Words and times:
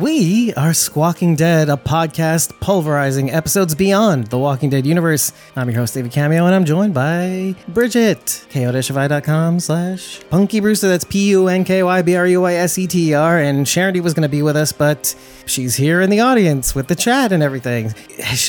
We 0.00 0.52
are 0.54 0.72
Squawking 0.72 1.36
Dead, 1.36 1.68
a 1.68 1.76
podcast 1.76 2.58
pulverizing 2.60 3.30
episodes 3.30 3.74
beyond 3.74 4.28
the 4.28 4.38
Walking 4.38 4.70
Dead 4.70 4.86
universe. 4.86 5.34
I'm 5.54 5.68
your 5.68 5.80
host, 5.80 5.92
David 5.92 6.10
Cameo, 6.10 6.46
and 6.46 6.54
I'm 6.54 6.64
joined 6.64 6.94
by 6.94 7.54
Bridget, 7.68 8.46
ko-fi.com 8.50 9.60
slash 9.60 10.22
Punky 10.30 10.60
Brewster. 10.60 10.88
That's 10.88 11.04
P-U-N-K-Y-B-R-U-Y-S-E-T-E-R. 11.04 13.38
And 13.40 13.66
Charity 13.66 14.00
was 14.00 14.14
going 14.14 14.22
to 14.22 14.30
be 14.30 14.40
with 14.40 14.56
us, 14.56 14.72
but 14.72 15.14
she's 15.44 15.76
here 15.76 16.00
in 16.00 16.08
the 16.08 16.20
audience 16.20 16.74
with 16.74 16.88
the 16.88 16.96
chat 16.96 17.30
and 17.30 17.42
everything. 17.42 17.92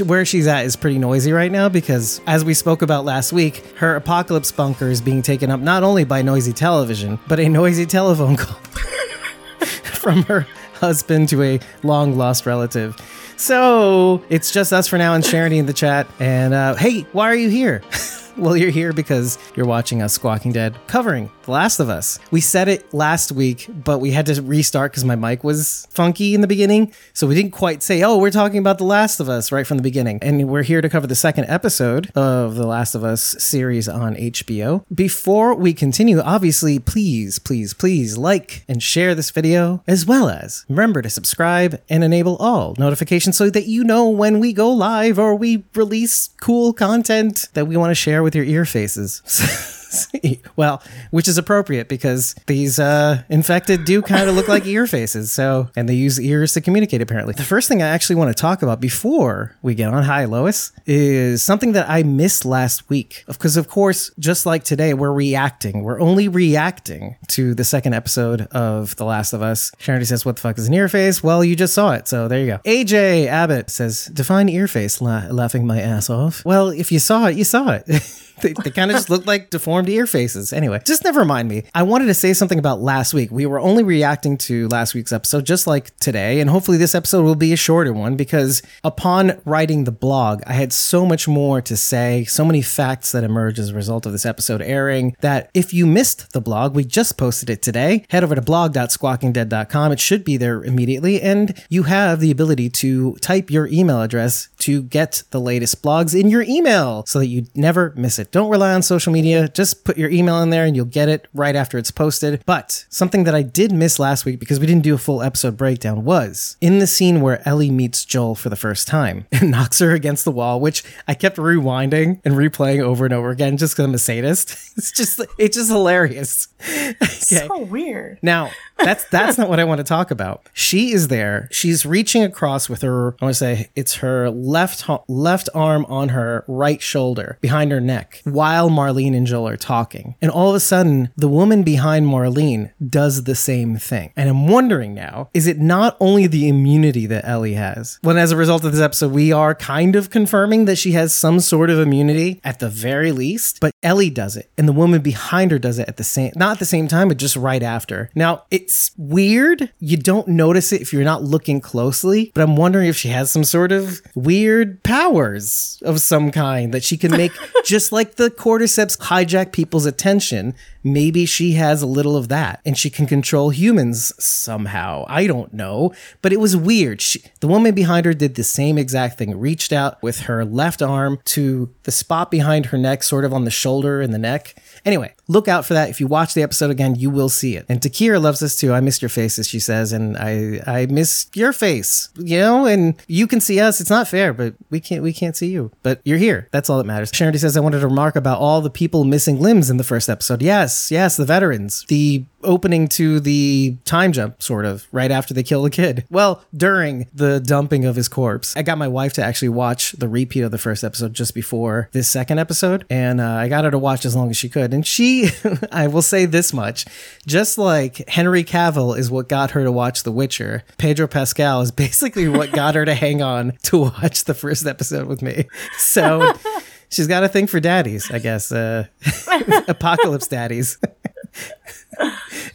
Where 0.05 0.23
she's 0.23 0.47
at 0.47 0.63
is 0.63 0.77
pretty 0.77 0.99
noisy 0.99 1.33
right 1.33 1.51
now 1.51 1.67
because, 1.67 2.21
as 2.27 2.45
we 2.45 2.53
spoke 2.53 2.81
about 2.81 3.03
last 3.03 3.33
week, 3.33 3.57
her 3.75 3.97
apocalypse 3.97 4.53
bunker 4.53 4.87
is 4.87 5.01
being 5.01 5.21
taken 5.21 5.51
up 5.51 5.59
not 5.59 5.83
only 5.83 6.05
by 6.05 6.21
noisy 6.21 6.53
television, 6.53 7.19
but 7.27 7.41
a 7.41 7.49
noisy 7.49 7.85
telephone 7.85 8.37
call 8.37 8.55
from 9.83 10.23
her 10.23 10.47
husband 10.81 11.29
to 11.29 11.41
a 11.43 11.59
long 11.83 12.17
lost 12.17 12.45
relative. 12.45 12.97
So 13.37 14.21
it's 14.29 14.51
just 14.51 14.73
us 14.73 14.87
for 14.87 14.97
now 14.97 15.13
and 15.13 15.23
Charity 15.23 15.57
in 15.57 15.65
the 15.67 15.73
chat. 15.73 16.07
And 16.19 16.53
uh, 16.53 16.75
hey, 16.75 17.01
why 17.13 17.27
are 17.27 17.35
you 17.35 17.49
here? 17.49 17.81
well, 18.37 18.57
you're 18.57 18.71
here 18.71 18.91
because 18.91 19.37
you're 19.55 19.65
watching 19.65 20.01
us 20.01 20.13
Squawking 20.13 20.51
Dead 20.51 20.75
covering 20.87 21.31
The 21.43 21.51
Last 21.51 21.79
of 21.79 21.89
Us. 21.89 22.19
We 22.29 22.39
said 22.39 22.67
it 22.67 22.93
last 22.93 23.31
week, 23.31 23.67
but 23.83 23.99
we 23.99 24.11
had 24.11 24.27
to 24.27 24.39
restart 24.41 24.91
because 24.91 25.03
my 25.03 25.15
mic 25.15 25.43
was 25.43 25.87
funky 25.89 26.35
in 26.35 26.41
the 26.41 26.47
beginning. 26.47 26.93
So 27.13 27.25
we 27.25 27.33
didn't 27.33 27.51
quite 27.51 27.81
say, 27.81 28.03
oh, 28.03 28.17
we're 28.17 28.29
talking 28.29 28.59
about 28.59 28.77
The 28.77 28.83
Last 28.83 29.19
of 29.19 29.27
Us 29.27 29.51
right 29.51 29.65
from 29.65 29.77
the 29.77 29.83
beginning. 29.83 30.19
And 30.21 30.47
we're 30.47 30.61
here 30.61 30.81
to 30.81 30.89
cover 30.89 31.07
the 31.07 31.15
second 31.15 31.45
episode 31.45 32.11
of 32.11 32.55
The 32.55 32.67
Last 32.67 32.93
of 32.93 33.03
Us 33.03 33.35
series 33.39 33.89
on 33.89 34.15
HBO. 34.15 34.85
Before 34.93 35.55
we 35.55 35.73
continue, 35.73 36.19
obviously, 36.19 36.77
please, 36.77 37.39
please, 37.39 37.73
please 37.73 38.17
like 38.19 38.63
and 38.67 38.83
share 38.83 39.15
this 39.15 39.31
video, 39.31 39.83
as 39.87 40.05
well 40.05 40.29
as 40.29 40.65
remember 40.69 41.01
to 41.01 41.09
subscribe 41.09 41.81
and 41.89 42.03
enable 42.03 42.37
all 42.37 42.75
notifications 42.77 43.35
so 43.35 43.49
that 43.49 43.65
you 43.65 43.83
know 43.83 44.07
when 44.07 44.39
we 44.39 44.53
go 44.53 44.69
live 44.69 45.17
or 45.17 45.35
we 45.35 45.63
release 45.73 46.29
cool 46.39 46.71
content 46.71 47.49
that 47.53 47.65
we 47.65 47.77
want 47.77 47.89
to 47.89 47.95
share 47.95 48.21
with 48.21 48.35
your 48.35 48.45
ear 48.45 48.63
faces. 48.63 49.77
well, 50.55 50.81
which 51.11 51.27
is 51.27 51.37
appropriate 51.37 51.87
because 51.89 52.35
these 52.47 52.79
uh, 52.79 53.23
infected 53.29 53.85
do 53.85 54.01
kind 54.01 54.29
of 54.29 54.35
look 54.35 54.47
like 54.47 54.65
ear 54.65 54.87
faces. 54.87 55.31
So, 55.31 55.69
and 55.75 55.87
they 55.87 55.93
use 55.93 56.19
ears 56.19 56.53
to 56.53 56.61
communicate. 56.61 57.01
Apparently, 57.01 57.33
the 57.33 57.43
first 57.43 57.67
thing 57.67 57.81
I 57.81 57.87
actually 57.87 58.15
want 58.15 58.35
to 58.35 58.39
talk 58.39 58.61
about 58.61 58.79
before 58.79 59.55
we 59.61 59.75
get 59.75 59.93
on, 59.93 60.03
hi 60.03 60.25
Lois, 60.25 60.71
is 60.85 61.43
something 61.43 61.73
that 61.73 61.89
I 61.89 62.03
missed 62.03 62.45
last 62.45 62.89
week. 62.89 63.23
Because 63.27 63.57
of 63.57 63.67
course, 63.67 64.11
just 64.19 64.45
like 64.45 64.63
today, 64.63 64.93
we're 64.93 65.13
reacting. 65.13 65.83
We're 65.83 65.99
only 66.01 66.27
reacting 66.27 67.17
to 67.29 67.53
the 67.53 67.63
second 67.63 67.93
episode 67.93 68.41
of 68.51 68.95
The 68.95 69.05
Last 69.05 69.33
of 69.33 69.41
Us. 69.41 69.71
Charity 69.77 70.05
says, 70.05 70.25
"What 70.25 70.35
the 70.35 70.41
fuck 70.41 70.57
is 70.57 70.67
an 70.67 70.73
ear 70.73 70.89
face?" 70.89 71.23
Well, 71.23 71.43
you 71.43 71.55
just 71.55 71.73
saw 71.73 71.91
it, 71.93 72.07
so 72.07 72.27
there 72.27 72.39
you 72.39 72.47
go. 72.47 72.59
AJ 72.65 73.27
Abbott 73.27 73.69
says, 73.69 74.05
"Define 74.05 74.49
ear 74.49 74.67
face." 74.67 75.01
La- 75.01 75.27
laughing 75.29 75.65
my 75.65 75.81
ass 75.81 76.09
off. 76.09 76.43
Well, 76.45 76.69
if 76.69 76.91
you 76.91 76.99
saw 76.99 77.27
it, 77.27 77.37
you 77.37 77.43
saw 77.43 77.71
it. 77.71 77.83
they, 78.41 78.53
they 78.63 78.71
kind 78.71 78.91
of 78.91 78.97
just 78.97 79.09
look 79.09 79.25
like 79.25 79.49
deformed 79.49 79.89
ear 79.89 80.07
faces. 80.07 80.53
Anyway, 80.53 80.79
just 80.85 81.03
never 81.03 81.25
mind 81.25 81.49
me. 81.49 81.63
I 81.73 81.83
wanted 81.83 82.05
to 82.05 82.13
say 82.13 82.33
something 82.33 82.59
about 82.59 82.81
last 82.81 83.13
week. 83.13 83.31
We 83.31 83.45
were 83.45 83.59
only 83.59 83.83
reacting 83.83 84.37
to 84.39 84.67
last 84.69 84.93
week's 84.93 85.11
episode, 85.11 85.45
just 85.45 85.67
like 85.67 85.97
today, 85.99 86.39
and 86.39 86.49
hopefully 86.49 86.77
this 86.77 86.95
episode 86.95 87.23
will 87.23 87.35
be 87.35 87.53
a 87.53 87.57
shorter 87.57 87.93
one 87.93 88.15
because 88.15 88.61
upon 88.83 89.39
writing 89.45 89.83
the 89.83 89.91
blog, 89.91 90.41
I 90.45 90.53
had 90.53 90.73
so 90.73 91.05
much 91.05 91.27
more 91.27 91.61
to 91.61 91.77
say, 91.77 92.25
so 92.25 92.45
many 92.45 92.61
facts 92.61 93.11
that 93.11 93.23
emerged 93.23 93.59
as 93.59 93.69
a 93.69 93.75
result 93.75 94.05
of 94.05 94.11
this 94.11 94.25
episode 94.25 94.61
airing 94.61 95.15
that 95.21 95.49
if 95.53 95.73
you 95.73 95.85
missed 95.85 96.33
the 96.33 96.41
blog, 96.41 96.75
we 96.75 96.83
just 96.83 97.17
posted 97.17 97.49
it 97.49 97.61
today. 97.61 98.05
Head 98.09 98.23
over 98.23 98.35
to 98.35 98.41
blog.squawkingdead.com. 98.41 99.91
It 99.91 99.99
should 99.99 100.23
be 100.23 100.37
there 100.37 100.63
immediately, 100.63 101.21
and 101.21 101.63
you 101.69 101.83
have 101.83 102.19
the 102.19 102.31
ability 102.31 102.69
to 102.69 103.15
type 103.15 103.49
your 103.49 103.67
email 103.67 104.01
address 104.01 104.49
to 104.61 104.83
get 104.83 105.23
the 105.31 105.39
latest 105.39 105.81
blogs 105.83 106.19
in 106.19 106.29
your 106.29 106.43
email 106.43 107.03
so 107.05 107.19
that 107.19 107.27
you 107.27 107.45
never 107.55 107.93
miss 107.95 108.19
it. 108.19 108.31
Don't 108.31 108.49
rely 108.49 108.73
on 108.73 108.81
social 108.81 109.11
media. 109.11 109.47
Just 109.49 109.83
put 109.83 109.97
your 109.97 110.09
email 110.09 110.41
in 110.41 110.49
there 110.49 110.65
and 110.65 110.75
you'll 110.75 110.85
get 110.85 111.09
it 111.09 111.27
right 111.33 111.55
after 111.55 111.77
it's 111.77 111.91
posted. 111.91 112.43
But 112.45 112.85
something 112.89 113.23
that 113.25 113.35
I 113.35 113.41
did 113.41 113.71
miss 113.71 113.99
last 113.99 114.25
week 114.25 114.39
because 114.39 114.59
we 114.59 114.65
didn't 114.67 114.83
do 114.83 114.93
a 114.93 114.97
full 114.97 115.21
episode 115.21 115.57
breakdown 115.57 116.03
was 116.03 116.57
in 116.61 116.79
the 116.79 116.87
scene 116.87 117.21
where 117.21 117.47
Ellie 117.47 117.71
meets 117.71 118.05
Joel 118.05 118.35
for 118.35 118.49
the 118.49 118.55
first 118.55 118.87
time 118.87 119.25
and 119.31 119.51
knocks 119.51 119.79
her 119.79 119.91
against 119.91 120.25
the 120.25 120.31
wall, 120.31 120.59
which 120.59 120.83
I 121.07 121.13
kept 121.13 121.37
rewinding 121.37 122.21
and 122.23 122.35
replaying 122.35 122.81
over 122.81 123.05
and 123.05 123.13
over 123.13 123.29
again 123.29 123.57
just 123.57 123.73
because 123.73 123.85
I'm 123.85 123.93
a 123.93 123.99
sadist. 123.99 124.57
It's 124.81 124.91
just, 124.93 125.21
it's 125.37 125.57
just 125.57 125.69
hilarious. 125.69 126.47
Okay. 127.01 127.47
So 127.47 127.59
weird. 127.59 128.19
Now, 128.21 128.51
that's 128.77 129.05
that's 129.05 129.37
not 129.37 129.49
what 129.49 129.59
I 129.59 129.63
want 129.63 129.79
to 129.79 129.83
talk 129.83 130.11
about. 130.11 130.49
She 130.53 130.91
is 130.91 131.07
there. 131.07 131.47
She's 131.51 131.85
reaching 131.85 132.23
across 132.23 132.69
with 132.69 132.81
her. 132.81 133.15
I 133.21 133.25
want 133.25 133.35
to 133.35 133.39
say 133.39 133.69
it's 133.75 133.95
her 133.95 134.29
left 134.51 134.89
left 135.07 135.49
arm 135.53 135.85
on 135.85 136.09
her 136.09 136.43
right 136.47 136.81
shoulder, 136.81 137.37
behind 137.41 137.71
her 137.71 137.81
neck, 137.81 138.21
while 138.23 138.69
Marlene 138.69 139.15
and 139.15 139.27
Joel 139.27 139.47
are 139.47 139.57
talking. 139.57 140.15
And 140.21 140.29
all 140.31 140.49
of 140.49 140.55
a 140.55 140.59
sudden, 140.59 141.11
the 141.15 141.27
woman 141.27 141.63
behind 141.63 142.05
Marlene 142.05 142.71
does 142.85 143.23
the 143.23 143.35
same 143.35 143.77
thing. 143.77 144.11
And 144.15 144.29
I'm 144.29 144.47
wondering 144.47 144.93
now: 144.93 145.29
is 145.33 145.47
it 145.47 145.59
not 145.59 145.97
only 145.99 146.27
the 146.27 146.47
immunity 146.47 147.05
that 147.07 147.27
Ellie 147.27 147.53
has? 147.53 147.99
When, 148.01 148.17
as 148.17 148.31
a 148.31 148.37
result 148.37 148.63
of 148.63 148.71
this 148.71 148.81
episode, 148.81 149.11
we 149.11 149.31
are 149.31 149.55
kind 149.55 149.95
of 149.95 150.09
confirming 150.09 150.65
that 150.65 150.77
she 150.77 150.91
has 150.91 151.15
some 151.15 151.39
sort 151.39 151.69
of 151.69 151.79
immunity 151.79 152.39
at 152.43 152.59
the 152.59 152.69
very 152.69 153.11
least. 153.11 153.59
But 153.59 153.73
Ellie 153.83 154.09
does 154.09 154.35
it, 154.35 154.49
and 154.57 154.67
the 154.67 154.73
woman 154.73 155.01
behind 155.01 155.51
her 155.51 155.59
does 155.59 155.79
it 155.79 155.87
at 155.87 155.97
the 155.97 156.03
same, 156.03 156.31
not 156.35 156.53
at 156.53 156.59
the 156.59 156.65
same 156.65 156.87
time, 156.87 157.07
but 157.07 157.17
just 157.17 157.35
right 157.35 157.63
after. 157.63 158.09
Now 158.15 158.43
it's 158.51 158.91
weird. 158.97 159.71
You 159.79 159.97
don't 159.97 160.27
notice 160.27 160.71
it 160.71 160.81
if 160.81 160.91
you're 160.93 161.03
not 161.03 161.23
looking 161.23 161.61
closely, 161.61 162.31
but 162.33 162.41
I'm 162.41 162.55
wondering 162.55 162.87
if 162.87 162.97
she 162.97 163.09
has 163.09 163.31
some 163.31 163.43
sort 163.43 163.71
of 163.71 164.01
weird 164.15 164.40
powers 164.83 165.81
of 165.83 166.01
some 166.01 166.31
kind 166.31 166.73
that 166.73 166.83
she 166.83 166.97
can 166.97 167.11
make 167.11 167.31
just 167.65 167.91
like 167.91 168.15
the 168.15 168.29
cordyceps 168.29 168.97
hijack 168.97 169.51
people's 169.51 169.85
attention. 169.85 170.53
Maybe 170.83 171.25
she 171.25 171.53
has 171.53 171.81
a 171.81 171.87
little 171.87 172.17
of 172.17 172.27
that 172.29 172.61
and 172.65 172.77
she 172.77 172.89
can 172.89 173.05
control 173.05 173.49
humans 173.49 174.13
somehow. 174.23 175.05
I 175.07 175.27
don't 175.27 175.53
know, 175.53 175.93
but 176.21 176.33
it 176.33 176.39
was 176.39 176.57
weird. 176.57 177.01
She, 177.01 177.23
the 177.39 177.47
woman 177.47 177.75
behind 177.75 178.05
her 178.05 178.13
did 178.13 178.35
the 178.35 178.43
same 178.43 178.77
exact 178.77 179.17
thing, 179.17 179.37
reached 179.37 179.71
out 179.71 180.01
with 180.01 180.21
her 180.21 180.43
left 180.45 180.81
arm 180.81 181.19
to 181.25 181.73
the 181.83 181.91
spot 181.91 182.31
behind 182.31 182.67
her 182.67 182.77
neck, 182.77 183.03
sort 183.03 183.25
of 183.25 183.33
on 183.33 183.45
the 183.45 183.51
shoulder 183.51 184.01
and 184.01 184.13
the 184.13 184.19
neck. 184.19 184.55
Anyway, 184.85 185.13
look 185.27 185.47
out 185.47 185.65
for 185.65 185.73
that. 185.73 185.89
If 185.89 185.99
you 185.99 186.07
watch 186.07 186.33
the 186.33 186.43
episode 186.43 186.71
again, 186.71 186.95
you 186.95 187.09
will 187.09 187.29
see 187.29 187.55
it. 187.55 187.65
And 187.69 187.79
Takira 187.79 188.21
loves 188.21 188.39
this 188.39 188.55
too. 188.55 188.73
I 188.73 188.81
miss 188.81 189.01
your 189.01 189.09
faces, 189.09 189.47
she 189.47 189.59
says, 189.59 189.91
and 189.93 190.17
I 190.17 190.61
I 190.65 190.85
miss 190.87 191.27
your 191.35 191.53
face. 191.53 192.09
You 192.17 192.39
know, 192.39 192.65
and 192.65 192.95
you 193.07 193.27
can 193.27 193.41
see 193.41 193.59
us. 193.59 193.79
It's 193.79 193.89
not 193.89 194.07
fair, 194.07 194.33
but 194.33 194.55
we 194.69 194.79
can't 194.79 195.03
we 195.03 195.13
can't 195.13 195.35
see 195.35 195.49
you. 195.49 195.71
But 195.83 196.01
you're 196.03 196.17
here. 196.17 196.47
That's 196.51 196.69
all 196.69 196.77
that 196.77 196.85
matters. 196.85 197.11
Charity 197.11 197.37
says 197.37 197.55
I 197.55 197.59
wanted 197.59 197.81
to 197.81 197.87
remark 197.87 198.15
about 198.15 198.39
all 198.39 198.61
the 198.61 198.69
people 198.69 199.03
missing 199.03 199.39
limbs 199.39 199.69
in 199.69 199.77
the 199.77 199.83
first 199.83 200.09
episode. 200.09 200.41
Yes, 200.41 200.70
yes, 200.91 201.17
the 201.17 201.25
veterans. 201.25 201.85
The 201.87 202.25
opening 202.43 202.87
to 202.87 203.19
the 203.19 203.77
time 203.85 204.11
jump, 204.11 204.41
sort 204.41 204.65
of, 204.65 204.87
right 204.91 205.11
after 205.11 205.33
they 205.33 205.43
kill 205.43 205.63
the 205.63 205.69
kid. 205.69 206.05
Well, 206.09 206.43
during 206.55 207.07
the 207.13 207.39
dumping 207.39 207.85
of 207.85 207.95
his 207.95 208.07
corpse. 208.07 208.55
I 208.55 208.63
got 208.63 208.77
my 208.77 208.87
wife 208.87 209.13
to 209.13 209.23
actually 209.23 209.49
watch 209.49 209.93
the 209.93 210.07
repeat 210.07 210.41
of 210.41 210.51
the 210.51 210.57
first 210.57 210.83
episode 210.83 211.13
just 211.13 211.33
before 211.33 211.89
this 211.91 212.09
second 212.09 212.39
episode, 212.39 212.85
and 212.89 213.21
uh, 213.21 213.29
I 213.29 213.47
got 213.47 213.65
her 213.65 213.71
to 213.71 213.77
watch 213.77 214.05
as 214.05 214.15
long 214.15 214.29
as 214.29 214.37
she 214.37 214.49
could. 214.49 214.73
And 214.73 214.85
she, 214.85 215.29
I 215.71 215.87
will 215.87 216.01
say 216.01 216.25
this 216.25 216.53
much, 216.53 216.85
just 217.25 217.57
like 217.57 218.07
Henry 218.09 218.43
Cavill 218.43 218.97
is 218.97 219.11
what 219.11 219.29
got 219.29 219.51
her 219.51 219.63
to 219.63 219.71
watch 219.71 220.03
The 220.03 220.11
Witcher, 220.11 220.63
Pedro 220.77 221.07
Pascal 221.07 221.61
is 221.61 221.71
basically 221.71 222.27
what 222.27 222.51
got 222.51 222.75
her 222.75 222.85
to 222.85 222.95
hang 222.95 223.21
on 223.21 223.53
to 223.63 223.77
watch 223.77 224.25
the 224.25 224.33
first 224.33 224.65
episode 224.65 225.07
with 225.07 225.21
me. 225.21 225.45
So 225.77 226.33
she's 226.91 227.07
got 227.07 227.23
a 227.23 227.29
thing 227.29 227.47
for 227.47 227.59
daddies, 227.59 228.11
I 228.11 228.19
guess. 228.19 228.51
Uh, 228.51 228.85
apocalypse 229.67 230.27
daddies. 230.27 230.77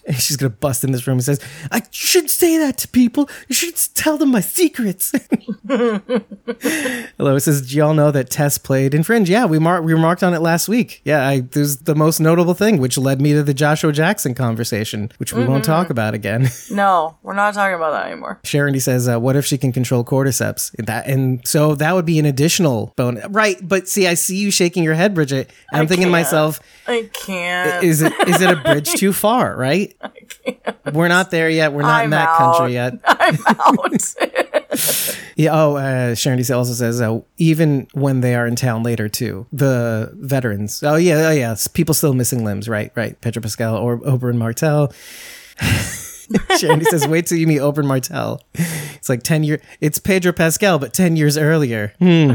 and 0.07 0.17
she's 0.17 0.37
gonna 0.37 0.51
bust 0.51 0.85
in 0.85 0.93
this 0.93 1.07
room 1.07 1.19
and 1.19 1.25
says, 1.25 1.41
"I 1.71 1.83
shouldn't 1.91 2.31
say 2.31 2.59
that 2.59 2.79
to 2.79 2.89
people. 2.89 3.29
You 3.49 3.55
should 3.55 3.77
tell 3.95 4.17
them 4.17 4.31
my 4.31 4.41
secrets." 4.41 5.13
Lois 7.19 7.45
says, 7.45 7.69
"Do 7.69 7.77
y'all 7.77 7.95
know 7.95 8.11
that 8.11 8.31
Tess 8.31 8.59
played 8.59 8.95
in 8.95 9.03
Fringe?" 9.03 9.29
Yeah, 9.29 9.47
we 9.47 9.59
mar- 9.59 9.83
we 9.83 9.93
remarked 9.93 10.23
on 10.23 10.35
it 10.35 10.41
last 10.41 10.69
week. 10.69 11.01
Yeah, 11.05 11.27
I, 11.27 11.47
was 11.55 11.79
the 11.79 11.95
most 11.95 12.21
notable 12.21 12.55
thing, 12.55 12.79
which 12.79 12.97
led 12.97 13.21
me 13.21 13.33
to 13.35 13.43
the 13.43 13.55
Joshua 13.55 13.93
Jackson 13.93 14.35
conversation, 14.35 15.11
which 15.19 15.33
we 15.33 15.43
mm-hmm. 15.43 15.53
won't 15.53 15.65
talk 15.65 15.91
about 15.91 16.15
again. 16.15 16.49
no, 16.71 17.17
we're 17.23 17.35
not 17.35 17.55
talking 17.55 17.75
about 17.75 17.93
that 17.93 18.07
anymore. 18.07 18.41
Sharon 18.45 18.79
says, 18.81 19.09
uh, 19.09 19.21
"What 19.21 19.37
if 19.37 19.45
she 19.45 19.59
can 19.59 19.73
control 19.73 20.05
cordyceps?" 20.05 20.73
That 20.87 21.07
and 21.07 21.47
so 21.47 21.75
that 21.75 21.95
would 21.95 22.07
be 22.07 22.19
an 22.19 22.27
additional 22.27 22.95
bonus, 22.97 23.27
right? 23.29 23.57
But 23.63 23.89
see, 23.89 24.07
I 24.07 24.15
see 24.15 24.37
you 24.37 24.51
shaking 24.51 24.83
your 24.83 24.95
head, 24.95 25.15
Bridget. 25.15 25.51
I'm 25.73 25.83
I 25.83 25.87
thinking 25.87 26.07
to 26.07 26.13
myself, 26.13 26.61
I 26.87 27.09
can't. 27.13 27.85
Is 27.85 28.03
it 28.03 28.13
is 28.29 28.41
it 28.41 28.51
a 28.51 28.56
bridge 28.63 28.93
too 28.95 29.13
far? 29.13 29.57
Right? 29.57 29.97
We're 30.93 31.09
not 31.09 31.31
there 31.31 31.49
yet. 31.49 31.73
We're 31.73 31.83
not 31.83 32.01
I'm 32.01 32.05
in 32.05 32.11
that 32.11 32.29
out. 32.29 32.57
country 32.57 32.75
yet. 32.75 32.95
I'm 33.05 33.39
out. 33.47 34.15
yeah. 35.37 35.51
Oh, 35.53 35.77
uh, 35.77 36.15
Sharon 36.15 36.39
also 36.53 36.73
says 36.73 37.01
uh, 37.01 37.21
even 37.39 37.89
when 37.93 38.21
they 38.21 38.35
are 38.35 38.47
in 38.47 38.57
town 38.57 38.83
later 38.83 39.09
too, 39.09 39.47
the 39.53 40.11
veterans. 40.15 40.83
Oh 40.83 40.97
yeah, 40.97 41.29
oh 41.29 41.33
yeah. 41.33 41.57
People 41.75 41.95
still 41.95 42.15
missing 42.15 42.45
limbs. 42.45 42.69
Right, 42.69 42.93
right. 42.95 43.21
Pedro 43.21 43.43
Pascal 43.43 43.77
or 43.77 43.99
Oberyn 44.01 44.37
Martell. 44.37 44.93
Shandy 46.59 46.85
says, 46.87 47.07
"Wait 47.07 47.27
till 47.27 47.39
you 47.39 47.47
meet 47.47 47.61
Oberyn 47.61 47.87
Martell." 47.87 48.41
It's 48.55 49.09
like 49.09 49.23
ten 49.23 49.45
year. 49.45 49.61
It's 49.81 49.99
Pedro 49.99 50.33
Pascal, 50.33 50.79
but 50.79 50.93
ten 50.93 51.17
years 51.17 51.39
earlier. 51.39 51.93
Hmm. 51.99 52.35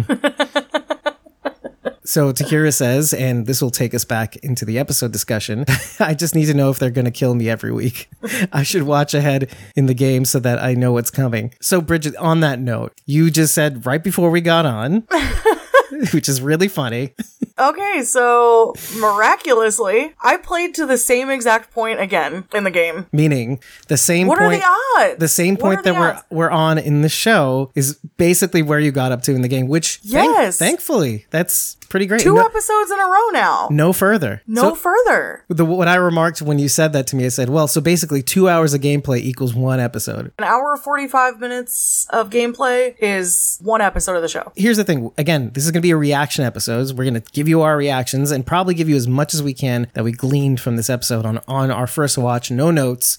So 2.03 2.33
Takira 2.33 2.73
says, 2.73 3.13
and 3.13 3.45
this 3.45 3.61
will 3.61 3.69
take 3.69 3.93
us 3.93 4.05
back 4.05 4.35
into 4.37 4.65
the 4.65 4.79
episode 4.79 5.11
discussion. 5.11 5.65
I 5.99 6.13
just 6.13 6.33
need 6.33 6.45
to 6.45 6.53
know 6.53 6.69
if 6.69 6.79
they're 6.79 6.89
going 6.89 7.05
to 7.05 7.11
kill 7.11 7.35
me 7.35 7.49
every 7.49 7.71
week. 7.71 8.09
I 8.51 8.63
should 8.63 8.83
watch 8.83 9.13
ahead 9.13 9.51
in 9.75 9.85
the 9.85 9.93
game 9.93 10.25
so 10.25 10.39
that 10.39 10.61
I 10.61 10.73
know 10.73 10.91
what's 10.93 11.11
coming. 11.11 11.53
So 11.61 11.79
Bridget, 11.79 12.15
on 12.17 12.39
that 12.39 12.59
note, 12.59 12.93
you 13.05 13.29
just 13.29 13.53
said 13.53 13.85
right 13.85 14.03
before 14.03 14.31
we 14.31 14.41
got 14.41 14.65
on, 14.65 15.01
which 16.13 16.27
is 16.27 16.41
really 16.41 16.67
funny. 16.67 17.13
Okay, 17.61 18.01
so 18.03 18.73
miraculously, 18.97 20.13
I 20.21 20.37
played 20.37 20.73
to 20.75 20.85
the 20.87 20.97
same 20.97 21.29
exact 21.29 21.71
point 21.71 21.99
again 21.99 22.45
in 22.53 22.63
the 22.63 22.71
game. 22.71 23.05
Meaning 23.11 23.59
the 23.87 23.97
same 23.97 24.27
What 24.27 24.39
point. 24.39 24.63
are 24.63 25.03
the 25.05 25.09
odds? 25.11 25.19
the 25.19 25.27
same 25.27 25.55
What 25.55 25.61
point 25.61 25.83
that 25.83 25.93
we're 25.93 26.19
we're 26.31 26.49
on 26.49 26.77
in 26.79 27.01
the 27.03 27.09
show 27.09 27.71
is 27.75 27.95
basically 28.17 28.61
where 28.63 28.79
you 28.79 28.91
got 28.91 29.11
up 29.11 29.21
to 29.23 29.33
in 29.35 29.41
the 29.43 29.47
game, 29.47 29.67
which 29.67 29.97
thank- 29.97 30.35
Yes. 30.35 30.57
thankfully 30.57 31.25
that's 31.29 31.77
pretty 31.89 32.05
great. 32.05 32.21
two 32.21 32.33
no, 32.35 32.41
episodes 32.45 32.89
in 32.89 32.99
a 32.99 33.03
row 33.03 33.29
now. 33.33 33.67
no 33.69 33.91
further. 33.93 34.41
No 34.47 34.61
So- 34.69 34.75
further. 34.75 35.43
the, 35.49 35.65
what 35.65 35.87
I 35.89 35.95
remarked 35.95 36.41
when 36.41 36.57
you 36.57 36.69
said 36.69 36.93
that 36.93 37.05
to 37.07 37.15
me, 37.17 37.25
I 37.25 37.29
said, 37.29 37.49
well, 37.49 37.67
so 37.67 37.81
basically 37.81 38.21
two 38.23 38.47
hours 38.49 38.73
of 38.73 38.79
gameplay 38.81 39.19
equals 39.19 39.53
one 39.53 39.79
episode. 39.79 40.31
An 40.39 40.45
hour 40.45 40.77
forty 40.77 41.07
five 41.07 41.39
minutes 41.39 42.07
of 42.11 42.29
gameplay 42.29 42.95
is 42.99 43.59
one 43.61 43.81
episode 43.81 44.15
of 44.15 44.21
the 44.21 44.29
show. 44.29 44.51
Here's 44.55 44.77
the 44.77 44.83
thing. 44.85 45.11
Again, 45.17 45.51
this 45.53 45.65
is 45.65 45.71
going 45.71 45.81
to 45.81 45.85
be 45.85 45.91
a 45.91 45.97
reaction 45.97 46.43
episodes. 46.45 46.93
We're 46.93 47.03
going 47.03 47.21
to 47.21 47.31
give 47.33 47.47
you 47.47 47.50
our 47.59 47.75
reactions 47.75 48.31
and 48.31 48.45
probably 48.45 48.73
give 48.73 48.87
you 48.87 48.95
as 48.95 49.09
much 49.09 49.33
as 49.33 49.43
we 49.43 49.53
can 49.53 49.87
that 49.93 50.05
we 50.05 50.13
gleaned 50.13 50.61
from 50.61 50.77
this 50.77 50.89
episode 50.89 51.25
on, 51.25 51.41
on 51.45 51.69
our 51.69 51.87
first 51.87 52.17
watch. 52.17 52.49
No 52.49 52.71
notes. 52.71 53.17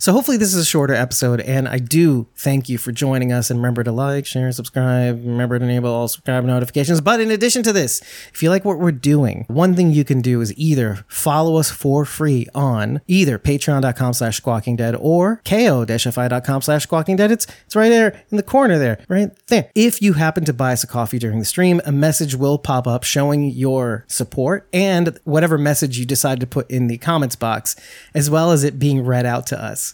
So 0.00 0.12
hopefully 0.12 0.36
this 0.36 0.54
is 0.54 0.60
a 0.60 0.64
shorter 0.64 0.94
episode, 0.94 1.40
and 1.40 1.66
I 1.66 1.78
do 1.78 2.28
thank 2.36 2.68
you 2.68 2.78
for 2.78 2.92
joining 2.92 3.32
us. 3.32 3.50
And 3.50 3.58
remember 3.58 3.82
to 3.82 3.90
like, 3.90 4.26
share, 4.26 4.52
subscribe. 4.52 5.16
Remember 5.24 5.58
to 5.58 5.64
enable 5.64 5.90
all 5.90 6.06
subscribe 6.06 6.44
notifications. 6.44 7.00
But 7.00 7.20
in 7.20 7.32
addition 7.32 7.64
to 7.64 7.72
this, 7.72 8.00
if 8.32 8.40
you 8.40 8.48
like 8.48 8.64
what 8.64 8.78
we're 8.78 8.92
doing, 8.92 9.44
one 9.48 9.74
thing 9.74 9.90
you 9.90 10.04
can 10.04 10.20
do 10.20 10.40
is 10.40 10.56
either 10.56 11.04
follow 11.08 11.56
us 11.56 11.72
for 11.72 12.04
free 12.04 12.46
on 12.54 13.00
either 13.08 13.40
patreon.com 13.40 14.12
slash 14.12 14.36
squawking 14.36 14.76
dead 14.76 14.94
or 15.00 15.42
ko-fi.com 15.44 16.62
slash 16.62 16.84
squawking 16.84 17.16
dead. 17.16 17.32
It's, 17.32 17.48
it's 17.66 17.74
right 17.74 17.88
there 17.88 18.22
in 18.30 18.36
the 18.36 18.44
corner 18.44 18.78
there, 18.78 19.04
right 19.08 19.30
there. 19.48 19.72
If 19.74 20.00
you 20.00 20.12
happen 20.12 20.44
to 20.44 20.52
buy 20.52 20.74
us 20.74 20.84
a 20.84 20.86
coffee 20.86 21.18
during 21.18 21.40
the 21.40 21.44
stream, 21.44 21.80
a 21.84 21.90
message 21.90 22.36
will 22.36 22.58
pop 22.58 22.86
up 22.86 23.02
showing 23.02 23.50
your 23.50 24.04
support 24.06 24.68
and 24.72 25.18
whatever 25.24 25.58
message 25.58 25.98
you 25.98 26.06
decide 26.06 26.38
to 26.38 26.46
put 26.46 26.70
in 26.70 26.86
the 26.86 26.98
comments 26.98 27.34
box, 27.34 27.74
as 28.14 28.30
well 28.30 28.52
as 28.52 28.62
it 28.62 28.78
being 28.78 29.04
read 29.04 29.26
out 29.26 29.44
to 29.48 29.60
us 29.60 29.87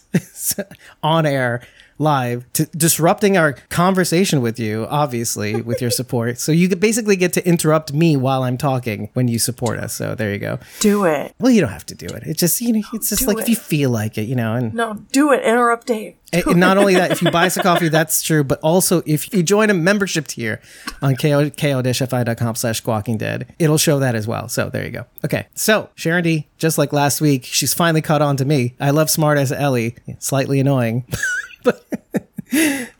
on 1.03 1.25
air 1.25 1.61
live 1.97 2.45
to 2.53 2.65
disrupting 2.67 3.37
our 3.37 3.53
conversation 3.69 4.41
with 4.41 4.59
you 4.59 4.85
obviously 4.89 5.61
with 5.61 5.81
your 5.81 5.91
support 5.91 6.39
so 6.39 6.51
you 6.51 6.67
basically 6.75 7.15
get 7.15 7.31
to 7.33 7.47
interrupt 7.47 7.93
me 7.93 8.17
while 8.17 8.43
i'm 8.43 8.57
talking 8.57 9.09
when 9.13 9.27
you 9.27 9.39
support 9.39 9.79
us 9.79 9.93
so 9.93 10.13
there 10.15 10.31
you 10.33 10.39
go 10.39 10.59
Do 10.81 11.05
it. 11.05 11.33
well 11.39 11.51
you 11.51 11.61
don't 11.61 11.71
have 11.71 11.85
to 11.87 11.95
do 11.95 12.05
it 12.07 12.23
it's 12.25 12.39
just 12.39 12.59
you 12.61 12.73
know 12.73 12.81
it's 12.93 13.09
just 13.09 13.21
Do 13.21 13.27
like 13.27 13.39
if 13.39 13.47
you 13.49 13.55
feel 13.55 13.89
like 13.89 14.17
it 14.17 14.23
you 14.23 14.35
know 14.35 14.55
and 14.55 14.73
No, 14.73 14.95
do 15.11 15.31
it. 15.31 15.43
Interrupt 15.43 15.87
Dave. 15.87 16.15
and 16.33 16.45
and 16.47 16.59
not 16.59 16.77
only 16.77 16.95
that, 16.95 17.11
if 17.11 17.21
you 17.21 17.31
buy 17.31 17.45
us 17.45 17.55
a 17.55 17.63
coffee, 17.69 17.87
that's 17.87 18.21
true, 18.21 18.43
but 18.43 18.59
also 18.61 19.01
if 19.05 19.33
you 19.33 19.41
join 19.41 19.69
a 19.69 19.73
membership 19.73 20.27
tier 20.27 20.59
on 21.01 21.15
ko, 21.15 21.49
ko-fi.com 21.49 22.55
slash 22.55 22.77
squawking 22.77 23.17
dead, 23.17 23.53
it'll 23.59 23.77
show 23.77 23.99
that 23.99 24.15
as 24.15 24.27
well. 24.27 24.49
So 24.49 24.69
there 24.69 24.83
you 24.83 24.91
go. 24.91 25.05
Okay. 25.23 25.47
So 25.55 25.89
Sharon 25.95 26.23
D, 26.23 26.47
just 26.57 26.77
like 26.77 26.91
last 26.91 27.21
week, 27.21 27.45
she's 27.45 27.73
finally 27.73 28.01
caught 28.01 28.21
on 28.21 28.35
to 28.37 28.45
me. 28.45 28.73
I 28.81 28.89
love 28.89 29.09
smart 29.09 29.37
as 29.37 29.51
Ellie. 29.51 29.95
Slightly 30.19 30.59
annoying. 30.59 31.05
but 31.65 32.29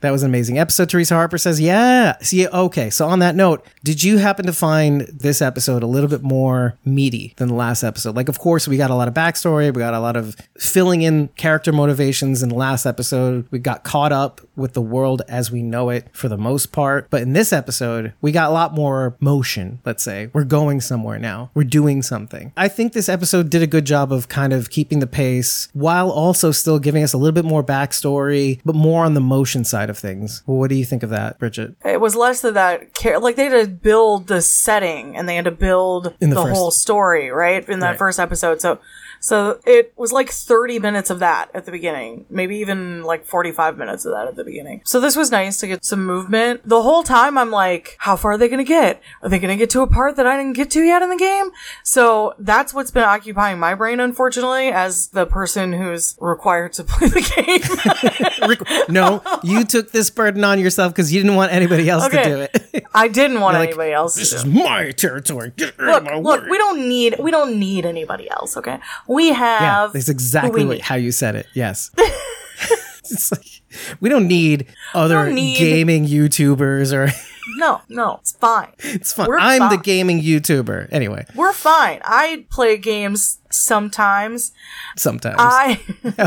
that 0.00 0.10
was 0.10 0.22
an 0.22 0.30
amazing 0.30 0.58
episode. 0.58 0.88
Teresa 0.90 1.14
Harper 1.14 1.38
says, 1.38 1.60
yeah. 1.60 2.16
See, 2.20 2.46
okay. 2.46 2.90
So 2.90 3.06
on 3.06 3.20
that 3.20 3.34
note, 3.34 3.64
did 3.84 4.02
you 4.02 4.18
happen 4.18 4.46
to 4.46 4.52
find 4.52 5.02
this 5.02 5.40
episode 5.40 5.82
a 5.82 5.86
little 5.86 6.08
bit 6.08 6.22
more 6.22 6.76
meaty 6.84 7.34
than 7.36 7.48
the 7.48 7.54
last 7.54 7.82
episode? 7.82 8.16
Like, 8.16 8.28
of 8.28 8.38
course, 8.38 8.68
we 8.68 8.76
got 8.76 8.90
a 8.90 8.94
lot 8.94 9.08
of 9.08 9.14
backstory. 9.14 9.74
We 9.74 9.80
got 9.80 9.94
a 9.94 10.00
lot 10.00 10.16
of 10.16 10.36
filling 10.58 11.02
in 11.02 11.28
character 11.36 11.72
motivations 11.72 12.42
in 12.42 12.50
the 12.50 12.54
last 12.54 12.86
episode. 12.86 13.46
We 13.50 13.58
got 13.58 13.84
caught 13.84 14.12
up 14.12 14.40
with 14.56 14.74
the 14.74 14.82
world 14.82 15.22
as 15.28 15.50
we 15.50 15.62
know 15.62 15.90
it 15.90 16.06
for 16.12 16.28
the 16.28 16.36
most 16.36 16.72
part. 16.72 17.08
But 17.10 17.22
in 17.22 17.32
this 17.32 17.52
episode, 17.52 18.12
we 18.20 18.32
got 18.32 18.50
a 18.50 18.52
lot 18.52 18.74
more 18.74 19.16
motion, 19.20 19.80
let's 19.84 20.02
say. 20.02 20.30
We're 20.32 20.44
going 20.44 20.80
somewhere 20.80 21.18
now. 21.18 21.50
We're 21.54 21.64
doing 21.64 22.02
something. 22.02 22.52
I 22.56 22.68
think 22.68 22.92
this 22.92 23.08
episode 23.08 23.50
did 23.50 23.62
a 23.62 23.66
good 23.66 23.84
job 23.84 24.12
of 24.12 24.28
kind 24.28 24.52
of 24.52 24.70
keeping 24.70 25.00
the 25.00 25.06
pace 25.06 25.68
while 25.72 26.10
also 26.10 26.50
still 26.50 26.78
giving 26.78 27.02
us 27.02 27.12
a 27.12 27.18
little 27.18 27.32
bit 27.32 27.44
more 27.44 27.64
backstory, 27.64 28.60
but 28.64 28.74
more 28.74 29.04
on 29.04 29.14
the 29.14 29.20
motion 29.20 29.45
side 29.64 29.88
of 29.90 29.98
things. 29.98 30.42
What 30.46 30.68
do 30.68 30.74
you 30.76 30.84
think 30.84 31.02
of 31.02 31.10
that, 31.10 31.38
Bridget? 31.38 31.74
It 31.84 32.00
was 32.00 32.14
less 32.16 32.44
of 32.44 32.54
that 32.54 32.94
care. 32.94 33.18
Like 33.18 33.36
they 33.36 33.44
had 33.44 33.66
to 33.66 33.70
build 33.70 34.26
the 34.26 34.40
setting 34.42 35.16
and 35.16 35.28
they 35.28 35.36
had 35.36 35.44
to 35.46 35.50
build 35.50 36.14
In 36.20 36.30
the 36.30 36.36
the, 36.36 36.42
first- 36.42 36.56
whole 36.56 36.70
story, 36.70 37.30
right? 37.30 37.66
In 37.68 37.80
that 37.80 37.90
Right. 37.90 37.98
first 37.98 38.18
episode. 38.20 38.60
So, 38.60 38.78
so 39.20 39.60
it 39.66 39.92
was 39.96 40.12
like 40.12 40.30
30 40.30 40.78
minutes 40.78 41.10
of 41.10 41.18
that 41.20 41.50
at 41.54 41.64
the 41.64 41.72
beginning. 41.72 42.26
Maybe 42.30 42.56
even 42.58 43.02
like 43.02 43.24
45 43.24 43.76
minutes 43.76 44.04
of 44.04 44.12
that 44.12 44.28
at 44.28 44.36
the 44.36 44.44
beginning. 44.44 44.82
So 44.84 45.00
this 45.00 45.16
was 45.16 45.30
nice 45.30 45.58
to 45.60 45.66
get 45.66 45.84
some 45.84 46.04
movement. 46.04 46.62
The 46.68 46.82
whole 46.82 47.02
time 47.02 47.38
I'm 47.38 47.50
like, 47.50 47.96
how 48.00 48.16
far 48.16 48.32
are 48.32 48.38
they 48.38 48.48
going 48.48 48.58
to 48.58 48.64
get? 48.64 49.02
Are 49.22 49.28
they 49.28 49.38
going 49.38 49.56
to 49.56 49.56
get 49.56 49.70
to 49.70 49.82
a 49.82 49.86
part 49.86 50.16
that 50.16 50.26
I 50.26 50.36
didn't 50.36 50.54
get 50.54 50.70
to 50.72 50.82
yet 50.82 51.02
in 51.02 51.10
the 51.10 51.16
game? 51.16 51.50
So 51.82 52.34
that's 52.38 52.72
what's 52.74 52.90
been 52.90 53.04
occupying 53.04 53.58
my 53.58 53.74
brain, 53.74 54.00
unfortunately, 54.00 54.68
as 54.68 55.08
the 55.08 55.26
person 55.26 55.72
who's 55.72 56.16
required 56.20 56.72
to 56.74 56.84
play 56.88 57.08
the 57.08 57.20
game. 57.20 58.56
No, 58.88 59.22
you 59.42 59.64
took 59.64 59.92
this 59.92 60.10
burden 60.10 60.44
on 60.44 60.58
yourself 60.60 60.92
because 60.92 61.12
you 61.12 61.20
didn't 61.20 61.36
want 61.36 61.52
anybody 61.52 61.88
else 61.88 62.08
to 62.08 62.22
do 62.22 62.40
it. 62.40 62.86
I 62.94 63.08
didn't 63.08 63.40
want 63.40 63.54
like, 63.54 63.68
anybody 63.68 63.92
else 63.92 64.14
this 64.14 64.32
is 64.32 64.44
my 64.44 64.92
territory. 64.92 65.52
Get 65.56 65.78
look, 65.78 66.04
my 66.04 66.16
look, 66.16 66.42
word. 66.42 66.50
we 66.50 66.58
don't 66.58 66.88
need 66.88 67.16
we 67.18 67.30
don't 67.30 67.58
need 67.58 67.84
anybody 67.84 68.30
else, 68.30 68.56
okay? 68.56 68.78
We 69.08 69.28
Yeah, 69.28 69.34
have 69.34 69.92
that's 69.92 70.08
exactly 70.08 70.64
what, 70.64 70.80
how 70.80 70.94
you 70.96 71.12
said 71.12 71.36
it. 71.36 71.46
Yes. 71.54 71.90
it's 72.98 73.30
like, 73.32 73.62
we 74.00 74.08
don't 74.08 74.26
need 74.28 74.66
other 74.94 75.26
don't 75.26 75.34
need- 75.34 75.58
gaming 75.58 76.06
YouTubers 76.06 76.92
or 76.92 77.10
No, 77.58 77.80
no, 77.88 78.16
it's 78.20 78.32
fine. 78.32 78.72
it's 78.80 79.12
fine. 79.12 79.28
We're 79.28 79.38
I'm 79.38 79.70
the 79.70 79.76
gaming 79.78 80.20
YouTuber. 80.20 80.88
Anyway, 80.90 81.26
We're 81.36 81.52
fine. 81.52 82.00
I 82.04 82.44
play 82.50 82.76
games 82.76 83.38
sometimes. 83.56 84.52
sometimes. 84.96 85.36
I 85.38 85.74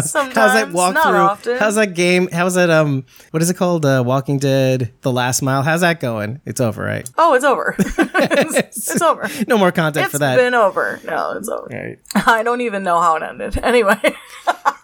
sometimes 0.01 0.13
how's 0.35 0.53
that 0.53 0.71
walk 0.71 0.93
not 0.93 1.03
through? 1.07 1.17
often. 1.17 1.57
How's 1.57 1.75
that 1.75 1.93
game? 1.93 2.27
How's 2.31 2.55
that 2.55 2.69
um 2.69 3.05
what 3.31 3.41
is 3.41 3.49
it 3.49 3.55
called? 3.57 3.85
Uh 3.85 4.03
Walking 4.05 4.39
Dead 4.39 4.91
The 5.01 5.11
Last 5.11 5.41
Mile. 5.41 5.61
How's 5.63 5.81
that 5.81 5.99
going? 5.99 6.41
It's 6.45 6.59
over, 6.61 6.83
right? 6.83 7.09
oh, 7.17 7.33
it's 7.35 7.45
over. 7.45 7.75
it's, 7.79 8.89
it's 8.91 9.01
over. 9.01 9.27
No 9.47 9.57
more 9.57 9.71
content 9.71 10.05
It's 10.05 10.11
for 10.11 10.19
that. 10.19 10.33
It's 10.37 10.43
been 10.43 10.53
over. 10.53 10.99
No, 11.05 11.31
it's 11.37 11.49
over. 11.49 11.67
Right. 11.71 11.99
I 12.27 12.43
don't 12.43 12.61
even 12.61 12.83
know 12.83 12.99
how 13.01 13.15
it 13.15 13.23
ended. 13.23 13.57
Anyway, 13.63 13.97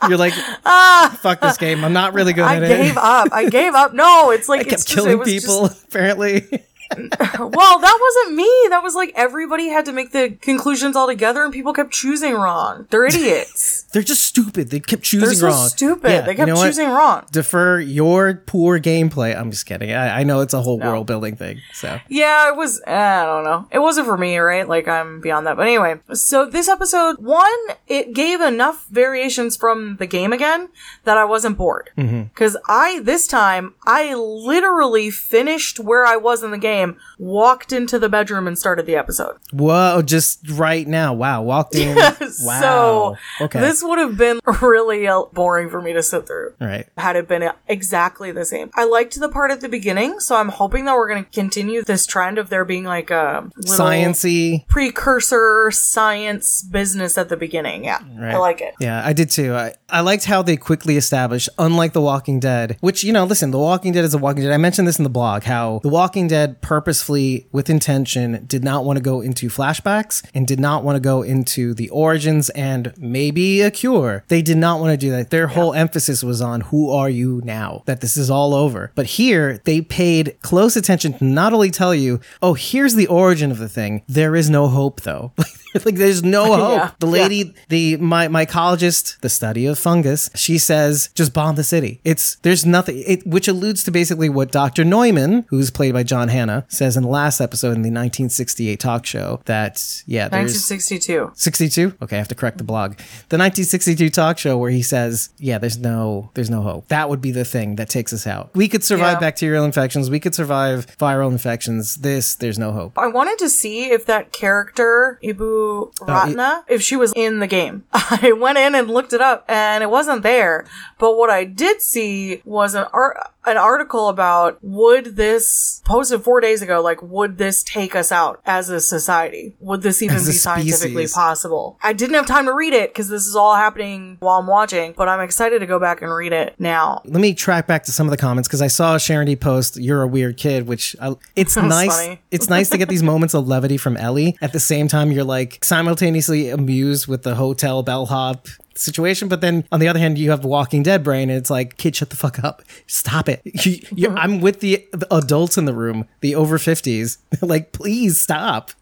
You're 0.07 0.17
like, 0.17 0.33
ah, 0.65 1.17
fuck 1.21 1.39
this 1.41 1.57
game. 1.57 1.83
I'm 1.83 1.93
not 1.93 2.13
really 2.13 2.33
good 2.33 2.43
I 2.45 2.57
at 2.57 2.63
it. 2.63 2.71
I 2.71 2.77
gave 2.83 2.97
up. 2.97 3.27
I 3.31 3.49
gave 3.49 3.73
up. 3.73 3.93
No, 3.93 4.31
it's 4.31 4.47
like 4.47 4.59
I 4.59 4.61
it's 4.63 4.69
kept 4.71 4.87
just, 4.87 4.91
it 4.91 5.09
killing 5.09 5.25
just- 5.25 5.45
people, 5.47 5.65
apparently. 5.87 6.63
Well, 6.97 7.79
that 7.79 7.97
wasn't 8.01 8.35
me. 8.35 8.49
That 8.69 8.81
was 8.83 8.95
like 8.95 9.11
everybody 9.15 9.67
had 9.69 9.85
to 9.85 9.91
make 9.93 10.11
the 10.11 10.31
conclusions 10.41 10.95
all 10.95 11.07
together, 11.07 11.43
and 11.43 11.53
people 11.53 11.73
kept 11.73 11.91
choosing 11.91 12.33
wrong. 12.33 12.87
They're 12.89 13.05
idiots. 13.05 13.83
They're 13.93 14.01
just 14.03 14.23
stupid. 14.23 14.69
They 14.71 14.79
kept 14.79 15.03
choosing 15.03 15.27
They're 15.29 15.35
so 15.35 15.47
wrong. 15.47 15.67
stupid. 15.69 16.11
Yeah, 16.11 16.21
they 16.21 16.31
you 16.31 16.37
kept 16.37 16.47
know 16.49 16.55
what? 16.55 16.65
choosing 16.67 16.89
wrong. 16.89 17.25
Defer 17.31 17.79
your 17.79 18.35
poor 18.45 18.79
gameplay. 18.79 19.35
I'm 19.37 19.51
just 19.51 19.65
kidding. 19.65 19.91
I, 19.91 20.19
I 20.19 20.23
know 20.23 20.41
it's 20.41 20.53
a 20.53 20.61
whole 20.61 20.79
world 20.79 21.07
building 21.07 21.35
thing. 21.35 21.61
So 21.73 21.99
Yeah, 22.09 22.49
it 22.49 22.55
was. 22.57 22.81
eh, 22.85 22.93
I 22.93 23.25
don't 23.25 23.43
know. 23.45 23.67
It 23.71 23.79
wasn't 23.79 24.07
for 24.07 24.17
me, 24.17 24.37
right? 24.37 24.67
Like 24.67 24.87
I'm 24.87 25.21
beyond 25.21 25.47
that. 25.47 25.55
But 25.57 25.67
anyway, 25.67 25.95
so 26.13 26.45
this 26.45 26.67
episode 26.67 27.19
one, 27.19 27.51
it 27.87 28.13
gave 28.13 28.41
enough 28.41 28.85
variations 28.89 29.55
from 29.55 29.95
the 29.97 30.05
game 30.07 30.33
again 30.33 30.69
that 31.05 31.17
I 31.17 31.23
wasn't 31.25 31.57
bored. 31.57 31.89
Because 31.95 32.57
I 32.67 32.99
this 32.99 33.27
time 33.27 33.75
I 33.85 34.13
literally 34.13 35.09
finished 35.09 35.79
where 35.79 36.05
I 36.05 36.17
was 36.17 36.43
in 36.43 36.51
the 36.51 36.57
game, 36.57 36.74
walked 37.17 37.71
into 37.71 37.99
the 37.99 38.09
bedroom, 38.09 38.47
and 38.47 38.57
started 38.57 38.85
the 38.85 38.95
episode. 38.95 39.37
whoa, 39.51 40.01
just 40.01 40.49
right 40.51 40.87
now. 40.87 41.13
Wow, 41.13 41.41
walked 41.43 41.75
in. 41.75 41.97
Wow. 42.43 42.59
So 42.59 43.45
okay. 43.45 43.59
this 43.59 43.81
would 43.83 43.97
have 43.99 44.17
been 44.17 44.39
really 44.61 45.07
boring 45.33 45.69
for 45.69 45.81
me 45.81 45.93
to 45.93 46.03
sit 46.03 46.27
through. 46.27 46.53
right. 46.59 46.87
had 46.97 47.15
it 47.15 47.27
been 47.27 47.49
exactly 47.67 48.31
the 48.31 48.43
same. 48.45 48.71
I 48.75 48.83
liked 48.85 49.17
the 49.19 49.29
part 49.29 49.51
at 49.51 49.61
the 49.61 49.69
beginning, 49.69 50.19
so 50.19 50.35
I'm 50.35 50.49
hoping 50.49 50.85
that 50.85 50.95
we're 50.95 51.07
going 51.07 51.23
to 51.23 51.31
continue 51.31 51.83
this 51.83 52.05
trend 52.05 52.37
of 52.37 52.49
there 52.49 52.65
being 52.65 52.83
like 52.83 53.09
a 53.09 53.49
little 53.55 53.85
Sciency. 53.85 54.67
precursor 54.67 55.69
science 55.71 56.61
business 56.63 57.17
at 57.17 57.29
the 57.29 57.37
beginning. 57.37 57.85
Yeah, 57.85 57.99
I 58.19 58.37
like 58.37 58.61
it. 58.61 58.73
Yeah, 58.79 59.01
I 59.05 59.13
did 59.13 59.29
too. 59.29 59.53
I, 59.55 59.73
I 59.89 60.01
liked 60.01 60.25
how 60.25 60.41
they 60.41 60.57
quickly 60.57 60.97
established, 60.97 61.49
unlike 61.57 61.93
The 61.93 62.01
Walking 62.01 62.39
Dead, 62.39 62.77
which, 62.81 63.03
you 63.03 63.13
know, 63.13 63.23
listen, 63.23 63.51
The 63.51 63.59
Walking 63.59 63.93
Dead 63.93 64.03
is 64.03 64.11
The 64.11 64.17
Walking 64.17 64.43
Dead. 64.43 64.51
I 64.51 64.57
mentioned 64.57 64.87
this 64.87 64.97
in 64.97 65.03
the 65.03 65.09
blog, 65.09 65.43
how 65.43 65.79
The 65.83 65.89
Walking 65.89 66.27
Dead 66.27 66.61
purposefully, 66.65 67.45
with 67.51 67.69
intention, 67.69 68.43
did 68.47 68.63
not 68.63 68.83
want 68.85 68.97
to 68.97 69.03
go 69.03 69.21
into 69.21 69.49
flashbacks 69.49 70.27
and 70.33 70.47
did 70.47 70.59
not 70.59 70.83
want 70.83 70.95
to 70.95 70.99
go 70.99 71.21
into 71.21 71.75
the 71.75 71.87
origins 71.89 72.49
and 72.49 72.91
maybe 72.97 73.61
a 73.61 73.69
cure. 73.69 74.23
They 74.29 74.41
did 74.41 74.57
not 74.57 74.79
want 74.79 74.91
to 74.91 74.97
do 74.97 75.11
that. 75.11 75.29
Their 75.29 75.45
whole 75.45 75.75
emphasis 75.75 76.23
was 76.23 76.41
on 76.41 76.61
who 76.61 76.89
are 76.89 77.07
you 77.07 77.39
now, 77.45 77.83
that 77.85 78.01
this 78.01 78.17
is 78.17 78.31
all 78.31 78.55
over. 78.55 78.91
But 78.95 79.05
here, 79.05 79.59
they 79.65 79.81
paid 79.81 80.37
close 80.41 80.75
attention 80.75 81.13
to 81.19 81.23
not 81.23 81.53
only 81.53 81.69
tell 81.69 81.93
you, 81.93 82.19
oh, 82.41 82.55
here's 82.55 82.95
the 82.95 83.05
origin 83.05 83.51
of 83.51 83.59
the 83.59 83.69
thing. 83.69 84.01
There 84.07 84.35
is 84.35 84.49
no 84.49 84.67
hope, 84.67 85.01
though. 85.01 85.33
like, 85.83 85.95
there's 85.95 86.23
no 86.23 86.45
hope. 86.55 86.77
Yeah. 86.79 86.91
The 86.99 87.05
lady, 87.05 87.53
the 87.69 87.97
my 87.97 88.27
mycologist, 88.27 89.19
the 89.19 89.29
study 89.29 89.65
of 89.65 89.77
fungus, 89.77 90.29
she 90.35 90.57
says 90.57 91.09
just 91.13 91.33
bomb 91.33 91.55
the 91.55 91.63
city. 91.63 91.99
It's 92.03 92.35
there's 92.37 92.65
nothing, 92.65 93.03
it, 93.05 93.27
which 93.27 93.47
alludes 93.47 93.83
to 93.83 93.91
basically 93.91 94.29
what 94.29 94.51
Dr. 94.51 94.83
Neumann, 94.83 95.45
who's 95.49 95.71
played 95.71 95.93
by 95.93 96.03
John 96.03 96.29
Says 96.67 96.97
in 96.97 97.03
the 97.03 97.09
last 97.09 97.41
episode 97.41 97.75
in 97.75 97.81
the 97.81 97.91
1968 97.91 98.79
talk 98.79 99.05
show 99.05 99.41
that 99.45 100.03
yeah, 100.05 100.27
there's 100.27 100.53
1962. 100.53 101.31
62. 101.35 101.95
Okay, 102.01 102.15
I 102.15 102.19
have 102.19 102.27
to 102.29 102.35
correct 102.35 102.57
the 102.57 102.63
blog. 102.63 102.97
The 103.29 103.37
1962 103.37 104.09
talk 104.09 104.37
show 104.37 104.57
where 104.57 104.71
he 104.71 104.81
says, 104.81 105.29
yeah, 105.37 105.57
there's 105.57 105.77
no 105.77 106.31
there's 106.33 106.49
no 106.49 106.61
hope. 106.61 106.87
That 106.87 107.09
would 107.09 107.21
be 107.21 107.31
the 107.31 107.45
thing 107.45 107.75
that 107.75 107.89
takes 107.89 108.13
us 108.13 108.27
out. 108.27 108.51
We 108.55 108.67
could 108.67 108.83
survive 108.83 109.15
Yeah. 109.15 109.19
bacterial 109.19 109.65
infections. 109.65 110.09
We 110.09 110.19
could 110.19 110.35
survive 110.35 110.87
viral 110.97 111.31
infections. 111.31 111.97
This 111.97 112.35
there's 112.35 112.59
no 112.59 112.71
hope. 112.71 112.97
I 112.97 113.07
wanted 113.07 113.39
to 113.39 113.49
see 113.49 113.91
if 113.91 114.05
that 114.05 114.31
character, 114.31 115.19
Ibu 115.23 115.41
oh, 115.41 115.93
Ratna, 116.07 116.63
if 116.67 116.81
she 116.81 116.95
was 116.95 117.13
in 117.15 117.39
the 117.39 117.47
game. 117.47 117.83
I 117.93 118.33
went 118.37 118.57
in 118.57 118.75
and 118.75 118.89
looked 118.89 119.13
it 119.13 119.21
up 119.21 119.45
and 119.47 119.83
it 119.83 119.89
wasn't 119.89 120.23
there. 120.23 120.65
But 120.97 121.17
what 121.17 121.29
I 121.29 121.43
did 121.43 121.81
see 121.81 122.41
was 122.45 122.75
an 122.75 122.85
art, 122.93 123.17
an 123.45 123.57
article 123.57 124.09
about 124.09 124.57
would 124.61 125.15
this 125.15 125.81
posted 125.85 126.23
four 126.23 126.41
days 126.41 126.61
ago, 126.61 126.81
like 126.81 127.01
would 127.01 127.37
this 127.37 127.63
take 127.63 127.95
us 127.95 128.11
out 128.11 128.41
as 128.45 128.69
a 128.69 128.79
society? 128.79 129.55
Would 129.59 129.81
this 129.81 130.01
even 130.01 130.15
As 130.17 130.25
be 130.25 130.33
scientifically 130.33 131.07
possible? 131.07 131.77
I 131.81 131.93
didn't 131.93 132.15
have 132.15 132.25
time 132.25 132.45
to 132.45 132.53
read 132.53 132.73
it 132.73 132.89
because 132.91 133.09
this 133.09 133.27
is 133.27 133.35
all 133.35 133.55
happening 133.55 134.17
while 134.19 134.39
I'm 134.39 134.47
watching, 134.47 134.93
but 134.97 135.07
I'm 135.07 135.21
excited 135.21 135.59
to 135.59 135.65
go 135.65 135.79
back 135.79 136.01
and 136.01 136.13
read 136.13 136.33
it 136.33 136.55
now. 136.59 137.01
Let 137.05 137.21
me 137.21 137.33
track 137.33 137.67
back 137.67 137.83
to 137.83 137.91
some 137.91 138.07
of 138.07 138.11
the 138.11 138.17
comments 138.17 138.47
because 138.47 138.61
I 138.61 138.67
saw 138.67 138.97
Sharon 138.97 139.27
D 139.27 139.35
post, 139.35 139.77
"You're 139.77 140.01
a 140.01 140.07
weird 140.07 140.37
kid," 140.37 140.67
which 140.67 140.95
I, 141.01 141.15
it's 141.35 141.55
nice. 141.57 141.95
funny. 141.95 142.21
it's 142.31 142.49
nice 142.49 142.69
to 142.69 142.77
get 142.77 142.89
these 142.89 143.03
moments 143.03 143.33
of 143.33 143.47
levity 143.47 143.77
from 143.77 143.97
Ellie. 143.97 144.37
At 144.41 144.53
the 144.53 144.59
same 144.59 144.87
time, 144.87 145.11
you're 145.11 145.23
like 145.23 145.63
simultaneously 145.63 146.49
amused 146.49 147.07
with 147.07 147.23
the 147.23 147.35
hotel 147.35 147.83
bellhop 147.83 148.47
situation, 148.77 149.27
but 149.27 149.41
then 149.41 149.65
on 149.71 149.79
the 149.79 149.87
other 149.87 149.99
hand, 149.99 150.17
you 150.17 150.29
have 150.31 150.41
the 150.41 150.47
Walking 150.47 150.83
Dead 150.83 151.03
brain, 151.03 151.29
and 151.29 151.37
it's 151.37 151.49
like, 151.49 151.77
kid, 151.77 151.95
shut 151.95 152.09
the 152.09 152.15
fuck 152.15 152.43
up, 152.43 152.61
stop 152.87 153.27
it. 153.29 153.41
You, 153.45 153.79
you, 153.95 154.09
I'm 154.17 154.41
with 154.41 154.59
the, 154.59 154.85
the 154.91 155.07
adults 155.15 155.57
in 155.57 155.65
the 155.65 155.73
room, 155.73 156.07
the 156.21 156.35
over 156.35 156.57
fifties. 156.57 157.17
like, 157.41 157.71
please 157.71 158.19
stop. 158.19 158.71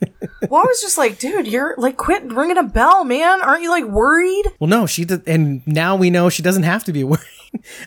Well, 0.49 0.61
I 0.61 0.65
was 0.65 0.81
just 0.81 0.97
like, 0.97 1.19
dude, 1.19 1.47
you're 1.47 1.73
like, 1.77 1.95
quit 1.95 2.21
ringing 2.25 2.57
a 2.57 2.63
bell, 2.63 3.05
man. 3.05 3.41
Aren't 3.41 3.63
you 3.63 3.69
like 3.69 3.85
worried? 3.85 4.43
Well, 4.59 4.67
no, 4.67 4.85
she 4.85 5.05
did, 5.05 5.25
and 5.27 5.65
now 5.65 5.95
we 5.95 6.09
know 6.09 6.29
she 6.29 6.43
doesn't 6.43 6.63
have 6.63 6.83
to 6.83 6.91
be 6.93 7.03
worried. 7.05 7.21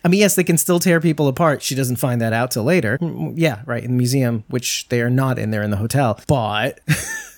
I 0.02 0.08
mean, 0.08 0.20
yes, 0.20 0.36
they 0.36 0.42
can 0.44 0.56
still 0.56 0.78
tear 0.78 0.98
people 1.00 1.28
apart. 1.28 1.62
She 1.62 1.74
doesn't 1.74 1.96
find 1.96 2.20
that 2.22 2.32
out 2.32 2.50
till 2.52 2.64
later. 2.64 2.96
Mm, 2.98 3.34
Yeah, 3.36 3.60
right 3.66 3.84
in 3.84 3.90
the 3.90 3.96
museum, 3.96 4.44
which 4.48 4.88
they 4.88 5.00
are 5.02 5.10
not 5.10 5.38
in 5.38 5.50
there 5.50 5.62
in 5.62 5.70
the 5.70 5.76
hotel. 5.76 6.18
But 6.26 6.80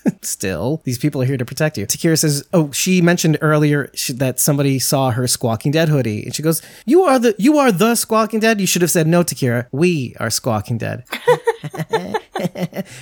still, 0.21 0.81
these 0.83 0.97
people 0.97 1.21
are 1.21 1.25
here 1.25 1.37
to 1.37 1.45
protect 1.45 1.77
you. 1.77 1.85
Takira 1.85 2.17
says, 2.17 2.47
"Oh, 2.53 2.71
she 2.71 3.01
mentioned 3.01 3.37
earlier 3.41 3.89
she, 3.93 4.13
that 4.13 4.39
somebody 4.39 4.79
saw 4.79 5.11
her 5.11 5.27
Squawking 5.27 5.71
Dead 5.71 5.89
hoodie, 5.89 6.23
and 6.25 6.35
she 6.35 6.43
goes, 6.43 6.61
"You 6.85 7.03
are 7.03 7.19
the 7.19 7.35
you 7.37 7.57
are 7.57 7.71
the 7.71 7.95
Squawking 7.95 8.39
Dead." 8.39 8.61
You 8.61 8.67
should 8.67 8.81
have 8.81 8.91
said 8.91 9.07
no, 9.07 9.23
Takira. 9.23 9.67
We 9.71 10.15
are 10.19 10.29
Squawking 10.29 10.77
Dead. 10.77 11.03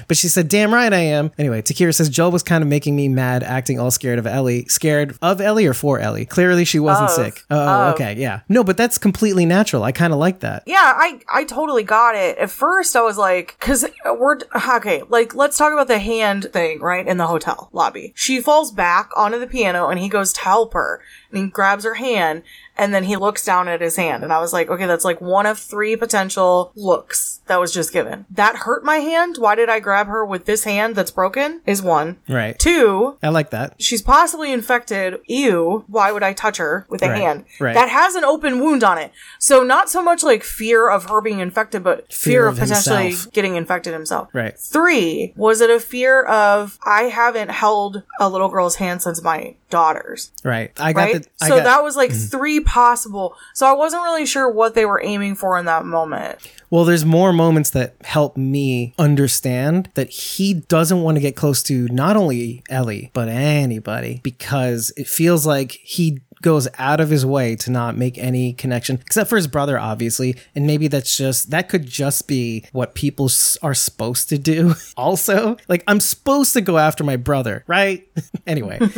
But 0.07 0.17
she 0.17 0.27
said, 0.29 0.47
damn 0.47 0.73
right 0.73 0.91
I 0.91 0.97
am. 0.99 1.31
Anyway, 1.37 1.61
Takira 1.61 1.93
says 1.93 2.09
Joel 2.09 2.31
was 2.31 2.41
kind 2.43 2.63
of 2.63 2.67
making 2.67 2.95
me 2.95 3.07
mad, 3.07 3.43
acting 3.43 3.79
all 3.79 3.91
scared 3.91 4.17
of 4.19 4.25
Ellie. 4.25 4.65
Scared 4.65 5.15
of 5.21 5.39
Ellie 5.41 5.65
or 5.67 5.73
for 5.73 5.99
Ellie? 5.99 6.25
Clearly 6.25 6.65
she 6.65 6.79
wasn't 6.79 7.09
Of. 7.09 7.15
sick. 7.15 7.43
Oh, 7.51 7.89
Of. 7.89 7.93
okay, 7.95 8.15
yeah. 8.17 8.41
No, 8.49 8.63
but 8.63 8.77
that's 8.77 8.97
completely 8.97 9.45
natural. 9.45 9.83
I 9.83 9.91
kind 9.91 10.11
of 10.13 10.19
like 10.19 10.39
that. 10.39 10.63
Yeah, 10.65 10.77
I 10.95 11.19
I 11.31 11.43
totally 11.43 11.83
got 11.83 12.15
it. 12.15 12.37
At 12.37 12.49
first, 12.49 12.95
I 12.95 13.01
was 13.01 13.17
like, 13.17 13.55
because 13.59 13.85
we're 14.05 14.37
okay. 14.75 15.03
Like, 15.07 15.35
let's 15.35 15.57
talk 15.57 15.71
about 15.73 15.87
the 15.87 15.99
hand 15.99 16.49
thing, 16.51 16.79
right 16.79 17.05
in 17.05 17.17
the 17.17 17.27
hotel 17.27 17.69
lobby. 17.73 18.13
She 18.15 18.41
falls 18.41 18.71
back 18.71 19.09
onto 19.15 19.39
the 19.39 19.47
piano, 19.47 19.87
and 19.87 19.99
he 19.99 20.09
goes 20.09 20.33
to 20.33 20.41
help 20.41 20.73
her, 20.73 21.01
and 21.31 21.43
he 21.45 21.49
grabs 21.49 21.83
her 21.83 21.95
hand, 21.95 22.43
and 22.77 22.93
then 22.93 23.03
he 23.05 23.15
looks 23.15 23.43
down 23.43 23.67
at 23.67 23.81
his 23.81 23.95
hand, 23.95 24.23
and 24.23 24.31
I 24.33 24.39
was 24.39 24.53
like, 24.53 24.69
okay, 24.69 24.85
that's 24.85 25.05
like 25.05 25.19
one 25.21 25.45
of 25.45 25.57
three 25.59 25.95
potential 25.95 26.71
looks 26.75 27.41
that 27.47 27.59
was 27.59 27.73
just 27.73 27.93
given. 27.93 28.25
That 28.29 28.55
hurt 28.57 28.83
my 28.83 28.97
hand. 28.97 29.37
Why 29.39 29.55
did 29.55 29.69
I 29.69 29.79
grab 29.79 30.07
her 30.07 30.25
with 30.25 30.45
this 30.45 30.63
hand 30.65 30.95
that's 30.95 31.11
broken? 31.11 31.61
Is 31.65 31.81
one. 31.81 32.17
Right. 32.27 32.57
Two, 32.59 33.17
I 33.23 33.29
like 33.29 33.51
that. 33.51 33.75
she's 33.81 34.01
possibly 34.01 34.51
infected. 34.51 35.19
Ew. 35.27 35.85
Why 35.87 36.11
would 36.11 36.23
I 36.23 36.33
touch 36.33 36.57
her 36.57 36.85
with 36.89 37.01
a 37.03 37.07
Right, 37.09 37.17
hand 37.21 37.45
right. 37.59 37.73
that 37.73 37.89
has 37.89 38.15
an 38.15 38.23
open 38.25 38.59
wound 38.59 38.83
on 38.83 38.97
it? 38.97 39.11
So 39.39 39.63
not 39.63 39.89
so 39.89 40.03
much 40.03 40.23
like 40.23 40.43
fear 40.43 40.89
of 40.89 41.05
her 41.09 41.21
being 41.21 41.39
infected, 41.39 41.83
but 41.83 42.11
fear, 42.11 42.33
Fear 42.33 42.47
of, 42.47 42.53
of 42.55 42.59
potentially 42.67 43.13
getting 43.31 43.55
infected 43.55 43.93
himself. 43.93 44.27
Right. 44.33 44.57
Three, 44.59 45.33
was 45.37 45.61
it 45.61 45.69
a 45.69 45.79
fear 45.79 46.23
of 46.23 46.77
I 46.85 47.03
haven't 47.03 47.49
held 47.49 48.03
a 48.19 48.29
little 48.29 48.49
girl's 48.49 48.75
hand 48.75 49.01
since 49.01 49.21
my 49.23 49.55
daughter's? 49.69 50.31
Right. 50.43 50.71
I 50.79 50.93
got 50.93 51.01
Right. 51.01 51.23
the. 51.23 51.29
I 51.41 51.49
so 51.49 51.57
got, 51.57 51.63
that 51.63 51.83
was 51.83 51.95
like 51.95 52.11
mm-hmm. 52.11 52.27
three 52.27 52.59
possible. 52.59 53.35
So 53.53 53.65
I 53.65 53.73
wasn't 53.73 54.03
really 54.03 54.25
sure 54.25 54.49
what 54.49 54.75
they 54.75 54.85
were 54.85 55.01
aiming 55.03 55.35
for 55.35 55.57
in 55.57 55.65
that 55.65 55.85
moment. 55.85 56.39
Well, 56.69 56.83
there's 56.83 57.05
more 57.05 57.31
moments 57.31 57.69
that 57.71 57.95
help 58.03 58.35
me 58.35 58.93
understand 58.99 59.89
that 59.93 60.09
he 60.09 60.53
doesn't 60.53 61.01
want 61.01 61.15
to 61.15 61.21
get 61.21 61.35
close 61.35 61.63
to 61.63 61.87
not 61.87 62.17
only 62.17 62.63
Ellie, 62.69 63.09
but 63.13 63.29
anybody 63.29 64.19
because 64.23 64.91
it 64.97 65.07
feels 65.07 65.45
like 65.45 65.71
he 65.71 66.21
goes 66.41 66.67
out 66.77 66.99
of 66.99 67.09
his 67.09 67.25
way 67.25 67.55
to 67.55 67.71
not 67.71 67.97
make 67.97 68.17
any 68.17 68.53
connection 68.53 68.99
except 69.05 69.29
for 69.29 69.35
his 69.35 69.47
brother 69.47 69.79
obviously. 69.79 70.35
And 70.55 70.67
maybe 70.67 70.87
that's 70.87 71.15
just 71.15 71.51
that 71.51 71.69
could 71.69 71.85
just 71.85 72.27
be 72.27 72.65
what 72.71 72.95
people 72.95 73.29
are 73.61 73.73
supposed 73.73 74.29
to 74.29 74.37
do. 74.37 74.75
Also 74.97 75.57
like 75.67 75.83
i'm 75.87 75.99
supposed 75.99 76.53
to 76.53 76.61
go 76.61 76.77
after 76.77 77.03
my 77.03 77.15
brother 77.15 77.63
right? 77.67 78.07
Anyway. 78.47 78.79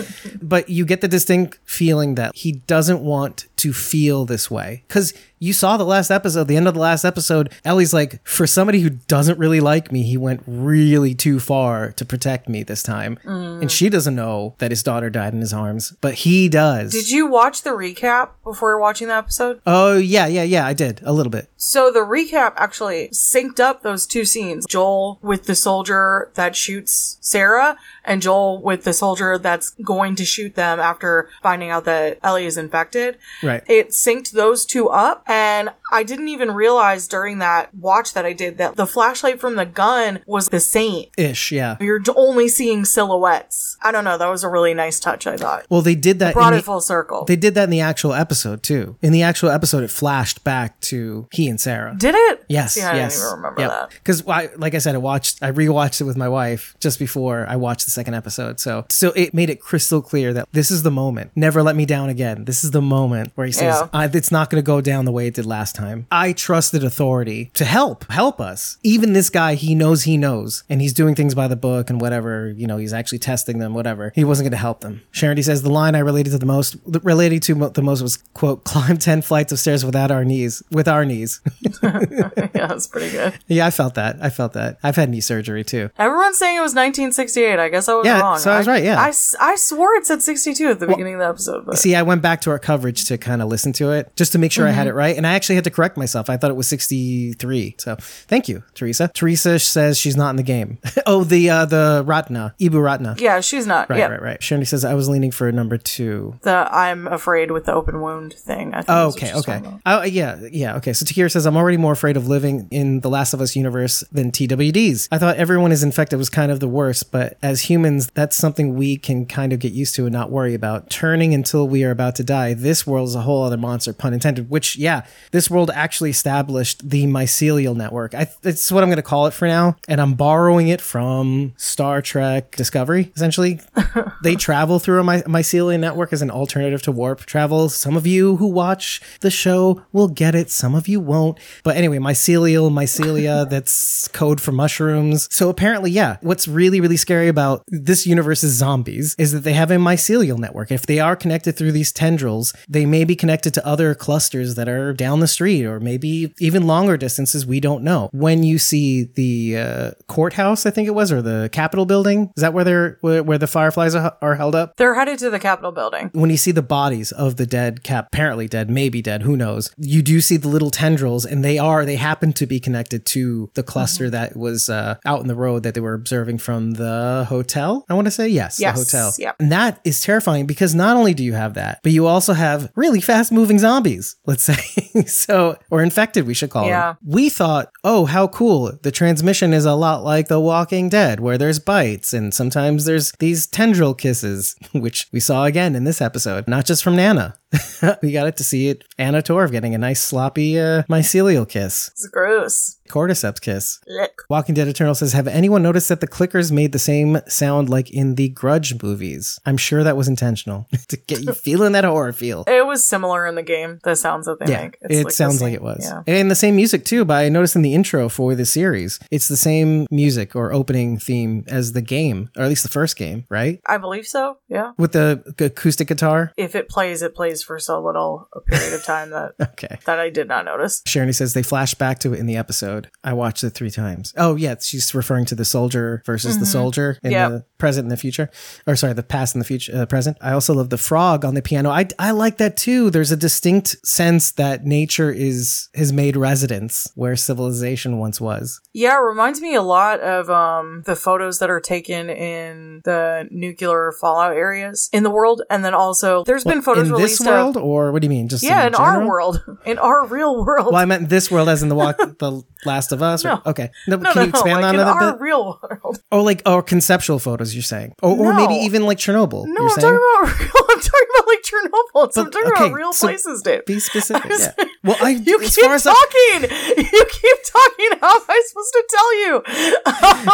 But 0.41 0.69
you 0.69 0.86
get 0.86 1.01
the 1.01 1.08
distinct 1.08 1.60
feeling 1.65 2.15
that 2.15 2.36
he 2.36 2.53
doesn't 2.53 3.01
want 3.01 3.48
to 3.58 3.74
feel 3.74 4.25
this 4.25 4.50
way. 4.50 4.84
Because 4.88 5.13
you 5.39 5.53
saw 5.53 5.77
the 5.77 5.86
last 5.86 6.12
episode 6.12 6.48
the 6.48 6.58
end 6.58 6.67
of 6.67 6.74
the 6.74 6.79
last 6.79 7.03
episode 7.05 7.51
ellie's 7.65 7.93
like 7.93 8.25
for 8.27 8.46
somebody 8.46 8.81
who 8.81 8.89
doesn't 8.89 9.39
really 9.39 9.60
like 9.60 9.91
me 9.91 10.03
he 10.03 10.17
went 10.17 10.41
really 10.46 11.15
too 11.15 11.39
far 11.39 11.91
to 11.93 12.05
protect 12.05 12.48
me 12.50 12.63
this 12.63 12.84
time 12.84 13.17
mm. 13.24 13.62
and 13.62 13.72
she 13.72 13.89
doesn't 13.89 14.15
know 14.15 14.53
that 14.60 14.72
his 14.72 14.84
daughter 14.84 15.10
died 15.10 15.34
in 15.34 15.39
his 15.39 15.53
arms 15.53 15.93
but 16.01 16.13
he 16.13 16.50
does 16.50 16.91
Did 16.91 17.10
you 17.10 17.27
watch 17.27 17.63
the 17.63 17.72
recap 17.72 18.29
before 18.43 18.79
watching 18.79 19.08
the 19.08 19.15
episode? 19.15 19.62
oh 19.65 19.98
yeah 19.98 20.27
yeah 20.27 20.43
yeah 20.43 20.65
i 20.65 20.74
did 20.74 21.01
a 21.03 21.13
little 21.13 21.31
bit 21.31 21.50
So 21.58 21.91
the 21.91 22.00
recap 22.00 22.53
actually 22.55 23.10
synced 23.10 23.60
up 23.60 23.81
those 23.81 24.05
two 24.05 24.25
scenes. 24.25 24.65
Joel 24.65 25.19
with 25.22 25.46
the 25.46 25.55
soldier 25.55 26.31
that 26.36 26.55
shoots 26.55 27.17
Sarah 27.22 27.77
and 28.09 28.23
Joel 28.23 28.59
with 28.59 28.85
the 28.85 28.91
soldier 28.91 29.37
that's 29.37 29.69
going 29.85 30.15
to 30.15 30.25
shoot 30.25 30.55
them 30.55 30.79
after 30.79 31.29
finding 31.43 31.69
out 31.69 31.85
that 31.85 32.17
Ellie 32.23 32.47
is 32.47 32.57
infected. 32.57 33.19
Right. 33.43 33.63
It 33.67 33.89
synced 33.89 34.31
those 34.31 34.65
two 34.65 34.89
up 34.89 35.23
and 35.27 35.69
I 35.91 36.03
didn't 36.03 36.27
even 36.29 36.51
realize 36.51 37.08
during 37.08 37.39
that 37.39 37.74
watch 37.75 38.13
that 38.13 38.25
I 38.25 38.34
did 38.34 38.58
that 38.58 38.75
the 38.75 38.86
flashlight 38.88 39.39
from 39.39 39.55
the 39.55 39.65
gun 39.65 40.19
was 40.25 40.50
the 40.50 40.60
same. 40.60 41.05
ish 41.17 41.51
yeah 41.51 41.77
You're 41.79 42.01
only 42.15 42.48
seeing 42.48 42.86
silhouettes. 42.86 43.77
I 43.81 43.91
don't 43.91 44.03
know. 44.03 44.17
That 44.17 44.29
was 44.29 44.43
a 44.43 44.50
really 44.50 44.74
nice 44.74 45.00
touch, 45.00 45.25
I 45.27 45.36
thought. 45.38 45.65
well 45.69 45.81
they 45.81 45.96
did 45.96 46.19
that 46.19 46.34
Brought 46.34 46.53
in 46.53 46.60
it 46.60 46.62
the- 46.62 46.65
full 46.65 46.81
circle. 46.81 47.25
They 47.25 47.36
did 47.36 47.55
that 47.55 47.65
in 47.65 47.69
the 47.69 47.81
actual 47.81 48.13
episode 48.13 48.63
too. 48.63 48.98
In 49.01 49.12
the 49.12 49.24
actual 49.24 49.50
episode, 49.50 49.84
it 49.84 49.91
flashed 49.91 50.43
back 50.43 50.79
to 50.81 51.27
he 51.31 51.48
and 51.50 51.60
Sarah. 51.60 51.96
did 51.98 52.15
it? 52.15 52.46
Yes, 52.50 52.77
I 52.77 52.96
yes. 52.96 53.13
didn't 53.15 53.25
even 53.27 53.38
remember 53.38 53.62
that. 53.67 53.89
Because, 53.91 54.25
like 54.25 54.74
I 54.75 54.79
said, 54.79 54.96
I 54.96 54.98
watched, 54.98 55.41
I 55.43 55.51
rewatched 55.51 56.01
it 56.01 56.05
with 56.05 56.17
my 56.17 56.27
wife 56.29 56.75
just 56.79 57.00
before 57.00 57.46
I 57.48 57.55
watched 57.55 57.86
the 57.86 57.91
second 57.91 58.13
episode. 58.15 58.60
So, 58.60 58.86
so 58.89 59.12
it 59.15 59.34
made 59.34 59.50
it 59.50 59.60
crystal 59.62 60.01
clear 60.01 60.34
that 60.34 60.48
this 60.51 60.72
is 60.72 60.84
the 60.84 60.91
moment. 60.91 61.31
Never 61.36 61.62
let 61.63 61.75
me 61.75 61.86
down 61.86 62.10
again. 62.10 62.46
This 62.46 62.63
is 62.63 62.72
the 62.72 62.81
moment 62.81 63.31
where 63.36 63.46
he 63.48 63.53
says, 63.53 63.75
Yeah. 63.81 63.88
I, 63.93 64.05
"It's 64.05 64.31
not 64.31 64.50
going 64.50 64.62
to 64.62 64.65
go 64.65 64.81
down 64.81 65.05
the 65.05 65.12
way 65.12 65.27
it 65.27 65.34
did 65.36 65.46
last 65.46 65.75
time." 65.75 65.78
I 66.12 66.33
trusted 66.33 66.83
authority 66.83 67.51
to 67.53 67.65
help, 67.65 68.09
help 68.12 68.39
us. 68.39 68.77
Even 68.83 69.13
this 69.13 69.29
guy, 69.29 69.55
he 69.55 69.75
knows 69.75 70.03
he 70.03 70.17
knows, 70.17 70.63
and 70.69 70.81
he's 70.81 70.93
doing 70.93 71.15
things 71.15 71.36
by 71.36 71.48
the 71.48 71.55
book 71.55 71.89
and 71.89 72.00
whatever. 72.01 72.51
You 72.51 72.67
know, 72.67 72.77
he's 72.77 72.93
actually 72.93 73.19
testing 73.19 73.59
them. 73.59 73.74
Whatever. 73.74 74.12
He 74.15 74.24
wasn't 74.24 74.45
going 74.45 74.51
to 74.51 74.57
help 74.57 74.81
them. 74.81 75.01
Sharon 75.12 75.36
D 75.36 75.41
says 75.41 75.62
the 75.62 75.69
line 75.69 75.95
I 75.95 76.00
related 76.00 76.31
to 76.31 76.38
the 76.38 76.45
most, 76.45 76.77
related 77.03 77.43
to 77.43 77.55
mo- 77.55 77.69
the 77.69 77.81
most 77.81 78.01
was 78.01 78.17
quote, 78.33 78.63
"Climb 78.63 78.98
ten 78.98 79.21
flights 79.21 79.51
of 79.51 79.59
stairs 79.59 79.86
without 79.86 80.12
our 80.12 80.25
knees, 80.25 80.63
with 80.71 80.88
our 80.88 81.05
knees." 81.05 81.41
yeah, 81.83 82.50
that's 82.53 82.88
pretty 82.88 83.12
good. 83.12 83.38
Yeah, 83.48 83.65
I 83.65 83.71
felt 83.71 83.95
that. 83.95 84.17
I 84.21 84.29
felt 84.29 84.53
that. 84.53 84.77
I've 84.83 84.95
had 84.95 85.09
knee 85.09 85.21
surgery 85.21 85.63
too. 85.63 85.89
Everyone's 85.98 86.38
saying 86.38 86.57
it 86.57 86.62
was 86.62 86.75
1968. 86.75 87.59
I 87.59 87.69
guess 87.69 87.88
I 87.88 87.95
was 87.95 88.05
Yeah, 88.05 88.19
wrong. 88.19 88.39
so 88.39 88.51
I 88.51 88.57
was 88.57 88.67
right, 88.67 88.83
yeah. 88.83 89.00
I 89.00 89.13
I 89.39 89.55
swore 89.55 89.95
it 89.95 90.05
said 90.05 90.21
62 90.21 90.67
at 90.67 90.79
the 90.79 90.88
beginning 90.88 91.15
of 91.15 91.19
the 91.19 91.27
episode. 91.27 91.65
But 91.65 91.77
See, 91.77 91.95
I 91.95 92.01
went 92.01 92.21
back 92.21 92.41
to 92.41 92.50
our 92.51 92.59
coverage 92.59 93.05
to 93.05 93.17
kind 93.17 93.41
of 93.41 93.48
listen 93.48 93.74
to 93.74 93.91
it 93.91 94.15
just 94.15 94.31
to 94.33 94.38
make 94.38 94.51
sure 94.51 94.67
I 94.67 94.71
had 94.71 94.88
mm-hmm. 94.88 94.89
it 94.89 94.93
right. 94.93 95.17
And 95.17 95.25
I 95.25 95.33
actually 95.33 95.55
had 95.55 95.63
to 95.65 95.68
correct 95.69 95.97
myself. 95.97 96.29
I 96.29 96.38
thought 96.38 96.51
it 96.51 96.57
was 96.57 96.67
63. 96.67 97.75
So 97.77 97.95
thank 97.99 98.47
you, 98.47 98.63
Teresa. 98.73 99.09
Teresa 99.13 99.59
says 99.59 99.97
she's 99.97 100.15
not 100.15 100.31
in 100.31 100.35
the 100.35 100.43
game. 100.43 100.77
oh, 101.05 101.23
the 101.23 101.49
uh, 101.49 101.65
the 101.65 102.03
Ratna, 102.05 102.55
Ibu 102.59 102.81
Ratna. 102.81 103.15
Yeah, 103.17 103.41
she's 103.41 103.67
not. 103.67 103.89
Right, 103.89 103.99
yeah. 103.99 104.07
right, 104.07 104.21
right. 104.21 104.43
Shirley 104.43 104.65
says 104.65 104.85
I 104.85 104.93
was 104.93 105.09
leaning 105.09 105.31
for 105.31 105.51
number 105.51 105.77
two. 105.77 106.38
The 106.41 106.67
I'm 106.71 107.07
afraid 107.07 107.51
with 107.51 107.65
the 107.65 107.73
open 107.73 108.01
wound 108.01 108.33
thing. 108.33 108.73
I 108.73 108.77
think 108.77 108.89
Oh, 108.89 109.07
okay, 109.09 109.33
okay. 109.33 109.61
Oh, 109.85 110.03
yeah, 110.03 110.39
yeah, 110.51 110.77
okay. 110.77 110.93
So 110.93 111.05
Takira 111.05 111.31
says, 111.31 111.45
I'm 111.45 111.57
already 111.57 111.77
more 111.77 111.91
afraid 111.91 112.17
of 112.17 112.27
living 112.27 112.67
in 112.71 113.01
the 113.01 113.09
Last 113.09 113.33
of 113.33 113.41
Us 113.41 113.55
universe 113.55 114.03
than 114.11 114.31
TWDs. 114.31 115.07
I 115.11 115.17
thought 115.17 115.38
everyone 115.38 115.71
is 115.71 115.83
infected 115.83 116.17
was 116.17 116.29
kind 116.29 116.51
of 116.51 116.59
the 116.59 116.67
worst, 116.67 117.11
but 117.11 117.38
as 117.41 117.61
humans, 117.61 118.09
that's 118.13 118.35
something 118.38 118.75
we 118.75 118.97
can 118.97 119.25
kind 119.25 119.51
of 119.51 119.59
get 119.59 119.73
used 119.73 119.95
to 119.95 120.05
and 120.05 120.13
not 120.13 120.31
worry 120.31 120.53
about. 120.53 120.89
Turning 120.89 121.33
until 121.33 121.67
we 121.67 121.83
are 121.83 121.91
about 121.91 122.15
to 122.15 122.23
die. 122.23 122.53
This 122.53 122.88
world 122.88 123.09
is 123.09 123.15
a 123.15 123.21
whole 123.21 123.43
other 123.43 123.57
monster, 123.57 123.93
pun 123.93 124.13
intended, 124.13 124.49
which, 124.49 124.77
yeah, 124.77 125.05
this 125.31 125.49
world 125.49 125.58
actually 125.67 126.09
established 126.09 126.89
the 126.89 127.05
mycelial 127.05 127.75
network. 127.75 128.13
I, 128.13 128.27
it's 128.43 128.71
what 128.71 128.83
I'm 128.83 128.89
going 128.89 128.97
to 128.97 129.03
call 129.03 129.27
it 129.27 129.33
for 129.33 129.47
now, 129.47 129.75
and 129.87 129.99
I'm 129.99 130.13
borrowing 130.13 130.69
it 130.69 130.81
from 130.81 131.53
Star 131.57 132.01
Trek 132.01 132.55
Discovery, 132.55 133.11
essentially. 133.15 133.59
they 134.23 134.35
travel 134.35 134.79
through 134.79 134.99
a 134.99 135.03
my- 135.03 135.21
mycelial 135.23 135.79
network 135.79 136.13
as 136.13 136.21
an 136.21 136.31
alternative 136.31 136.81
to 136.83 136.91
warp 136.91 137.21
travel. 137.21 137.69
Some 137.69 137.97
of 137.97 138.07
you 138.07 138.37
who 138.37 138.47
watch 138.47 139.01
the 139.21 139.31
show 139.31 139.83
will 139.91 140.07
get 140.07 140.35
it, 140.35 140.49
some 140.49 140.75
of 140.75 140.87
you 140.87 140.99
won't. 140.99 141.37
But 141.63 141.77
anyway, 141.77 141.97
mycelial, 141.97 142.71
mycelia, 142.71 143.49
that's 143.49 144.07
code 144.09 144.39
for 144.39 144.51
mushrooms. 144.51 145.27
So 145.33 145.49
apparently, 145.49 145.91
yeah, 145.91 146.17
what's 146.21 146.47
really, 146.47 146.79
really 146.81 146.97
scary 146.97 147.27
about 147.27 147.63
this 147.67 148.07
universe's 148.07 148.53
zombies 148.53 149.15
is 149.17 149.31
that 149.31 149.43
they 149.43 149.53
have 149.53 149.71
a 149.71 149.75
mycelial 149.75 150.37
network. 150.37 150.71
If 150.71 150.85
they 150.85 150.99
are 150.99 151.15
connected 151.15 151.53
through 151.53 151.71
these 151.71 151.91
tendrils, 151.91 152.53
they 152.67 152.85
may 152.85 153.03
be 153.03 153.15
connected 153.15 153.53
to 153.55 153.65
other 153.65 153.95
clusters 153.95 154.55
that 154.55 154.69
are 154.69 154.93
down 154.93 155.19
the 155.19 155.27
street 155.27 155.49
or 155.65 155.79
maybe 155.79 156.34
even 156.39 156.68
longer 156.68 156.98
distances. 156.98 157.46
We 157.46 157.60
don't 157.60 157.84
know. 157.84 158.10
When 158.13 158.44
you 158.44 158.58
see 158.58 159.03
the 159.03 159.58
uh, 159.58 159.91
courthouse, 160.08 160.65
I 160.65 160.72
think 160.72 160.88
it 160.88 160.91
was, 160.96 161.12
or 161.12 161.22
the 161.22 161.50
Capitol 161.51 161.86
building, 161.86 162.32
is 162.38 162.41
that 162.41 162.53
where 162.53 162.63
they're 162.63 162.98
where, 163.01 163.24
where 163.24 163.38
the 163.38 163.48
fireflies 163.48 163.96
are, 163.96 164.18
are 164.22 164.36
held 164.36 164.56
up? 164.56 164.74
They're 164.77 164.96
headed 164.96 165.20
to 165.20 165.29
the 165.29 165.39
Capitol 165.39 165.72
building. 165.72 166.10
when 166.13 166.29
you 166.29 166.38
see 166.38 166.51
the 166.51 166.62
bodies 166.62 167.12
of 167.12 167.36
the 167.38 167.46
dead 167.46 167.84
cap 167.84 168.08
apparently 168.12 168.48
dead 168.48 168.70
maybe 168.70 169.01
dead 169.01 169.22
who 169.24 169.36
knows 169.38 169.72
you 169.77 170.01
do 170.01 170.22
see 170.22 170.38
the 170.38 170.48
little 170.48 170.72
tendrils 170.72 171.25
and 171.25 171.44
they 171.44 171.58
are 171.58 171.86
they 171.86 171.96
happen 171.96 172.32
to 172.34 172.46
be 172.46 172.60
connected 172.60 173.06
to 173.06 173.50
the 173.56 173.63
cluster 173.63 174.06
Mm-hmm. 174.06 174.12
that 174.12 174.36
was 174.38 174.70
uh, 174.70 174.96
out 175.06 175.22
in 175.22 175.27
the 175.27 175.36
road 175.36 175.63
that 175.63 175.74
they 175.74 175.82
were 175.82 175.94
observing 175.94 176.38
from 176.38 176.72
the 176.74 177.25
hotel 177.27 177.86
i 177.89 177.94
want 177.94 178.06
to 178.08 178.12
say 178.12 178.27
yes, 178.27 178.60
Yes, 178.60 178.75
the 178.77 178.84
hotel 178.98 179.13
yep. 179.18 179.36
and 179.39 179.51
that 179.51 179.79
is 179.84 180.00
terrifying 180.01 180.46
because 180.46 180.74
not 180.75 180.96
only 180.96 181.13
do 181.13 181.24
you 181.24 181.34
have 181.34 181.53
that 181.56 181.79
but 181.84 181.91
you 181.91 182.06
also 182.08 182.34
have 182.34 182.72
really 182.75 183.01
fast 183.01 183.32
moving 183.32 183.60
zombies 183.60 184.15
let's 184.25 184.44
say 184.51 184.60
so 185.06 185.38
or 185.69 185.81
infected 185.84 186.25
we 186.27 186.34
should 186.34 186.50
call 186.50 186.65
Yeah. 186.67 186.88
them 186.93 186.98
we 187.05 187.29
thought 187.29 187.69
oh 187.84 188.05
how 188.05 188.27
cool 188.27 188.77
the 188.81 188.91
transmission 188.91 189.53
is 189.53 189.65
a 189.65 189.74
lot 189.75 190.03
like 190.03 190.27
the 190.27 190.39
walking 190.39 190.89
dead 190.89 191.19
where 191.19 191.38
there's 191.38 191.60
bites 191.60 192.13
and 192.13 192.34
sometimes 192.34 192.86
there's 192.86 193.12
these 193.19 193.48
tendril 193.48 193.93
kisses 193.93 194.55
which 194.74 195.08
we 195.12 195.19
saw 195.19 195.46
again 195.46 195.75
in 195.75 195.84
this 195.84 196.01
episode 196.01 196.48
not 196.48 196.65
just 196.65 196.84
from 196.84 196.96
nana 196.96 197.36
we 198.03 198.12
got 198.12 198.27
it 198.27 198.38
to 198.38 198.43
see 198.43 198.67
it 198.69 198.84
anna 198.98 199.22
torv 199.22 199.51
getting 199.51 199.74
a 199.74 199.77
nice 199.77 200.01
sloppy 200.01 200.60
uh, 200.60 200.84
mycelial 200.89 201.48
kiss 201.48 201.88
It's 201.93 202.08
gross. 202.08 202.77
Cordyceps 202.89 203.41
kiss 203.41 203.79
Lick. 203.88 204.19
Walking 204.29 204.55
Dead 204.55 204.67
Eternal 204.67 204.96
says, 204.96 205.13
Have 205.13 205.27
anyone 205.27 205.63
noticed 205.63 205.89
that 205.89 206.01
the 206.01 206.08
clickers 206.08 206.51
made 206.51 206.72
the 206.72 206.79
same 206.79 207.19
sound 207.27 207.69
like 207.69 207.89
in 207.91 208.15
the 208.15 208.29
Grudge 208.29 208.81
movies? 208.81 209.39
I'm 209.46 209.58
sure 209.58 209.84
that 209.84 209.96
was 209.98 210.08
intentional 210.08 210.67
to 210.88 210.98
get 210.98 211.22
you 211.22 211.34
feeling 211.34 211.72
that 211.74 211.84
horror 211.84 212.13
feel. 212.13 212.43
It 212.48 212.65
was 212.65 212.84
similar 212.84 213.25
in 213.25 213.36
the 213.36 213.43
game. 213.43 213.79
The 213.84 213.96
sounds 213.96 214.25
that 214.25 214.39
they 214.39 214.51
Yeah, 214.51 214.63
make. 214.63 214.77
it 214.81 215.03
the 215.05 215.12
sounds 215.12 215.41
like 215.41 215.53
it 215.53 215.62
was. 215.62 215.79
Yeah. 215.84 216.03
And 216.08 216.29
the 216.29 216.36
same 216.36 216.55
music 216.55 216.86
too, 216.86 217.05
but 217.05 217.15
I 217.15 217.29
noticed 217.29 217.55
in 217.55 217.62
the 217.62 217.74
intro 217.74 218.10
for 218.10 218.36
the 218.36 218.46
series, 218.46 219.00
it's 219.12 219.27
the 219.27 219.37
same 219.37 219.87
music 219.92 220.35
or 220.35 220.51
opening 220.53 220.98
theme 220.98 221.44
as 221.48 221.74
the 221.74 221.81
game, 221.81 222.29
or 222.37 222.44
at 222.44 222.50
least 222.50 222.63
the 222.63 222.70
first 222.70 222.96
game, 222.98 223.25
right? 223.29 223.59
I 223.66 223.77
believe 223.77 224.07
so. 224.07 224.37
Yeah. 224.48 224.72
With 224.77 224.92
the 224.94 225.24
acoustic 225.40 225.87
guitar. 225.87 226.31
If 226.37 226.55
it 226.55 226.70
plays, 226.70 227.01
it 227.01 227.16
plays 227.16 227.44
for 227.44 227.59
so 227.59 227.81
little 227.81 228.27
a 228.33 228.42
period 228.42 228.74
of 228.74 228.83
time 228.83 229.09
that 229.11 229.33
Okay. 229.42 229.77
that 229.85 230.00
I 230.00 230.09
did 230.09 230.27
not 230.27 230.46
notice. 230.46 230.81
Sharon 230.85 231.11
says 231.13 231.33
they 231.33 231.44
flash 231.44 231.74
back 231.74 232.00
to 232.00 232.13
it 232.13 232.20
in 232.20 232.25
the 232.25 232.37
episode. 232.37 232.78
I 233.03 233.13
watched 233.13 233.44
it 233.44 233.51
three 233.51 233.70
times. 233.72 234.13
Oh 234.18 234.35
yeah, 234.35 234.55
she's 234.59 234.94
referring 234.94 235.25
to 235.25 235.35
the 235.35 235.46
soldier 235.46 236.01
versus 236.05 236.39
the 236.39 236.46
soldier 236.46 236.98
in 237.03 237.11
Yep. 237.11 237.31
the 237.31 237.46
present 237.57 237.85
and 237.85 237.92
the 237.92 237.98
future, 237.98 238.29
or 238.68 238.75
sorry, 238.75 238.94
the 238.94 239.03
past 239.03 239.35
and 239.35 239.42
the 239.42 239.46
future, 239.48 239.75
uh, 239.75 239.85
present. 239.85 240.18
I 240.22 240.31
also 240.31 240.53
love 240.53 240.70
the 240.70 240.77
frog 240.77 241.25
on 241.25 241.33
the 241.33 241.42
piano. 241.42 241.70
I 241.70 241.87
I 241.98 242.11
like 242.11 242.37
that 242.37 242.57
too. 242.57 242.89
There's 242.89 243.11
a 243.11 243.18
distinct 243.18 243.75
sense 243.85 244.31
that 244.33 244.65
nature 244.65 245.11
is 245.11 245.70
has 245.75 245.92
made 245.92 246.15
residence 246.15 246.92
where 246.96 247.15
civilization 247.15 247.98
once 247.98 248.22
was. 248.22 248.59
Yeah, 248.74 248.98
it 248.98 249.01
reminds 249.03 249.42
me 249.42 249.55
a 249.55 249.61
lot 249.61 250.00
of 250.01 250.29
um 250.29 250.83
the 250.85 250.96
photos 250.96 251.39
that 251.39 251.50
are 251.50 251.59
taken 251.59 252.09
in 252.09 252.81
the 252.85 253.27
nuclear 253.31 253.92
fallout 254.00 254.33
areas 254.33 254.89
in 254.94 255.03
the 255.03 255.09
world, 255.09 255.42
and 255.50 255.63
then 255.65 255.74
also 255.74 256.24
there's 256.24 256.44
been 256.44 256.61
photos 256.61 256.87
in 256.87 256.94
released 256.94 257.20
this 257.20 257.27
world, 257.27 257.57
of 257.57 257.63
or 257.63 257.92
what 257.92 258.01
do 258.01 258.05
you 258.05 258.09
mean? 258.09 258.27
Just 258.29 258.44
yeah, 258.44 258.65
in 258.68 258.74
general? 258.74 259.01
our 259.01 259.07
world, 259.07 259.44
in 259.65 259.77
our 259.79 260.05
real 260.07 260.44
world. 260.46 260.68
Well, 260.68 260.75
I 260.81 260.85
meant 260.85 261.09
this 261.09 261.29
world, 261.31 261.50
as 261.50 261.63
in 261.63 261.70
the 261.70 261.75
walk, 261.75 261.98
the 262.20 262.44
Last 262.70 262.92
of 262.92 263.01
Us. 263.01 263.25
Or, 263.25 263.29
No. 263.29 263.42
okay, 263.51 263.68
no, 263.88 263.96
no, 263.98 264.14
can 264.14 264.16
no, 264.16 264.22
you 264.24 264.29
expand 264.29 264.62
like 264.62 264.66
on 264.70 264.75
in 264.75 264.82
that 264.86 264.88
a 264.88 264.92
our 265.05 265.12
bit? 265.14 265.22
real 265.22 265.44
world. 265.62 265.96
Oh, 266.12 266.22
like 266.24 266.42
or 266.46 266.62
conceptual 266.64 267.20
photos. 267.20 267.53
You're 267.55 267.64
saying, 267.74 267.94
or, 268.01 268.12
or 268.16 268.34
maybe 268.34 268.53
even 268.68 268.84
like 268.90 268.98
Chernobyl. 269.00 269.46
No, 269.48 269.64
I'm 269.64 269.70
saying? 269.70 269.94
talking 269.94 270.00
about 270.00 270.40
real. 270.40 270.66
I'm 270.72 270.79
talking 270.90 271.10
about 271.14 271.27
like 271.34 271.44
Chernobyl. 271.50 272.12
So 272.14 272.22
I'm 272.24 272.32
talking 272.32 272.51
okay, 272.53 272.66
about 272.68 272.75
real 272.75 272.94
so 272.94 273.08
places, 273.08 273.42
Dave. 273.42 273.66
Be 273.66 273.79
specific. 273.79 274.32
I'm 274.32 274.40
yeah. 274.40 274.66
Well, 274.84 274.98
I 275.01 275.10
You 275.29 275.40
as 275.42 275.55
keep 275.55 275.66
far 275.66 275.75
as 275.75 275.86
I, 275.88 275.94
talking. 275.94 276.50
You 276.94 277.03
keep 277.10 277.38
talking. 277.58 277.92
How 278.01 278.16
am 278.16 278.24
I 278.29 278.42
supposed 278.48 278.74
to 278.77 278.84
tell 278.96 279.10
you? 279.24 279.34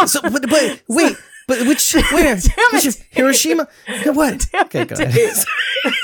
so, 0.07 0.21
but, 0.21 0.49
but 0.49 0.81
wait, 0.87 1.15
but 1.47 1.67
which 1.67 1.93
where? 2.11 2.35
Which- 2.35 2.85
it. 2.85 3.03
Hiroshima? 3.11 3.67
What? 4.05 4.47
Damn 4.51 4.65
okay, 4.65 4.85
go 4.85 4.95
ahead. 4.95 5.35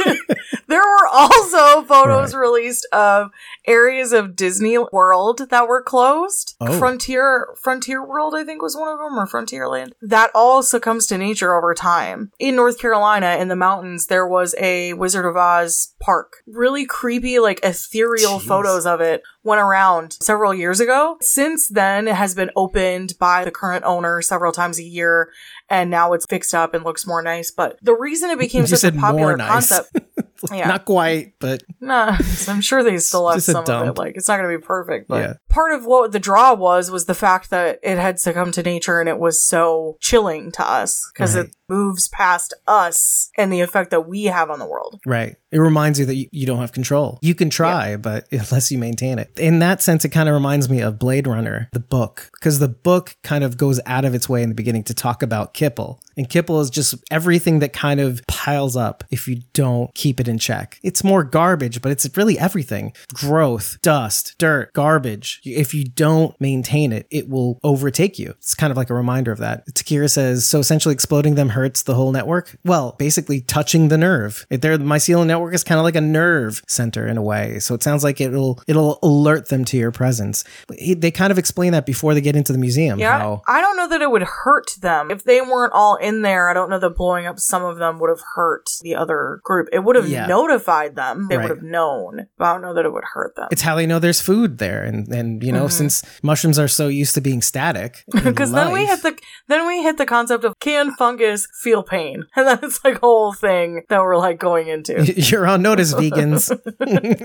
There 0.71 0.80
were 0.80 1.08
also 1.12 1.84
photos 1.84 2.34
released 2.34 2.88
of 2.93 3.30
areas 3.67 4.13
of 4.13 4.38
Disney 4.38 4.77
World 4.77 5.49
that 5.49 5.67
were 5.67 5.84
closed. 5.84 6.56
Oh. 6.62 6.80
Frontier 6.80 7.49
Frontier 7.62 8.01
World, 8.01 8.34
I 8.34 8.45
think, 8.45 8.62
was 8.62 8.77
one 8.77 8.88
of 8.88 8.97
them, 8.97 9.19
or 9.19 9.27
Frontierland. 9.27 9.91
That 10.01 10.32
all 10.34 10.63
succumbs 10.63 11.08
to 11.08 11.17
nature 11.17 11.58
over 11.58 11.73
time. 11.73 12.32
In 12.39 12.56
North 12.56 12.80
Carolina, 12.80 13.36
in 13.38 13.49
the 13.49 13.58
mountains, 13.58 14.08
there 14.08 14.25
was 14.25 14.56
a 14.58 14.93
Wizard 14.93 15.25
of 15.25 15.36
Oz 15.36 15.93
park. 15.99 16.36
Really 16.47 16.86
creepy, 16.86 17.39
like 17.39 17.60
ethereal 17.63 18.39
Jeez. 18.39 18.47
photos 18.47 18.86
of 18.86 19.01
it 19.01 19.23
went 19.43 19.60
around 19.62 20.13
several 20.21 20.54
years 20.54 20.80
ago. 20.80 21.17
Since 21.21 21.69
then, 21.69 22.08
it 22.08 22.15
has 22.15 22.36
been 22.36 22.51
opened 22.56 23.13
by 23.19 23.43
the 23.43 23.51
current 23.51 23.84
owner 23.86 24.21
several 24.21 24.51
times 24.51 24.77
a 24.80 24.84
year, 24.84 25.32
and 25.69 25.89
now 25.89 26.13
it's 26.13 26.25
fixed 26.27 26.54
up 26.54 26.73
and 26.73 26.84
looks 26.84 27.08
more 27.08 27.21
nice. 27.21 27.51
But 27.51 27.77
the 27.82 27.95
reason 27.95 28.30
it 28.30 28.39
became 28.39 28.62
You 28.62 28.67
such 28.67 28.93
a 28.93 28.97
popular 28.97 29.38
nice. 29.38 29.49
concept, 29.69 29.97
yeah, 30.51 30.67
Not 30.67 30.86
quite, 30.86 31.34
but 31.39 31.63
Nah, 31.80 32.17
I'm 32.47 32.62
sure 32.62 32.84
they 32.84 32.97
still 32.97 33.30
have 33.30 33.41
some 33.43 33.63
of 33.67 33.88
it. 33.89 33.97
Like 33.97 34.15
it's 34.17 34.27
not 34.27 34.38
going 34.39 34.51
to 34.51 34.58
be 34.58 34.63
perfect, 34.63 35.08
but 35.08 35.21
Yeah. 35.21 35.34
part 35.49 35.71
of 35.73 35.86
what 35.86 36.12
the 36.12 36.19
draw 36.19 36.54
was 36.54 36.89
was 36.91 37.06
the 37.06 37.13
fact 37.15 37.49
that 37.49 37.80
it 37.84 37.97
had 37.97 38.19
succumbed 38.19 38.54
to 38.56 38.63
nature 38.63 38.99
and 38.99 39.08
it 39.10 39.19
was 39.19 39.41
so 39.43 39.97
chilling 39.99 40.51
to 40.54 40.67
us 40.67 41.10
because 41.13 41.36
Right. 41.36 41.45
it 41.45 41.56
moves 41.69 42.10
past 42.10 42.54
us 42.67 43.30
and 43.38 43.51
the 43.54 43.62
effect 43.62 43.91
that 43.91 44.01
we 44.08 44.25
have 44.25 44.49
on 44.49 44.60
the 44.60 44.65
world. 44.65 44.99
right. 45.06 45.36
It 45.54 45.60
reminds 45.60 45.99
you 45.99 46.06
that 46.06 46.15
you, 46.15 46.27
you 46.32 46.45
don't 46.45 46.60
have 46.60 46.71
control. 46.71 47.19
You 47.21 47.36
can 47.36 47.49
try, 47.49 47.97
but 47.97 48.25
unless 48.32 48.71
you 48.71 48.77
maintain 48.77 49.19
it. 49.19 49.38
In 49.38 49.60
that 49.60 49.82
sense, 49.82 50.06
it 50.06 50.10
kind 50.10 50.30
of 50.30 50.34
reminds 50.34 50.69
me 50.69 50.80
of 50.82 50.97
Blade 50.97 51.27
Runner, 51.27 51.67
the 51.73 51.80
book, 51.82 52.30
because 52.39 52.60
the 52.60 52.69
book 52.69 53.17
kind 53.23 53.43
of 53.43 53.58
goes 53.58 53.80
out 53.86 54.06
of 54.06 54.15
its 54.15 54.30
way 54.30 54.43
in 54.43 54.49
the 54.49 54.56
beginning 54.56 54.84
to 54.86 54.93
talk 54.93 55.21
about 55.21 55.54
Kipple. 55.54 55.99
And 56.17 56.30
Kipple 56.30 56.62
is 56.62 56.69
just 56.69 56.95
everything 57.10 57.60
that 57.60 57.74
kind 57.74 58.00
of 58.00 58.21
piles 58.28 58.76
up 58.76 59.04
if 59.12 59.28
you 59.28 59.41
don't 59.54 59.93
keep 59.93 60.19
it 60.19 60.28
in 60.28 60.38
check. 60.38 60.80
It's 60.84 61.04
more 61.04 61.24
garbage, 61.24 61.82
but 61.82 61.91
it's 61.91 62.10
really 62.17 62.38
everything 62.38 62.93
growth, 63.13 63.78
dust, 63.82 64.36
dirt, 64.38 64.74
garbage. 64.74 65.41
If 65.43 65.74
you 65.74 65.86
don't 65.86 66.39
maintain 66.39 66.91
it, 66.91 67.08
it 67.10 67.30
will 67.30 67.60
overtake 67.63 68.19
you. 68.19 68.32
It's 68.32 68.56
kind 68.56 68.71
of 68.71 68.78
like 68.78 68.89
a 68.89 68.93
reminder 68.93 69.32
of 69.32 69.39
that. 69.39 69.65
Takira 69.67 70.10
says, 70.10 70.47
so 70.47 70.60
essentially 70.60 70.93
exploding 70.93 71.36
them 71.36 71.50
hurts 71.50 71.84
the 71.84 71.95
whole 71.95 72.12
network? 72.12 72.56
Well, 72.65 72.95
basically 72.97 73.41
touching 73.41 73.88
the 73.88 73.97
nerve. 73.97 74.45
If 74.50 74.62
they're, 74.62 74.78
the 74.78 74.84
mycelial 74.84 75.26
network 75.26 75.54
is 75.54 75.63
kind 75.63 75.80
of 75.80 75.84
like 75.84 75.95
a 75.95 76.02
nerve 76.02 76.62
center 76.67 77.08
in 77.08 77.17
a 77.17 77.21
way. 77.21 77.60
So 77.60 77.74
it 77.76 77.84
sounds 77.84 78.04
like 78.04 78.19
it'll, 78.19 78.62
it'll 78.67 79.00
alert 79.04 79.50
them 79.50 79.65
to 79.65 79.78
your 79.78 79.91
presence. 79.91 80.43
They 80.69 81.12
kind 81.12 81.32
of 81.32 81.38
explain 81.38 81.71
that 81.74 81.86
before 81.86 82.13
they 82.13 82.21
get 82.21 82.36
into 82.36 82.52
the 82.52 82.60
museum. 82.60 83.00
Yeah, 83.00 83.17
How, 83.17 83.41
I 83.47 83.62
don't 83.62 83.78
know 83.78 83.88
that 83.89 84.02
it 84.02 84.12
would 84.12 84.24
hurt 84.24 84.71
them 84.82 85.12
if 85.12 85.24
they 85.24 85.41
weren't 85.41 85.74
all 85.74 85.97
in 86.01 86.21
there. 86.21 86.49
I 86.49 86.53
don't 86.53 86.69
know 86.69 86.79
that 86.79 86.95
blowing 86.95 87.25
up 87.25 87.39
some 87.39 87.63
of 87.63 87.77
them 87.77 87.99
would 87.99 88.09
have 88.09 88.21
hurt 88.35 88.69
the 88.81 88.95
other 88.95 89.39
group. 89.43 89.67
It 89.71 89.79
would 89.79 89.95
have 89.95 90.07
Yeah. 90.07 90.25
notified 90.27 90.95
them. 90.95 91.27
They 91.29 91.37
Right. 91.37 91.49
would 91.49 91.57
have 91.57 91.63
known, 91.63 92.27
but 92.37 92.45
I 92.45 92.53
don't 92.53 92.61
know 92.61 92.73
that 92.73 92.85
it 92.85 92.91
would 92.93 93.03
hurt 93.13 93.35
them. 93.35 93.47
it's 93.51 93.61
how 93.61 93.75
they 93.75 93.85
know 93.85 93.99
there's 93.99 94.21
food 94.21 94.57
there 94.57 94.83
and, 94.83 95.07
and 95.09 95.43
you 95.43 95.51
know, 95.51 95.65
mm-hmm. 95.65 95.77
since 95.77 96.03
mushrooms 96.23 96.57
are 96.59 96.67
so 96.67 96.87
used 96.87 97.13
to 97.15 97.21
being 97.21 97.41
static. 97.41 98.03
Because 98.23 98.51
then 98.53 98.71
we 98.71 98.85
hit 98.85 99.01
the 99.03 99.15
then 99.47 99.67
we 99.67 99.83
hit 99.83 99.97
the 99.97 100.05
concept 100.05 100.43
of 100.43 100.57
can 100.59 100.93
fungus 100.95 101.47
feel 101.61 101.83
pain, 101.83 102.23
and 102.35 102.47
then 102.47 102.59
it's 102.63 102.83
like 102.83 102.95
a 102.97 102.99
whole 102.99 103.33
thing 103.33 103.83
that 103.89 104.01
we're 104.01 104.17
like 104.17 104.39
going 104.39 104.67
into. 104.67 105.03
You're 105.15 105.47
on 105.47 105.61
notice, 105.61 105.93
vegans. 105.93 106.51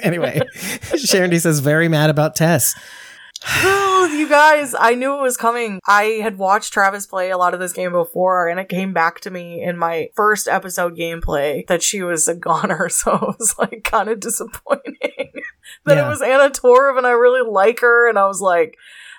anyway, 0.02 0.40
Sharon 0.96 1.30
D 1.30 1.38
says, 1.38 1.60
very 1.60 1.88
mad 1.88 2.10
about 2.10 2.36
Tess. 2.36 2.74
You 4.06 4.28
guys, 4.28 4.74
I 4.78 4.94
knew 4.94 5.18
it 5.18 5.22
was 5.22 5.36
coming. 5.36 5.80
I 5.86 6.20
had 6.22 6.38
watched 6.38 6.72
Travis 6.72 7.06
play 7.06 7.30
a 7.30 7.36
lot 7.36 7.54
of 7.54 7.60
this 7.60 7.72
game 7.72 7.92
before, 7.92 8.48
and 8.48 8.58
it 8.60 8.68
came 8.68 8.92
back 8.92 9.20
to 9.20 9.30
me 9.30 9.62
in 9.62 9.76
my 9.76 10.10
first 10.14 10.46
episode 10.48 10.96
gameplay 10.96 11.66
that 11.66 11.82
she 11.82 12.02
was 12.02 12.28
a 12.28 12.34
goner, 12.34 12.88
so 12.90 13.14
it 13.14 13.36
was 13.38 13.54
like 13.58 13.82
kind 13.84 14.08
of 14.08 14.20
disappointing 14.20 14.92
that 15.84 15.96
Yeah. 15.96 16.06
it 16.06 16.08
was 16.08 16.22
Anna 16.22 16.50
Torv, 16.50 16.96
and 16.98 17.06
I 17.06 17.10
really 17.10 17.48
like 17.48 17.80
her, 17.80 18.08
and 18.08 18.18
I 18.18 18.26
was 18.26 18.40
like, 18.40 18.76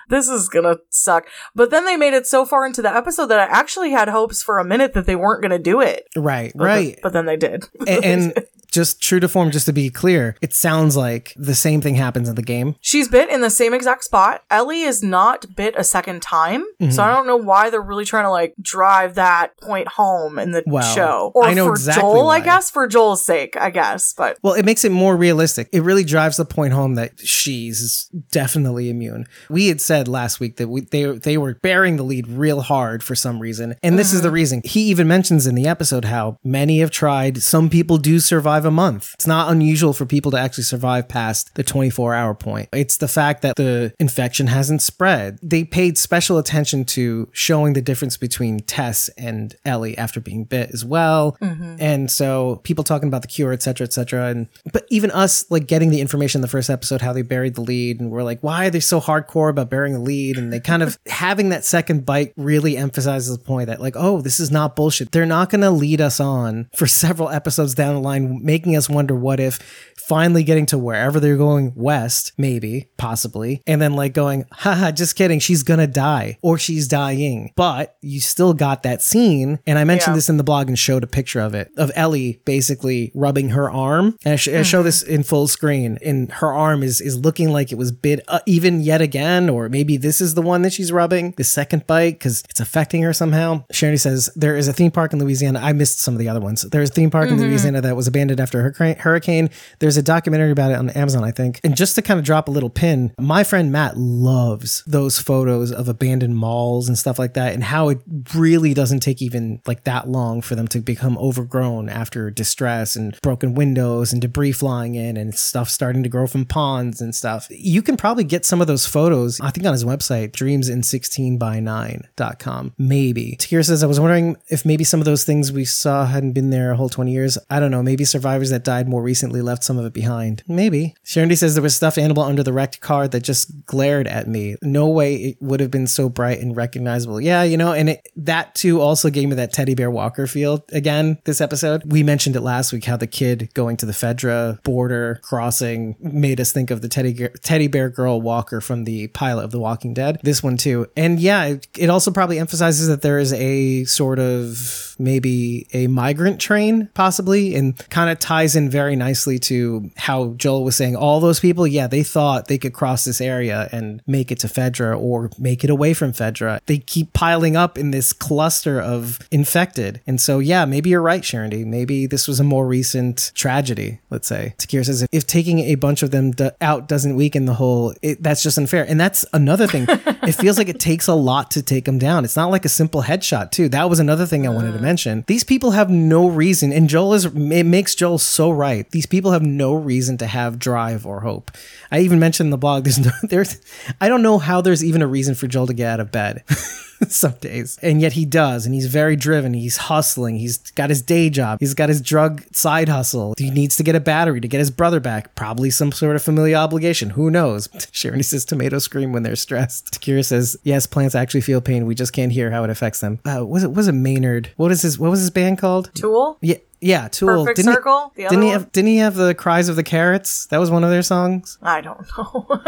this 0.08 0.28
is 0.28 0.48
gonna 0.48 0.78
suck. 0.90 1.26
But 1.54 1.70
then 1.70 1.84
they 1.84 1.96
made 1.96 2.14
it 2.14 2.26
so 2.26 2.44
far 2.46 2.66
into 2.66 2.80
the 2.82 2.94
episode 2.94 3.26
that 3.26 3.40
I 3.40 3.44
actually 3.44 3.90
had 3.90 4.08
hopes 4.08 4.42
for 4.42 4.58
a 4.58 4.64
minute 4.64 4.94
that 4.94 5.04
they 5.06 5.16
weren't 5.16 5.42
gonna 5.42 5.58
do 5.58 5.80
it. 5.82 6.06
Right, 6.16 6.52
But 6.54 6.64
right. 6.64 6.94
the- 6.96 7.00
but 7.02 7.12
then 7.12 7.26
they 7.26 7.36
did. 7.36 7.68
and, 7.86 8.04
and 8.04 8.44
just 8.70 9.00
true 9.02 9.20
to 9.20 9.28
form, 9.28 9.50
just 9.50 9.66
to 9.66 9.72
be 9.72 9.90
clear, 9.90 10.36
it 10.40 10.54
sounds 10.54 10.96
like 10.96 11.32
the 11.36 11.54
same 11.54 11.80
thing 11.80 11.94
happens 11.94 12.28
in 12.28 12.34
the 12.34 12.42
game. 12.42 12.76
She's 12.80 13.08
bit 13.08 13.30
in 13.30 13.40
the 13.40 13.50
same 13.50 13.74
exact 13.74 14.04
spot. 14.04 14.44
Ellie 14.50 14.82
is 14.82 15.02
not 15.02 15.54
bit 15.56 15.74
a 15.76 15.84
second 15.84 16.22
time. 16.22 16.64
Mm-hmm. 16.80 16.90
So 16.90 17.02
I 17.02 17.10
don't 17.10 17.26
know 17.26 17.36
why 17.36 17.70
they're 17.70 17.80
really 17.80 18.04
trying 18.04 18.24
to 18.24 18.30
like 18.30 18.54
drive 18.60 19.14
that 19.14 19.56
point 19.60 19.88
home 19.88 20.38
in 20.38 20.52
the 20.52 20.62
Well, 20.66 20.94
show. 20.94 21.32
Or 21.34 21.44
I 21.44 21.54
know 21.54 21.66
for 21.66 21.72
exactly 21.72 22.02
Joel, 22.02 22.26
why. 22.26 22.36
I 22.36 22.40
guess, 22.40 22.70
for 22.70 22.86
Joel's 22.86 23.24
sake, 23.24 23.56
I 23.56 23.70
guess. 23.70 24.12
But 24.12 24.38
Well, 24.42 24.54
it 24.54 24.64
makes 24.64 24.84
it 24.84 24.92
more 24.92 25.16
realistic. 25.16 25.68
It 25.72 25.82
really 25.82 26.04
drives 26.04 26.36
the 26.36 26.44
point 26.44 26.72
home 26.72 26.94
that 26.94 27.18
she's 27.20 28.10
definitely 28.30 28.90
immune. 28.90 29.26
We 29.48 29.68
had 29.68 29.80
said 29.80 30.08
last 30.08 30.40
week 30.40 30.56
that 30.56 30.68
we, 30.68 30.82
they 30.82 31.04
they 31.04 31.38
were 31.38 31.54
bearing 31.54 31.96
the 31.96 32.02
lead 32.02 32.28
real 32.28 32.60
hard 32.60 33.02
for 33.02 33.14
some 33.14 33.40
reason, 33.40 33.76
and 33.82 33.98
this 33.98 34.12
is 34.12 34.22
the 34.22 34.30
reason. 34.30 34.62
He 34.64 34.82
even 34.84 35.08
mentions 35.08 35.46
in 35.46 35.54
the 35.54 35.66
episode 35.66 36.04
how 36.04 36.38
many 36.44 36.80
have 36.80 36.90
tried. 36.90 37.42
Some 37.42 37.70
people 37.70 37.98
do 37.98 38.18
survive 38.20 38.57
a 38.64 38.70
month. 38.70 39.14
It's 39.14 39.26
not 39.26 39.50
unusual 39.50 39.92
for 39.92 40.06
people 40.06 40.30
to 40.32 40.38
actually 40.38 40.64
survive 40.64 41.08
past 41.08 41.54
the 41.54 41.62
24 41.62 42.14
hour 42.14 42.34
point. 42.34 42.68
It's 42.72 42.96
the 42.96 43.08
fact 43.08 43.42
that 43.42 43.56
the 43.56 43.92
infection 43.98 44.46
hasn't 44.46 44.82
spread. 44.82 45.38
They 45.42 45.64
paid 45.64 45.98
special 45.98 46.38
attention 46.38 46.84
to 46.86 47.28
showing 47.32 47.72
the 47.72 47.82
difference 47.82 48.16
between 48.16 48.60
Tess 48.60 49.08
and 49.16 49.54
Ellie 49.64 49.96
after 49.98 50.20
being 50.20 50.44
bit 50.44 50.70
as 50.72 50.84
well. 50.84 51.36
Mm-hmm. 51.40 51.76
And 51.80 52.10
so 52.10 52.56
people 52.64 52.84
talking 52.84 53.08
about 53.08 53.22
the 53.22 53.28
cure, 53.28 53.52
et 53.52 53.62
cetera, 53.62 53.86
et 53.86 53.92
cetera. 53.92 54.28
And 54.28 54.48
but 54.72 54.86
even 54.90 55.10
us 55.10 55.50
like 55.50 55.66
getting 55.66 55.90
the 55.90 56.00
information 56.00 56.38
in 56.38 56.42
the 56.42 56.48
first 56.48 56.70
episode, 56.70 57.00
how 57.00 57.12
they 57.12 57.22
buried 57.22 57.54
the 57.54 57.60
lead, 57.60 58.00
and 58.00 58.10
we're 58.10 58.22
like, 58.22 58.42
why 58.42 58.66
are 58.66 58.70
they 58.70 58.80
so 58.80 59.00
hardcore 59.00 59.50
about 59.50 59.70
burying 59.70 59.94
the 59.94 60.00
lead? 60.00 60.38
And 60.38 60.52
they 60.52 60.60
kind 60.60 60.82
of 60.82 60.98
having 61.06 61.50
that 61.50 61.64
second 61.64 62.06
bite 62.06 62.32
really 62.36 62.76
emphasizes 62.76 63.36
the 63.36 63.44
point 63.44 63.68
that 63.68 63.80
like, 63.80 63.94
oh, 63.96 64.20
this 64.20 64.40
is 64.40 64.50
not 64.50 64.76
bullshit. 64.76 65.12
They're 65.12 65.26
not 65.26 65.50
gonna 65.50 65.70
lead 65.70 66.00
us 66.00 66.20
on 66.20 66.68
for 66.76 66.86
several 66.86 67.28
episodes 67.28 67.74
down 67.74 67.94
the 67.94 68.00
line, 68.00 68.40
making 68.48 68.74
us 68.76 68.88
wonder 68.88 69.14
what 69.14 69.38
if 69.40 69.58
finally 69.96 70.42
getting 70.42 70.64
to 70.64 70.78
wherever 70.78 71.20
they're 71.20 71.36
going 71.36 71.70
west, 71.76 72.32
maybe, 72.38 72.88
possibly, 72.96 73.60
and 73.66 73.80
then 73.82 73.92
like 73.92 74.14
going, 74.14 74.46
haha, 74.52 74.90
just 74.90 75.14
kidding, 75.16 75.38
she's 75.38 75.62
gonna 75.62 75.86
die 75.86 76.38
or 76.40 76.56
she's 76.56 76.88
dying. 76.88 77.52
But 77.56 77.96
you 78.00 78.18
still 78.20 78.54
got 78.54 78.82
that 78.84 79.02
scene, 79.02 79.58
and 79.66 79.78
I 79.78 79.84
mentioned 79.84 80.12
Yeah. 80.14 80.16
this 80.18 80.30
in 80.30 80.38
the 80.38 80.44
blog 80.44 80.68
and 80.68 80.78
showed 80.78 81.04
a 81.04 81.06
picture 81.06 81.40
of 81.40 81.54
it 81.54 81.70
of 81.76 81.92
Ellie 81.94 82.40
basically 82.46 83.12
rubbing 83.14 83.50
her 83.50 83.70
arm. 83.70 84.16
And 84.24 84.32
I, 84.32 84.36
sh- 84.36 84.48
I 84.48 84.62
show 84.62 84.82
this 84.82 85.02
in 85.02 85.22
full 85.24 85.46
screen, 85.46 85.98
and 86.04 86.32
her 86.32 86.52
arm 86.52 86.82
is 86.82 87.00
is 87.02 87.18
looking 87.18 87.50
like 87.52 87.70
it 87.70 87.76
was 87.78 87.92
bit 87.92 88.20
uh, 88.28 88.40
even 88.46 88.80
yet 88.80 89.02
again, 89.02 89.50
or 89.50 89.68
maybe 89.68 89.98
this 89.98 90.20
is 90.22 90.32
the 90.34 90.42
one 90.42 90.62
that 90.62 90.72
she's 90.72 90.90
rubbing, 90.90 91.34
the 91.36 91.44
second 91.44 91.86
bite, 91.86 92.12
because 92.14 92.42
it's 92.48 92.60
affecting 92.60 93.02
her 93.02 93.12
somehow. 93.12 93.62
Sharon 93.72 93.98
says 93.98 94.30
there 94.34 94.56
is 94.56 94.68
a 94.68 94.72
theme 94.72 94.90
park 94.90 95.12
in 95.12 95.18
Louisiana. 95.18 95.60
I 95.62 95.72
missed 95.74 96.00
some 96.00 96.14
of 96.14 96.18
the 96.18 96.28
other 96.30 96.40
ones. 96.40 96.62
There's 96.62 96.88
a 96.90 96.92
theme 96.94 97.10
park 97.10 97.28
in 97.30 97.38
Louisiana 97.38 97.80
that 97.82 97.94
was 97.96 98.06
abandoned 98.06 98.37
after 98.40 98.74
hurricane-. 99.00 99.50
There's 99.78 99.96
a 99.96 100.02
documentary 100.02 100.50
about 100.50 100.72
it 100.72 100.78
on 100.78 100.90
Amazon, 100.90 101.24
I 101.24 101.30
think. 101.30 101.60
And 101.64 101.76
just 101.76 101.94
to 101.96 102.02
kind 102.02 102.18
of 102.18 102.24
drop 102.24 102.48
a 102.48 102.50
little 102.50 102.70
pin, 102.70 103.12
my 103.18 103.44
friend 103.44 103.72
Matt 103.72 103.96
loves 103.96 104.82
those 104.86 105.18
photos 105.18 105.72
of 105.72 105.88
abandoned 105.88 106.36
malls 106.36 106.88
and 106.88 106.98
stuff 106.98 107.18
like 107.18 107.34
that, 107.34 107.54
and 107.54 107.64
how 107.64 107.88
it 107.88 107.98
really 108.34 108.74
doesn't 108.74 109.00
take 109.00 109.22
even 109.22 109.60
like 109.66 109.84
that 109.84 110.08
long 110.08 110.40
for 110.40 110.54
them 110.54 110.68
to 110.68 110.80
become 110.80 111.18
overgrown 111.18 111.88
after 111.88 112.30
distress 112.30 112.96
and 112.96 113.18
broken 113.22 113.54
windows 113.54 114.12
and 114.12 114.22
debris 114.22 114.52
flying 114.52 114.94
in 114.94 115.16
and 115.16 115.34
stuff 115.34 115.68
starting 115.68 116.02
to 116.02 116.08
grow 116.08 116.26
from 116.26 116.44
ponds 116.44 117.00
and 117.00 117.14
stuff. 117.14 117.46
You 117.50 117.82
can 117.82 117.96
probably 117.96 118.24
get 118.24 118.44
some 118.44 118.60
of 118.60 118.66
those 118.66 118.86
photos, 118.86 119.40
I 119.40 119.50
think 119.50 119.66
on 119.66 119.72
his 119.72 119.84
website, 119.84 120.32
dreamsin16by9.com. 120.32 122.74
Maybe. 122.78 123.36
Takira 123.38 123.64
says, 123.64 123.82
I 123.82 123.86
was 123.86 124.00
wondering 124.00 124.36
if 124.48 124.64
maybe 124.64 124.84
some 124.84 125.00
of 125.00 125.06
those 125.06 125.24
things 125.24 125.52
we 125.52 125.64
saw 125.64 126.06
hadn't 126.06 126.32
been 126.32 126.50
there 126.50 126.72
a 126.72 126.76
whole 126.76 126.88
20 126.88 127.12
years. 127.12 127.38
I 127.50 127.60
don't 127.60 127.70
know. 127.70 127.82
Maybe 127.82 128.04
survivors 128.28 128.50
that 128.50 128.62
died 128.62 128.86
more 128.86 129.02
recently 129.02 129.40
left 129.40 129.64
some 129.64 129.78
of 129.78 129.86
it 129.86 129.94
behind. 129.94 130.42
Maybe. 130.46 130.94
Sharon 131.02 131.34
says 131.34 131.54
there 131.54 131.62
was 131.62 131.74
stuffed 131.74 131.96
animal 131.96 132.22
under 132.22 132.42
the 132.42 132.52
wrecked 132.52 132.80
car 132.80 133.08
that 133.08 133.22
just 133.22 133.64
glared 133.64 134.06
at 134.06 134.28
me. 134.28 134.56
No 134.62 134.86
way 134.86 135.14
it 135.14 135.36
would 135.40 135.60
have 135.60 135.70
been 135.70 135.86
so 135.86 136.10
bright 136.10 136.38
and 136.40 136.54
recognizable. 136.54 137.20
Yeah, 137.20 137.42
you 137.42 137.56
know, 137.56 137.72
and 137.72 137.88
it, 137.90 138.06
that 138.16 138.54
too 138.54 138.82
also 138.82 139.08
gave 139.08 139.30
me 139.30 139.34
that 139.36 139.54
teddy 139.54 139.74
bear 139.74 139.90
walker 139.90 140.26
feel 140.26 140.62
again 140.72 141.18
this 141.24 141.40
episode. 141.40 141.90
We 141.90 142.02
mentioned 142.02 142.36
it 142.36 142.42
last 142.42 142.70
week 142.70 142.84
how 142.84 142.98
the 142.98 143.06
kid 143.06 143.48
going 143.54 143.78
to 143.78 143.86
the 143.86 143.92
Fedra 143.92 144.62
border 144.62 145.20
crossing 145.22 145.96
made 145.98 146.38
us 146.38 146.52
think 146.52 146.70
of 146.70 146.82
the 146.82 146.88
teddy 146.88 147.28
teddy 147.42 147.68
bear 147.68 147.88
girl 147.88 148.20
walker 148.20 148.60
from 148.60 148.84
the 148.84 149.08
pilot 149.08 149.44
of 149.44 149.52
The 149.52 149.58
Walking 149.58 149.94
Dead. 149.94 150.20
This 150.22 150.42
one 150.42 150.58
too. 150.58 150.86
And 150.98 151.18
yeah, 151.18 151.44
it, 151.46 151.68
it 151.78 151.88
also 151.88 152.10
probably 152.10 152.38
emphasizes 152.38 152.88
that 152.88 153.00
there 153.00 153.18
is 153.18 153.32
a 153.32 153.84
sort 153.84 154.18
of 154.18 154.96
maybe 154.98 155.66
a 155.72 155.86
migrant 155.86 156.40
train 156.40 156.90
possibly 156.94 157.54
and 157.54 157.78
kind 157.90 158.10
of 158.10 158.17
ties 158.20 158.56
in 158.56 158.70
very 158.70 158.96
nicely 158.96 159.38
to 159.40 159.90
how 159.96 160.28
Joel 160.36 160.64
was 160.64 160.76
saying 160.76 160.96
all 160.96 161.20
those 161.20 161.40
people, 161.40 161.66
yeah, 161.66 161.86
they 161.86 162.02
thought 162.02 162.48
they 162.48 162.58
could 162.58 162.72
cross 162.72 163.04
this 163.04 163.20
area 163.20 163.68
and 163.72 164.02
make 164.06 164.30
it 164.30 164.38
to 164.40 164.46
Fedra 164.46 164.98
or 164.98 165.30
make 165.38 165.64
it 165.64 165.70
away 165.70 165.94
from 165.94 166.12
Fedra. 166.12 166.60
They 166.66 166.78
keep 166.78 167.12
piling 167.12 167.56
up 167.56 167.76
in 167.78 167.90
this 167.90 168.12
cluster 168.12 168.80
of 168.80 169.18
infected. 169.30 170.00
And 170.06 170.20
so, 170.20 170.38
yeah, 170.38 170.64
maybe 170.64 170.90
you're 170.90 171.02
right, 171.02 171.24
Sharon 171.24 171.48
Maybe 171.48 172.06
this 172.06 172.28
was 172.28 172.40
a 172.40 172.44
more 172.44 172.66
recent 172.66 173.32
tragedy, 173.34 174.00
let's 174.10 174.28
say. 174.28 174.54
Takira 174.58 174.84
says 174.84 175.02
if, 175.02 175.08
if 175.12 175.26
taking 175.26 175.60
a 175.60 175.76
bunch 175.76 176.02
of 176.02 176.10
them 176.10 176.32
do- 176.32 176.50
out 176.60 176.88
doesn't 176.88 177.16
weaken 177.16 177.46
the 177.46 177.54
whole, 177.54 177.94
it, 178.02 178.22
that's 178.22 178.42
just 178.42 178.58
unfair. 178.58 178.84
And 178.88 179.00
that's 179.00 179.24
another 179.32 179.66
thing. 179.66 179.86
it 179.88 180.32
feels 180.32 180.58
like 180.58 180.68
it 180.68 180.80
takes 180.80 181.06
a 181.06 181.14
lot 181.14 181.50
to 181.52 181.62
take 181.62 181.84
them 181.84 181.98
down. 181.98 182.24
It's 182.24 182.36
not 182.36 182.50
like 182.50 182.64
a 182.64 182.68
simple 182.68 183.02
headshot, 183.02 183.50
too. 183.50 183.68
That 183.68 183.88
was 183.88 183.98
another 183.98 184.26
thing 184.26 184.46
I 184.46 184.50
wanted 184.50 184.72
to 184.72 184.78
uh. 184.78 184.82
mention. 184.82 185.24
These 185.26 185.44
people 185.44 185.72
have 185.72 185.90
no 185.90 186.28
reason, 186.28 186.72
and 186.72 186.88
Joel 186.88 187.14
is, 187.14 187.24
it 187.24 187.64
makes 187.64 187.94
Joel 187.94 188.07
so 188.16 188.50
right. 188.50 188.90
These 188.90 189.06
people 189.06 189.32
have 189.32 189.42
no 189.42 189.74
reason 189.74 190.16
to 190.18 190.26
have 190.26 190.58
drive 190.58 191.06
or 191.06 191.20
hope. 191.20 191.50
I 191.90 192.00
even 192.00 192.18
mentioned 192.18 192.46
in 192.46 192.50
the 192.50 192.58
blog, 192.58 192.84
there's 192.84 192.98
no, 192.98 193.10
there's, 193.22 193.60
I 194.00 194.08
don't 194.08 194.22
know 194.22 194.38
how 194.38 194.60
there's 194.60 194.84
even 194.84 195.02
a 195.02 195.06
reason 195.06 195.34
for 195.34 195.46
Joel 195.46 195.66
to 195.66 195.74
get 195.74 195.90
out 195.90 196.00
of 196.00 196.12
bed. 196.12 196.44
some 197.08 197.34
days. 197.40 197.78
And 197.82 198.00
yet 198.00 198.12
he 198.12 198.24
does, 198.24 198.66
and 198.66 198.74
he's 198.74 198.86
very 198.86 199.16
driven. 199.16 199.54
He's 199.54 199.76
hustling. 199.76 200.36
He's 200.36 200.58
got 200.72 200.90
his 200.90 201.02
day 201.02 201.30
job. 201.30 201.60
He's 201.60 201.74
got 201.74 201.88
his 201.88 202.00
drug 202.00 202.42
side 202.52 202.88
hustle. 202.88 203.34
He 203.38 203.50
needs 203.50 203.76
to 203.76 203.82
get 203.82 203.94
a 203.94 204.00
battery 204.00 204.40
to 204.40 204.48
get 204.48 204.58
his 204.58 204.70
brother 204.70 205.00
back. 205.00 205.34
Probably 205.34 205.70
some 205.70 205.92
sort 205.92 206.16
of 206.16 206.22
familial 206.22 206.60
obligation. 206.60 207.10
Who 207.10 207.30
knows? 207.30 207.68
Sharon 207.92 208.22
says 208.22 208.44
tomato 208.44 208.78
scream 208.78 209.12
when 209.12 209.22
they're 209.22 209.36
stressed. 209.36 209.92
Takira 209.92 210.24
says, 210.24 210.56
yes, 210.64 210.86
plants 210.86 211.14
actually 211.14 211.42
feel 211.42 211.60
pain. 211.60 211.86
We 211.86 211.94
just 211.94 212.12
can't 212.12 212.32
hear 212.32 212.50
how 212.50 212.64
it 212.64 212.70
affects 212.70 213.00
them. 213.00 213.20
Uh, 213.24 213.44
was 213.46 213.64
it 213.64 213.72
was 213.72 213.88
it 213.88 213.92
Maynard? 213.92 214.50
What 214.56 214.72
is 214.72 214.82
his 214.82 214.98
what 214.98 215.10
was 215.10 215.20
his 215.20 215.30
band 215.30 215.58
called? 215.58 215.90
Tool? 215.94 216.38
Yeah. 216.40 216.56
Yeah, 216.80 217.08
Tool. 217.08 217.44
Perfect 217.44 217.56
didn't 217.56 217.74
Circle? 217.74 218.12
He, 218.16 218.22
The 218.22 218.28
didn't 218.28 218.42
he 218.42 218.50
have? 218.50 218.72
Didn't 218.72 218.88
he 218.88 218.96
have 218.98 219.14
the 219.14 219.34
cries 219.34 219.68
of 219.68 219.76
the 219.76 219.82
carrots? 219.82 220.46
That 220.46 220.58
was 220.58 220.70
one 220.70 220.84
of 220.84 220.90
their 220.90 221.02
songs. 221.02 221.58
I 221.62 221.80
don't 221.80 222.06
know. 222.16 222.62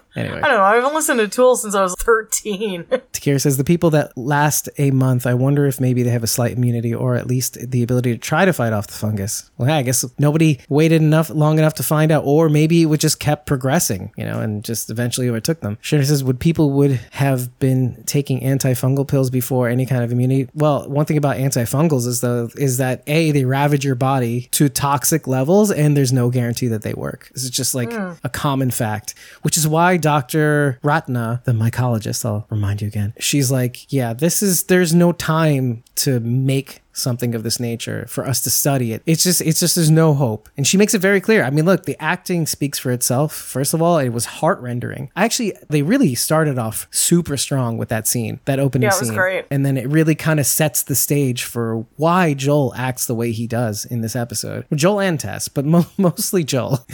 Anyway, 0.16 0.38
I 0.38 0.48
don't 0.48 0.56
know. 0.56 0.62
I 0.64 0.76
haven't 0.76 0.94
listened 0.94 1.20
to 1.20 1.28
Tool 1.28 1.56
since 1.56 1.74
I 1.74 1.82
was 1.82 1.94
13. 1.96 2.84
Takira 3.12 3.38
says 3.38 3.58
the 3.58 3.64
people 3.64 3.90
that 3.90 4.16
last 4.16 4.70
a 4.78 4.90
month, 4.90 5.26
I 5.26 5.34
wonder 5.34 5.66
if 5.66 5.78
maybe 5.78 6.02
they 6.02 6.10
have 6.10 6.22
a 6.22 6.26
slight 6.26 6.52
immunity 6.56 6.94
or 6.94 7.16
at 7.16 7.26
least 7.26 7.58
the 7.70 7.82
ability 7.82 8.12
to 8.12 8.18
try 8.18 8.46
to 8.46 8.52
fight 8.54 8.72
off 8.72 8.86
the 8.86 8.94
fungus. 8.94 9.50
Well, 9.58 9.68
yeah, 9.68 9.76
I 9.76 9.82
guess 9.82 10.06
nobody 10.18 10.58
waited 10.70 11.02
enough 11.02 11.28
long 11.28 11.58
enough 11.58 11.74
to 11.74 11.82
find 11.82 12.10
out, 12.10 12.24
or 12.24 12.48
maybe 12.48 12.80
it 12.80 12.86
would 12.86 13.00
just 13.00 13.20
kept 13.20 13.44
progressing, 13.44 14.10
you 14.16 14.24
know, 14.24 14.40
and 14.40 14.64
just 14.64 14.88
eventually 14.88 15.28
overtook 15.28 15.60
them. 15.60 15.76
Sharon 15.82 16.06
says, 16.06 16.24
would 16.24 16.40
people 16.40 16.70
would 16.70 16.92
have 17.10 17.58
been 17.58 18.02
taking 18.06 18.40
antifungal 18.40 19.06
pills 19.06 19.28
before 19.28 19.68
any 19.68 19.84
kind 19.84 20.02
of 20.02 20.12
immunity? 20.12 20.48
Well, 20.54 20.88
one 20.88 21.04
thing 21.04 21.18
about 21.18 21.36
antifungals 21.36 22.06
is 22.06 22.22
though 22.22 22.48
is 22.56 22.78
that 22.78 23.02
a 23.06 23.32
they 23.32 23.44
ravage 23.46 23.84
your 23.84 23.94
body 23.94 24.48
to 24.52 24.68
toxic 24.68 25.26
levels, 25.26 25.70
and 25.70 25.96
there's 25.96 26.12
no 26.12 26.30
guarantee 26.30 26.68
that 26.68 26.82
they 26.82 26.94
work. 26.94 27.30
This 27.34 27.44
is 27.44 27.50
just 27.50 27.74
like 27.74 27.92
hmm. 27.92 28.12
a 28.24 28.28
common 28.28 28.70
fact, 28.70 29.14
which 29.42 29.56
is 29.56 29.66
why 29.66 29.96
Dr. 29.96 30.78
Ratna, 30.82 31.42
the 31.44 31.52
mycologist, 31.52 32.24
I'll 32.24 32.46
remind 32.50 32.82
you 32.82 32.88
again, 32.88 33.14
she's 33.18 33.50
like, 33.50 33.92
yeah, 33.92 34.12
this 34.12 34.42
is, 34.42 34.64
there's 34.64 34.94
no 34.94 35.12
time 35.12 35.82
to 35.96 36.20
make 36.20 36.82
something 36.96 37.34
of 37.34 37.42
this 37.42 37.60
nature 37.60 38.06
for 38.08 38.26
us 38.26 38.40
to 38.42 38.50
study 38.50 38.92
it. 38.92 39.02
It's 39.06 39.22
just, 39.22 39.40
it's 39.40 39.60
just, 39.60 39.74
there's 39.74 39.90
no 39.90 40.14
hope. 40.14 40.48
And 40.56 40.66
she 40.66 40.76
makes 40.76 40.94
it 40.94 41.00
very 41.00 41.20
clear. 41.20 41.44
I 41.44 41.50
mean, 41.50 41.64
look, 41.64 41.84
the 41.84 41.96
acting 42.02 42.46
speaks 42.46 42.78
for 42.78 42.90
itself. 42.90 43.34
First 43.34 43.74
of 43.74 43.82
all, 43.82 43.98
it 43.98 44.10
was 44.10 44.24
heart 44.24 44.60
rendering. 44.60 45.10
Actually, 45.16 45.54
they 45.68 45.82
really 45.82 46.14
started 46.14 46.58
off 46.58 46.88
super 46.90 47.36
strong 47.36 47.76
with 47.78 47.88
that 47.90 48.06
scene, 48.06 48.40
that 48.46 48.58
opening 48.58 48.86
Yeah, 48.86 48.90
scene. 48.90 49.14
great. 49.14 49.44
And 49.50 49.64
then 49.64 49.76
it 49.76 49.88
really 49.88 50.14
kind 50.14 50.40
of 50.40 50.46
sets 50.46 50.82
the 50.82 50.94
stage 50.94 51.44
for 51.44 51.86
why 51.96 52.34
Joel 52.34 52.72
acts 52.76 53.06
the 53.06 53.14
way 53.14 53.32
he 53.32 53.46
does 53.46 53.84
in 53.84 54.00
this 54.00 54.16
episode. 54.16 54.64
Joel 54.74 55.00
and 55.00 55.20
Tess, 55.20 55.48
but 55.48 55.64
mo- 55.64 55.86
mostly 55.98 56.44
Joel. 56.44 56.86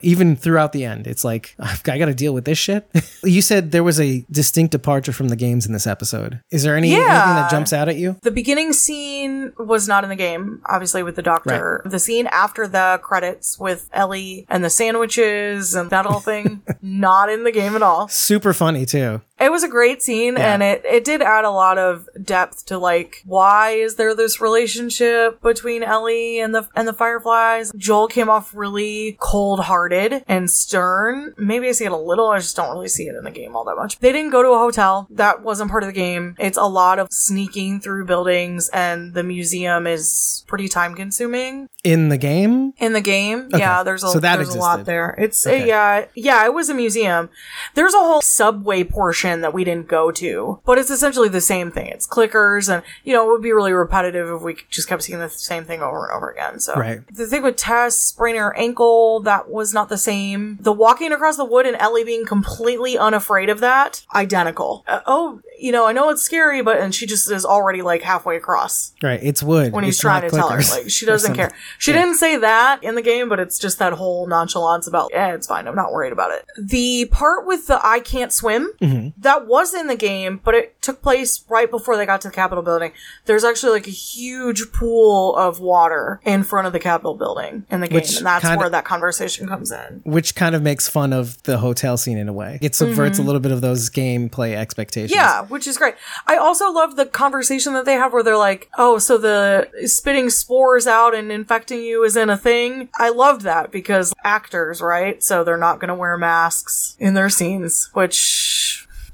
Even 0.00 0.36
throughout 0.36 0.72
the 0.72 0.84
end, 0.84 1.06
it's 1.06 1.24
like, 1.24 1.54
I 1.58 1.98
got 1.98 2.06
to 2.06 2.14
deal 2.14 2.34
with 2.34 2.44
this 2.44 2.58
shit. 2.58 2.88
you 3.24 3.40
said 3.42 3.70
there 3.72 3.84
was 3.84 4.00
a 4.00 4.24
distinct 4.30 4.72
departure 4.72 5.12
from 5.12 5.28
the 5.28 5.36
games 5.36 5.66
in 5.66 5.72
this 5.72 5.86
episode. 5.86 6.40
Is 6.50 6.62
there 6.62 6.76
any, 6.76 6.92
anything 6.92 7.08
that 7.08 7.50
jumps 7.50 7.72
out 7.72 7.88
at 7.88 7.96
you? 7.96 8.16
The 8.22 8.30
beginning 8.30 8.72
scene 8.72 9.43
was 9.58 9.88
not 9.88 10.04
in 10.04 10.10
the 10.10 10.16
game, 10.16 10.62
obviously 10.66 11.02
with 11.02 11.16
the 11.16 11.22
doctor. 11.22 11.82
The 11.84 11.98
scene 11.98 12.26
after 12.28 12.66
the 12.66 13.00
credits 13.02 13.58
with 13.58 13.88
Ellie 13.92 14.46
and 14.48 14.64
the 14.64 14.70
sandwiches 14.70 15.74
and 15.74 15.90
that 15.90 16.06
whole 16.06 16.20
thing, 16.20 16.62
not 16.82 17.28
in 17.30 17.44
the 17.44 17.52
game 17.52 17.74
at 17.76 17.82
all. 17.82 18.08
Super 18.08 18.52
funny 18.52 18.86
too. 18.86 19.20
It 19.40 19.50
was 19.50 19.64
a 19.64 19.68
great 19.68 20.00
scene 20.00 20.36
and 20.36 20.62
it, 20.62 20.84
it 20.84 21.04
did 21.04 21.20
add 21.20 21.44
a 21.44 21.50
lot 21.50 21.76
of 21.76 22.08
depth 22.22 22.66
to 22.66 22.78
like 22.78 23.22
why 23.26 23.70
is 23.70 23.96
there 23.96 24.14
this 24.14 24.40
relationship 24.40 25.42
between 25.42 25.82
Ellie 25.82 26.38
and 26.38 26.54
the 26.54 26.68
and 26.76 26.86
the 26.86 26.92
Fireflies? 26.92 27.72
Joel 27.76 28.06
came 28.06 28.28
off 28.30 28.54
really 28.54 29.16
cold-hearted 29.20 30.24
and 30.28 30.48
stern. 30.50 31.34
Maybe 31.36 31.68
I 31.68 31.72
see 31.72 31.84
it 31.84 31.92
a 31.92 31.96
little, 31.96 32.28
I 32.28 32.38
just 32.38 32.54
don't 32.56 32.70
really 32.70 32.88
see 32.88 33.08
it 33.08 33.16
in 33.16 33.24
the 33.24 33.30
game 33.30 33.56
all 33.56 33.64
that 33.64 33.76
much. 33.76 33.98
They 33.98 34.12
didn't 34.12 34.30
go 34.30 34.42
to 34.42 34.50
a 34.50 34.58
hotel. 34.58 35.08
That 35.10 35.42
wasn't 35.42 35.70
part 35.70 35.82
of 35.82 35.88
the 35.88 35.92
game. 35.92 36.36
It's 36.38 36.56
a 36.56 36.64
lot 36.66 36.98
of 37.00 37.08
sneaking 37.10 37.80
through 37.80 38.06
buildings 38.06 38.68
and 38.70 39.14
the 39.14 39.24
museum 39.24 39.86
is 39.86 40.44
pretty 40.46 40.68
time 40.68 40.94
consuming 40.94 41.68
In 41.82 42.08
the 42.08 42.18
game? 42.18 42.72
in 42.78 42.92
the 42.92 43.00
game. 43.00 43.48
Yeah, 43.50 43.82
there's 43.82 44.04
a 44.04 44.08
So 44.08 44.20
that 44.20 44.36
there's 44.36 44.54
a 44.54 44.58
lot 44.58 44.80
existed. 44.80 44.86
there. 44.86 45.14
It's 45.18 45.46
Okay. 45.46 45.66
yeah, 45.66 46.06
yeah, 46.14 46.44
it 46.46 46.54
was 46.54 46.68
a 46.70 46.74
museum. 46.74 47.30
There's 47.74 47.94
a 47.94 47.98
whole 47.98 48.22
subway 48.22 48.84
portion 48.84 49.23
that 49.24 49.52
we 49.54 49.64
didn't 49.64 49.88
go 49.88 50.10
to, 50.12 50.60
but 50.64 50.78
it's 50.78 50.90
essentially 50.90 51.28
the 51.28 51.40
same 51.40 51.70
thing. 51.70 51.86
It's 51.88 52.06
clickers 52.06 52.72
and 52.72 52.82
you 53.04 53.12
know, 53.12 53.26
it 53.28 53.32
would 53.32 53.42
be 53.42 53.52
really 53.52 53.72
repetitive 53.72 54.28
if 54.28 54.42
we 54.42 54.56
just 54.70 54.88
kept 54.88 55.02
seeing 55.02 55.18
the 55.18 55.28
same 55.28 55.64
thing 55.64 55.80
over 55.82 56.06
and 56.06 56.16
over 56.16 56.30
again. 56.30 56.60
So 56.60 56.74
Right. 56.74 57.00
the 57.14 57.26
thing 57.26 57.42
with 57.42 57.56
Tess 57.56 57.96
spraining 57.98 58.40
her 58.40 58.56
ankle, 58.56 59.20
that 59.20 59.50
was 59.50 59.72
not 59.74 59.88
the 59.88 59.98
same. 59.98 60.58
The 60.60 60.72
walking 60.72 61.12
across 61.12 61.36
the 61.36 61.44
wood 61.44 61.66
and 61.66 61.76
Ellie 61.76 62.04
being 62.04 62.24
completely 62.26 62.96
unafraid 62.98 63.48
of 63.48 63.60
that, 63.60 64.04
identical. 64.14 64.84
Uh, 64.86 65.00
oh, 65.06 65.40
you 65.58 65.72
know, 65.72 65.86
I 65.86 65.92
know 65.92 66.08
it's 66.10 66.22
scary, 66.22 66.62
but 66.62 66.78
and 66.78 66.94
she 66.94 67.06
just 67.06 67.30
is 67.30 67.44
already 67.44 67.82
like 67.82 68.02
halfway 68.02 68.36
across 68.36 68.92
Right. 69.02 69.20
It's 69.22 69.42
wood. 69.42 69.72
when 69.72 69.84
he's 69.84 69.94
It's 69.94 70.00
trying 70.00 70.22
to 70.22 70.30
tell 70.30 70.48
her. 70.48 70.60
Like 70.60 70.90
she 70.90 71.06
doesn't 71.06 71.34
care. 71.34 71.52
She 71.78 71.92
didn't 71.92 72.16
say 72.16 72.36
that 72.36 72.82
in 72.82 72.94
the 72.94 73.02
game, 73.02 73.28
but 73.28 73.38
it's 73.40 73.58
just 73.58 73.78
that 73.78 73.92
whole 73.94 74.26
nonchalance 74.26 74.86
about, 74.86 75.10
yeah, 75.12 75.34
it's 75.34 75.46
fine. 75.46 75.66
I'm 75.68 75.74
not 75.76 75.92
worried 75.92 76.12
about 76.12 76.32
it. 76.32 76.44
The 76.60 77.06
part 77.06 77.46
with 77.46 77.66
the 77.66 77.80
I 77.86 78.00
can't 78.00 78.32
swim, 78.32 78.72
Mm-hmm. 78.80 79.13
That 79.18 79.46
was 79.46 79.74
in 79.74 79.86
the 79.86 79.96
game, 79.96 80.40
but 80.42 80.54
it 80.54 80.80
took 80.82 81.02
place 81.02 81.44
right 81.48 81.70
before 81.70 81.96
they 81.96 82.06
got 82.06 82.20
to 82.22 82.28
the 82.28 82.34
Capitol 82.34 82.62
building. 82.62 82.92
There's 83.26 83.44
actually 83.44 83.72
like 83.72 83.86
a 83.86 83.90
huge 83.90 84.72
pool 84.72 85.36
of 85.36 85.60
water 85.60 86.20
in 86.24 86.42
front 86.44 86.66
of 86.66 86.72
the 86.72 86.80
Capitol 86.80 87.14
building 87.14 87.64
in 87.70 87.80
the 87.80 87.88
game, 87.88 87.96
Which 87.96 88.16
and 88.16 88.26
that's 88.26 88.44
where 88.56 88.68
that 88.70 88.84
conversation 88.84 89.48
comes 89.48 89.70
in. 89.70 90.02
Which 90.04 90.34
kind 90.34 90.54
of 90.54 90.62
makes 90.62 90.88
fun 90.88 91.12
of 91.12 91.42
the 91.44 91.58
hotel 91.58 91.96
scene 91.96 92.18
in 92.18 92.28
a 92.28 92.32
way. 92.32 92.58
It 92.60 92.74
subverts 92.74 93.18
a 93.18 93.22
little 93.22 93.40
bit 93.40 93.52
of 93.52 93.60
those 93.60 93.90
gameplay 93.90 94.54
expectations. 94.54 95.12
Mm-hmm. 95.12 95.20
Yeah, 95.20 95.42
which 95.42 95.66
is 95.66 95.78
great. 95.78 95.94
I 96.26 96.36
also 96.36 96.70
love 96.72 96.96
the 96.96 97.06
conversation 97.06 97.72
that 97.74 97.84
they 97.84 97.94
have 97.94 98.12
where 98.12 98.22
they're 98.22 98.36
like, 98.36 98.68
"Oh, 98.76 98.98
so 98.98 99.18
the 99.18 99.68
spitting 99.86 100.30
spores 100.30 100.86
out 100.86 101.14
and 101.14 101.30
infecting 101.30 101.82
you 101.82 102.04
is 102.04 102.16
in 102.16 102.30
a 102.30 102.36
thing." 102.36 102.88
I 102.98 103.10
loved 103.10 103.42
that 103.42 103.70
because 103.70 104.12
actors, 104.24 104.80
right? 104.80 105.22
So 105.22 105.44
they're 105.44 105.56
not 105.56 105.78
going 105.78 105.88
to 105.88 105.94
wear 105.94 106.16
masks 106.16 106.96
in 106.98 107.14
their 107.14 107.28
scenes, 107.28 107.90
which 107.92 108.63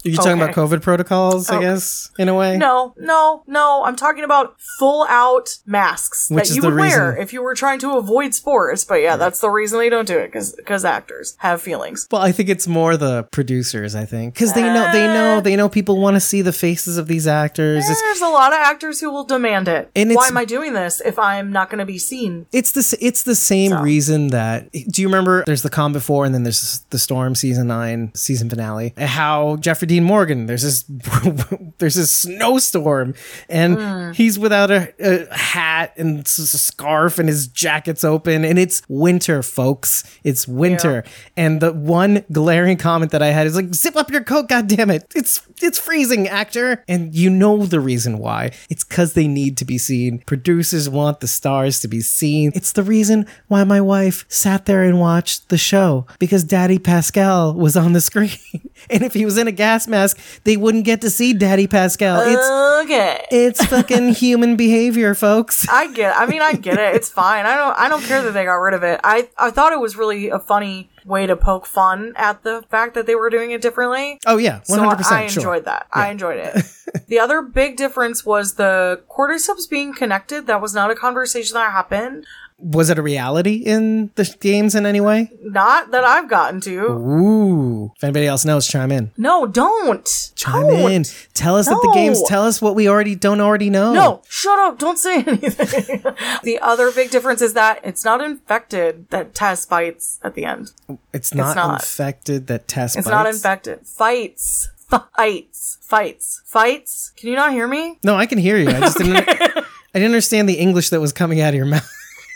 You're 0.05 0.17
talking 0.17 0.41
about 0.41 0.55
COVID 0.55 0.83
protocols, 0.83 1.51
I 1.51 1.57
Oh. 1.57 1.61
guess, 1.61 2.11
in 2.19 2.29
a 2.29 2.35
way? 2.35 2.57
no, 2.57 2.95
no, 2.99 3.43
no. 3.47 3.83
I'm 3.85 3.97
talking 3.97 4.25
about 4.25 4.55
full 4.79 5.05
out 5.09 5.59
masks 5.67 6.29
Which 6.31 6.49
that 6.49 6.55
you 6.57 6.63
would 6.63 6.75
wear 6.75 7.17
if 7.17 7.33
you 7.33 7.43
were 7.43 7.55
trying 7.55 7.79
to 7.81 7.97
avoid 7.97 8.35
spores. 8.35 8.85
But 8.85 8.97
yeah, 9.03 9.17
that's 9.17 9.41
the 9.41 9.51
reason 9.51 9.79
they 9.79 9.89
don't 9.91 10.07
do 10.09 10.19
it 10.19 10.29
because 10.29 10.53
because 10.53 10.85
actors 10.85 11.35
have 11.39 11.61
feelings. 11.61 12.07
Well, 12.11 12.23
I 12.23 12.33
think 12.33 12.49
it's 12.49 12.67
more 12.67 12.97
the 12.97 13.25
producers, 13.25 13.95
I 13.95 14.05
think. 14.05 14.35
Because 14.35 14.53
they 14.55 14.63
know 14.63 14.91
they 14.93 15.07
know 15.07 15.41
they 15.41 15.57
know 15.57 15.69
people 15.69 16.01
want 16.01 16.15
to 16.17 16.21
see 16.21 16.43
the 16.43 16.53
faces 16.53 16.97
of 16.97 17.07
these 17.09 17.27
actors. 17.27 17.89
It's 17.89 18.01
There's 18.01 18.21
a 18.21 18.29
lot 18.29 18.53
of 18.53 18.59
actors 18.59 19.01
who 19.01 19.11
will 19.11 19.25
demand 19.25 19.69
it. 19.69 19.91
And 19.95 20.15
Why 20.15 20.29
am 20.29 20.37
I 20.37 20.45
doing 20.45 20.73
this 20.73 21.01
if 21.05 21.19
I'm 21.19 21.53
not 21.53 21.69
going 21.71 21.79
to 21.79 21.87
be 21.87 21.99
seen? 21.99 22.47
It's 22.53 22.73
the 22.73 22.97
it's 23.01 23.23
the 23.23 23.35
same 23.35 23.71
So. 23.73 23.81
reason 23.83 24.29
that 24.29 24.71
do 24.73 25.03
you 25.03 25.09
remember 25.09 25.45
there's 25.47 25.63
the 25.63 25.71
calm 25.71 25.93
before 25.93 26.25
and 26.25 26.35
then 26.35 26.43
there's 26.43 26.81
the 26.91 26.99
storm 26.99 27.35
season 27.35 27.67
9 27.67 28.13
season 28.15 28.49
finale 28.49 28.95
how 28.99 29.57
Jeffrey 29.57 29.87
Dean 29.91 30.05
Morgan. 30.05 30.47
There's 30.47 30.63
this 30.63 30.85
there's 31.79 31.97
this 31.97 32.13
snowstorm 32.13 33.15
and 33.49 33.77
Hmm. 33.77 34.13
he's 34.13 34.39
without 34.39 34.71
a, 34.71 34.93
a 35.01 35.35
hat 35.37 35.93
and 35.97 36.21
s- 36.21 36.35
scarf 36.61 37.19
and 37.19 37.29
his 37.29 37.49
jacket's 37.49 38.05
open 38.05 38.45
and 38.45 38.57
it's 38.57 38.83
winter 38.89 39.43
folks. 39.43 40.05
It's 40.23 40.47
winter. 40.47 41.03
And 41.37 41.61
the 41.61 41.73
one 41.73 42.25
glaring 42.31 42.77
comment 42.77 43.11
that 43.11 43.23
I 43.23 43.29
had 43.29 43.47
is 43.49 43.57
like 43.57 43.75
zip 43.75 43.97
up 43.97 44.11
your 44.13 44.23
coat 44.23 44.49
god 44.49 44.69
damn 44.69 44.91
it 44.91 45.07
it's 45.17 45.43
it's 45.61 45.79
freezing 45.79 46.29
actor. 46.29 46.85
And 46.87 47.13
you 47.15 47.29
know 47.29 47.67
the 47.67 47.81
reason 47.81 48.19
why. 48.19 48.53
It's 48.69 48.85
cuz 48.85 49.15
they 49.15 49.27
need 49.27 49.57
to 49.59 49.65
be 49.65 49.77
seen. 49.79 50.23
Producers 50.25 50.89
want 50.89 51.19
the 51.21 51.29
stars 51.29 51.81
to 51.81 51.89
be 51.89 52.01
seen. 52.01 52.53
It's 52.55 52.73
the 52.73 52.85
reason 52.85 53.27
why 53.49 53.65
my 53.65 53.81
wife 53.81 54.25
sat 54.29 54.67
there 54.67 54.85
and 54.85 55.01
watched 55.01 55.49
the 55.49 55.59
show 55.59 56.07
because 56.21 56.45
daddy 56.45 56.79
pascal 56.79 57.55
was 57.55 57.77
on 57.77 57.93
the 57.93 58.01
screen. 58.01 58.31
And 58.89 59.03
if 59.03 59.13
he 59.13 59.27
was 59.27 59.37
in 59.37 59.47
a 59.47 59.53
gas 59.53 59.80
mask 59.89 60.19
they 60.45 60.57
wouldn't 60.57 60.85
get 60.85 61.01
to 61.01 61.11
see 61.11 61.33
daddy 61.33 61.67
pascal 61.67 62.21
it's 62.21 62.85
okay. 62.85 63.25
it's 63.31 63.65
fucking 63.67 64.09
human 64.15 64.57
behavior 64.57 65.15
folks 65.15 65.69
I 65.69 65.93
get. 65.93 66.17
I 66.17 66.27
mean, 66.27 66.43
I 66.43 66.55
get 66.55 66.79
it. 66.79 66.95
It's 66.97 67.09
fine. 67.09 67.47
I 67.47 67.57
don't. 67.57 67.79
I 67.79 67.89
don't 67.89 68.03
care 68.03 68.23
that 68.23 68.33
they 68.33 68.45
got 68.45 68.55
rid 68.57 68.75
of 68.75 68.83
it. 68.83 69.01
I. 69.05 69.29
I 69.39 69.51
thought 69.51 69.73
it 69.73 69.79
was 69.81 69.97
really 69.97 70.29
a 70.29 70.39
funny 70.39 70.91
way 71.05 71.27
to 71.27 71.37
poke 71.37 71.67
fun 71.67 72.13
at 72.17 72.43
the 72.43 72.63
fact 72.71 72.95
that 72.95 73.07
they 73.07 73.15
were 73.15 73.31
doing 73.31 73.51
it 73.53 73.63
differently. 73.63 74.19
oh 74.27 74.37
yeah 74.37 74.61
100% 74.69 75.05
So 75.05 75.15
I 75.15 75.27
sure. 75.27 75.41
enjoyed 75.43 75.65
that. 75.65 75.87
I 75.93 76.11
enjoyed 76.11 76.39
it. 76.39 76.65
the 77.09 77.19
other 77.19 77.43
big 77.43 77.77
difference 77.77 78.25
was 78.25 78.55
the 78.55 79.03
cordyceps 79.09 79.69
being 79.69 79.95
connected. 79.95 80.47
That 80.47 80.61
was 80.61 80.75
not 80.75 80.91
a 80.91 80.95
conversation 80.95 81.55
that 81.55 81.73
happened. 81.73 82.27
Was 82.63 82.91
it 82.91 82.99
a 82.99 83.03
reality 83.03 83.55
in 83.57 84.11
the 84.17 84.25
games 84.41 84.75
in 84.75 84.85
any 84.87 85.01
way 85.01 85.31
Not 85.43 85.91
that 85.93 86.05
I've 86.05 86.29
gotten 86.29 86.61
to. 86.63 86.79
ooh 86.91 87.93
if 87.97 88.05
anybody 88.05 88.27
else 88.27 88.45
knows 88.45 88.67
chime 88.67 88.93
in 88.93 89.11
No, 89.17 89.47
don't. 89.47 90.33
chime 90.35 90.67
don't. 90.69 90.91
in 90.93 91.05
tell 91.35 91.57
us 91.57 91.67
that 91.67 91.81
the 91.83 91.93
games 91.95 92.23
tell 92.25 92.45
us 92.45 92.61
what 92.61 92.75
we 92.75 92.89
already 92.89 93.15
don't 93.15 93.41
already 93.41 93.71
know 93.71 93.93
No, 93.93 94.23
shut 94.29 94.59
up. 94.59 94.79
Don't 94.79 94.99
say 94.99 95.23
anything. 95.27 96.03
the 96.43 96.59
other 96.61 96.91
big 96.93 97.11
difference 97.11 97.41
is 97.43 97.55
that 97.55 97.81
it's 97.85 98.05
not 98.05 98.21
infected 98.21 99.09
that 99.11 99.35
Tess 99.35 99.65
fights 99.65 100.19
at 100.23 100.35
the 100.35 100.45
end. 100.45 100.73
It's 101.13 101.35
not, 101.35 101.57
not. 101.57 101.81
infected 101.81 102.47
that 102.49 102.69
test 102.69 102.97
It's 102.97 103.07
not 103.09 103.27
infected. 103.27 103.87
Fights. 103.87 104.69
Fights. 105.17 105.79
Fights. 105.81 106.43
Fights. 106.45 107.13
Can 107.17 107.29
you 107.31 107.37
not 107.37 107.53
hear 107.53 107.67
me? 107.69 107.99
No, 108.03 108.17
I 108.17 108.27
can 108.27 108.39
hear 108.39 108.57
you. 108.59 108.69
I 108.69 108.81
just 108.81 108.99
didn't. 108.99 109.17
I 109.29 109.65
didn't 109.95 110.07
understand 110.07 110.49
the 110.49 110.55
English 110.55 110.91
that 110.91 111.01
was 111.01 111.13
coming 111.13 111.41
out 111.41 111.51
of 111.51 111.55
your 111.55 111.67
mouth. 111.67 111.89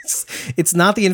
It's, 0.06 0.26
it's 0.56 0.74
not 0.74 0.96
the 0.96 1.06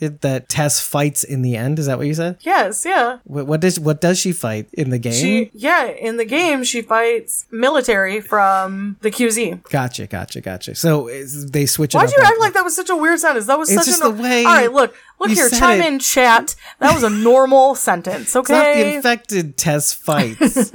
that 0.00 0.48
Tess 0.48 0.80
fights 0.80 1.24
in 1.24 1.42
the 1.42 1.56
end. 1.56 1.78
Is 1.78 1.86
that 1.86 1.98
what 1.98 2.06
you 2.06 2.14
said? 2.14 2.38
Yes, 2.40 2.84
yeah. 2.84 3.18
What, 3.24 3.46
what 3.46 3.60
does 3.60 3.78
what 3.80 4.00
does 4.00 4.18
she 4.18 4.32
fight 4.32 4.68
in 4.72 4.90
the 4.90 4.98
game? 4.98 5.12
She, 5.12 5.50
yeah, 5.54 5.86
in 5.86 6.16
the 6.16 6.24
game, 6.24 6.64
she 6.64 6.82
fights 6.82 7.46
military 7.50 8.20
from 8.20 8.96
the 9.00 9.10
QZ. 9.10 9.62
gotcha, 9.70 10.06
gotcha, 10.06 10.40
gotcha. 10.40 10.74
So 10.74 11.08
is- 11.08 11.50
they 11.50 11.66
switch 11.66 11.94
it 11.94 11.98
Why'd 11.98 12.10
you 12.10 12.22
act 12.22 12.38
like 12.40 12.52
that 12.54 12.64
was 12.64 12.74
such 12.76 12.90
a 12.90 12.96
weird 12.96 13.18
sentence? 13.20 13.46
That 13.46 13.58
was 13.58 13.70
It's 13.70 13.78
such 13.78 13.86
just 13.86 14.02
a 14.04 14.08
the 14.12 14.22
way 14.22 14.44
All 14.44 14.54
right, 14.54 14.72
look, 14.72 14.94
look 15.20 15.30
here, 15.30 15.48
chime 15.48 15.80
it. 15.80 15.86
in, 15.86 15.98
chat. 15.98 16.54
That 16.80 16.94
was 16.94 17.02
a 17.02 17.10
normal 17.10 17.74
sentence, 17.88 18.34
It's 18.34 18.34
not 18.34 18.46
the 18.48 18.54
okay? 18.70 18.96
infected 18.96 19.56
Tess 19.56 19.92
fights. 19.92 20.72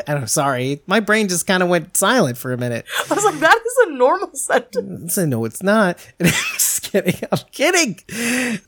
I'm 0.06 0.26
sorry, 0.26 0.82
my 0.86 1.00
brain 1.00 1.28
just 1.28 1.46
kind 1.46 1.62
of 1.62 1.68
went 1.68 1.96
silent 1.96 2.38
for 2.38 2.52
a 2.52 2.56
minute. 2.58 2.84
I 3.10 3.14
was 3.14 3.24
like, 3.24 3.38
that 3.40 3.58
is 3.58 3.88
a 3.88 3.92
normal 3.92 4.34
sentence. 4.34 5.18
I 5.18 5.24
no, 5.26 5.44
it's 5.44 5.62
not. 5.62 5.98
I'm 6.20 6.26
just 6.26 6.82
kidding. 6.82 7.14
I'm 7.30 7.38
kidding. 7.52 7.98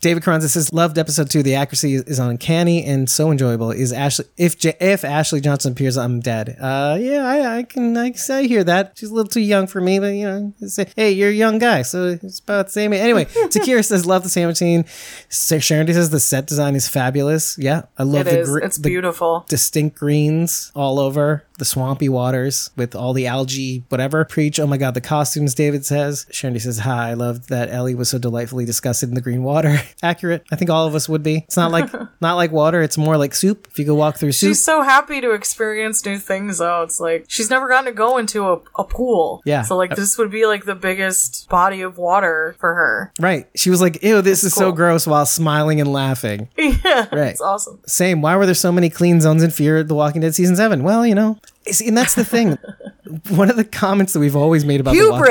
David 0.01 0.23
Carranza 0.23 0.49
says, 0.49 0.73
loved 0.73 0.99
episode 0.99 1.31
two. 1.31 1.43
The 1.43 1.55
accuracy 1.55 1.95
is, 1.95 2.03
is 2.05 2.19
uncanny 2.19 2.85
and 2.85 3.09
so 3.09 3.31
enjoyable. 3.31 3.71
Is 3.71 3.93
Ashley, 3.93 4.27
if 4.37 4.59
J- 4.59 4.77
if 4.81 5.05
Ashley 5.05 5.41
Johnson 5.41 5.73
appears, 5.73 5.97
I'm 5.97 6.21
dead. 6.21 6.57
Uh, 6.61 6.97
yeah, 7.01 7.25
I, 7.27 7.59
I 7.59 7.63
can, 7.63 7.97
I, 7.97 8.11
can- 8.11 8.35
I 8.37 8.43
hear 8.45 8.65
that. 8.65 8.93
She's 8.97 9.11
a 9.11 9.15
little 9.15 9.29
too 9.31 9.41
young 9.41 9.67
for 9.67 9.81
me, 9.81 9.99
but 9.99 10.15
you 10.15 10.25
know, 10.25 10.53
say, 10.69 10.87
hey, 10.97 11.13
you're 11.13 11.31
a 11.31 11.33
young 11.33 11.59
guy, 11.59 11.83
so 11.83 12.19
it's 12.23 12.41
about 12.41 12.67
the 12.67 12.73
same. 12.73 12.93
Anyway, 12.93 13.25
Takira 13.51 13.85
says, 13.85 14.07
love 14.07 14.23
the 14.23 14.29
sandwich 14.29 14.57
scene. 14.59 14.85
Sharon 15.29 15.87
says, 15.87 16.11
the 16.11 16.21
set 16.21 16.47
design 16.47 16.75
is 16.75 16.89
fabulous. 16.89 17.57
Yeah, 17.59 17.83
I 17.99 18.03
love 18.05 18.27
It 18.27 18.31
the, 18.31 18.41
is. 18.41 18.49
gr- 18.49 18.59
It's 18.59 18.77
the 18.79 18.89
beautiful. 18.89 19.45
distinct 19.49 19.99
greens 19.99 20.73
all 20.75 20.99
over 20.99 21.45
the 21.63 21.67
swampy 21.67 22.09
waters 22.09 22.71
with 22.75 22.97
all 22.97 23.13
the 23.13 23.29
algae, 23.29 23.85
whatever. 23.89 24.25
Preach. 24.25 24.59
Oh 24.59 24.67
my 24.67 24.77
God, 24.77 24.95
the 24.95 25.01
costumes, 25.01 25.55
David 25.55 25.87
says. 25.87 26.27
Shandy 26.33 26.59
says, 26.59 26.81
Hi, 26.81 27.11
I 27.11 27.15
loved 27.15 27.51
that 27.51 27.71
Ellie 27.71 27.95
was 27.95 28.11
so 28.11 28.19
delightfully 28.19 28.65
disgusted 28.65 29.09
in 29.11 29.15
the 29.15 29.21
green 29.21 29.45
water. 29.45 29.79
Accurate. 30.03 30.45
I 30.51 30.57
think 30.57 30.71
all 30.73 30.89
of 30.89 30.97
us 30.97 31.09
would 31.09 31.23
be. 31.23 31.37
It's 31.37 31.57
not 31.57 31.71
like 31.71 31.89
not 32.21 32.35
like 32.35 32.51
water, 32.51 32.83
it's 32.83 32.99
more 32.99 33.17
like 33.17 33.33
soup. 33.33 33.69
If 33.71 33.79
you 33.79 33.85
go 33.85 33.95
walk 33.95 34.17
through 34.17 34.33
soup. 34.33 34.49
She's 34.49 34.65
so 34.65 34.83
happy 34.83 35.21
to 35.21 35.31
experience 35.31 36.05
new 36.05 36.19
things, 36.19 36.59
though. 36.59 36.83
It's 36.83 36.99
like 36.99 37.27
she's 37.29 37.49
never 37.49 37.69
gotten 37.69 37.85
to 37.85 37.93
go 37.93 38.19
into 38.19 38.49
a, 38.49 38.61
a 38.75 38.83
pool. 38.83 39.41
Yeah. 39.45 39.63
So, 39.63 39.77
like, 39.77 39.95
this 39.95 40.19
would 40.19 40.33
be 40.33 40.45
like 40.47 40.65
the 40.65 40.75
biggest 40.75 41.49
body 41.49 41.83
of 41.83 41.97
water 41.97 42.57
for 42.59 42.75
her. 42.75 43.13
right. 43.21 43.49
She 43.55 43.71
was 43.71 43.81
like, 43.81 44.03
Ew, 44.03 44.21
this 44.21 44.43
is 44.43 44.53
so 44.53 44.73
gross 44.73 45.07
while 45.07 45.27
smiling 45.27 45.81
and 45.81 45.93
laughing. 45.93 46.49
yeah. 46.59 47.07
Right. 47.13 47.31
It's 47.31 47.41
awesome. 47.41 47.79
Same. 47.87 48.21
Why 48.21 48.35
were 48.35 48.47
there 48.47 48.55
so 48.57 48.73
many 48.73 48.91
clean 48.91 49.21
zones 49.21 49.45
in 49.45 49.51
Fear 49.51 49.85
The 49.85 49.95
Walking 49.95 50.23
Dead 50.23 50.35
season 50.35 50.57
seven? 50.57 50.83
Well, 50.83 51.07
you 51.07 51.15
know, 51.15 51.39
see, 51.71 51.89
and 51.89 51.97
that's 51.97 52.15
the 52.15 52.25
thing. 52.25 52.59
One 53.29 53.51
of 53.51 53.57
the 53.57 53.65
comments 53.65 54.13
that 54.15 54.21
we've 54.21 54.37
always 54.37 54.65
made 54.65 54.81
about 54.81 54.95
The 54.95 55.11
Walking, 55.11 55.23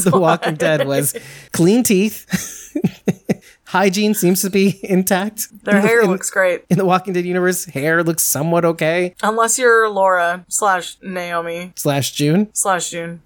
the. 0.10 0.18
Walking 0.18 0.54
Dead 0.54 0.86
was 0.86 1.16
clean 1.52 1.82
teeth. 1.82 2.26
Hygiene 3.64 4.14
seems 4.14 4.42
to 4.42 4.50
be 4.50 4.80
intact. 4.82 5.64
Their 5.64 5.80
hair 5.80 6.02
in, 6.02 6.10
looks 6.10 6.28
great. 6.30 6.64
in 6.68 6.76
the 6.76 6.84
Walking 6.84 7.12
Dead 7.12 7.24
universe. 7.24 7.66
Hair 7.66 8.02
looks 8.02 8.24
somewhat 8.24 8.64
okay. 8.64 9.14
Unless 9.22 9.58
you're 9.58 9.88
Laura 9.88 10.44
slash 10.48 10.96
Naomi 11.02 11.72
Slash 11.76 12.12
June. 12.12 12.50
slash 12.52 12.90
June. 12.90 13.22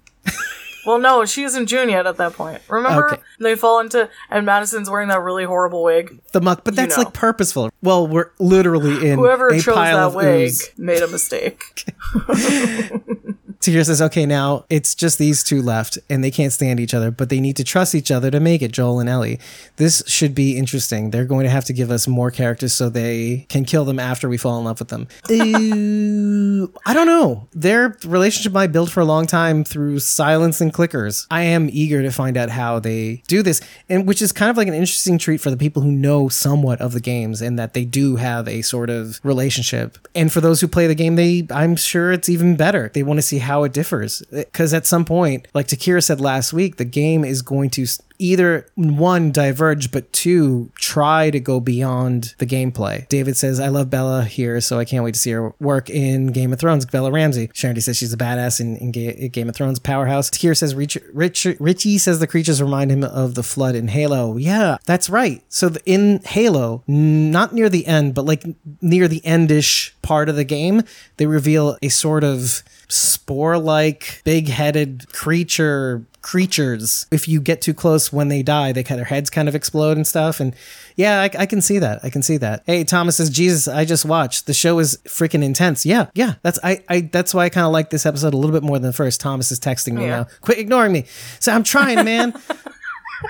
Well, 0.85 0.99
no, 0.99 1.25
she 1.25 1.43
isn't 1.43 1.67
June 1.67 1.89
yet 1.89 2.05
at 2.07 2.17
that 2.17 2.33
point. 2.33 2.61
Remember? 2.67 3.13
Okay. 3.13 3.21
They 3.39 3.55
fall 3.55 3.79
into, 3.79 4.09
and 4.29 4.45
Madison's 4.45 4.89
wearing 4.89 5.09
that 5.09 5.21
really 5.21 5.43
horrible 5.43 5.83
wig. 5.83 6.19
The 6.31 6.41
muck, 6.41 6.63
but 6.63 6.75
that's 6.75 6.97
know. 6.97 7.03
like 7.03 7.13
purposeful. 7.13 7.71
Well, 7.81 8.07
we're 8.07 8.31
literally 8.39 9.09
in 9.09 9.19
Whoever 9.19 9.51
chose 9.59 9.75
pile 9.75 10.09
that 10.09 10.17
wig 10.17 10.49
ooze. 10.49 10.69
made 10.77 11.01
a 11.01 11.07
mistake. 11.07 11.85
Tahir 13.65 13.83
says, 13.83 14.01
okay, 14.01 14.27
now 14.27 14.63
it's 14.69 14.93
just 14.93 15.17
these 15.17 15.43
two 15.43 15.61
left 15.61 15.97
and 16.07 16.23
they 16.23 16.29
can't 16.29 16.53
stand 16.53 16.79
each 16.79 16.93
other, 16.93 17.09
but 17.09 17.29
they 17.29 17.39
need 17.39 17.55
to 17.57 17.63
trust 17.63 17.95
each 17.95 18.11
other 18.11 18.29
to 18.29 18.39
make 18.39 18.61
it, 18.61 18.71
Joel 18.71 18.99
and 18.99 19.09
Ellie. 19.09 19.39
This 19.77 20.03
should 20.05 20.35
be 20.35 20.55
interesting. 20.55 21.09
They're 21.09 21.25
going 21.25 21.45
to 21.45 21.49
have 21.49 21.65
to 21.65 21.73
give 21.73 21.89
us 21.89 22.07
more 22.07 22.29
characters 22.29 22.73
so 22.73 22.89
they 22.89 23.47
can 23.49 23.65
kill 23.65 23.83
them 23.83 23.99
after 23.99 24.29
we 24.29 24.37
fall 24.37 24.59
in 24.59 24.65
love 24.65 24.77
with 24.77 24.89
them. 24.89 25.07
Ooh, 25.31 26.71
I 26.85 26.93
don't 26.93 27.07
know. 27.07 27.47
Their 27.53 27.97
relationship 28.05 28.53
might 28.53 28.71
build 28.71 28.91
for 28.91 28.99
a 28.99 29.05
long 29.05 29.25
time 29.25 29.63
through 29.63 29.99
silence 29.99 30.61
and 30.61 30.71
clickers. 30.71 31.25
I 31.31 31.41
am 31.41 31.67
eager 31.71 32.03
to 32.03 32.11
find 32.11 32.37
out 32.37 32.49
how 32.49 32.79
they 32.79 33.23
do 33.27 33.41
this, 33.41 33.61
and 33.89 34.07
which 34.07 34.21
is 34.21 34.31
kind 34.31 34.51
of 34.51 34.57
like 34.57 34.67
an 34.67 34.75
interesting 34.75 35.17
treat 35.17 35.41
for 35.41 35.49
the 35.49 35.57
people 35.57 35.81
who 35.81 35.91
know 35.91 36.29
somewhat 36.29 36.81
of 36.81 36.93
the 36.93 36.99
games 36.99 37.41
and 37.41 37.57
that 37.57 37.73
they 37.73 37.85
do 37.85 38.17
have 38.17 38.47
a 38.47 38.61
sort 38.61 38.91
of 38.91 39.19
relationship. 39.23 39.97
And 40.13 40.31
for 40.31 40.39
those 40.39 40.61
who 40.61 40.67
play 40.67 40.85
the 40.85 40.93
game, 40.93 41.15
they 41.15 41.47
I'm 41.49 41.75
sure 41.75 42.11
it's 42.11 42.29
even 42.29 42.55
better. 42.55 42.91
They 42.93 43.01
want 43.01 43.17
to 43.17 43.23
see 43.23 43.39
how 43.39 43.54
it 43.63 43.73
differs. 43.73 44.21
Because 44.31 44.73
at 44.73 44.85
some 44.85 45.05
point, 45.05 45.47
like 45.53 45.67
Takira 45.67 46.03
said 46.03 46.19
last 46.19 46.53
week, 46.53 46.77
the 46.77 46.85
game 46.85 47.23
is 47.23 47.41
going 47.41 47.69
to 47.71 47.85
either 48.19 48.67
one 48.75 49.31
diverge 49.31 49.91
but 49.91 50.11
two 50.13 50.71
try 50.75 51.29
to 51.29 51.39
go 51.39 51.59
beyond 51.59 52.35
the 52.37 52.45
gameplay. 52.45 53.07
David 53.09 53.37
says 53.37 53.59
i 53.59 53.67
love 53.67 53.89
bella 53.89 54.23
here 54.23 54.59
so 54.61 54.79
i 54.79 54.85
can't 54.85 55.03
wait 55.03 55.13
to 55.13 55.19
see 55.19 55.31
her 55.31 55.53
work 55.59 55.89
in 55.89 56.27
game 56.27 56.53
of 56.53 56.59
thrones. 56.59 56.85
Bella 56.85 57.11
ramsey. 57.11 57.49
Shandy 57.53 57.81
says 57.81 57.97
she's 57.97 58.13
a 58.13 58.17
badass 58.17 58.59
in, 58.59 58.77
in 58.77 58.91
Ga- 58.91 59.29
game 59.29 59.49
of 59.49 59.55
thrones 59.55 59.79
powerhouse. 59.79 60.29
Takira 60.29 60.55
says 60.57 60.75
Rich, 60.75 60.97
Rich, 61.13 61.45
richie 61.59 61.97
says 61.97 62.19
the 62.19 62.27
creatures 62.27 62.61
remind 62.61 62.91
him 62.91 63.03
of 63.03 63.35
the 63.35 63.43
flood 63.43 63.75
in 63.75 63.87
halo. 63.87 64.37
Yeah 64.37 64.77
that's 64.85 65.09
right. 65.09 65.43
So 65.49 65.69
the, 65.69 65.81
in 65.85 66.21
halo 66.25 66.83
not 66.87 67.53
near 67.53 67.69
the 67.69 67.85
end 67.85 68.13
but 68.13 68.25
like 68.25 68.43
near 68.81 69.07
the 69.07 69.21
endish 69.21 69.91
part 70.01 70.29
of 70.29 70.35
the 70.35 70.43
game 70.43 70.83
they 71.17 71.25
reveal 71.25 71.77
a 71.81 71.89
sort 71.89 72.23
of 72.23 72.63
spore 72.87 73.57
like 73.57 74.21
big 74.23 74.47
headed 74.47 75.11
creature 75.11 76.05
creatures. 76.25 77.05
If 77.11 77.27
you 77.27 77.39
get 77.39 77.61
too 77.61 77.75
close 77.75 78.11
when 78.11 78.29
they 78.29 78.41
die 78.41 78.71
they 78.71 78.81
kind 78.81 78.99
of 78.99 79.07
their 79.07 79.15
heads 79.15 79.29
kind 79.29 79.47
of 79.47 79.53
explode 79.53 79.95
and 79.95 80.07
stuff. 80.07 80.39
And 80.39 80.55
yeah 80.95 81.21
I, 81.21 81.29
I 81.37 81.45
can 81.45 81.61
see 81.61 81.77
that. 81.77 81.99
I 82.03 82.09
can 82.09 82.23
see 82.23 82.37
that. 82.37 82.63
Hey 82.65 82.83
thomas 82.83 83.17
says 83.17 83.29
jesus 83.29 83.67
i 83.67 83.85
just 83.85 84.05
watched. 84.05 84.47
The 84.47 84.53
show 84.53 84.79
is 84.79 84.97
freaking 85.05 85.43
intense. 85.43 85.85
Yeah 85.85 86.07
yeah. 86.15 86.33
That's 86.41 86.57
i, 86.63 86.83
I 86.89 87.01
that's 87.01 87.35
why 87.35 87.45
i 87.45 87.49
kind 87.49 87.67
of 87.67 87.71
like 87.71 87.91
this 87.91 88.07
episode 88.07 88.33
a 88.33 88.37
little 88.37 88.51
bit 88.59 88.63
more 88.63 88.79
than 88.79 88.87
the 88.87 88.93
first. 88.93 89.21
Thomas 89.21 89.51
is 89.51 89.59
texting 89.59 89.93
me 89.93 90.01
oh, 90.01 90.05
Yeah. 90.05 90.17
now. 90.17 90.27
Quit 90.41 90.57
ignoring 90.57 90.91
me. 90.93 91.05
So 91.39 91.53
i'm 91.53 91.63
trying 91.63 92.03
man. 92.03 92.33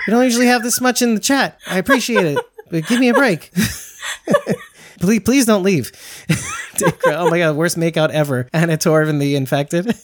We 0.06 0.10
don't 0.10 0.24
usually 0.24 0.46
have 0.46 0.62
this 0.62 0.80
much 0.80 1.00
in 1.00 1.14
the 1.14 1.20
chat. 1.20 1.58
I 1.66 1.78
appreciate 1.78 2.26
it. 2.26 2.38
But 2.70 2.86
give 2.86 2.98
me 2.98 3.08
a 3.08 3.14
break. 3.14 3.52
Please 5.00 5.20
please 5.20 5.46
don't 5.46 5.62
leave. 5.62 5.92
Oh 7.06 7.30
my 7.30 7.38
god 7.38 7.56
worst 7.56 7.78
makeout 7.78 8.10
ever. 8.10 8.48
Anna 8.52 8.76
Torv 8.76 9.08
in 9.08 9.18
the 9.18 9.34
infected 9.34 9.96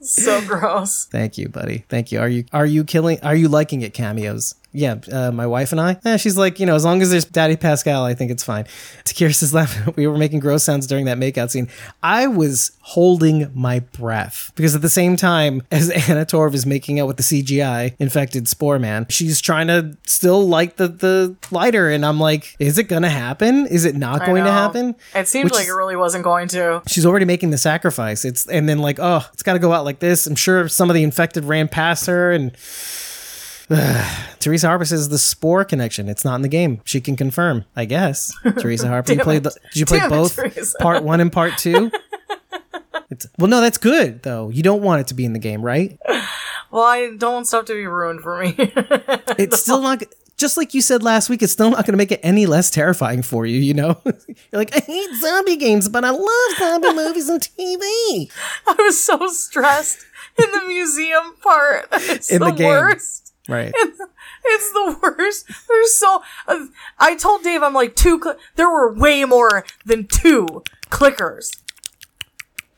so 0.00 0.40
gross. 0.46 1.06
Thank 1.06 1.38
you, 1.38 1.48
buddy. 1.48 1.84
Thank 1.88 2.12
you. 2.12 2.20
Are 2.20 2.28
you 2.28 2.44
are 2.52 2.66
you 2.66 2.84
killing? 2.84 3.18
Are 3.22 3.36
you 3.36 3.48
liking 3.48 3.82
it? 3.82 3.94
Cameos. 3.94 4.54
Yeah, 4.76 4.96
uh, 5.10 5.30
my 5.30 5.46
wife 5.46 5.70
and 5.70 5.80
I. 5.80 5.98
Eh, 6.04 6.16
she's 6.16 6.36
like, 6.36 6.58
you 6.58 6.66
know, 6.66 6.74
as 6.74 6.84
long 6.84 7.00
as 7.00 7.10
there's 7.10 7.24
Daddy 7.24 7.54
Pascal, 7.54 8.04
I 8.04 8.14
think 8.14 8.32
it's 8.32 8.42
fine. 8.42 8.64
Takira 9.04 9.32
says, 9.34 9.54
laughing. 9.54 9.94
We 9.96 10.08
were 10.08 10.18
making 10.18 10.40
gross 10.40 10.64
sounds 10.64 10.88
during 10.88 11.04
that 11.04 11.18
makeout 11.18 11.50
scene. 11.50 11.68
I 12.02 12.26
was 12.26 12.72
holding 12.80 13.50
my 13.54 13.78
breath 13.78 14.50
because 14.56 14.74
at 14.74 14.82
the 14.82 14.88
same 14.88 15.16
time 15.16 15.62
as 15.70 15.90
Anna 15.90 16.26
Torv 16.26 16.54
is 16.54 16.66
making 16.66 16.98
out 16.98 17.06
with 17.06 17.16
the 17.16 17.22
CGI 17.22 17.94
infected 18.00 18.48
Spore 18.48 18.80
Man, 18.80 19.06
she's 19.08 19.40
trying 19.40 19.68
to 19.68 19.96
still 20.04 20.46
light 20.48 20.76
the 20.76 20.88
the 20.88 21.36
lighter, 21.52 21.88
and 21.90 22.04
I'm 22.04 22.18
like, 22.18 22.56
is 22.58 22.76
it 22.78 22.84
gonna 22.84 23.08
happen? 23.08 23.66
Is 23.66 23.84
it 23.84 23.94
not 23.94 24.22
I 24.22 24.26
going 24.26 24.44
to 24.44 24.50
happen? 24.50 24.96
It 25.14 25.28
seemed 25.28 25.44
Which 25.44 25.54
like 25.54 25.68
it 25.68 25.72
really 25.72 25.96
wasn't 25.96 26.24
going 26.24 26.48
to. 26.48 26.82
she's 26.88 27.06
already 27.06 27.24
making 27.26 27.50
the 27.50 27.58
sacrifice. 27.58 28.24
It's 28.24 28.46
and 28.48 28.68
then 28.68 28.78
like, 28.78 28.98
oh, 28.98 29.24
it's 29.32 29.44
got 29.44 29.52
to 29.52 29.58
go 29.60 29.72
out 29.72 29.84
like 29.84 30.00
this. 30.00 30.26
I'm 30.26 30.34
sure 30.34 30.68
some 30.68 30.90
of 30.90 30.94
the 30.94 31.04
infected 31.04 31.44
ran 31.44 31.68
past 31.68 32.06
her, 32.06 32.32
and 32.32 32.56
Teresa 34.40 34.66
Harper 34.68 34.84
says 34.84 35.08
the 35.08 35.18
spore 35.18 35.64
connection. 35.64 36.08
It's 36.08 36.24
not 36.24 36.36
in 36.36 36.42
the 36.42 36.48
game. 36.48 36.80
She 36.84 37.00
can 37.00 37.16
confirm, 37.16 37.64
I 37.74 37.84
guess. 37.86 38.32
Teresa 38.58 38.88
Harper, 38.88 39.12
you 39.14 39.20
played. 39.20 39.42
The, 39.44 39.50
did 39.72 39.76
you 39.80 39.86
play 39.86 39.98
Damn 40.00 40.10
both 40.10 40.36
Teresa. 40.36 40.76
part 40.80 41.02
one 41.02 41.20
and 41.20 41.32
part 41.32 41.56
two? 41.58 41.90
It's, 43.10 43.26
well, 43.38 43.48
no, 43.48 43.60
that's 43.60 43.76
good 43.76 44.22
though. 44.22 44.48
You 44.48 44.62
don't 44.62 44.80
want 44.82 45.02
it 45.02 45.06
to 45.08 45.14
be 45.14 45.26
in 45.26 45.34
the 45.34 45.38
game, 45.38 45.62
right? 45.62 45.98
Well, 46.70 46.82
I 46.82 47.14
don't 47.16 47.34
want 47.34 47.46
stuff 47.46 47.66
to 47.66 47.74
be 47.74 47.86
ruined 47.86 48.22
for 48.22 48.42
me. 48.42 48.54
It's 49.38 49.60
still 49.60 49.80
not. 49.80 50.02
Just 50.36 50.56
like 50.56 50.74
you 50.74 50.80
said 50.80 51.04
last 51.04 51.30
week, 51.30 51.40
it's 51.40 51.52
still 51.52 51.70
not 51.70 51.86
going 51.86 51.92
to 51.92 51.96
make 51.96 52.10
it 52.10 52.18
any 52.24 52.46
less 52.46 52.68
terrifying 52.70 53.22
for 53.22 53.46
you. 53.46 53.60
You 53.60 53.74
know, 53.74 54.00
you're 54.04 54.14
like, 54.52 54.74
I 54.74 54.80
hate 54.80 55.14
zombie 55.20 55.54
games, 55.56 55.88
but 55.88 56.04
I 56.04 56.10
love 56.10 56.58
zombie 56.58 56.92
movies 56.94 57.28
and 57.28 57.40
TV. 57.40 58.28
I 58.66 58.74
was 58.78 59.04
so 59.04 59.24
stressed 59.28 59.98
in 60.36 60.50
the 60.50 60.62
museum 60.66 61.36
part. 61.40 61.86
It's 61.92 62.32
In 62.32 62.40
the, 62.40 62.46
the 62.46 62.52
game. 62.52 62.66
worst. 62.66 63.23
Right. 63.48 63.74
It's 64.46 64.72
the 64.72 64.98
worst. 65.02 65.50
There's 65.68 65.94
so. 65.94 66.22
Uh, 66.46 66.66
I 66.98 67.16
told 67.16 67.42
Dave, 67.42 67.62
I'm 67.62 67.74
like, 67.74 67.94
two. 67.96 68.20
Cl- 68.22 68.36
there 68.56 68.68
were 68.68 68.92
way 68.92 69.24
more 69.24 69.64
than 69.84 70.06
two 70.06 70.62
clickers. 70.90 71.50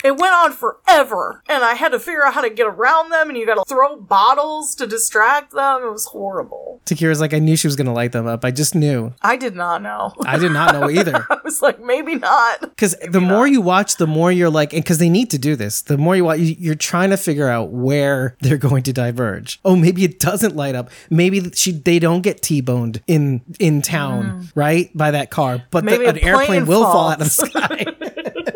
It 0.07 0.16
went 0.16 0.35
on 0.35 0.53
forever, 0.53 1.42
and 1.49 1.64
I 1.64 1.75
had 1.75 1.90
to 1.90 1.99
figure 1.99 2.25
out 2.25 2.35
how 2.35 2.42
to 2.42 2.51
get 2.51 2.66
around 2.66 3.11
them, 3.11 3.29
and 3.29 3.37
you 3.37 3.45
gotta 3.45 3.64
throw 3.66 3.97
bottles 3.97 4.77
to 4.77 4.87
distract 4.87 5.53
them. 5.53 5.83
It 5.83 5.90
was 5.90 6.07
horrible. 6.07 6.81
Takira's 6.87 7.21
like, 7.21 7.35
I 7.35 7.40
knew 7.40 7.57
she 7.57 7.66
was 7.66 7.75
going 7.75 7.87
to 7.87 7.92
light 7.92 8.12
them 8.12 8.27
up. 8.27 8.45
I 8.45 8.53
just 8.53 8.75
knew. 8.75 9.12
I 9.21 9.37
did 9.37 9.57
not 9.57 9.83
know. 9.83 10.14
I 10.25 10.38
did 10.38 10.53
not 10.53 10.73
know 10.73 10.88
either. 10.88 11.27
I 11.31 11.38
was 11.45 11.61
like, 11.61 11.81
maybe 11.81 12.14
not. 12.14 12.61
Because 12.61 12.95
the 13.11 13.21
more 13.21 13.47
you 13.49 13.61
watch, 13.61 13.97
the 13.97 14.07
more 14.07 14.31
you're 14.31 14.51
like, 14.51 14.73
and 14.73 14.85
because 14.85 14.99
they 14.99 15.09
need 15.09 15.31
to 15.31 15.38
do 15.38 15.57
this, 15.57 15.83
the 15.83 15.99
more 15.99 16.14
you 16.14 16.25
watch, 16.25 16.38
you- 16.38 16.55
you're 16.59 16.77
trying 16.77 17.11
to 17.11 17.16
figure 17.16 17.49
out 17.49 17.71
where 17.71 18.37
they're 18.42 18.57
going 18.57 18.85
to 18.85 18.92
diverge. 18.92 19.59
Oh, 19.64 19.75
maybe 19.75 20.05
it 20.05 20.21
doesn't 20.21 20.55
light 20.55 20.77
up. 20.77 20.90
Maybe 21.11 21.51
she 21.55 21.73
they 21.73 21.99
don't 21.99 22.23
get 22.23 22.40
t-boned 22.42 23.03
in 23.09 23.42
in 23.59 23.83
town, 23.83 24.25
mm. 24.25 24.53
right, 24.55 24.97
by 24.97 25.11
that 25.11 25.31
car, 25.31 25.64
but 25.71 25.85
the, 25.85 26.09
an 26.09 26.19
airplane 26.19 26.47
plane 26.47 26.66
will 26.66 26.85
fall 26.85 27.09
out 27.09 27.21
of 27.21 27.27
the 27.27 27.31
sky. 27.31 28.53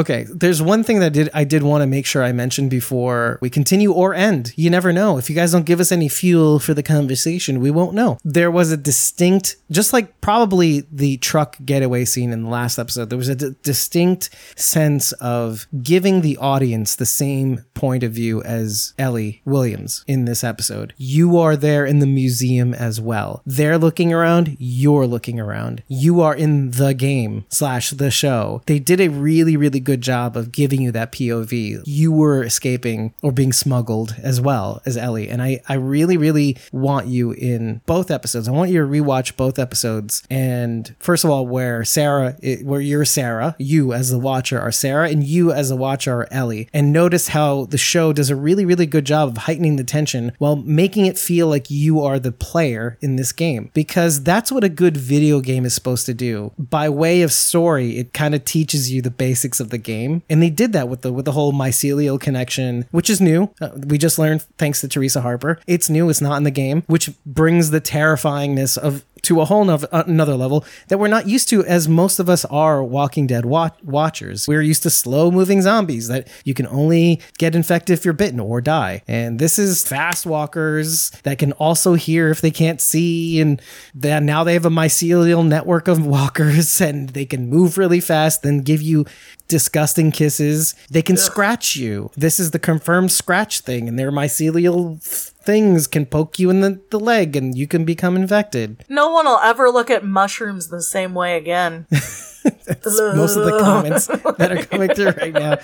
Okay, 0.00 0.24
there's 0.32 0.62
one 0.62 0.82
thing 0.82 1.00
that 1.00 1.06
I 1.06 1.10
did 1.10 1.30
I 1.34 1.44
did 1.44 1.62
want 1.62 1.82
to 1.82 1.86
make 1.86 2.06
sure 2.06 2.24
I 2.24 2.32
mentioned 2.32 2.70
before 2.70 3.38
we 3.42 3.50
continue 3.50 3.92
or 3.92 4.14
end. 4.14 4.54
You 4.56 4.70
never 4.70 4.94
know. 4.94 5.18
If 5.18 5.28
you 5.28 5.36
guys 5.36 5.52
don't 5.52 5.66
give 5.66 5.78
us 5.78 5.92
any 5.92 6.08
fuel 6.08 6.58
for 6.58 6.72
the 6.72 6.82
conversation, 6.82 7.60
we 7.60 7.70
won't 7.70 7.92
know. 7.92 8.16
There 8.24 8.50
was 8.50 8.72
a 8.72 8.78
distinct 8.78 9.56
just 9.70 9.92
like 9.92 10.22
probably 10.22 10.84
the 10.90 11.18
truck 11.18 11.58
getaway 11.66 12.06
scene 12.06 12.32
in 12.32 12.44
the 12.44 12.48
last 12.48 12.78
episode. 12.78 13.10
There 13.10 13.18
was 13.18 13.28
a 13.28 13.34
d- 13.34 13.54
distinct 13.62 14.30
sense 14.56 15.12
of 15.12 15.66
giving 15.82 16.22
the 16.22 16.38
audience 16.38 16.96
the 16.96 17.04
same 17.04 17.66
point 17.74 18.02
of 18.02 18.12
view 18.12 18.42
as 18.42 18.94
Ellie 18.98 19.42
Williams 19.44 20.02
in 20.06 20.24
this 20.24 20.42
episode. 20.42 20.94
You 20.96 21.36
are 21.36 21.56
there 21.56 21.84
in 21.84 21.98
the 21.98 22.06
museum 22.06 22.72
as 22.72 23.02
well. 23.02 23.42
They're 23.44 23.78
looking 23.78 24.14
around, 24.14 24.56
you're 24.58 25.06
looking 25.06 25.38
around. 25.38 25.82
You 25.88 26.22
are 26.22 26.34
in 26.34 26.70
the 26.70 26.94
game 26.94 27.44
slash 27.50 27.90
the 27.90 28.10
show. 28.10 28.62
They 28.64 28.78
did 28.78 29.00
a 29.00 29.08
really, 29.08 29.58
really 29.58 29.80
good 29.80 29.89
good 29.90 30.00
job 30.00 30.36
of 30.36 30.52
giving 30.52 30.80
you 30.80 30.92
that 30.92 31.10
POV. 31.10 31.82
You 31.84 32.12
were 32.12 32.44
escaping 32.44 33.12
or 33.22 33.32
being 33.32 33.52
smuggled 33.52 34.14
as 34.22 34.40
well 34.40 34.80
as 34.86 34.96
Ellie. 34.96 35.28
And 35.28 35.42
I, 35.42 35.60
I 35.68 35.74
really, 35.74 36.16
really 36.16 36.56
want 36.70 37.08
you 37.08 37.32
in 37.32 37.80
both 37.86 38.08
episodes. 38.08 38.46
I 38.46 38.52
want 38.52 38.70
you 38.70 38.80
to 38.80 38.86
rewatch 38.86 39.36
both 39.36 39.58
episodes. 39.58 40.22
And 40.30 40.94
first 41.00 41.24
of 41.24 41.30
all, 41.30 41.44
where 41.44 41.84
Sarah, 41.84 42.36
where 42.62 42.80
you're 42.80 43.04
Sarah, 43.04 43.56
you 43.58 43.92
as 43.92 44.10
the 44.10 44.18
watcher 44.18 44.60
are 44.60 44.70
Sarah, 44.70 45.08
and 45.08 45.24
you 45.24 45.50
as 45.50 45.70
the 45.70 45.76
watcher 45.76 46.20
are 46.20 46.28
Ellie. 46.30 46.68
And 46.72 46.92
notice 46.92 47.26
how 47.28 47.64
the 47.64 47.76
show 47.76 48.12
does 48.12 48.30
a 48.30 48.36
really, 48.36 48.64
really 48.64 48.86
good 48.86 49.06
job 49.06 49.30
of 49.30 49.38
heightening 49.38 49.74
the 49.74 49.82
tension 49.82 50.30
while 50.38 50.54
making 50.54 51.06
it 51.06 51.18
feel 51.18 51.48
like 51.48 51.68
you 51.68 52.00
are 52.00 52.20
the 52.20 52.30
player 52.30 52.96
in 53.00 53.16
this 53.16 53.32
game. 53.32 53.72
Because 53.74 54.22
that's 54.22 54.52
what 54.52 54.62
a 54.62 54.68
good 54.68 54.96
video 54.96 55.40
game 55.40 55.64
is 55.64 55.74
supposed 55.74 56.06
to 56.06 56.14
do. 56.14 56.52
By 56.56 56.88
way 56.88 57.22
of 57.22 57.32
story, 57.32 57.98
it 57.98 58.12
kind 58.12 58.36
of 58.36 58.44
teaches 58.44 58.92
you 58.92 59.02
the 59.02 59.10
basics 59.10 59.58
of 59.58 59.70
the 59.70 59.79
game. 59.80 60.22
And 60.30 60.42
they 60.42 60.50
did 60.50 60.72
that 60.72 60.88
with 60.88 61.02
the 61.02 61.12
with 61.12 61.24
the 61.24 61.32
whole 61.32 61.52
mycelial 61.52 62.20
connection, 62.20 62.86
which 62.90 63.10
is 63.10 63.20
new. 63.20 63.50
Uh, 63.60 63.70
we 63.74 63.98
just 63.98 64.18
learned 64.18 64.42
thanks 64.58 64.80
to 64.82 64.88
Teresa 64.88 65.20
Harper. 65.20 65.58
It's 65.66 65.90
new, 65.90 66.08
it's 66.10 66.20
not 66.20 66.36
in 66.36 66.44
the 66.44 66.50
game, 66.50 66.82
which 66.86 67.10
brings 67.26 67.70
the 67.70 67.80
terrifyingness 67.80 68.78
of 68.78 69.04
to 69.22 69.40
a 69.40 69.44
whole 69.44 69.64
nother, 69.64 69.88
uh, 69.92 70.04
another 70.06 70.34
level 70.34 70.64
that 70.88 70.98
we're 70.98 71.08
not 71.08 71.28
used 71.28 71.48
to 71.50 71.64
as 71.64 71.88
most 71.88 72.18
of 72.18 72.28
us 72.28 72.44
are 72.46 72.82
Walking 72.82 73.26
Dead 73.26 73.44
wa- 73.44 73.70
watchers. 73.82 74.46
We're 74.48 74.62
used 74.62 74.82
to 74.84 74.90
slow 74.90 75.30
moving 75.30 75.62
zombies 75.62 76.08
that 76.08 76.28
you 76.44 76.54
can 76.54 76.66
only 76.68 77.20
get 77.38 77.54
infected 77.54 77.94
if 77.94 78.04
you're 78.04 78.14
bitten 78.14 78.40
or 78.40 78.60
die. 78.60 79.02
And 79.06 79.38
this 79.38 79.58
is 79.58 79.86
fast 79.86 80.26
walkers 80.26 81.10
that 81.22 81.38
can 81.38 81.52
also 81.52 81.94
hear 81.94 82.30
if 82.30 82.40
they 82.40 82.50
can't 82.50 82.80
see. 82.80 83.40
And 83.40 83.60
then 83.94 84.26
now 84.26 84.44
they 84.44 84.54
have 84.54 84.66
a 84.66 84.70
mycelial 84.70 85.46
network 85.46 85.88
of 85.88 86.04
walkers 86.10 86.80
and 86.80 87.10
they 87.10 87.24
can 87.24 87.48
move 87.48 87.78
really 87.78 88.00
fast, 88.00 88.42
then 88.42 88.60
give 88.60 88.82
you 88.82 89.06
disgusting 89.50 90.12
kisses. 90.12 90.74
They 90.90 91.02
can 91.02 91.16
scratch 91.16 91.76
you. 91.76 92.10
This 92.16 92.40
is 92.40 92.52
the 92.52 92.58
confirmed 92.58 93.12
scratch 93.12 93.60
thing, 93.60 93.88
and 93.88 93.98
their 93.98 94.12
mycelial 94.12 95.02
things 95.50 95.88
can 95.88 96.06
poke 96.06 96.38
you 96.38 96.48
in 96.48 96.60
the, 96.60 96.80
the 96.90 97.00
leg 97.00 97.34
and 97.34 97.58
you 97.58 97.66
can 97.66 97.84
become 97.84 98.14
infected. 98.14 98.84
No 98.88 99.10
one 99.10 99.26
will 99.26 99.40
ever 99.42 99.68
look 99.68 99.90
at 99.90 100.04
mushrooms 100.04 100.68
the 100.68 100.80
same 100.80 101.12
way 101.12 101.36
again. 101.36 101.86
Most 101.90 103.36
of 103.36 103.44
the 103.44 103.58
comments 103.60 104.06
that 104.06 104.52
are 104.52 104.64
coming 104.64 104.90
through 104.94 105.10
right 105.10 105.32
now. 105.32 105.56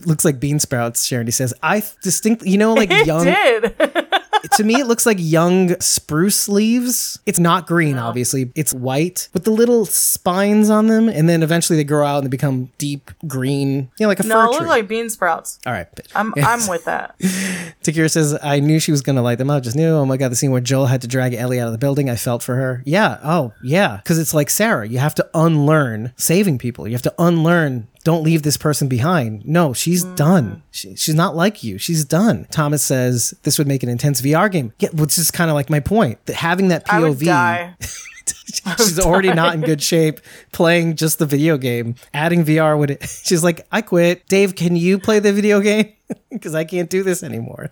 Looks 0.06 0.26
like 0.26 0.38
bean 0.40 0.58
sprouts, 0.58 1.06
Sharon 1.06 1.26
He 1.26 1.30
says. 1.30 1.54
I 1.62 1.82
distinctly, 2.02 2.50
you 2.50 2.58
know, 2.58 2.74
like 2.74 2.90
It 2.90 3.06
young. 3.06 3.26
to 4.52 4.64
me, 4.64 4.80
it 4.80 4.86
looks 4.86 5.06
like 5.06 5.18
young 5.20 5.78
spruce 5.80 6.48
leaves. 6.48 7.18
It's 7.26 7.38
not 7.38 7.66
green, 7.66 7.98
obviously. 7.98 8.50
It's 8.54 8.72
white 8.72 9.28
with 9.32 9.44
the 9.44 9.50
little 9.50 9.86
spines 9.86 10.70
on 10.70 10.86
them, 10.86 11.08
and 11.08 11.28
then 11.28 11.42
eventually 11.42 11.76
they 11.76 11.84
grow 11.84 12.06
out 12.06 12.18
and 12.18 12.26
they 12.26 12.30
become 12.30 12.70
deep 12.78 13.10
green. 13.26 13.90
You 13.98 14.04
know, 14.04 14.08
like 14.08 14.20
a 14.20 14.24
no, 14.24 14.52
fir 14.52 14.64
it 14.64 14.68
like 14.68 14.88
bean 14.88 15.10
sprouts. 15.10 15.58
All 15.66 15.72
right, 15.72 15.92
bitch. 15.94 16.10
I'm 16.14 16.32
I'm 16.38 16.66
with 16.68 16.84
that. 16.84 17.18
Takira 17.82 18.10
says, 18.10 18.38
I 18.42 18.60
knew 18.60 18.78
she 18.80 18.90
was 18.90 19.02
going 19.02 19.16
to 19.16 19.22
light 19.22 19.38
them 19.38 19.50
up. 19.50 19.62
Just 19.62 19.76
knew. 19.76 19.90
Oh 19.90 20.06
my 20.06 20.16
God, 20.16 20.30
the 20.30 20.36
scene 20.36 20.50
where 20.50 20.60
Joel 20.60 20.86
had 20.86 21.02
to 21.02 21.08
drag 21.08 21.34
Ellie 21.34 21.60
out 21.60 21.66
of 21.66 21.72
the 21.72 21.78
building. 21.78 22.10
I 22.10 22.16
felt 22.16 22.42
for 22.42 22.56
her. 22.56 22.82
Yeah. 22.84 23.18
Oh, 23.22 23.52
yeah. 23.62 23.96
Because 23.98 24.18
it's 24.18 24.34
like 24.34 24.50
Sarah. 24.50 24.86
You 24.86 24.98
have 24.98 25.14
to 25.16 25.28
unlearn 25.34 26.12
saving 26.16 26.58
people. 26.58 26.86
You 26.86 26.94
have 26.94 27.02
to 27.02 27.14
unlearn. 27.18 27.88
Don't 28.02 28.22
leave 28.22 28.42
this 28.42 28.56
person 28.56 28.88
behind. 28.88 29.44
No, 29.46 29.72
she's 29.72 30.04
Mm. 30.04 30.16
done. 30.16 30.62
She, 30.70 30.96
she's 30.96 31.14
not 31.14 31.36
like 31.36 31.62
you. 31.62 31.76
She's 31.78 32.04
done. 32.04 32.46
Thomas 32.50 32.82
says 32.82 33.34
this 33.42 33.58
would 33.58 33.66
make 33.68 33.82
an 33.82 33.88
intense 33.88 34.20
VR 34.22 34.50
game. 34.50 34.72
Yeah, 34.78 34.88
which 34.94 35.18
is 35.18 35.30
kind 35.30 35.50
of 35.50 35.54
like 35.54 35.68
my 35.68 35.80
point. 35.80 36.24
That 36.26 36.36
having 36.36 36.68
that 36.68 36.86
POV. 36.86 36.92
I 37.04 37.08
would 37.08 37.18
die. 37.20 37.74
she's 38.78 38.98
already 38.98 39.32
not 39.32 39.54
in 39.54 39.60
good 39.60 39.82
shape 39.82 40.20
playing 40.52 40.96
just 40.96 41.18
the 41.18 41.26
video 41.26 41.56
game. 41.58 41.94
Adding 42.14 42.44
VR 42.44 42.78
would. 42.78 42.98
She's 43.24 43.42
like, 43.44 43.66
I 43.72 43.80
quit. 43.82 44.26
Dave, 44.28 44.54
can 44.56 44.76
you 44.76 44.98
play 44.98 45.18
the 45.18 45.32
video 45.32 45.60
game? 45.60 45.92
Because 46.30 46.54
I 46.54 46.64
can't 46.64 46.90
do 46.90 47.02
this 47.02 47.22
anymore. 47.22 47.70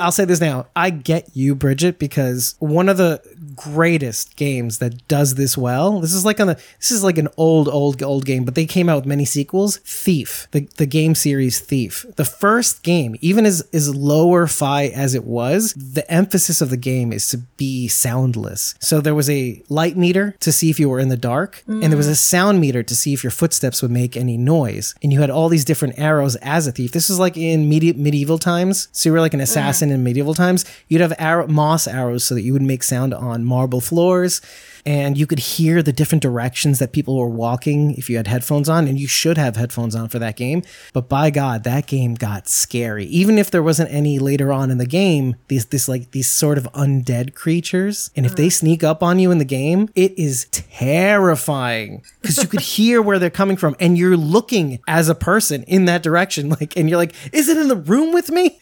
I'll 0.00 0.12
say 0.12 0.24
this 0.24 0.40
now. 0.40 0.66
I 0.74 0.90
get 0.90 1.28
you, 1.34 1.54
Bridget, 1.54 1.98
because 1.98 2.54
one 2.58 2.88
of 2.88 2.96
the 2.96 3.20
greatest 3.60 4.36
games 4.36 4.78
that 4.78 5.06
does 5.08 5.34
this 5.34 5.56
well. 5.56 6.00
This 6.00 6.14
is 6.14 6.24
like 6.24 6.40
on 6.40 6.46
the 6.46 6.54
this 6.78 6.90
is 6.90 7.04
like 7.04 7.18
an 7.18 7.28
old, 7.36 7.68
old, 7.68 8.02
old 8.02 8.24
game, 8.24 8.44
but 8.44 8.54
they 8.54 8.66
came 8.66 8.88
out 8.88 8.96
with 8.96 9.06
many 9.06 9.24
sequels. 9.24 9.78
Thief, 9.78 10.48
the, 10.52 10.60
the 10.76 10.86
game 10.86 11.14
series 11.14 11.60
Thief. 11.60 12.06
The 12.16 12.24
first 12.24 12.82
game, 12.82 13.16
even 13.20 13.44
as 13.44 13.60
as 13.72 13.94
lower 13.94 14.46
fi 14.46 14.84
as 14.86 15.14
it 15.14 15.24
was, 15.24 15.74
the 15.74 16.10
emphasis 16.10 16.60
of 16.60 16.70
the 16.70 16.76
game 16.76 17.12
is 17.12 17.28
to 17.30 17.38
be 17.56 17.88
soundless. 17.88 18.74
So 18.80 19.00
there 19.00 19.14
was 19.14 19.28
a 19.28 19.62
light 19.68 19.96
meter 19.96 20.34
to 20.40 20.52
see 20.52 20.70
if 20.70 20.80
you 20.80 20.88
were 20.88 21.00
in 21.00 21.08
the 21.08 21.16
dark, 21.16 21.62
and 21.66 21.82
there 21.84 21.96
was 21.96 22.08
a 22.08 22.16
sound 22.16 22.60
meter 22.60 22.82
to 22.82 22.94
see 22.96 23.12
if 23.12 23.22
your 23.22 23.30
footsteps 23.30 23.82
would 23.82 23.90
make 23.90 24.16
any 24.16 24.36
noise. 24.36 24.94
And 25.02 25.12
you 25.12 25.20
had 25.20 25.30
all 25.30 25.48
these 25.48 25.64
different 25.64 25.98
arrows 25.98 26.36
as 26.36 26.66
a 26.66 26.72
thief. 26.72 26.92
This 26.92 27.10
is 27.10 27.18
like 27.18 27.36
in 27.36 27.68
medi- 27.68 27.92
medieval 27.92 28.38
times. 28.38 28.88
So 28.92 29.08
you 29.08 29.12
were 29.12 29.20
like 29.20 29.34
an 29.34 29.40
assassin 29.40 29.90
in 29.90 30.02
medieval 30.02 30.34
times. 30.34 30.64
You'd 30.88 31.00
have 31.02 31.12
arrow- 31.18 31.46
moss 31.46 31.86
arrows 31.86 32.24
so 32.24 32.34
that 32.34 32.42
you 32.42 32.52
would 32.52 32.62
make 32.62 32.82
sound 32.82 33.12
on 33.12 33.44
marble 33.50 33.80
floors. 33.80 34.40
And 34.86 35.18
you 35.18 35.26
could 35.26 35.40
hear 35.40 35.82
the 35.82 35.92
different 35.92 36.22
directions 36.22 36.78
that 36.78 36.92
people 36.92 37.18
were 37.18 37.28
walking 37.28 37.94
if 37.96 38.08
you 38.08 38.16
had 38.16 38.26
headphones 38.26 38.66
on, 38.66 38.88
and 38.88 38.98
you 38.98 39.06
should 39.06 39.36
have 39.36 39.56
headphones 39.56 39.94
on 39.94 40.08
for 40.08 40.18
that 40.18 40.36
game. 40.36 40.62
But 40.94 41.06
by 41.06 41.28
God, 41.28 41.64
that 41.64 41.86
game 41.86 42.14
got 42.14 42.48
scary. 42.48 43.04
Even 43.06 43.36
if 43.36 43.50
there 43.50 43.62
wasn't 43.62 43.90
any 43.90 44.18
later 44.18 44.50
on 44.50 44.70
in 44.70 44.78
the 44.78 44.86
game, 44.86 45.36
these 45.48 45.66
this 45.66 45.86
like 45.86 46.12
these 46.12 46.30
sort 46.30 46.56
of 46.56 46.64
undead 46.72 47.34
creatures, 47.34 48.10
and 48.16 48.24
if 48.24 48.36
they 48.36 48.46
mm. 48.46 48.52
sneak 48.52 48.82
up 48.82 49.02
on 49.02 49.18
you 49.18 49.30
in 49.30 49.36
the 49.36 49.44
game, 49.44 49.90
it 49.94 50.18
is 50.18 50.46
terrifying 50.50 52.02
because 52.22 52.38
you 52.38 52.48
could 52.48 52.60
hear 52.78 53.02
where 53.02 53.18
they're 53.18 53.28
coming 53.28 53.58
from, 53.58 53.76
and 53.80 53.98
you're 53.98 54.16
looking 54.16 54.78
as 54.88 55.10
a 55.10 55.14
person 55.14 55.62
in 55.64 55.84
that 55.84 56.02
direction, 56.02 56.48
like, 56.48 56.74
and 56.76 56.88
you're 56.88 56.98
like, 56.98 57.14
is 57.34 57.48
it 57.50 57.58
in 57.58 57.68
the 57.68 57.76
room 57.76 58.14
with 58.14 58.30
me? 58.30 58.58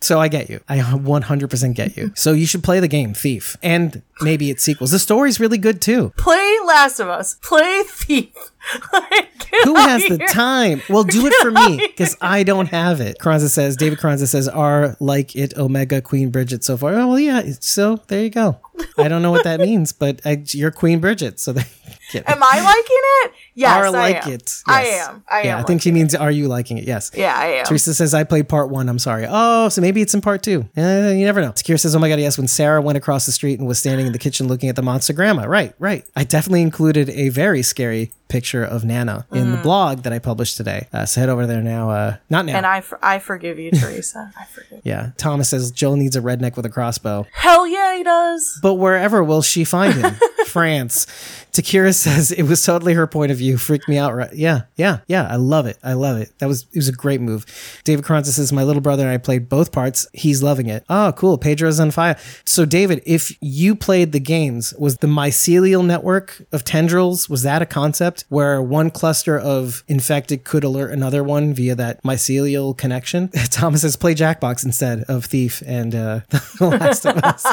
So 0.00 0.20
I 0.20 0.28
get 0.28 0.50
you. 0.50 0.60
I 0.68 0.78
100% 0.78 1.74
get 1.74 1.96
you. 1.96 2.12
So 2.14 2.32
you 2.32 2.46
should 2.46 2.62
play 2.62 2.80
the 2.80 2.88
game 2.88 3.14
Thief 3.14 3.56
and 3.62 4.02
maybe 4.20 4.50
its 4.50 4.62
sequels. 4.62 4.90
The 4.90 4.98
story's 4.98 5.40
really 5.40 5.58
good 5.58 5.80
too. 5.80 6.12
Play 6.16 6.56
Last 6.66 7.00
of 7.00 7.08
Us. 7.08 7.36
Play 7.42 7.82
Thief. 7.86 8.34
Like, 8.92 9.64
Who 9.64 9.74
has 9.74 10.02
the 10.02 10.16
here. 10.18 10.26
time? 10.28 10.82
Well, 10.88 11.02
do 11.02 11.26
it 11.26 11.34
for 11.42 11.50
me 11.50 11.78
because 11.78 12.16
I 12.20 12.44
don't 12.44 12.66
have 12.68 13.00
it. 13.00 13.18
Carranza 13.18 13.48
says, 13.48 13.76
David 13.76 13.98
Carranza 13.98 14.26
says, 14.26 14.48
are 14.48 14.96
like 15.00 15.34
it 15.34 15.56
Omega 15.56 16.00
Queen 16.00 16.30
Bridget 16.30 16.62
so 16.62 16.76
far. 16.76 16.94
Oh, 16.94 17.08
well, 17.08 17.18
yeah. 17.18 17.42
So 17.58 17.96
there 18.08 18.22
you 18.22 18.30
go. 18.30 18.58
I 18.96 19.08
don't 19.08 19.22
know 19.22 19.30
what 19.32 19.44
that 19.44 19.60
means, 19.60 19.92
but 19.92 20.20
I, 20.24 20.42
you're 20.46 20.70
Queen 20.70 21.00
Bridget. 21.00 21.40
So 21.40 21.52
there, 21.52 21.66
get. 22.12 22.28
Am 22.30 22.40
I 22.40 22.60
liking 22.60 22.84
it? 23.24 23.32
Yes, 23.54 23.76
are 23.76 23.86
I 23.86 23.88
like 23.88 24.26
am. 24.26 24.32
it. 24.32 24.62
I 24.66 24.82
am. 24.84 25.24
I 25.28 25.42
yeah, 25.42 25.56
am. 25.56 25.60
I 25.60 25.66
think 25.66 25.82
she 25.82 25.90
means, 25.90 26.14
are 26.14 26.30
you 26.30 26.46
liking 26.48 26.78
it? 26.78 26.84
Yes. 26.84 27.10
yeah, 27.14 27.36
I 27.36 27.46
am. 27.46 27.64
Teresa 27.66 27.92
says, 27.92 28.14
I 28.14 28.24
played 28.24 28.48
part 28.48 28.70
one. 28.70 28.88
I'm 28.88 28.98
sorry. 28.98 29.26
Oh, 29.28 29.68
so 29.68 29.80
maybe 29.80 30.00
it's 30.00 30.14
in 30.14 30.20
part 30.20 30.42
two. 30.42 30.68
Uh, 30.76 31.12
you 31.14 31.24
never 31.24 31.40
know. 31.40 31.52
Sakir 31.52 31.78
says, 31.78 31.94
Oh 31.94 31.98
my 31.98 32.08
God, 32.08 32.20
yes. 32.20 32.38
When 32.38 32.48
Sarah 32.48 32.80
went 32.80 32.96
across 32.96 33.26
the 33.26 33.32
street 33.32 33.58
and 33.58 33.66
was 33.66 33.78
standing 33.78 34.06
in 34.06 34.12
the 34.12 34.18
kitchen 34.18 34.46
looking 34.48 34.68
at 34.68 34.76
the 34.76 34.82
monster 34.82 35.12
grandma. 35.12 35.44
Right, 35.46 35.74
right. 35.78 36.04
I 36.14 36.24
definitely 36.24 36.62
included 36.62 37.10
a 37.10 37.28
very 37.30 37.62
scary 37.62 38.12
picture 38.30 38.64
of 38.64 38.84
Nana 38.84 39.26
in 39.32 39.50
the 39.50 39.58
blog 39.58 40.04
that 40.04 40.12
I 40.12 40.18
published 40.18 40.56
today. 40.56 40.86
Uh, 40.92 41.04
so 41.04 41.20
head 41.20 41.28
over 41.28 41.46
there 41.46 41.60
now. 41.62 41.90
Uh, 41.90 42.16
not 42.30 42.46
now. 42.46 42.52
Mm. 42.52 42.56
and 42.56 42.66
I, 42.66 42.80
for- 42.80 43.04
I 43.04 43.18
forgive 43.18 43.58
you, 43.58 43.70
Teresa. 43.72 44.32
I 44.38 44.44
forgive. 44.44 44.80
yeah. 44.84 45.10
Thomas 45.18 45.50
says, 45.50 45.70
Joel 45.70 45.96
needs 45.96 46.16
a 46.16 46.20
redneck 46.20 46.56
with 46.56 46.64
a 46.64 46.70
crossbow. 46.70 47.26
Hell 47.32 47.66
yeah, 47.66 47.96
he 47.96 48.02
does. 48.04 48.58
But 48.62 48.74
wherever 48.74 49.22
will 49.22 49.42
she 49.42 49.64
find 49.64 49.94
him? 49.94 50.14
France. 50.46 51.06
Takira 51.52 51.94
says 51.94 52.30
it 52.32 52.44
was 52.44 52.62
totally 52.62 52.94
her 52.94 53.06
point 53.06 53.32
of 53.32 53.38
view. 53.38 53.58
Freaked 53.58 53.88
me 53.88 53.98
out. 53.98 54.14
Right? 54.14 54.32
Yeah, 54.32 54.62
yeah, 54.76 54.98
yeah. 55.08 55.26
I 55.28 55.36
love 55.36 55.66
it. 55.66 55.78
I 55.82 55.94
love 55.94 56.16
it. 56.18 56.32
That 56.38 56.46
was 56.46 56.62
it 56.72 56.76
was 56.76 56.88
a 56.88 56.92
great 56.92 57.20
move. 57.20 57.44
David 57.84 58.04
Carranza 58.04 58.32
says 58.32 58.52
my 58.52 58.62
little 58.62 58.82
brother 58.82 59.02
and 59.02 59.12
I 59.12 59.18
played 59.18 59.48
both 59.48 59.72
parts. 59.72 60.06
He's 60.12 60.42
loving 60.42 60.68
it. 60.68 60.84
Oh, 60.88 61.12
cool. 61.16 61.38
Pedro's 61.38 61.80
on 61.80 61.90
fire. 61.90 62.16
So 62.44 62.64
David, 62.64 63.02
if 63.04 63.36
you 63.40 63.74
played 63.74 64.12
the 64.12 64.20
games, 64.20 64.72
was 64.78 64.98
the 64.98 65.06
mycelial 65.08 65.84
network 65.84 66.42
of 66.52 66.64
tendrils 66.64 67.28
was 67.28 67.42
that 67.42 67.62
a 67.62 67.66
concept 67.66 68.19
where 68.28 68.62
one 68.62 68.90
cluster 68.90 69.38
of 69.38 69.82
infected 69.88 70.44
could 70.44 70.64
alert 70.64 70.90
another 70.92 71.22
one 71.24 71.54
via 71.54 71.74
that 71.74 72.02
mycelial 72.02 72.76
connection? 72.76 73.28
Thomas 73.50 73.82
says 73.82 73.96
play 73.96 74.14
Jackbox 74.14 74.64
instead 74.64 75.04
of 75.04 75.24
Thief 75.24 75.62
and 75.66 75.94
uh, 75.94 76.20
The 76.58 76.66
Last 76.68 77.06
of 77.06 77.16
Us. 77.18 77.46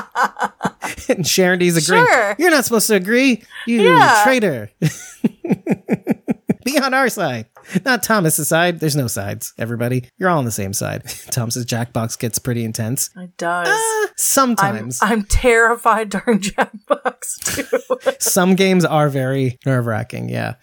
and 1.10 1.26
Sharon 1.28 1.60
D's 1.60 1.78
agreeing. 1.88 2.06
Sure. 2.08 2.36
You're 2.40 2.52
not 2.52 2.66
supposed 2.66 2.88
to 2.88 2.96
agree. 2.96 3.44
You 3.66 3.82
Yeah. 3.82 4.22
traitor. 4.24 4.72
Be 6.68 6.78
on 6.78 6.94
our 6.94 7.08
side. 7.08 7.46
Not 7.86 8.04
Thomas's 8.04 8.50
side. 8.50 8.82
There's 8.82 8.96
no 8.98 9.08
sides, 9.08 9.54
everybody. 9.58 10.10
You're 10.18 10.30
all 10.30 10.38
on 10.38 10.44
the 10.44 10.52
same 10.52 10.74
side. 10.74 11.06
Thomas's 11.32 11.66
Jackbox 11.66 12.20
gets 12.20 12.40
pretty 12.40 12.66
intense. 12.66 13.10
It 13.16 13.38
does. 13.38 13.70
Uh, 13.70 13.72
I'm, 13.72 14.08
sometimes. 14.18 15.00
I'm 15.02 15.24
terrified 15.24 16.10
during 16.10 16.40
Jackbox 16.42 17.56
too. 18.04 18.16
Some 18.20 18.56
games 18.56 18.84
are 18.84 19.08
very 19.08 19.60
nerve 19.66 19.86
wracking. 19.86 20.28
Yeah. 20.28 20.56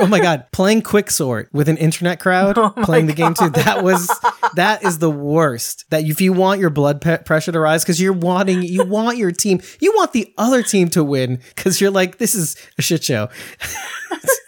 Oh 0.00 0.08
my 0.08 0.18
God. 0.18 0.46
Playing 0.50 0.82
Quicksort 0.82 1.46
with 1.52 1.68
an 1.68 1.76
internet 1.76 2.18
crowd, 2.18 2.56
playing 2.82 3.06
the 3.06 3.12
game 3.12 3.34
too. 3.34 3.50
That 3.50 3.84
was, 3.84 4.10
that 4.56 4.82
is 4.82 4.98
the 4.98 5.10
worst. 5.10 5.84
That 5.90 6.02
if 6.02 6.20
you 6.20 6.32
want 6.32 6.60
your 6.60 6.70
blood 6.70 7.00
pe- 7.00 7.22
pressure 7.22 7.52
to 7.52 7.60
rise, 7.60 7.84
because 7.84 8.00
you're 8.00 8.12
wanting, 8.12 8.62
you 8.62 8.84
want 8.84 9.18
your 9.18 9.30
team, 9.30 9.60
you 9.78 9.92
want 9.94 10.12
the 10.12 10.34
other 10.36 10.64
team 10.64 10.88
to 10.90 11.04
win, 11.04 11.38
because 11.54 11.80
you're 11.80 11.92
like, 11.92 12.18
this 12.18 12.34
is 12.34 12.56
a 12.76 12.82
shit 12.82 13.04
show. 13.04 13.28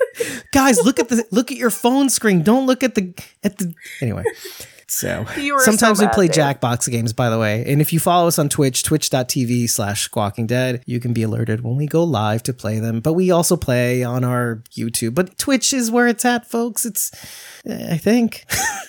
Guys, 0.52 0.78
look 0.84 0.98
at 0.98 1.08
the, 1.08 1.26
look 1.30 1.50
at 1.50 1.56
your 1.56 1.70
phone 1.70 2.10
screen. 2.10 2.42
Don't 2.42 2.66
look 2.66 2.82
at 2.82 2.94
the, 2.94 3.14
at 3.42 3.58
the, 3.58 3.74
anyway. 4.00 4.24
So 4.88 5.24
sometimes 5.58 5.98
so 5.98 6.06
we 6.06 6.12
play. 6.12 6.28
Jackbox 6.28 6.90
games, 6.90 7.12
by 7.12 7.30
the 7.30 7.38
way. 7.38 7.64
And 7.66 7.80
if 7.80 7.92
you 7.92 8.00
follow 8.00 8.28
us 8.28 8.38
on 8.38 8.48
Twitch, 8.48 8.82
twitch.tv 8.82 9.68
slash 9.70 10.02
squawking 10.02 10.46
dead, 10.46 10.82
you 10.86 11.00
can 11.00 11.12
be 11.12 11.22
alerted 11.22 11.62
when 11.62 11.76
we 11.76 11.86
go 11.86 12.02
live 12.02 12.42
to 12.44 12.52
play 12.52 12.78
them. 12.78 13.00
But 13.00 13.12
we 13.12 13.30
also 13.30 13.56
play 13.56 14.02
on 14.02 14.24
our 14.24 14.62
YouTube. 14.76 15.14
But 15.14 15.38
Twitch 15.38 15.72
is 15.72 15.90
where 15.90 16.08
it's 16.08 16.24
at, 16.24 16.46
folks. 16.46 16.84
It's, 16.84 17.10
eh, 17.66 17.94
I 17.94 17.96
think. 17.98 18.44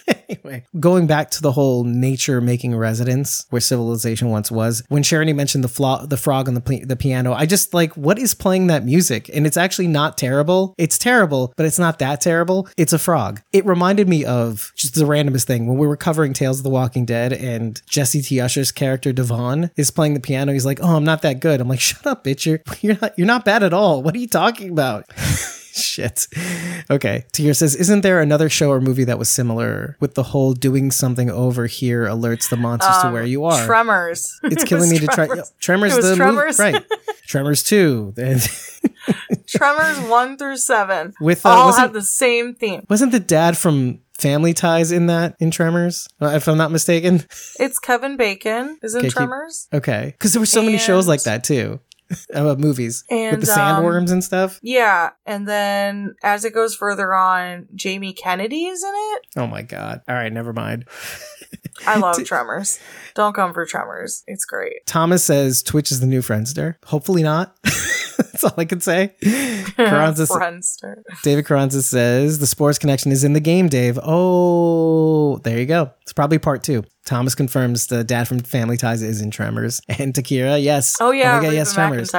anyway, 0.30 0.64
going 0.80 1.08
back 1.08 1.32
to 1.32 1.42
the 1.42 1.52
whole 1.52 1.84
nature 1.84 2.42
making 2.42 2.76
residence 2.76 3.46
where 3.50 3.62
civilization 3.62 4.30
once 4.30 4.52
was, 4.52 4.84
when 4.90 5.04
Charity 5.04 5.34
mentioned 5.34 5.64
the 5.64 5.70
flo- 5.70 6.06
the 6.06 6.18
frog 6.18 6.48
on 6.48 6.56
the, 6.56 6.86
the 6.86 6.96
piano, 6.96 7.34
I 7.34 7.46
just 7.46 7.74
like, 7.74 7.94
what 7.96 8.20
is 8.20 8.34
playing 8.34 8.68
that 8.68 8.86
music? 8.86 9.30
And 9.34 9.46
it's 9.46 9.58
actually 9.58 9.88
not 9.88 10.18
terrible. 10.18 10.74
It's 10.78 10.98
terrible, 10.98 11.54
but 11.58 11.66
it's 11.66 11.80
not 11.80 12.00
that 12.00 12.22
terrible. 12.22 12.68
It's 12.78 12.94
a 12.94 13.00
frog. 13.00 13.42
It 13.54 13.66
reminded 13.66 14.08
me 14.08 14.26
of 14.26 14.72
just 14.76 14.96
the 14.96 15.06
randomest 15.06 15.46
thing 15.46 15.68
when 15.68 15.78
we 15.86 15.90
were 15.90 15.96
covering 15.96 16.34
Tales 16.34 16.58
of 16.58 16.64
the 16.64 16.70
Walking 16.72 17.06
Dead 17.06 17.32
and 17.32 17.80
Jessie 17.86 18.24
T. 18.24 18.42
Usher's 18.42 18.72
character 18.72 19.14
Devon 19.14 19.70
is 19.76 19.92
playing 19.92 20.16
the 20.16 20.20
piano. 20.20 20.52
He's 20.52 20.66
like, 20.66 20.80
"Oh, 20.82 20.96
I'm 20.96 21.04
not 21.04 21.22
that 21.22 21.40
good." 21.40 21.62
I'm 21.62 21.68
like, 21.68 21.80
"Shut 21.80 22.06
up, 22.08 22.24
bitch! 22.24 22.46
You're 22.46 22.62
you're 22.82 22.98
not 23.00 23.14
you're 23.20 23.28
not 23.28 23.46
bad 23.46 23.62
at 23.62 23.72
all. 23.72 24.02
What 24.02 24.16
are 24.16 24.18
you 24.18 24.28
talking 24.28 24.72
about?" 24.72 25.06
Shit. 25.76 26.28
Okay. 26.90 27.26
Tier 27.34 27.54
says, 27.54 27.76
Isn't 27.76 28.00
there 28.00 28.22
another 28.22 28.48
show 28.48 28.72
or 28.72 28.80
movie 28.80 29.04
that 29.04 29.20
was 29.20 29.28
similar 29.28 29.98
with 30.00 30.14
the 30.14 30.24
whole 30.24 30.54
doing 30.54 30.90
something 30.90 31.30
over 31.30 31.66
here 31.66 32.06
alerts 32.06 32.50
the 32.50 32.56
monsters 32.56 32.98
to 33.02 33.12
where 33.12 33.24
um, 33.24 33.28
you 33.28 33.44
are? 33.44 33.66
Tremors. 33.66 34.40
it's 34.44 34.64
killing 34.70 34.90
was 34.90 35.02
me 35.02 35.06
to 35.06 35.08
try. 35.08 35.26
Tremors. 35.26 35.54
Tremors, 35.60 35.98
It 35.98 36.02
the 36.02 36.16
Tremors. 36.16 36.60
movie, 36.60 36.72
right? 36.72 36.86
Tremors 37.28 37.62
two. 37.62 38.14
Tremors 39.48 40.00
one 40.10 40.38
through 40.38 40.58
seven. 40.58 41.14
With, 41.22 41.46
uh, 41.46 41.50
all 41.50 41.74
have 41.74 41.94
the 41.94 42.02
same 42.02 42.56
theme. 42.56 42.86
Wasn't 42.90 43.12
the 43.12 43.20
dad 43.20 43.58
from 43.58 44.00
Family 44.18 44.54
Ties 44.54 44.92
in 44.92 45.08
that 45.08 45.36
in 45.40 45.52
Tremors? 45.52 46.08
Uh, 46.22 46.28
if 46.36 46.48
I'm 46.48 46.58
not 46.58 46.72
mistaken. 46.72 47.24
It's 47.60 47.80
Kevin 47.80 48.18
Bacon 48.18 48.78
is 48.82 48.96
in 48.96 49.00
Okay, 49.00 49.08
keep- 49.10 49.16
Tremors. 49.18 49.68
Okay, 49.74 50.14
because 50.18 50.34
there 50.34 50.40
were 50.42 50.46
so 50.46 50.62
many 50.62 50.78
shows 50.78 51.08
like 51.08 51.24
that 51.24 51.44
too, 51.44 51.80
about 52.34 52.60
movies 52.60 53.04
And, 53.10 53.38
with 53.38 53.46
the 53.46 53.54
um, 53.54 53.60
sandworms 53.84 54.12
and 54.12 54.24
stuff. 54.24 54.60
Yeah, 54.62 55.12
and 55.26 55.48
then 55.48 56.16
as 56.24 56.44
it 56.46 56.54
goes 56.54 56.76
further 56.76 57.14
on, 57.14 57.68
Jamie 57.76 58.14
Kennedy 58.14 58.66
is 58.66 58.84
in 58.84 58.92
it. 58.94 59.22
Oh 59.38 59.48
my 59.48 59.62
god! 59.62 60.02
All 60.08 60.16
right, 60.16 60.32
never 60.34 60.52
mind. 60.54 60.86
I 61.88 61.98
love 62.00 62.22
Tremors. 62.26 62.80
Don't 63.16 63.34
come 63.34 63.54
for 63.54 63.66
Tremors. 63.66 64.24
It's 64.28 64.46
great. 64.46 64.86
Thomas 64.86 65.24
says 65.24 65.62
Twitch 65.64 65.92
is 65.92 66.00
the 66.02 66.08
new 66.08 66.22
Friendster. 66.22 66.76
Hopefully 66.86 67.24
not. 67.24 67.56
That's 68.18 68.44
all 68.44 68.54
I 68.58 68.66
can 68.66 68.82
say. 68.82 69.14
Carranza, 69.76 70.28
David 71.24 71.46
Carranza 71.46 71.82
says 71.84 72.40
the 72.40 72.48
spores 72.48 72.80
connection 72.80 73.12
is 73.12 73.24
in 73.24 73.34
the 73.34 73.40
game, 73.40 73.68
Dave. 73.70 74.00
Oh, 74.02 75.38
there 75.40 75.60
you 75.60 75.66
go. 75.66 75.92
It's 76.02 76.14
probably 76.14 76.40
part 76.40 76.64
two. 76.64 76.84
Thomas 77.06 77.36
confirms 77.36 77.88
the 77.88 78.04
dad 78.04 78.28
from 78.28 78.40
Family 78.40 78.78
Ties 78.78 79.02
is 79.02 79.22
in 79.22 79.32
Tremors. 79.32 79.82
And 79.90 80.14
Takira, 80.14 80.62
yes. 80.62 80.96
Oh 81.00 81.12
yeah, 81.12 81.38
my 81.38 81.44
God, 81.46 81.54
yes, 81.54 81.74
Tremors. 81.74 82.12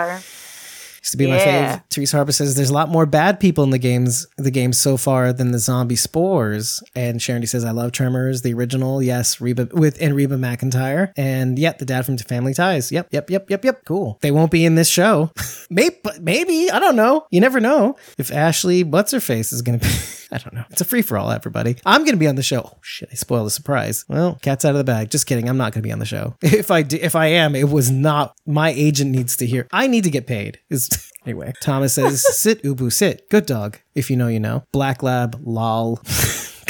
Used 1.06 1.12
to 1.12 1.18
be 1.18 1.28
my 1.28 1.36
Yeah. 1.36 1.76
fave. 1.76 1.82
Teresa 1.88 2.16
Harper 2.16 2.32
says 2.32 2.56
there's 2.56 2.68
a 2.70 2.74
lot 2.74 2.88
more 2.88 3.06
bad 3.06 3.38
people 3.38 3.62
in 3.62 3.70
the 3.70 3.78
games, 3.78 4.26
the 4.38 4.50
game 4.50 4.72
so 4.72 4.96
far 4.96 5.32
than 5.32 5.52
the 5.52 5.60
zombie 5.60 5.94
spores. 5.94 6.82
And 6.96 7.22
Sharon 7.22 7.46
says 7.46 7.64
I 7.64 7.70
love 7.70 7.92
Tremors, 7.92 8.42
the 8.42 8.52
original. 8.54 9.00
Yes, 9.00 9.40
Reba 9.40 9.68
with 9.72 9.98
and 10.00 10.16
Reba 10.16 10.34
McEntire, 10.36 11.12
and 11.16 11.60
yep, 11.60 11.78
the 11.78 11.84
dad 11.84 12.06
from 12.06 12.18
Family 12.18 12.54
Ties. 12.54 12.90
Yep, 12.90 13.08
yep, 13.12 13.30
yep, 13.30 13.48
yep, 13.48 13.64
yep. 13.64 13.84
Cool. 13.84 14.18
They 14.20 14.32
won't 14.32 14.50
be 14.50 14.64
in 14.64 14.74
this 14.74 14.88
show. 14.88 15.30
maybe, 15.70 15.94
maybe 16.20 16.72
I 16.72 16.80
don't 16.80 16.96
know. 16.96 17.24
You 17.30 17.40
never 17.40 17.60
know 17.60 17.94
if 18.18 18.32
Ashley 18.32 18.82
what's 18.82 19.12
her 19.12 19.20
face 19.20 19.52
is 19.52 19.62
gonna 19.62 19.78
be. 19.78 19.86
I 20.32 20.38
don't 20.38 20.54
know. 20.54 20.64
It's 20.70 20.80
a 20.80 20.84
free 20.84 21.02
for 21.02 21.16
all, 21.16 21.30
everybody. 21.30 21.76
I'm 21.86 22.04
gonna 22.04 22.16
be 22.16 22.26
on 22.26 22.34
the 22.34 22.42
show. 22.42 22.62
Oh 22.64 22.78
shit! 22.82 23.08
I 23.12 23.14
spoiled 23.14 23.46
the 23.46 23.50
surprise. 23.50 24.04
Well, 24.08 24.38
cat's 24.42 24.64
out 24.64 24.70
of 24.70 24.78
the 24.78 24.84
bag. 24.84 25.10
Just 25.10 25.26
kidding. 25.26 25.48
I'm 25.48 25.56
not 25.56 25.72
gonna 25.72 25.82
be 25.82 25.92
on 25.92 25.98
the 25.98 26.06
show. 26.06 26.36
If 26.56 26.70
I 26.70 26.82
do, 26.82 26.98
if 27.00 27.14
I 27.14 27.26
am, 27.26 27.54
it 27.54 27.68
was 27.68 27.90
not. 27.90 28.34
My 28.46 28.70
agent 28.70 29.10
needs 29.10 29.36
to 29.36 29.46
hear. 29.46 29.68
I 29.72 29.86
need 29.86 30.04
to 30.04 30.10
get 30.10 30.26
paid. 30.26 30.58
Is 30.70 30.88
anyway. 31.24 31.52
Thomas 31.60 31.94
says, 31.94 32.24
"Sit, 32.36 32.62
Ubu, 32.62 32.92
sit. 32.92 33.28
Good 33.30 33.46
dog. 33.46 33.78
If 33.94 34.10
you 34.10 34.16
know, 34.16 34.28
you 34.28 34.40
know. 34.40 34.64
Black 34.72 35.02
Lab, 35.02 35.40
lol." 35.44 36.00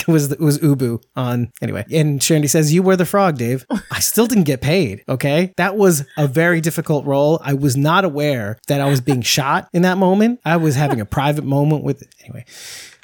was 0.07 0.37
was 0.39 0.59
Ubu 0.59 1.03
on 1.15 1.53
anyway. 1.63 1.85
And 1.93 2.23
Shandy 2.23 2.49
says, 2.49 2.73
"You 2.73 2.83
were 2.83 2.97
the 2.97 3.07
frog, 3.07 3.39
Dave." 3.39 3.65
I 3.91 4.01
still 4.01 4.27
didn't 4.27 4.45
get 4.45 4.61
paid. 4.61 5.03
Okay, 5.09 5.53
that 5.57 5.77
was 5.77 6.05
a 6.17 6.27
very 6.27 6.61
difficult 6.61 7.07
role. 7.07 7.41
I 7.43 7.55
was 7.55 7.77
not 7.77 8.05
aware 8.05 8.59
that 8.69 8.81
I 8.81 8.89
was 8.89 9.01
being 9.01 9.23
shot 9.23 9.69
in 9.73 9.83
that 9.83 9.99
moment. 9.99 10.41
I 10.45 10.57
was 10.57 10.75
having 10.75 11.01
a 11.01 11.07
private 11.07 11.45
moment 11.45 11.85
with 11.85 12.03
anyway. 12.23 12.45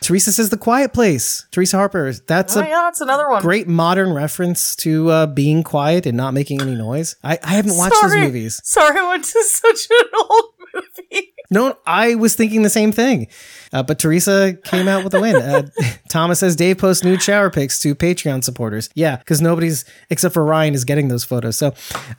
Teresa 0.03 0.33
says, 0.33 0.51
"The 0.51 0.57
Quiet 0.59 0.93
Place." 0.93 1.47
Teresa 1.51 1.77
Harper. 1.79 2.13
That's 2.27 2.57
Oh 2.57 2.61
a 2.61 2.65
yeah, 2.69 2.83
that's 2.85 3.01
another 3.01 3.29
one. 3.29 3.41
great 3.43 3.67
modern 3.69 4.13
reference 4.13 4.77
to 4.77 5.11
uh, 5.11 5.27
being 5.27 5.63
quiet 5.63 6.05
and 6.07 6.17
not 6.17 6.35
making 6.35 6.61
any 6.61 6.75
noise. 6.75 7.17
I, 7.25 7.39
I 7.43 7.51
haven't 7.55 7.77
watched 7.77 7.97
Sorry. 7.97 8.21
those 8.21 8.27
movies. 8.27 8.61
Sorry, 8.65 8.99
I 8.99 9.09
went 9.09 9.25
to 9.25 9.43
such 9.47 9.87
an 9.91 10.07
old 10.31 10.45
movie. 10.75 11.33
No, 11.51 11.77
I 11.87 12.15
was 12.15 12.35
thinking 12.35 12.63
the 12.63 12.71
same 12.71 12.93
thing. 12.93 13.27
Uh, 13.75 13.83
but 13.83 13.99
Teresa 13.99 14.57
came 14.65 14.89
out 14.89 15.05
with 15.05 15.13
a 15.15 15.21
win. 15.21 15.37
Uh, 15.37 15.63
Thomas 16.09 16.39
says 16.41 16.57
Dave 16.57 16.79
posts 16.79 17.05
nude 17.05 17.21
shower 17.23 17.51
pics 17.51 17.79
to 17.81 17.95
Patreon 17.95 18.43
supporters. 18.43 18.89
Yeah, 18.95 19.17
because 19.17 19.41
nobody's 19.43 19.85
except 20.11 20.33
for 20.33 20.45
Ryan 20.45 20.73
is 20.75 20.85
getting 20.85 21.09
those 21.09 21.25
photos. 21.25 21.57
So, 21.59 21.75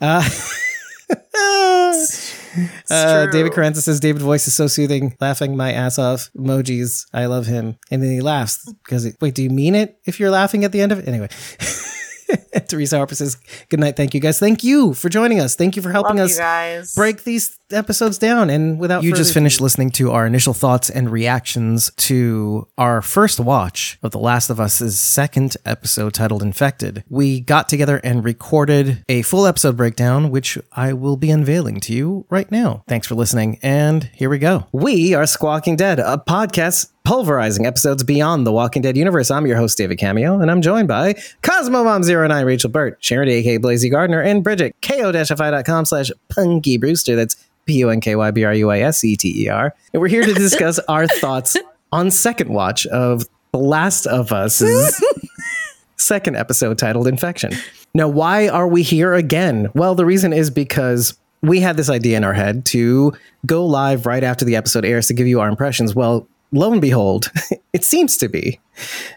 uh. 2.90 3.26
David 3.26 3.52
Carranza 3.52 3.82
says 3.82 4.00
David 4.00 4.22
voice 4.22 4.46
is 4.46 4.54
so 4.54 4.66
soothing, 4.66 5.16
laughing 5.20 5.56
my 5.56 5.72
ass 5.72 5.98
off. 5.98 6.30
Emojis, 6.36 7.06
I 7.12 7.26
love 7.26 7.46
him, 7.46 7.76
and 7.90 8.02
then 8.02 8.10
he 8.10 8.20
laughs 8.20 8.72
because 8.84 9.04
it, 9.04 9.16
wait, 9.20 9.34
do 9.34 9.42
you 9.42 9.50
mean 9.50 9.74
it? 9.74 9.98
If 10.04 10.20
you're 10.20 10.30
laughing 10.30 10.64
at 10.64 10.72
the 10.72 10.80
end 10.80 10.92
of 10.92 10.98
it, 10.98 11.08
anyway. 11.08 11.28
Teresa 12.68 12.96
Harper 12.96 13.14
says, 13.14 13.36
"Good 13.68 13.80
night, 13.80 13.96
thank 13.96 14.14
you 14.14 14.20
guys. 14.20 14.38
Thank 14.38 14.64
you 14.64 14.94
for 14.94 15.08
joining 15.08 15.40
us. 15.40 15.54
Thank 15.56 15.76
you 15.76 15.82
for 15.82 15.90
helping 15.90 16.16
Love 16.16 16.26
us 16.26 16.32
you 16.32 16.38
guys. 16.42 16.94
break 16.94 17.24
these 17.24 17.58
episodes 17.70 18.18
down. 18.18 18.50
And 18.50 18.78
without 18.78 19.02
you 19.02 19.14
just 19.14 19.34
finished 19.34 19.60
listening 19.60 19.90
to 19.92 20.10
our 20.10 20.26
initial 20.26 20.54
thoughts 20.54 20.90
and 20.90 21.10
reactions 21.10 21.90
to 21.96 22.68
our 22.78 23.02
first 23.02 23.40
watch 23.40 23.98
of 24.02 24.12
The 24.12 24.18
Last 24.18 24.50
of 24.50 24.60
Us's 24.60 24.98
second 25.00 25.56
episode 25.64 26.14
titled 26.14 26.42
Infected. 26.42 27.04
We 27.08 27.40
got 27.40 27.68
together 27.68 28.00
and 28.04 28.24
recorded 28.24 29.02
a 29.08 29.22
full 29.22 29.46
episode 29.46 29.76
breakdown, 29.76 30.30
which 30.30 30.58
I 30.72 30.92
will 30.92 31.16
be 31.16 31.30
unveiling 31.30 31.80
to 31.80 31.92
you 31.92 32.26
right 32.30 32.50
now. 32.50 32.84
Thanks 32.86 33.06
for 33.06 33.14
listening, 33.14 33.58
and 33.62 34.04
here 34.14 34.30
we 34.30 34.38
go. 34.38 34.66
We 34.72 35.14
are 35.14 35.26
Squawking 35.26 35.76
Dead, 35.76 35.98
a 35.98 36.22
podcast 36.26 36.90
pulverizing 37.04 37.66
episodes 37.66 38.02
beyond 38.02 38.46
the 38.46 38.52
Walking 38.52 38.80
Dead 38.80 38.96
universe. 38.96 39.30
I'm 39.30 39.46
your 39.46 39.58
host, 39.58 39.76
David 39.76 39.98
Cameo, 39.98 40.40
and 40.40 40.50
I'm 40.50 40.62
joined 40.62 40.88
by 40.88 41.14
Cosmo 41.42 41.84
Mom 41.84 42.00
09 42.02 42.46
Rachel 42.46 42.70
Burt, 42.70 42.96
Sharon 43.00 43.28
A.K. 43.28 43.58
Blazy 43.58 43.90
Gardner, 43.90 44.22
and 44.22 44.42
Bridget, 44.42 44.74
ko-fi.com 44.80 45.84
slash 45.84 46.10
punky 46.30 46.78
brewster. 46.78 47.14
That's 47.14 47.36
P-O-N-K-Y-B-R-U-I-S-E-T-E-R. 47.66 49.74
And 49.92 50.00
we're 50.00 50.08
here 50.08 50.22
to 50.22 50.32
discuss 50.32 50.78
our 50.88 51.06
thoughts 51.06 51.58
on 51.92 52.10
second 52.10 52.48
watch 52.48 52.86
of 52.86 53.26
The 53.52 53.58
Last 53.58 54.06
of 54.06 54.32
Us's 54.32 55.04
second 55.96 56.36
episode 56.36 56.78
titled 56.78 57.06
Infection. 57.06 57.52
Now, 57.92 58.08
why 58.08 58.48
are 58.48 58.66
we 58.66 58.82
here 58.82 59.12
again? 59.12 59.68
Well, 59.74 59.94
the 59.94 60.06
reason 60.06 60.32
is 60.32 60.48
because 60.50 61.18
we 61.42 61.60
had 61.60 61.76
this 61.76 61.90
idea 61.90 62.16
in 62.16 62.24
our 62.24 62.32
head 62.32 62.64
to 62.64 63.12
go 63.44 63.66
live 63.66 64.06
right 64.06 64.24
after 64.24 64.46
the 64.46 64.56
episode 64.56 64.86
airs 64.86 65.08
to 65.08 65.14
give 65.14 65.26
you 65.26 65.40
our 65.40 65.48
impressions. 65.48 65.94
Well, 65.94 66.26
lo 66.54 66.72
and 66.72 66.80
behold, 66.80 67.30
it 67.72 67.84
seems 67.84 68.16
to 68.18 68.28
be 68.28 68.60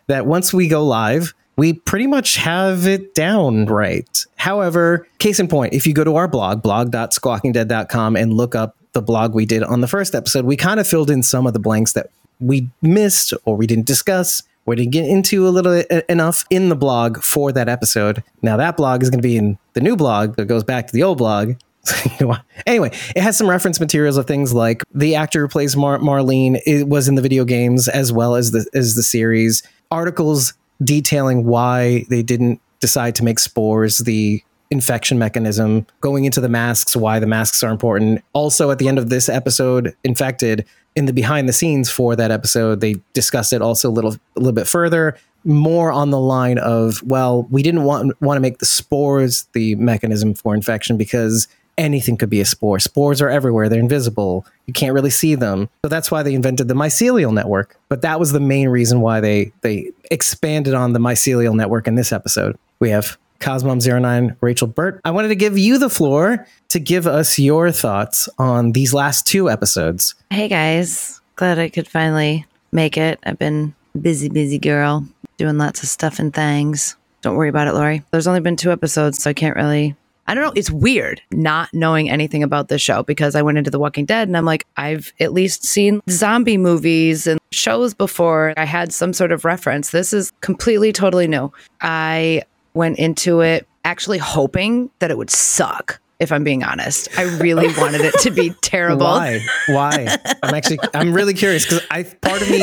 that 0.08 0.26
once 0.26 0.54
we 0.54 0.68
go 0.68 0.86
live, 0.86 1.34
we 1.56 1.74
pretty 1.74 2.08
much 2.08 2.36
have 2.36 2.86
it 2.86 3.16
down 3.16 3.66
right. 3.66 4.26
However, 4.36 5.08
case 5.20 5.40
in 5.40 5.48
point, 5.48 5.74
if 5.74 5.88
you 5.88 5.94
go 5.94 6.04
to 6.04 6.16
our 6.16 6.28
blog, 6.28 6.62
blog.squawkingdead.com, 6.62 8.16
and 8.16 8.34
look 8.34 8.54
up 8.54 8.76
the 8.94 9.02
blog 9.02 9.34
we 9.34 9.46
did 9.46 9.64
on 9.64 9.82
the 9.82 9.88
first 9.88 10.14
episode, 10.14 10.46
we 10.46 10.56
kind 10.56 10.80
of 10.80 10.88
filled 10.88 11.10
in 11.10 11.24
some 11.24 11.48
of 11.48 11.54
the 11.54 11.60
blanks 11.60 11.94
that 11.94 12.10
we 12.40 12.70
missed 12.82 13.34
or 13.46 13.56
we 13.56 13.66
didn't 13.66 13.88
discuss 13.88 14.44
or 14.66 14.76
didn't 14.76 14.92
get 14.92 15.08
into 15.08 15.48
a 15.48 15.50
little 15.50 15.84
enough 16.10 16.46
in 16.50 16.70
the 16.70 16.76
blog 16.76 17.24
for 17.24 17.52
that 17.52 17.70
episode. 17.70 18.24
Now, 18.42 18.58
that 18.58 18.78
blog 18.78 19.02
is 19.02 19.10
going 19.10 19.20
to 19.20 19.28
be 19.28 19.38
in 19.38 19.58
the 19.74 19.82
new 19.82 19.96
blog 19.96 20.36
that 20.36 20.46
goes 20.46 20.64
back 20.64 20.88
to 20.88 20.94
the 20.94 21.04
old 21.04 21.18
blog. 21.18 21.56
anyway, 22.66 22.92
it 23.16 23.22
has 23.22 23.38
some 23.38 23.50
reference 23.50 23.80
materials 23.80 24.18
of 24.18 24.26
things 24.26 24.54
like 24.54 24.84
the 24.94 25.16
actor 25.16 25.42
who 25.42 25.48
plays 25.48 25.76
Mar- 25.76 26.00
Marlene 26.00 26.60
it 26.66 26.88
was 26.88 27.08
in 27.08 27.16
the 27.16 27.22
video 27.22 27.46
games 27.46 27.88
as 27.88 28.12
well 28.12 28.36
as 28.36 28.52
the 28.52 28.66
as 28.74 28.96
the 28.96 29.04
series. 29.04 29.64
Articles 29.92 30.54
detailing 30.84 31.46
why 31.46 32.06
they 32.10 32.22
didn't 32.22 32.62
decide 32.80 33.16
to 33.16 33.24
make 33.24 33.40
spores 33.40 34.00
the 34.00 34.44
infection 34.70 35.18
mechanism, 35.18 35.86
going 36.02 36.26
into 36.26 36.42
the 36.42 36.50
masks, 36.50 36.96
why 36.96 37.20
the 37.20 37.28
masks 37.28 37.64
are 37.64 37.72
important. 37.72 38.24
Also, 38.34 38.70
at 38.70 38.80
the 38.80 38.88
end 38.88 39.00
of 39.00 39.10
this 39.10 39.30
episode, 39.30 39.96
Infected, 40.04 40.66
in 40.96 41.06
the 41.06 41.14
behind 41.14 41.48
the 41.48 41.54
scenes 41.54 41.90
for 41.90 42.16
that 42.16 42.32
episode, 42.32 42.82
they 42.82 42.96
discussed 43.14 43.54
it 43.54 43.62
also 43.62 43.90
a 43.90 43.92
little 43.92 44.14
a 44.14 44.40
little 44.40 44.52
bit 44.52 44.68
further, 44.68 45.18
more 45.44 45.92
on 45.92 46.10
the 46.10 46.20
line 46.20 46.58
of, 46.58 47.02
well, 47.04 47.44
we 47.44 47.64
didn't 47.64 47.84
want 47.84 48.20
want 48.22 48.38
to 48.38 48.42
make 48.42 48.58
the 48.58 48.66
spores 48.66 49.48
the 49.54 49.76
mechanism 49.76 50.34
for 50.34 50.54
infection 50.54 50.98
because 50.98 51.48
anything 51.78 52.17
could 52.17 52.30
be 52.30 52.41
a 52.41 52.45
spore. 52.45 52.80
Spores 52.80 53.21
are 53.21 53.30
everywhere; 53.30 53.69
they're 53.69 53.80
invisible. 53.80 54.45
You 54.65 54.73
can't 54.73 54.93
really 54.93 55.09
see 55.09 55.36
them. 55.36 55.69
So 55.84 55.89
that's 55.89 56.11
why 56.11 56.23
they 56.23 56.34
invented 56.34 56.67
the 56.67 56.73
mycelial 56.73 57.34
network. 57.34 57.78
But 57.89 58.01
that 58.01 58.19
was 58.19 58.32
the 58.32 58.39
main 58.39 58.69
reason 58.69 59.01
why 59.01 59.19
they 59.19 59.51
they 59.61 59.91
expanded 60.11 60.73
on 60.73 60.93
the 60.93 60.99
mycelial 60.99 61.55
network 61.55 61.88
in 61.88 61.95
this 61.95 62.11
episode. 62.11 62.57
We 62.80 62.89
have 62.89 63.17
Cosmom09, 63.39 64.36
Rachel 64.41 64.67
Burt. 64.67 65.01
I 65.05 65.11
wanted 65.11 65.30
to 65.30 65.36
give 65.36 65.57
you 65.57 65.78
the 65.78 65.89
floor 65.89 66.47
to 66.69 66.80
give 66.80 67.07
us 67.07 67.38
your 67.39 67.71
thoughts 67.71 68.28
on 68.38 68.71
these 68.71 68.93
last 68.93 69.28
two 69.28 69.49
episodes. 69.49 70.15
Hey 70.30 70.47
guys, 70.47 71.21
glad 71.36 71.59
I 71.59 71.69
could 71.69 71.88
finally 71.88 72.45
make 72.71 72.97
it. 72.97 73.19
I've 73.23 73.39
been 73.39 73.73
busy, 73.99 74.30
busy 74.30 74.59
girl, 74.59 75.07
doing 75.38 75.57
lots 75.57 75.84
of 75.84 75.89
stuff 75.89 76.19
and 76.19 76.34
things. 76.34 76.95
Don't 77.21 77.36
worry 77.36 77.49
about 77.49 77.67
it, 77.67 77.73
Lori. 77.73 78.03
There's 78.11 78.28
only 78.28 78.39
been 78.39 78.55
two 78.55 78.71
episodes, 78.71 79.21
so 79.21 79.30
I 79.30 79.34
can't 79.34 79.55
really. 79.55 79.95
I 80.28 80.34
don't 80.34 80.43
know. 80.43 80.53
It's 80.55 80.69
weird 80.69 81.21
not 81.32 81.69
knowing 81.73 82.09
anything 82.09 82.43
about 82.43 82.67
this 82.67 82.82
show 82.82 83.03
because 83.03 83.36
I 83.36 83.41
went 83.41 83.57
into 83.57 83.71
The 83.71 83.80
Walking 83.80 84.05
Dead 84.05 84.28
and 84.28 84.36
I'm 84.36 84.45
like, 84.45 84.65
I've 84.75 85.13
at 85.19 85.34
least 85.34 85.65
seen 85.65 86.01
zombie 86.09 86.57
movies 86.57 87.28
and 87.28 87.39
shows 87.51 87.93
before. 87.93 88.53
I 88.57 88.65
had 88.65 88.93
some 88.93 89.13
sort 89.13 89.32
of 89.32 89.45
reference. 89.45 89.91
This 89.91 90.11
is 90.11 90.32
completely, 90.41 90.91
totally 90.91 91.28
new. 91.28 91.51
I 91.82 92.43
went 92.73 92.99
into 92.99 93.39
it 93.41 93.67
actually 93.86 94.17
hoping 94.17 94.89
that 94.99 95.11
it 95.11 95.17
would 95.17 95.30
suck 95.30 95.99
if 96.20 96.32
I'm 96.32 96.43
being 96.43 96.63
honest. 96.63 97.09
I 97.18 97.24
really 97.38 97.68
wanted 97.78 98.01
it 98.01 98.13
to 98.22 98.32
be 98.32 98.49
terrible. 98.61 99.05
Why? 99.05 99.39
Why? 99.68 100.18
I'm 100.41 100.53
actually 100.53 100.80
I'm 100.93 101.13
really 101.13 101.34
curious 101.34 101.65
because 101.65 101.86
I 101.91 102.03
part 102.03 102.41
of 102.41 102.49
me 102.49 102.59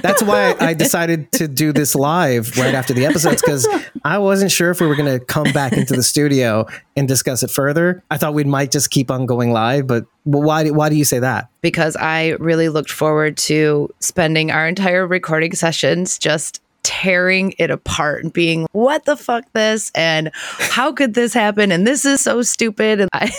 that's 0.00 0.22
why 0.22 0.54
I 0.58 0.74
decided 0.74 1.30
to 1.32 1.48
do 1.48 1.72
this 1.72 1.94
live 1.94 2.56
right 2.56 2.74
after 2.74 2.94
the 2.94 3.04
episodes 3.04 3.42
because 3.42 3.68
I 4.04 4.18
wasn't 4.18 4.50
sure 4.50 4.70
if 4.70 4.80
we 4.80 4.86
were 4.86 4.96
going 4.96 5.18
to 5.18 5.24
come 5.24 5.52
back 5.52 5.72
into 5.72 5.94
the 5.94 6.02
studio 6.02 6.66
and 6.96 7.06
discuss 7.06 7.42
it 7.42 7.50
further. 7.50 8.02
I 8.10 8.16
thought 8.16 8.34
we 8.34 8.44
might 8.44 8.70
just 8.70 8.90
keep 8.90 9.10
on 9.10 9.26
going 9.26 9.52
live, 9.52 9.86
but 9.86 10.06
why 10.24 10.70
why 10.70 10.88
do 10.88 10.96
you 10.96 11.04
say 11.04 11.18
that? 11.18 11.50
Because 11.60 11.96
I 11.96 12.30
really 12.40 12.68
looked 12.70 12.90
forward 12.90 13.36
to 13.38 13.92
spending 14.00 14.50
our 14.50 14.66
entire 14.66 15.06
recording 15.06 15.54
sessions 15.54 16.18
just 16.18 16.60
tearing 16.84 17.54
it 17.58 17.70
apart 17.70 18.22
and 18.22 18.32
being 18.32 18.66
what 18.72 19.04
the 19.06 19.16
fuck 19.16 19.44
this 19.54 19.90
and 19.94 20.30
how 20.34 20.92
could 20.92 21.14
this 21.14 21.34
happen 21.34 21.72
and 21.72 21.84
this 21.86 22.04
is 22.04 22.20
so 22.20 22.42
stupid 22.42 23.00
and 23.00 23.10
I 23.12 23.32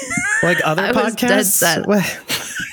like 0.43 0.57
other 0.65 0.81
I 0.81 0.91
was 0.91 1.15
dead 1.15 1.45
podcasts. 1.45 1.51
set. 1.51 1.85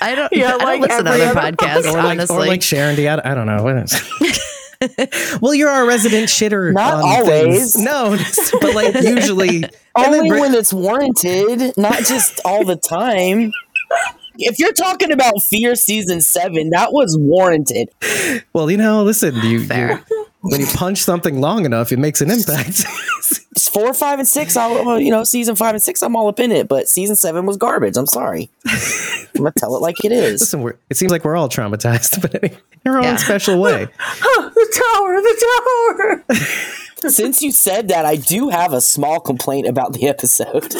I 0.00 0.14
don't 0.16 0.32
Yeah, 0.32 0.46
I 0.46 0.50
don't 0.50 0.62
like 0.64 0.80
listen 0.80 1.04
to 1.04 1.10
other 1.12 1.24
other 1.38 1.52
podcasts 1.52 1.84
Or 1.84 1.92
like, 1.92 2.04
honestly 2.04 2.36
or 2.36 2.46
like 2.46 2.62
Sharon 2.62 2.96
D. 2.96 3.06
I 3.06 3.14
I 3.32 3.34
don't 3.34 3.46
know. 3.46 3.62
What 3.62 3.76
is- 3.76 5.38
well, 5.40 5.54
you're 5.54 5.70
our 5.70 5.86
resident 5.86 6.26
shitter. 6.28 6.72
Not 6.72 6.94
on 6.94 7.02
always. 7.04 7.74
things. 7.74 7.76
No, 7.84 8.16
but 8.60 8.74
like 8.74 8.94
usually. 9.02 9.56
and 9.62 9.70
then 9.94 10.14
Only 10.14 10.28
Brit- 10.30 10.40
when 10.40 10.54
it's 10.54 10.72
warranted, 10.72 11.74
not 11.76 11.98
just 11.98 12.40
all 12.44 12.64
the 12.64 12.76
time. 12.76 13.52
If 14.38 14.58
you're 14.58 14.72
talking 14.72 15.12
about 15.12 15.42
Fear 15.42 15.74
season 15.76 16.20
seven, 16.20 16.70
that 16.70 16.92
was 16.92 17.16
warranted. 17.18 17.90
well, 18.54 18.70
you 18.70 18.76
know, 18.78 19.04
listen, 19.04 19.34
you, 19.36 19.60
you 19.60 19.64
Fair. 19.66 20.02
When 20.42 20.60
you 20.60 20.66
punch 20.66 21.02
something 21.02 21.40
long 21.40 21.64
enough, 21.64 21.92
it 21.92 21.98
makes 21.98 22.20
an 22.20 22.30
impact. 22.30 22.84
It's 23.52 23.68
four, 23.68 23.92
five, 23.92 24.18
and 24.18 24.26
six. 24.26 24.56
I'll, 24.56 24.98
you 24.98 25.10
know, 25.10 25.24
season 25.24 25.56
five 25.56 25.74
and 25.74 25.82
six, 25.82 26.02
I'm 26.02 26.16
all 26.16 26.26
up 26.26 26.40
in 26.40 26.50
it. 26.50 26.68
But 26.68 26.88
season 26.88 27.16
seven 27.16 27.44
was 27.44 27.58
garbage. 27.58 27.98
I'm 27.98 28.06
sorry. 28.06 28.50
I'm 28.66 29.26
gonna 29.36 29.52
tell 29.52 29.76
it 29.76 29.80
like 29.80 30.02
it 30.04 30.10
is. 30.10 30.40
listen, 30.40 30.62
we're, 30.62 30.74
it 30.88 30.96
seems 30.96 31.12
like 31.12 31.22
we're 31.22 31.36
all 31.36 31.50
traumatized, 31.50 32.20
but 32.22 32.34
in 32.42 32.56
our 32.86 33.04
own 33.04 33.18
special 33.18 33.60
way. 33.60 33.84
the 33.84 34.82
tower, 34.94 35.20
the 35.20 36.24
tower. 36.26 36.38
Since 37.10 37.42
you 37.42 37.50
said 37.52 37.88
that, 37.88 38.04
I 38.04 38.16
do 38.16 38.48
have 38.48 38.72
a 38.72 38.80
small 38.80 39.20
complaint 39.20 39.66
about 39.66 39.92
the 39.92 40.08
episode. 40.08 40.72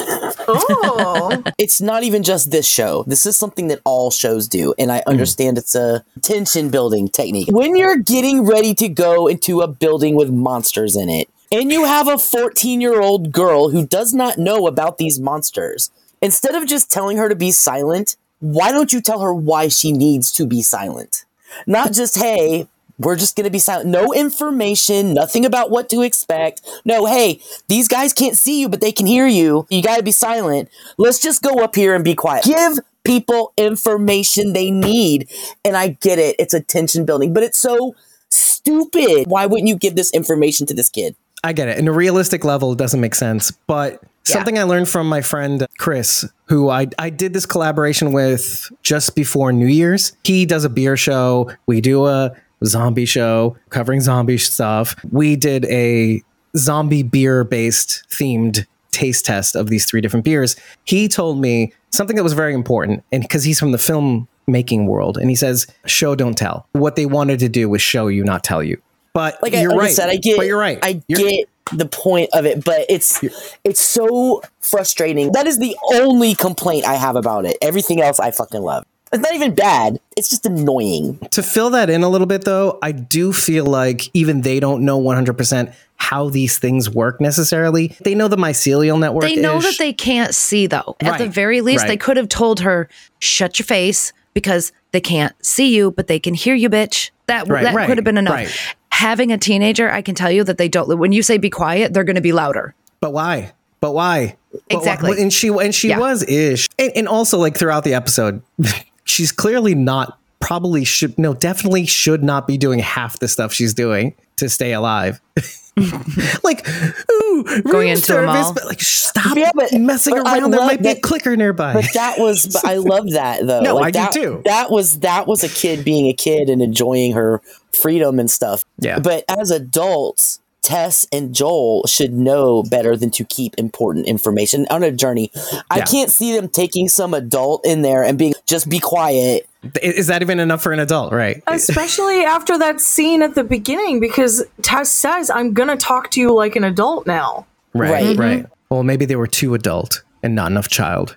Oh, 0.49 1.43
it's 1.59 1.81
not 1.81 2.03
even 2.05 2.23
just 2.23 2.51
this 2.51 2.67
show. 2.67 3.05
This 3.07 3.27
is 3.27 3.37
something 3.37 3.69
that 3.69 3.81
all 3.85 4.11
shows 4.11 4.49
do, 4.49 4.75
and 4.79 4.93
I 4.93 5.03
understand 5.07 5.59
it's 5.59 5.75
a 5.75 6.05
tension 6.21 6.71
building 6.71 7.09
technique. 7.09 7.49
When 7.51 7.77
you're 7.77 7.99
getting 7.99 8.45
ready 8.47 8.75
to 8.75 8.89
go 8.89 9.27
into 9.27 9.61
a 9.61 9.69
building 9.69 10.15
with 10.15 10.31
monsters 10.31 10.97
in 10.97 11.09
it, 11.09 11.29
and 11.51 11.71
you 11.71 11.85
have 11.85 12.09
a 12.09 12.19
14 12.19 12.81
year 12.81 13.01
old 13.01 13.33
girl 13.33 13.71
who 13.71 13.87
does 13.87 14.15
not 14.15 14.39
know 14.39 14.67
about 14.67 14.99
these 14.99 15.21
monsters, 15.21 15.91
instead 16.21 16.55
of 16.55 16.67
just 16.67 16.91
telling 16.91 17.19
her 17.19 17.29
to 17.29 17.37
be 17.37 17.51
silent, 17.51 18.17
why 18.41 18.73
don't 18.73 18.93
you 18.93 19.01
tell 19.01 19.21
her 19.21 19.35
why 19.35 19.69
she 19.69 19.93
needs 19.93 20.33
to 20.33 20.47
be 20.47 20.63
silent? 20.63 21.25
Not 21.67 21.93
just, 21.93 22.17
hey, 22.17 22.67
we're 22.99 23.17
just 23.17 23.37
going 23.37 23.45
to 23.45 23.51
be 23.51 23.59
silent. 23.59 23.89
No 23.89 24.13
information, 24.13 25.15
nothing 25.15 25.45
about 25.45 25.71
what 25.71 25.89
to 25.91 26.03
expect. 26.03 26.63
No, 26.85 27.07
hey, 27.07 27.41
these 27.69 27.89
guys 27.89 28.13
can't 28.13 28.37
see 28.37 28.61
you, 28.61 28.69
but 28.69 28.81
they 28.81 28.93
can 28.93 29.07
hear 29.07 29.27
you. 29.27 29.67
You 29.71 29.83
got 29.83 29.97
to 29.97 30.03
be 30.03 30.13
silent. 30.13 30.69
Let's 30.99 31.21
just 31.21 31.43
go 31.43 31.63
up 31.63 31.75
here 31.75 31.95
and 31.95 32.05
be 32.05 32.15
quiet. 32.15 32.45
Give 32.45 32.79
people 33.05 33.53
information 33.57 34.53
they 34.53 34.71
need. 34.71 35.31
And 35.65 35.77
I 35.77 35.89
get 35.89 36.19
it. 36.19 36.37
It's 36.39 36.55
attention 36.55 37.05
building, 37.05 37.33
but 37.33 37.43
it's 37.43 37.59
so 37.59 37.95
stupid. 38.29 39.27
Why 39.27 39.47
wouldn't 39.47 39.69
you 39.69 39.77
give 39.77 39.97
this 39.97 40.13
information 40.13 40.67
to 40.69 40.75
this 40.75 40.89
kid? 40.89 41.17
I 41.45 41.53
get 41.53 41.69
it. 41.69 41.79
In 41.79 41.89
a 41.89 41.93
realistic 41.93 42.45
level, 42.45 42.73
it 42.73 42.79
doesn't 42.79 43.01
make 43.01 43.15
sense. 43.15 43.51
But 43.51 44.03
something 44.23 44.59
I 44.59 44.63
learned 44.63 44.89
from 44.89 45.09
my 45.09 45.21
friend 45.21 45.67
Chris, 45.79 46.25
who 46.47 46.71
I, 46.71 46.87
I 46.99 47.11
did 47.11 47.33
this 47.33 47.47
collaboration 47.47 48.13
with 48.13 48.71
just 48.83 49.17
before 49.17 49.53
New 49.53 49.67
Year's. 49.67 50.17
He 50.23 50.47
does 50.47 50.65
a 50.65 50.71
beer 50.71 50.97
show. 50.97 51.51
We 51.67 51.81
do 51.81 52.07
a 52.07 52.33
zombie 52.65 53.05
show 53.07 53.57
covering 53.71 54.01
zombie 54.01 54.39
stuff. 54.39 54.95
We 55.11 55.37
did 55.37 55.65
a 55.67 56.23
zombie 56.57 57.03
beer 57.03 57.45
based 57.45 58.05
themed 58.11 58.67
taste 58.91 59.25
test 59.25 59.57
of 59.57 59.69
these 59.69 59.87
three 59.87 60.01
different 60.01 60.25
beers. 60.25 60.55
He 60.85 61.09
told 61.09 61.41
me 61.41 61.73
something 61.91 62.17
that 62.17 62.23
was 62.23 62.35
very 62.35 62.53
important. 62.55 63.03
And 63.11 63.23
because 63.23 63.45
he's 63.45 63.59
from 63.59 63.73
the 63.73 63.79
film 63.79 64.29
making 64.47 64.87
world, 64.87 65.17
and 65.17 65.31
he 65.31 65.37
says, 65.37 65.67
show, 65.87 66.15
don't 66.15 66.37
tell. 66.37 66.67
What 66.73 66.97
they 66.97 67.07
wanted 67.07 67.39
to 67.41 67.49
do 67.49 67.69
was 67.69 67.81
show 67.81 68.09
you, 68.09 68.25
not 68.25 68.45
tell 68.45 68.63
you. 68.63 68.81
But 69.15 69.43
like, 69.43 69.55
I, 69.55 69.61
you're 69.63 69.71
like 69.71 69.79
right. 69.81 69.91
I 69.91 69.93
said, 69.93 70.09
I 70.09 70.17
get, 70.17 70.37
But 70.37 70.47
you're 70.47 70.59
right. 70.59 70.79
I 70.83 71.03
You're- 71.07 71.23
get 71.25 71.49
the 71.73 71.87
point 71.87 72.29
of 72.35 72.45
it, 72.45 72.65
but 72.65 72.85
it's 72.89 73.23
it's 73.65 73.81
so 73.81 74.43
frustrating. 74.61 75.33
That 75.33 75.47
is 75.47 75.59
the 75.59 75.77
only 75.95 76.35
complaint 76.35 76.85
I 76.85 76.95
have 76.95 77.17
about 77.17 77.47
it. 77.47 77.57
Everything 77.63 78.03
else 78.03 78.19
I 78.21 78.31
fucking 78.31 78.61
love. 78.61 78.85
It's 79.13 79.23
not 79.23 79.35
even 79.35 79.55
bad. 79.55 79.99
It's 80.17 80.31
just 80.31 80.47
annoying. 80.47 81.19
To 81.33 81.43
fill 81.43 81.71
that 81.71 81.91
in 81.91 82.03
a 82.03 82.09
little 82.09 82.27
bit, 82.27 82.45
though, 82.45 82.79
I 82.83 82.93
do 82.93 83.33
feel 83.33 83.67
like 83.67 84.09
even 84.15 84.41
they 84.41 84.59
don't 84.61 84.85
know 84.85 85.01
100% 85.01 85.75
how 85.97 86.29
these 86.31 86.59
things 86.59 86.89
work 86.91 87.21
necessarily. 87.21 87.95
They 88.03 88.15
know 88.15 88.29
the 88.29 88.37
mycelial 88.37 88.99
network. 88.99 89.25
They 89.25 89.37
know 89.37 89.61
that 89.61 89.77
they 89.79 89.93
can't 89.93 90.35
see 90.35 90.67
though. 90.67 90.97
At 91.01 91.19
the 91.19 91.29
very 91.29 91.61
least, 91.61 91.87
they 91.87 91.97
could 91.97 92.17
have 92.17 92.29
told 92.29 92.61
her, 92.61 92.89
"Shut 93.21 93.59
your 93.59 93.67
face," 93.67 94.13
because 94.35 94.73
they 94.93 95.01
can't 95.01 95.33
see 95.45 95.75
you, 95.77 95.91
but 95.93 96.07
they 96.09 96.19
can 96.19 96.35
hear 96.35 96.55
you, 96.55 96.69
bitch. 96.71 97.11
That 97.27 97.47
Right, 97.49 97.63
that 97.65 97.75
right, 97.75 97.87
could 97.87 97.99
have 97.99 98.05
been 98.05 98.19
enough. 98.19 98.35
right. 98.35 98.75
Having 98.91 99.31
a 99.33 99.39
teenager, 99.39 99.91
I 99.91 100.03
can 100.03 100.15
tell 100.15 100.31
you 100.31 100.43
that 100.45 100.59
they 100.59 100.69
don't. 100.69 100.99
When 100.99 101.13
you 101.13 101.23
say 101.23 101.39
be 101.39 101.51
quiet, 101.51 101.93
they're 101.95 102.05
going 102.05 102.17
to 102.17 102.23
be 102.23 102.33
louder. 102.33 102.75
But 103.01 103.13
why? 103.13 103.53
But 103.81 103.93
why? 103.93 104.37
But 104.53 104.61
why- 104.71 104.79
Exactly. 104.79 105.23
And 105.23 105.33
she 105.33 105.49
and 105.49 105.75
she 105.75 105.89
Yeah. 105.91 105.99
was 105.99 106.23
ish. 106.29 106.69
And, 106.79 106.93
and 106.97 107.09
also 107.09 107.39
like 107.39 107.57
throughout 107.57 107.85
the 107.85 107.95
episode, 107.95 108.43
she's 109.05 109.33
clearly 109.33 109.75
not 109.75 110.19
probably 110.41 110.85
should 110.85 111.19
no 111.19 111.35
definitely 111.35 111.87
should 111.87 112.23
not 112.25 112.47
be 112.47 112.59
doing 112.59 112.79
half 112.81 113.19
the 113.21 113.29
stuff 113.29 113.53
she's 113.53 113.75
doing 113.75 114.15
to 114.37 114.49
stay 114.49 114.73
alive. 114.73 115.21
like 116.43 116.69
ooh, 117.11 117.45
room 117.65 117.87
into 117.87 117.93
a 117.93 117.97
service, 117.97 118.35
mall. 118.35 118.55
but 118.55 118.65
like 118.67 118.81
stop 118.81 119.37
Yeah, 119.37 119.51
but- 119.55 119.73
messing 119.73 120.15
but 120.17 120.27
I 120.27 120.39
around. 120.39 120.51
There 120.51 120.61
love 120.61 120.69
might 120.69 120.83
be 120.83 120.89
a 120.91 121.01
clicker 121.01 121.37
nearby. 121.37 121.73
But 121.73 121.87
that 121.95 122.19
was, 122.19 122.47
but 122.47 122.65
I 122.65 122.75
love 122.77 123.11
that 123.13 123.47
though. 123.47 123.61
No, 123.63 123.77
Like, 123.77 123.97
I 123.97 124.01
that, 124.05 124.13
do 124.13 124.21
too. 124.23 124.43
That 124.45 124.71
was 124.71 125.01
that 125.01 125.27
was 125.27 125.43
a 125.45 125.49
kid 125.49 125.85
being 125.85 126.07
a 126.09 126.13
kid 126.13 126.51
and 126.51 126.61
enjoying 126.61 127.13
her 127.13 127.41
freedom 127.73 128.19
and 128.19 128.31
stuff. 128.31 128.65
Yeah. 128.79 128.99
But 128.99 129.25
as 129.29 129.51
adults, 129.51 130.41
Tess 130.63 131.07
and 131.13 131.35
Joel 131.35 131.87
should 131.87 132.13
know 132.13 132.63
better 132.63 132.97
than 132.97 133.11
to 133.13 133.25
keep 133.25 133.55
important 133.59 134.07
information 134.07 134.67
on 134.71 134.83
a 134.83 134.91
journey. 134.93 135.31
I 135.71 135.81
can't 135.83 136.11
see 136.11 136.35
them 136.35 136.49
taking 136.49 136.89
some 136.89 137.15
adult 137.15 137.67
in 137.67 137.83
there 137.83 138.03
and 138.05 138.17
being 138.19 138.35
just 138.47 138.69
be 138.69 138.79
quiet. 138.79 139.49
Is 139.83 140.07
that 140.09 140.23
even 140.23 140.41
enough 140.41 140.63
for 140.63 140.73
an 140.73 140.81
adult? 140.81 141.13
Right. 141.13 141.43
especially 141.47 142.25
after 142.25 142.59
that 142.59 142.81
scene 142.81 143.23
at 143.23 143.35
the 143.35 143.45
beginning, 143.45 144.01
because 144.01 144.45
Tess 144.63 144.91
says, 144.91 145.31
"I'm 145.31 145.53
gonna 145.53 145.77
talk 145.77 146.11
to 146.13 146.21
you 146.21 146.33
like 146.35 146.57
an 146.57 146.65
adult 146.65 147.07
now." 147.07 147.47
Right, 147.75 147.91
Right. 147.91 148.17
right. 148.17 148.39
Mm-hmm. 148.45 148.53
Well, 148.71 148.83
maybe 148.83 149.05
they 149.05 149.17
were 149.17 149.27
too 149.27 149.55
adult 149.55 150.03
and 150.23 150.35
not 150.35 150.51
enough 150.51 150.69
child. 150.69 151.17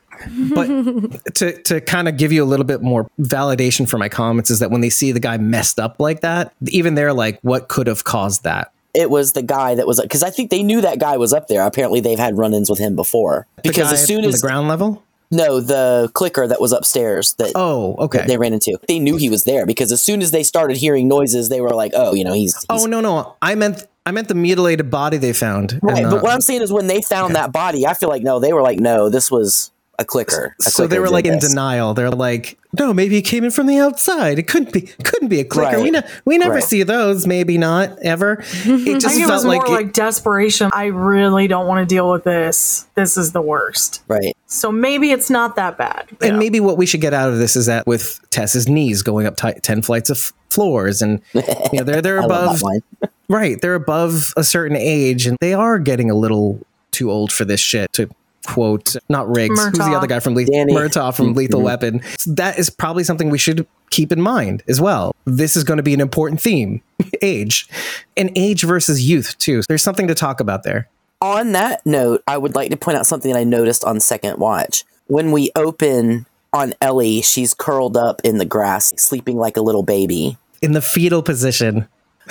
but 0.53 0.67
to 1.35 1.61
to 1.63 1.81
kind 1.81 2.07
of 2.07 2.17
give 2.17 2.31
you 2.31 2.43
a 2.43 2.45
little 2.45 2.65
bit 2.65 2.81
more 2.81 3.09
validation 3.19 3.87
for 3.87 3.97
my 3.97 4.09
comments 4.09 4.49
is 4.49 4.59
that 4.59 4.71
when 4.71 4.81
they 4.81 4.89
see 4.89 5.11
the 5.11 5.19
guy 5.19 5.37
messed 5.37 5.79
up 5.79 5.99
like 5.99 6.21
that, 6.21 6.53
even 6.67 6.95
they're 6.95 7.13
like, 7.13 7.39
what 7.41 7.67
could 7.67 7.87
have 7.87 8.03
caused 8.03 8.43
that? 8.43 8.71
It 8.95 9.09
was 9.09 9.33
the 9.33 9.41
guy 9.43 9.75
that 9.75 9.85
was 9.87 9.99
because 10.01 10.23
I 10.23 10.29
think 10.29 10.49
they 10.51 10.63
knew 10.63 10.81
that 10.81 10.99
guy 10.99 11.17
was 11.17 11.33
up 11.33 11.47
there. 11.47 11.61
Apparently, 11.65 11.99
they've 11.99 12.19
had 12.19 12.37
run-ins 12.37 12.69
with 12.69 12.79
him 12.79 12.95
before. 12.95 13.45
Because 13.63 13.91
as 13.93 14.05
soon 14.05 14.23
as 14.25 14.41
the 14.41 14.47
ground 14.47 14.67
level. 14.67 15.03
no, 15.31 15.59
the 15.59 16.09
clicker 16.13 16.47
that 16.47 16.61
was 16.61 16.71
upstairs 16.71 17.33
that 17.33 17.51
Oh, 17.55 17.95
okay. 17.99 18.19
that 18.19 18.27
they 18.27 18.37
ran 18.37 18.53
into, 18.53 18.77
they 18.87 18.99
knew 18.99 19.17
he 19.17 19.29
was 19.29 19.43
there 19.43 19.65
because 19.65 19.91
as 19.91 20.01
soon 20.01 20.21
as 20.21 20.31
they 20.31 20.43
started 20.43 20.77
hearing 20.77 21.07
noises, 21.07 21.49
they 21.49 21.61
were 21.61 21.71
like, 21.71 21.91
"Oh, 21.95 22.13
you 22.13 22.23
know, 22.23 22.33
he's." 22.33 22.55
he's 22.55 22.65
oh 22.69 22.85
no, 22.85 23.01
no, 23.01 23.35
I 23.41 23.55
meant 23.55 23.83
I 24.05 24.11
meant 24.11 24.27
the 24.27 24.35
mutilated 24.35 24.91
body 24.91 25.17
they 25.17 25.33
found. 25.33 25.79
Right, 25.81 26.03
the- 26.03 26.09
but 26.11 26.21
what 26.23 26.31
I'm 26.31 26.41
saying 26.41 26.61
is 26.61 26.71
when 26.71 26.87
they 26.87 27.01
found 27.01 27.35
that 27.35 27.51
body, 27.51 27.87
I 27.87 27.95
feel 27.95 28.07
like 28.09 28.21
no, 28.23 28.39
they 28.39 28.53
were 28.53 28.61
like, 28.61 28.79
no, 28.79 29.09
this 29.09 29.31
was 29.31 29.71
a 29.97 30.05
clicker. 30.05 30.55
A 30.59 30.69
so 30.69 30.87
they 30.87 30.99
were 30.99 31.05
did 31.05 31.11
like 31.13 31.25
in 31.25 31.39
this. 31.39 31.49
denial. 31.49 31.93
They're 31.93 32.09
like, 32.09 32.57
no, 32.77 32.93
maybe 32.93 33.15
it 33.17 33.21
came 33.21 33.43
in 33.43 33.51
from 33.51 33.67
the 33.67 33.77
outside. 33.79 34.37
It 34.37 34.47
couldn't 34.47 34.73
be. 34.73 34.81
Couldn't 34.81 35.29
be 35.29 35.39
a 35.39 35.45
clicker. 35.45 35.77
Right. 35.77 35.83
We 35.83 35.91
ne- 35.91 36.03
we 36.25 36.37
never 36.37 36.55
Right. 36.55 36.63
see 36.63 36.83
those. 36.83 37.25
Maybe 37.25 37.57
not 37.57 37.97
ever. 37.99 38.43
It 38.65 38.95
I 38.95 38.99
just 38.99 39.15
think 39.15 39.27
it 39.27 39.31
was 39.31 39.43
felt 39.43 39.45
more 39.45 39.55
like, 39.55 39.69
like, 39.85 39.93
desperation. 39.93 40.69
I 40.73 40.85
really 40.87 41.47
don't 41.47 41.67
want 41.67 41.87
to 41.87 41.93
deal 41.95 42.09
with 42.11 42.23
this. 42.23 42.87
This 42.95 43.15
is 43.17 43.31
the 43.31 43.41
worst. 43.41 44.03
Right. 44.07 44.35
So 44.47 44.71
maybe 44.71 45.11
it's 45.11 45.29
not 45.29 45.55
that 45.55 45.77
bad. 45.77 46.07
and 46.21 46.33
Yeah. 46.33 46.37
maybe 46.37 46.59
what 46.59 46.77
we 46.77 46.85
should 46.85 47.01
get 47.01 47.13
out 47.13 47.29
of 47.29 47.37
this 47.37 47.55
is 47.55 47.65
that 47.67 47.87
with 47.87 48.19
Tess's 48.31 48.67
knees 48.67 49.01
going 49.01 49.25
up 49.25 49.37
ti- 49.37 49.59
ten 49.61 49.81
flights 49.81 50.09
of 50.09 50.33
floors, 50.49 51.01
and 51.01 51.21
you 51.33 51.41
know 51.73 51.83
they're 51.83 52.01
they're 52.01 52.17
above 52.19 52.61
right. 53.29 53.59
They're 53.61 53.75
above 53.75 54.33
a 54.35 54.43
certain 54.43 54.75
age, 54.77 55.25
and 55.25 55.37
they 55.41 55.53
are 55.53 55.79
getting 55.79 56.11
a 56.11 56.15
little 56.15 56.59
too 56.91 57.09
old 57.11 57.31
for 57.31 57.43
this 57.45 57.59
shit. 57.59 57.91
To 57.93 58.09
quote, 58.45 58.95
not 59.09 59.29
Riggs, 59.29 59.63
who's 59.63 59.77
the 59.77 59.95
other 59.95 60.07
guy 60.07 60.19
from 60.19 60.35
Lethal 60.35 60.53
Danny. 60.53 60.73
Murtaugh 60.73 61.15
from 61.15 61.27
mm-hmm. 61.27 61.37
Lethal 61.37 61.61
Weapon. 61.61 62.01
So 62.17 62.33
that 62.33 62.57
is 62.57 62.69
probably 62.69 63.03
something 63.03 63.29
we 63.29 63.37
should 63.37 63.67
keep 63.89 64.11
in 64.11 64.21
mind 64.21 64.63
as 64.67 64.81
well. 64.81 65.15
This 65.25 65.55
is 65.55 65.63
going 65.63 65.77
to 65.77 65.83
be 65.83 65.93
an 65.93 66.01
important 66.01 66.41
theme: 66.41 66.81
age, 67.21 67.67
and 68.15 68.31
age 68.35 68.63
versus 68.63 69.07
youth 69.07 69.37
too. 69.37 69.61
There's 69.67 69.83
something 69.83 70.07
to 70.07 70.15
talk 70.15 70.39
about 70.39 70.63
there. 70.63 70.89
On 71.21 71.53
that 71.53 71.85
note, 71.85 72.23
I 72.27 72.37
would 72.37 72.55
like 72.55 72.71
to 72.71 72.77
point 72.77 72.97
out 72.97 73.05
something 73.05 73.31
that 73.31 73.39
I 73.39 73.43
noticed 73.43 73.83
on 73.83 73.99
second 73.99 74.37
watch. 74.37 74.83
When 75.07 75.31
we 75.31 75.51
open 75.55 76.25
on 76.51 76.73
Ellie, 76.81 77.21
she's 77.21 77.53
curled 77.53 77.97
up 77.97 78.21
in 78.23 78.37
the 78.37 78.45
grass, 78.45 78.93
sleeping 78.97 79.37
like 79.37 79.57
a 79.57 79.61
little 79.61 79.83
baby. 79.83 80.37
In 80.61 80.73
the 80.73 80.81
fetal 80.81 81.21
position, 81.21 81.87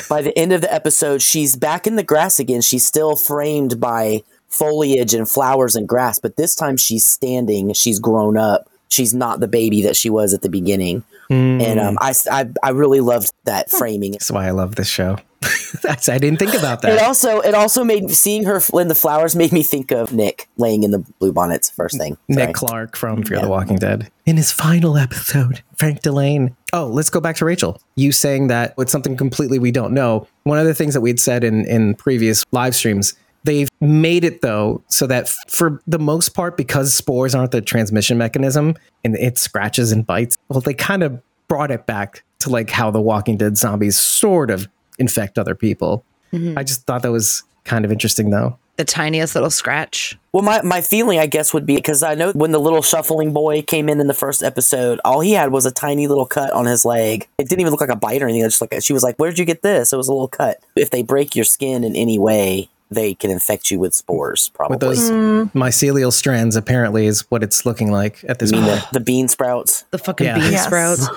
By 0.08 0.22
the 0.22 0.36
end 0.36 0.52
of 0.52 0.60
the 0.60 0.72
episode, 0.72 1.22
she's 1.22 1.56
back 1.56 1.86
in 1.86 1.96
the 1.96 2.02
grass 2.02 2.38
again. 2.38 2.60
She's 2.60 2.84
still 2.84 3.16
framed 3.16 3.80
by 3.80 4.22
foliage 4.54 5.14
and 5.14 5.28
flowers 5.28 5.76
and 5.76 5.88
grass, 5.88 6.18
but 6.18 6.36
this 6.36 6.54
time 6.54 6.76
she's 6.76 7.04
standing. 7.04 7.72
She's 7.72 7.98
grown 7.98 8.36
up. 8.36 8.68
She's 8.88 9.12
not 9.12 9.40
the 9.40 9.48
baby 9.48 9.82
that 9.82 9.96
she 9.96 10.10
was 10.10 10.32
at 10.32 10.42
the 10.42 10.48
beginning. 10.48 11.02
And 11.30 11.80
um, 11.80 11.98
I, 12.00 12.14
I, 12.30 12.46
I 12.62 12.70
really 12.70 13.00
loved 13.00 13.32
that 13.44 13.70
framing. 13.70 14.12
that's 14.12 14.30
why 14.30 14.46
I 14.46 14.50
love 14.50 14.76
this 14.76 14.88
show. 14.88 15.18
That's, 15.82 16.08
I 16.08 16.18
didn't 16.18 16.38
think 16.38 16.54
about 16.54 16.82
that. 16.82 16.92
It 16.92 17.02
also 17.02 17.40
it 17.40 17.54
also 17.54 17.84
made 17.84 18.10
seeing 18.10 18.44
her 18.44 18.60
in 18.74 18.88
the 18.88 18.94
flowers 18.94 19.36
made 19.36 19.52
me 19.52 19.62
think 19.62 19.90
of 19.90 20.12
Nick 20.12 20.48
laying 20.56 20.84
in 20.84 20.90
the 20.90 21.00
blue 21.18 21.32
bonnets 21.32 21.68
first 21.68 21.98
thing. 21.98 22.16
Sorry. 22.30 22.46
Nick 22.46 22.54
Clark 22.54 22.96
from 22.96 23.22
Fear 23.24 23.40
the 23.40 23.48
Walking 23.48 23.76
Dead. 23.76 24.10
In 24.24 24.36
his 24.36 24.52
final 24.52 24.96
episode, 24.96 25.62
Frank 25.76 26.00
Dillane. 26.00 26.54
Oh, 26.72 26.86
let's 26.86 27.10
go 27.10 27.20
back 27.20 27.36
to 27.36 27.44
Rachel. 27.44 27.80
You 27.94 28.12
saying 28.12 28.48
that 28.48 28.74
it's 28.78 28.92
something 28.92 29.16
completely 29.16 29.58
we 29.58 29.70
don't 29.70 29.92
know. 29.92 30.26
One 30.44 30.58
of 30.58 30.66
the 30.66 30.74
things 30.74 30.94
that 30.94 31.00
we'd 31.02 31.20
said 31.20 31.44
in, 31.44 31.66
in 31.66 31.94
previous 31.94 32.44
live 32.52 32.74
streams, 32.74 33.14
they've 33.44 33.68
made 33.80 34.24
it 34.24 34.40
though 34.40 34.82
so 34.88 35.06
that 35.06 35.28
for 35.48 35.80
the 35.86 35.98
most 35.98 36.30
part, 36.30 36.56
because 36.56 36.92
spores 36.92 37.34
aren't 37.34 37.52
the 37.52 37.60
transmission 37.60 38.18
mechanism 38.18 38.74
and 39.04 39.16
it 39.16 39.38
scratches 39.38 39.92
and 39.92 40.06
bites, 40.06 40.36
well, 40.48 40.60
they 40.60 40.74
kind 40.74 41.02
of 41.02 41.20
brought 41.48 41.70
it 41.70 41.86
back 41.86 42.24
to 42.40 42.50
like 42.50 42.70
how 42.70 42.90
the 42.90 43.00
Walking 43.00 43.36
Dead 43.36 43.56
zombies 43.56 43.96
sort 43.96 44.50
of 44.50 44.68
infect 44.98 45.38
other 45.38 45.54
people. 45.54 46.04
Mm-hmm. 46.32 46.58
I 46.58 46.64
just 46.64 46.86
thought 46.86 47.02
that 47.02 47.12
was 47.12 47.44
kind 47.64 47.84
of 47.84 47.92
interesting 47.92 48.30
though. 48.30 48.58
The 48.76 48.84
tiniest 48.84 49.36
little 49.36 49.50
scratch. 49.50 50.18
Well, 50.32 50.42
my, 50.42 50.60
my 50.62 50.80
feeling, 50.80 51.20
I 51.20 51.26
guess, 51.26 51.54
would 51.54 51.64
be 51.64 51.76
because 51.76 52.02
I 52.02 52.16
know 52.16 52.32
when 52.32 52.50
the 52.50 52.58
little 52.58 52.82
shuffling 52.82 53.32
boy 53.32 53.62
came 53.62 53.88
in 53.88 54.00
in 54.00 54.08
the 54.08 54.14
first 54.14 54.42
episode, 54.42 55.00
all 55.04 55.20
he 55.20 55.30
had 55.30 55.52
was 55.52 55.64
a 55.64 55.70
tiny 55.70 56.08
little 56.08 56.26
cut 56.26 56.50
on 56.52 56.66
his 56.66 56.84
leg. 56.84 57.28
It 57.38 57.48
didn't 57.48 57.60
even 57.60 57.70
look 57.70 57.80
like 57.80 57.90
a 57.90 57.96
bite 57.96 58.20
or 58.20 58.24
anything. 58.24 58.40
It 58.40 58.46
was 58.46 58.58
just 58.58 58.72
like 58.72 58.82
she 58.82 58.92
was 58.92 59.04
like, 59.04 59.14
"Where'd 59.16 59.38
you 59.38 59.44
get 59.44 59.62
this?" 59.62 59.92
It 59.92 59.96
was 59.96 60.08
a 60.08 60.12
little 60.12 60.26
cut. 60.26 60.60
If 60.74 60.90
they 60.90 61.04
break 61.04 61.36
your 61.36 61.44
skin 61.44 61.84
in 61.84 61.94
any 61.94 62.18
way, 62.18 62.68
they 62.90 63.14
can 63.14 63.30
infect 63.30 63.70
you 63.70 63.78
with 63.78 63.94
spores. 63.94 64.50
Probably 64.50 64.74
With 64.74 64.80
those 64.80 65.08
hmm. 65.08 65.42
mycelial 65.58 66.12
strands, 66.12 66.54
apparently, 66.56 67.06
is 67.06 67.22
what 67.30 67.42
it's 67.42 67.64
looking 67.66 67.90
like 67.90 68.24
at 68.28 68.38
this 68.38 68.52
point. 68.52 68.64
the, 68.66 68.86
the 68.92 69.00
bean 69.00 69.28
sprouts. 69.28 69.84
The 69.90 69.98
fucking 69.98 70.26
Yeah. 70.26 70.38
bean 70.38 70.52
Yes. 70.52 70.64
sprouts. 70.66 71.08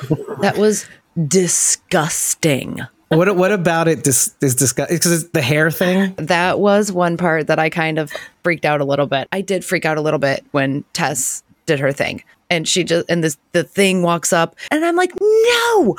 That 0.41 0.57
was 0.57 0.86
disgusting. 1.28 2.82
What 3.09 3.36
what 3.38 3.51
about 3.53 3.88
it 3.88 4.03
dis, 4.03 4.36
is 4.41 4.53
disgusting? 4.55 4.97
Because 4.97 5.24
it's 5.24 5.32
the 5.32 5.41
hair 5.41 5.72
thing. 5.72 6.13
That 6.18 6.59
was 6.59 6.91
one 6.91 7.15
part 7.15 7.47
that 7.47 7.57
I 7.57 7.70
kind 7.70 7.99
of 7.99 8.11
freaked 8.43 8.65
out 8.65 8.82
a 8.82 8.86
little 8.86 9.07
bit. 9.07 9.28
I 9.32 9.41
did 9.41 9.63
freak 9.63 9.86
out 9.86 9.97
a 9.97 10.01
little 10.01 10.20
bit 10.20 10.45
when 10.51 10.84
Tess 10.93 11.43
did 11.65 11.80
her 11.80 11.91
thing. 11.93 12.24
And 12.49 12.68
she 12.68 12.84
just 12.84 13.09
and 13.09 13.24
this 13.24 13.38
the 13.53 13.63
thing 13.63 14.03
walks 14.03 14.34
up 14.34 14.55
and 14.72 14.84
I'm 14.84 14.95
like, 14.95 15.13
"No. 15.22 15.95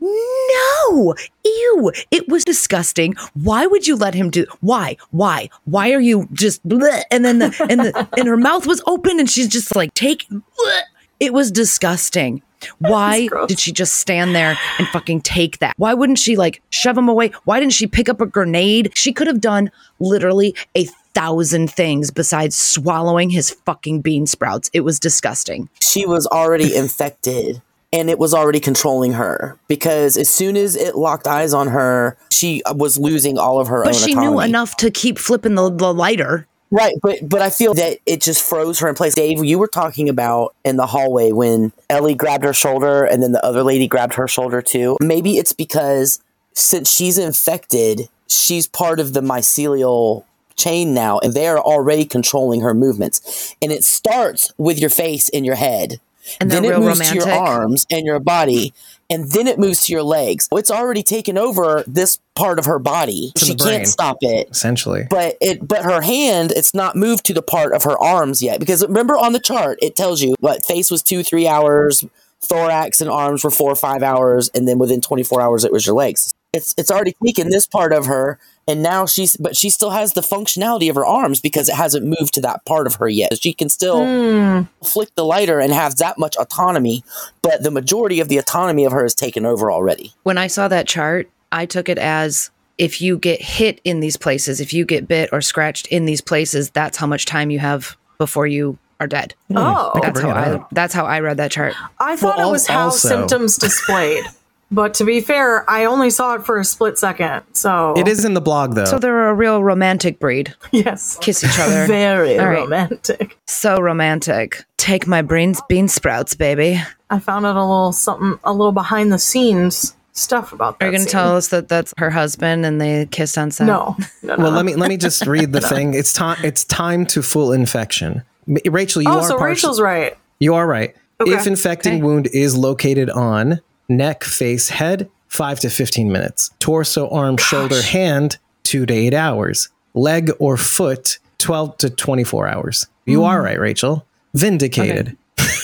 No. 0.00 1.14
Ew. 1.44 1.92
It 2.10 2.28
was 2.28 2.44
disgusting. 2.44 3.14
Why 3.34 3.66
would 3.66 3.86
you 3.86 3.96
let 3.96 4.14
him 4.14 4.30
do 4.30 4.46
Why? 4.60 4.96
Why? 5.10 5.50
Why 5.64 5.92
are 5.92 6.00
you 6.00 6.28
just 6.32 6.66
bleh? 6.66 7.02
and 7.10 7.24
then 7.24 7.38
the 7.38 7.66
and 7.68 7.80
the 7.80 8.08
and 8.16 8.26
her 8.28 8.36
mouth 8.36 8.66
was 8.66 8.82
open 8.86 9.20
and 9.20 9.28
she's 9.30 9.48
just 9.48 9.74
like 9.76 9.92
take 9.94 10.26
bleh. 10.28 10.80
It 11.18 11.32
was 11.32 11.50
disgusting. 11.50 12.42
Why 12.78 13.28
did 13.46 13.58
she 13.58 13.72
just 13.72 13.94
stand 13.94 14.34
there 14.34 14.58
and 14.78 14.86
fucking 14.88 15.22
take 15.22 15.58
that? 15.60 15.74
Why 15.78 15.94
wouldn't 15.94 16.18
she 16.18 16.36
like 16.36 16.60
shove 16.68 16.98
him 16.98 17.08
away? 17.08 17.30
Why 17.44 17.58
didn't 17.58 17.72
she 17.72 17.86
pick 17.86 18.08
up 18.08 18.20
a 18.20 18.26
grenade? 18.26 18.92
She 18.94 19.12
could 19.14 19.26
have 19.28 19.40
done 19.40 19.70
literally 19.98 20.54
a 20.74 20.84
thousand 21.14 21.70
things 21.70 22.10
besides 22.10 22.54
swallowing 22.54 23.30
his 23.30 23.50
fucking 23.50 24.02
bean 24.02 24.26
sprouts. 24.26 24.70
It 24.74 24.80
was 24.80 25.00
disgusting. 25.00 25.68
she 25.80 26.04
was 26.06 26.26
already 26.26 26.74
infected 26.84 27.62
and 27.92 28.08
it 28.08 28.18
was 28.18 28.32
already 28.34 28.60
controlling 28.60 29.12
her 29.14 29.58
because 29.68 30.16
as 30.16 30.28
soon 30.28 30.56
as 30.56 30.76
it 30.76 30.94
locked 30.96 31.26
eyes 31.26 31.52
on 31.52 31.68
her, 31.68 32.16
she 32.30 32.62
was 32.74 32.98
losing 32.98 33.38
all 33.38 33.60
of 33.60 33.68
her 33.68 33.82
But 33.84 33.94
she 33.94 34.12
autonomy. 34.12 34.30
knew 34.32 34.40
enough 34.40 34.76
to 34.76 34.90
keep 34.90 35.18
flipping 35.18 35.54
the, 35.56 35.70
the 35.70 35.92
lighter. 35.92 36.46
Right, 36.72 36.94
but 37.02 37.28
but 37.28 37.42
I 37.42 37.50
feel 37.50 37.74
that 37.74 37.98
it 38.06 38.20
just 38.22 38.42
froze 38.48 38.78
her 38.78 38.88
in 38.88 38.94
place. 38.94 39.16
Dave, 39.16 39.44
you 39.44 39.58
were 39.58 39.66
talking 39.66 40.08
about 40.08 40.54
in 40.64 40.76
the 40.76 40.86
hallway 40.86 41.32
when 41.32 41.72
Ellie 41.88 42.14
grabbed 42.14 42.44
her 42.44 42.52
shoulder 42.52 43.02
and 43.04 43.20
then 43.20 43.32
the 43.32 43.44
other 43.44 43.64
lady 43.64 43.88
grabbed 43.88 44.14
her 44.14 44.28
shoulder 44.28 44.62
too. 44.62 44.96
Maybe 45.00 45.36
it's 45.36 45.52
because 45.52 46.20
since 46.52 46.88
she's 46.88 47.18
infected, 47.18 48.08
she's 48.28 48.68
part 48.68 49.00
of 49.00 49.14
the 49.14 49.20
mycelial 49.20 50.22
chain 50.54 50.94
now 50.94 51.18
and 51.18 51.34
they 51.34 51.48
are 51.48 51.58
already 51.58 52.04
controlling 52.04 52.60
her 52.60 52.72
movements. 52.74 53.56
And 53.60 53.72
it 53.72 53.82
starts 53.82 54.52
with 54.56 54.78
your 54.78 54.90
face 54.90 55.28
and 55.30 55.44
your 55.44 55.56
head. 55.56 56.00
And 56.38 56.50
then 56.50 56.64
it 56.64 56.70
real 56.70 56.80
moves 56.80 57.08
to 57.08 57.14
your 57.14 57.30
arms 57.30 57.86
and 57.90 58.04
your 58.06 58.20
body, 58.20 58.72
and 59.08 59.30
then 59.30 59.46
it 59.46 59.58
moves 59.58 59.86
to 59.86 59.92
your 59.92 60.02
legs. 60.02 60.48
It's 60.52 60.70
already 60.70 61.02
taken 61.02 61.36
over 61.38 61.82
this 61.86 62.18
part 62.34 62.58
of 62.58 62.66
her 62.66 62.78
body. 62.78 63.32
in 63.34 63.46
She 63.46 63.54
brain. 63.56 63.76
can't 63.78 63.88
stop 63.88 64.18
it 64.20 64.48
Essentially, 64.50 65.06
but 65.10 65.36
it 65.40 65.66
but 65.66 65.82
her 65.82 66.00
hand 66.02 66.52
it's 66.52 66.74
not 66.74 66.96
moved 66.96 67.24
to 67.26 67.34
the 67.34 67.42
part 67.42 67.74
of 67.74 67.82
her 67.84 67.98
arms 67.98 68.42
yet 68.42 68.60
because 68.60 68.82
remember 68.86 69.16
on 69.16 69.32
the 69.32 69.40
chart 69.40 69.78
it 69.82 69.96
tells 69.96 70.22
you 70.22 70.34
what 70.40 70.64
face 70.64 70.90
was 70.90 71.02
two 71.02 71.22
three 71.22 71.46
hours 71.46 72.04
thorax 72.42 73.00
and 73.00 73.10
arms 73.10 73.44
were 73.44 73.50
four 73.50 73.70
or 73.70 73.76
five 73.76 74.02
hours 74.02 74.50
and 74.54 74.66
then 74.66 74.78
within 74.78 75.00
24 75.00 75.40
hours 75.42 75.64
it 75.64 75.72
was 75.72 75.84
your 75.84 75.94
legs 75.94 76.32
it's 76.54 76.74
it's 76.78 76.90
already 76.90 77.14
taken 77.24 77.50
this 77.50 77.66
part 77.66 77.92
of 77.92 78.06
her 78.06 78.38
and 78.70 78.82
now 78.82 79.06
she's 79.06 79.36
but 79.36 79.56
she 79.56 79.70
still 79.70 79.90
has 79.90 80.12
the 80.12 80.20
functionality 80.20 80.88
of 80.88 80.96
her 80.96 81.06
arms 81.06 81.40
because 81.40 81.68
it 81.68 81.74
hasn't 81.74 82.06
moved 82.06 82.34
to 82.34 82.40
that 82.40 82.64
part 82.64 82.86
of 82.86 82.94
her 82.96 83.08
yet 83.08 83.42
she 83.42 83.52
can 83.52 83.68
still 83.68 84.04
hmm. 84.04 84.62
flick 84.84 85.14
the 85.14 85.24
lighter 85.24 85.60
and 85.60 85.72
have 85.72 85.96
that 85.96 86.18
much 86.18 86.36
autonomy 86.36 87.02
but 87.42 87.62
the 87.62 87.70
majority 87.70 88.20
of 88.20 88.28
the 88.28 88.38
autonomy 88.38 88.84
of 88.84 88.92
her 88.92 89.04
is 89.04 89.14
taken 89.14 89.44
over 89.44 89.70
already 89.70 90.12
When 90.22 90.38
I 90.38 90.46
saw 90.46 90.68
that 90.68 90.86
chart, 90.86 91.28
I 91.52 91.66
took 91.66 91.88
it 91.88 91.98
as 91.98 92.50
if 92.78 93.00
you 93.00 93.18
get 93.18 93.42
hit 93.42 93.80
in 93.84 94.00
these 94.00 94.16
places, 94.16 94.60
if 94.60 94.72
you 94.72 94.84
get 94.84 95.08
bit 95.08 95.30
or 95.32 95.40
scratched 95.40 95.86
in 95.88 96.06
these 96.06 96.20
places, 96.20 96.70
that's 96.70 96.96
how 96.96 97.06
much 97.06 97.26
time 97.26 97.50
you 97.50 97.58
have 97.58 97.96
before 98.18 98.46
you 98.46 98.78
are 99.00 99.06
dead. 99.06 99.34
Hmm. 99.48 99.58
Oh, 99.58 99.98
That's 100.02 100.20
how 100.20 100.30
I 100.30 100.64
that's 100.72 100.94
how 100.94 101.06
I 101.06 101.20
read 101.20 101.38
that 101.38 101.50
chart. 101.50 101.74
I 101.98 102.16
thought 102.16 102.36
Well, 102.36 102.48
it 102.48 102.52
was 102.52 102.68
al- 102.68 102.84
how 102.84 102.90
symptoms 102.90 103.56
displayed. 103.56 104.24
but 104.70 104.94
to 104.94 105.04
be 105.04 105.20
fair, 105.20 105.68
I 105.68 105.84
only 105.84 106.10
saw 106.10 106.34
it 106.34 106.44
for 106.44 106.58
a 106.58 106.64
split 106.64 106.98
second. 106.98 107.42
So 107.52 107.94
it 107.96 108.06
is 108.08 108.24
in 108.24 108.34
the 108.34 108.40
blog 108.40 108.74
though. 108.74 108.84
So 108.84 108.98
they're 108.98 109.28
a 109.28 109.34
real 109.34 109.62
romantic 109.62 110.18
breed. 110.18 110.54
yes, 110.72 111.18
Kiss 111.20 111.44
each 111.44 111.58
other. 111.58 111.86
very 111.88 112.38
All 112.38 112.46
right. 112.46 112.60
romantic. 112.60 113.38
so 113.46 113.78
romantic. 113.78 114.62
Take 114.76 115.06
my 115.06 115.22
brains 115.22 115.60
bean 115.68 115.88
sprouts, 115.88 116.34
baby. 116.34 116.80
I 117.10 117.18
found 117.18 117.44
out 117.46 117.56
a 117.56 117.64
little 117.64 117.92
something, 117.92 118.38
a 118.44 118.52
little 118.52 118.72
behind 118.72 119.12
the 119.12 119.18
scenes 119.18 119.94
stuff 120.12 120.52
about 120.52 120.78
that. 120.78 120.84
Are 120.84 120.88
you 120.88 120.96
going 120.96 121.06
to 121.06 121.10
tell 121.10 121.36
us 121.36 121.48
that 121.48 121.68
that's 121.68 121.92
her 121.98 122.10
husband 122.10 122.64
and 122.64 122.80
they 122.80 123.06
kissed 123.06 123.36
on 123.38 123.50
set? 123.50 123.66
No, 123.66 123.96
no, 124.22 124.36
no. 124.36 124.44
well, 124.44 124.52
let 124.52 124.64
me 124.64 124.74
let 124.76 124.88
me 124.88 124.96
just 124.96 125.26
read 125.26 125.52
the 125.52 125.60
thing. 125.60 125.94
It's 125.94 126.12
time. 126.12 126.38
It's 126.44 126.64
time 126.64 127.06
to 127.06 127.22
full 127.22 127.52
infection. 127.52 128.22
Rachel, 128.66 129.02
you 129.02 129.08
oh, 129.10 129.18
are 129.18 129.22
so 129.22 129.38
partial- 129.38 129.46
Rachel's 129.46 129.80
right. 129.80 130.16
You 130.38 130.54
are 130.54 130.66
right. 130.66 130.94
Okay. 131.20 131.32
If 131.32 131.46
infecting 131.46 131.94
Okay. 131.94 132.02
wound 132.02 132.28
is 132.32 132.56
located 132.56 133.10
on 133.10 133.60
neck, 133.90 134.24
face, 134.24 134.68
head, 134.70 135.10
five 135.28 135.60
to 135.60 135.70
15 135.70 136.10
minutes. 136.10 136.50
Torso, 136.60 137.08
arm, 137.10 137.36
shoulder, 137.36 137.82
hand, 137.82 138.38
two 138.62 138.86
to 138.86 138.94
eight 138.94 139.14
hours. 139.14 139.68
Leg 139.94 140.30
or 140.38 140.56
foot, 140.56 141.18
12 141.38 141.76
to 141.78 141.90
24 141.90 142.48
hours. 142.48 142.86
You 143.06 143.20
Hmm. 143.20 143.24
are 143.26 143.42
right, 143.42 143.58
Rachel. 143.58 144.06
Vindicated. 144.34 145.16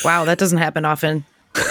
Wow, 0.05 0.25
that 0.25 0.39
doesn't 0.39 0.59
happen 0.59 0.85
often. 0.85 1.25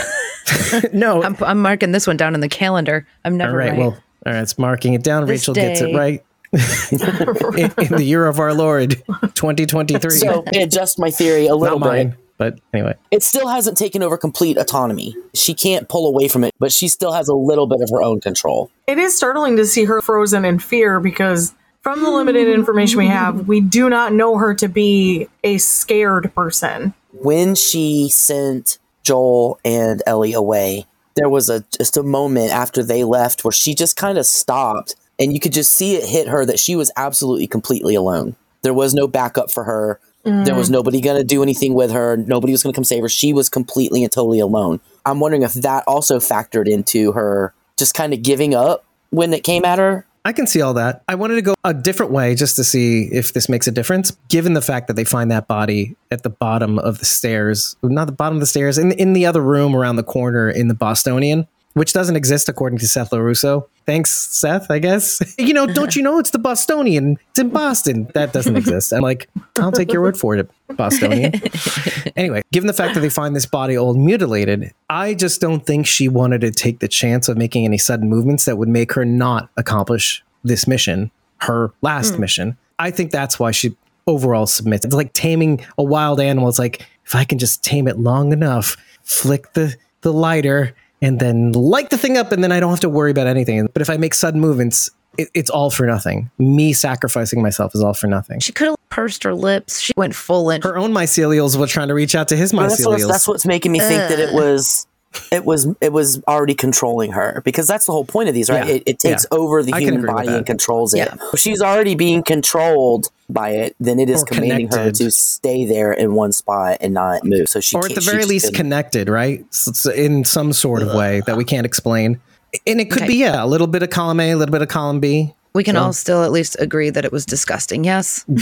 No. 0.93 1.23
I'm, 1.23 1.35
I'm 1.41 1.59
marking 1.59 1.91
this 1.91 2.05
one 2.05 2.17
down 2.17 2.35
in 2.35 2.39
the 2.39 2.47
calendar. 2.47 3.07
I'm 3.25 3.35
never 3.35 3.53
all 3.53 3.57
right, 3.57 3.69
right. 3.71 3.79
Well, 3.79 3.89
all 4.25 4.33
right, 4.33 4.41
it's 4.41 4.57
marking 4.59 4.93
it 4.93 5.01
down. 5.03 5.25
This 5.25 5.41
Rachel 5.47 5.53
gets 5.55 5.81
it 5.81 5.95
right. 5.95 6.23
in, 6.53 6.59
in 7.85 7.91
the 7.97 8.03
year 8.03 8.27
of 8.27 8.39
our 8.39 8.53
Lord, 8.53 8.91
2023. 9.33 10.11
So 10.11 10.43
adjust 10.53 10.99
my 10.99 11.09
theory 11.09 11.47
a 11.47 11.55
little 11.55 11.79
Not 11.79 11.91
bit. 11.91 12.07
mine, 12.07 12.17
but 12.37 12.59
anyway. 12.73 12.95
It 13.11 13.23
still 13.23 13.47
hasn't 13.47 13.77
taken 13.77 14.03
over 14.03 14.17
complete 14.17 14.57
autonomy. 14.57 15.15
She 15.33 15.53
can't 15.53 15.87
pull 15.87 16.07
away 16.07 16.27
from 16.27 16.43
it, 16.43 16.53
but 16.59 16.71
she 16.71 16.87
still 16.87 17.13
has 17.13 17.27
a 17.27 17.33
little 17.33 17.67
bit 17.67 17.81
of 17.81 17.89
her 17.91 18.01
own 18.01 18.21
control. 18.21 18.69
It 18.87 18.97
is 18.97 19.15
startling 19.15 19.57
to 19.57 19.65
see 19.65 19.85
her 19.85 20.01
frozen 20.01 20.45
in 20.45 20.59
fear 20.59 20.99
because 20.99 21.53
from 21.81 22.01
the 22.01 22.09
limited 22.09 22.47
hmm. 22.47 22.53
information 22.53 22.97
we 22.97 23.07
have, 23.07 23.47
we 23.47 23.61
do 23.61 23.89
not 23.89 24.13
know 24.13 24.37
her 24.37 24.53
to 24.55 24.67
be 24.67 25.27
a 25.43 25.57
scared 25.59 26.33
person. 26.33 26.93
When 27.11 27.55
she 27.55 28.09
sent 28.09 28.79
Joel 29.03 29.59
and 29.63 30.01
Ellie 30.05 30.33
away, 30.33 30.85
there 31.15 31.29
was 31.29 31.49
a 31.49 31.63
just 31.77 31.95
a 31.95 32.03
moment 32.03 32.51
after 32.51 32.83
they 32.83 33.03
left 33.03 33.45
where 33.45 33.51
she 33.51 33.73
just 33.73 33.95
kind 33.95 34.17
of 34.17 34.25
stopped 34.25 34.95
and 35.19 35.31
you 35.31 35.39
could 35.39 35.53
just 35.53 35.71
see 35.71 35.95
it 35.95 36.03
hit 36.03 36.27
her 36.27 36.45
that 36.45 36.59
she 36.59 36.75
was 36.75 36.91
absolutely 36.97 37.47
completely 37.47 37.95
alone. 37.95 38.35
There 38.63 38.73
was 38.73 38.93
no 38.93 39.07
backup 39.07 39.51
for 39.51 39.63
her. 39.63 39.99
There 40.25 40.55
was 40.55 40.69
mm. 40.69 40.73
nobody 40.73 41.01
going 41.01 41.17
to 41.17 41.23
do 41.23 41.43
anything 41.43 41.75
with 41.75 41.91
her. 41.91 42.17
Nobody 42.17 42.51
was 42.51 42.63
going 42.63 42.73
to 42.73 42.77
come 42.77 42.83
save 42.83 43.03
her. 43.03 43.09
She 43.09 43.31
was 43.31 43.47
completely 43.47 44.03
and 44.03 44.11
totally 44.11 44.39
alone. 44.39 44.79
I'm 45.05 45.19
wondering 45.19 45.43
if 45.43 45.53
that 45.53 45.83
also 45.87 46.17
factored 46.17 46.67
into 46.67 47.11
her 47.11 47.53
just 47.77 47.93
kind 47.93 48.11
of 48.11 48.23
giving 48.23 48.55
up 48.55 48.83
when 49.11 49.33
it 49.33 49.43
came 49.43 49.65
at 49.65 49.77
her. 49.77 50.05
I 50.25 50.33
can 50.33 50.47
see 50.47 50.61
all 50.61 50.73
that. 50.73 51.03
I 51.07 51.13
wanted 51.13 51.35
to 51.35 51.43
go 51.43 51.53
a 51.63 51.71
different 51.71 52.11
way 52.11 52.33
just 52.33 52.55
to 52.55 52.63
see 52.63 53.03
if 53.11 53.33
this 53.33 53.47
makes 53.47 53.67
a 53.67 53.71
difference, 53.71 54.17
given 54.27 54.53
the 54.53 54.61
fact 54.61 54.87
that 54.87 54.95
they 54.95 55.03
find 55.03 55.29
that 55.29 55.47
body 55.47 55.95
at 56.09 56.23
the 56.23 56.31
bottom 56.31 56.79
of 56.79 56.97
the 56.97 57.05
stairs, 57.05 57.75
not 57.83 58.05
the 58.05 58.11
bottom 58.11 58.37
of 58.37 58.39
the 58.39 58.47
stairs, 58.47 58.79
in, 58.79 58.91
in 58.93 59.13
the 59.13 59.27
other 59.27 59.41
room 59.41 59.75
around 59.75 59.97
the 59.97 60.03
corner 60.03 60.49
in 60.49 60.67
the 60.67 60.73
Bostonian, 60.73 61.47
which 61.75 61.91
doesn't 61.91 62.15
exist 62.15 62.47
according 62.47 62.79
to 62.79 62.87
Seth 62.87 63.11
LaRusso. 63.11 63.67
Thanks, 63.85 64.09
Seth, 64.11 64.71
I 64.71 64.79
guess. 64.79 65.21
You 65.45 65.53
know, 65.53 65.67
don't 65.67 65.95
you 65.95 66.01
know 66.01 66.17
it's 66.17 66.31
the 66.31 66.39
Bostonian? 66.39 67.17
It's 67.29 67.39
in 67.39 67.49
Boston. 67.49 68.09
That 68.13 68.33
doesn't 68.33 68.55
exist. 68.55 68.93
I'm 68.93 69.01
like, 69.01 69.29
I'll 69.59 69.71
take 69.71 69.91
your 69.91 70.01
word 70.01 70.17
for 70.17 70.35
it, 70.35 70.49
Bostonian. 70.69 71.33
anyway, 72.15 72.41
given 72.51 72.67
the 72.67 72.73
fact 72.73 72.95
that 72.95 73.01
they 73.01 73.09
find 73.09 73.35
this 73.35 73.45
body 73.45 73.77
all 73.77 73.93
mutilated, 73.93 74.73
I 74.89 75.13
just 75.13 75.41
don't 75.41 75.65
think 75.65 75.85
she 75.85 76.07
wanted 76.07 76.41
to 76.41 76.51
take 76.51 76.79
the 76.79 76.87
chance 76.87 77.27
of 77.27 77.37
making 77.37 77.65
any 77.65 77.77
sudden 77.77 78.09
movements 78.09 78.45
that 78.45 78.57
would 78.57 78.69
make 78.69 78.93
her 78.93 79.05
not 79.05 79.49
accomplish 79.57 80.23
this 80.43 80.67
mission, 80.67 81.11
her 81.41 81.71
last 81.81 82.15
hmm. 82.15 82.21
mission. 82.21 82.57
I 82.79 82.91
think 82.91 83.11
that's 83.11 83.37
why 83.37 83.51
she 83.51 83.75
overall 84.07 84.47
submits. 84.47 84.85
It's 84.85 84.95
like 84.95 85.13
taming 85.13 85.63
a 85.77 85.83
wild 85.83 86.19
animal. 86.19 86.49
It's 86.49 86.59
like 86.59 86.87
if 87.05 87.13
I 87.13 87.25
can 87.25 87.37
just 87.37 87.63
tame 87.63 87.87
it 87.87 87.99
long 87.99 88.31
enough, 88.31 88.77
flick 89.03 89.53
the 89.53 89.75
the 90.01 90.13
lighter 90.13 90.75
and 91.01 91.19
then 91.19 91.51
light 91.51 91.89
the 91.89 91.97
thing 91.97 92.17
up 92.17 92.31
and 92.31 92.43
then 92.43 92.51
I 92.51 92.59
don't 92.59 92.69
have 92.69 92.79
to 92.81 92.89
worry 92.89 93.11
about 93.11 93.27
anything. 93.27 93.67
But 93.73 93.81
if 93.81 93.89
I 93.89 93.97
make 93.97 94.13
sudden 94.13 94.39
movements, 94.39 94.89
it, 95.17 95.29
it's 95.33 95.49
all 95.49 95.69
for 95.69 95.85
nothing. 95.85 96.29
Me 96.37 96.73
sacrificing 96.73 97.41
myself 97.41 97.73
is 97.75 97.81
all 97.81 97.93
for 97.93 98.07
nothing. 98.07 98.39
She 98.39 98.51
could 98.51 98.67
have 98.67 98.75
pursed 98.89 99.23
her 99.23 99.33
lips. 99.33 99.79
She 99.79 99.93
went 99.97 100.15
full 100.15 100.49
in. 100.49 100.61
Her 100.61 100.77
own 100.77 100.91
mycelials 100.91 101.57
were 101.57 101.67
trying 101.67 101.89
to 101.89 101.93
reach 101.93 102.15
out 102.15 102.27
to 102.29 102.35
his 102.35 102.53
Well, 102.53 102.67
that's, 102.67 102.85
what's, 102.85 103.03
mycelials. 103.03 103.07
that's 103.07 103.27
what's 103.27 103.45
making 103.45 103.71
me 103.71 103.79
think 103.79 104.09
that 104.09 104.19
it 104.19 104.33
was 104.33 104.87
it 105.31 105.45
was 105.45 105.67
it 105.81 105.91
was 105.93 106.21
already 106.27 106.53
controlling 106.55 107.11
her 107.11 107.41
because 107.45 107.67
that's 107.67 107.85
the 107.85 107.91
whole 107.91 108.05
point 108.05 108.29
of 108.29 108.35
these 108.35 108.49
right 108.49 108.65
Yeah. 108.67 108.73
it, 108.75 108.83
it 108.85 108.99
takes 108.99 109.25
Yeah. 109.31 109.37
over 109.37 109.63
the 109.63 109.73
I 109.73 109.79
human 109.81 110.05
body 110.05 110.29
and 110.29 110.45
controls 110.45 110.93
it 110.93 110.97
Yeah. 110.99 111.15
if 111.33 111.39
she's 111.39 111.61
already 111.61 111.95
being 111.95 112.23
controlled 112.23 113.09
by 113.29 113.49
it 113.51 113.75
then 113.79 113.99
it 113.99 114.09
is 114.09 114.21
Or 114.23 114.25
commanding 114.25 114.67
her 114.71 114.91
to 114.91 115.11
stay 115.11 115.65
there 115.65 115.91
in 115.91 116.13
one 116.13 116.31
spot 116.31 116.77
and 116.81 116.93
not 116.93 117.23
move 117.23 117.49
so 117.49 117.59
she 117.59 117.75
or 117.75 117.85
at 117.85 117.95
the 117.95 118.01
very 118.01 118.25
least 118.25 118.45
couldn't- 118.45 118.57
connected, 118.57 119.09
right? 119.09 119.43
S- 119.51 119.85
s- 119.85 119.95
in 119.95 120.23
some 120.25 120.53
sort 120.53 120.81
of 120.83 120.93
way 120.93 121.21
that 121.25 121.35
we 121.37 121.43
can't 121.43 121.65
explain. 121.65 122.19
And 122.67 122.79
it 122.79 122.89
could 122.91 123.01
Okay. 123.03 123.07
be 123.07 123.15
yeah, 123.17 123.43
a 123.43 123.47
little 123.47 123.67
bit 123.67 123.83
of 123.83 123.89
column 123.89 124.19
A, 124.19 124.31
a 124.31 124.35
little 124.37 124.51
bit 124.53 124.61
of 124.61 124.67
column 124.69 124.99
B. 124.99 125.33
we 125.55 125.63
can 125.63 125.77
all 125.77 125.93
still 125.93 126.21
at 126.21 126.33
least 126.33 126.57
agree 126.59 126.89
that 126.89 127.05
it 127.05 127.13
was 127.13 127.25
disgusting. 127.25 127.83
Yes. 127.83 128.25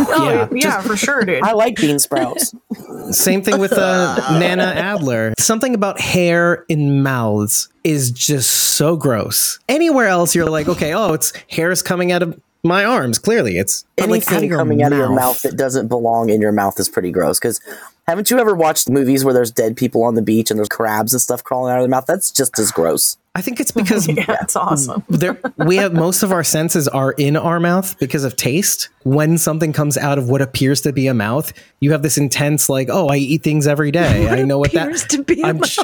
Oh, 0.00 0.48
yeah, 0.52 0.80
for 0.80 0.96
sure, 0.96 1.24
dude. 1.24 1.42
I 1.42 1.52
like 1.52 1.76
bean 1.76 1.98
sprouts 1.98 2.52
Same 3.10 3.42
thing 3.42 3.58
with 3.58 3.72
uh, 3.72 4.16
Nana 4.38 4.64
Adler. 4.64 5.34
Something 5.38 5.74
about 5.74 6.00
hair 6.00 6.64
in 6.68 7.02
mouths 7.02 7.68
is 7.84 8.10
just 8.10 8.50
so 8.50 8.96
gross. 8.96 9.58
Anywhere 9.68 10.08
else, 10.08 10.34
you're 10.34 10.50
like, 10.50 10.68
okay, 10.68 10.94
oh, 10.94 11.12
it's 11.14 11.32
hairs 11.48 11.82
coming 11.82 12.10
out 12.12 12.22
of 12.22 12.40
my 12.64 12.84
arms. 12.84 13.18
Clearly, 13.18 13.58
it's 13.58 13.84
but, 13.96 14.08
like, 14.08 14.30
anything 14.30 14.50
coming 14.50 14.82
out 14.82 14.92
of 14.92 14.98
your 14.98 15.14
mouth 15.14 15.40
that 15.42 15.56
doesn't 15.56 15.88
belong 15.88 16.28
in 16.28 16.40
your 16.40 16.52
mouth 16.52 16.78
is 16.80 16.88
pretty 16.88 17.12
gross 17.12 17.38
because 17.38 17.60
haven't 18.06 18.30
you 18.30 18.38
ever 18.38 18.54
watched 18.54 18.88
movies 18.88 19.24
where 19.24 19.34
there's 19.34 19.50
dead 19.50 19.76
people 19.76 20.02
on 20.02 20.14
the 20.14 20.22
beach 20.22 20.50
and 20.50 20.58
there's 20.58 20.68
crabs 20.68 21.12
and 21.12 21.20
stuff 21.20 21.44
crawling 21.44 21.72
out 21.72 21.78
of 21.78 21.82
their 21.82 21.90
mouth 21.90 22.06
that's 22.06 22.30
just 22.30 22.58
as 22.58 22.72
gross 22.72 23.16
I 23.38 23.40
think 23.40 23.60
it's 23.60 23.70
because 23.82 24.08
yeah, 24.08 24.36
it's 24.42 24.56
awesome. 24.56 25.04
there 25.08 25.40
we 25.58 25.76
have 25.76 25.92
most 25.92 26.24
of 26.24 26.32
our 26.32 26.42
senses 26.42 26.88
are 26.88 27.12
in 27.12 27.36
our 27.36 27.60
mouth 27.60 27.96
because 28.00 28.24
of 28.24 28.34
taste. 28.34 28.88
When 29.04 29.38
something 29.38 29.72
comes 29.72 29.96
out 29.96 30.18
of 30.18 30.28
what 30.28 30.42
appears 30.42 30.80
to 30.80 30.92
be 30.92 31.06
a 31.06 31.14
mouth, 31.14 31.52
you 31.78 31.92
have 31.92 32.02
this 32.02 32.18
intense 32.18 32.68
like, 32.68 32.88
oh, 32.90 33.06
I 33.06 33.16
eat 33.16 33.44
things 33.44 33.68
every 33.68 33.92
day. 33.92 34.28
I 34.40 34.42
know 34.42 34.58
what 34.58 34.72
that 34.72 34.88
appears 34.88 35.04
to 35.04 35.22
be 35.22 35.40
a 35.40 35.46
I'm 35.46 35.60
ch- 35.60 35.78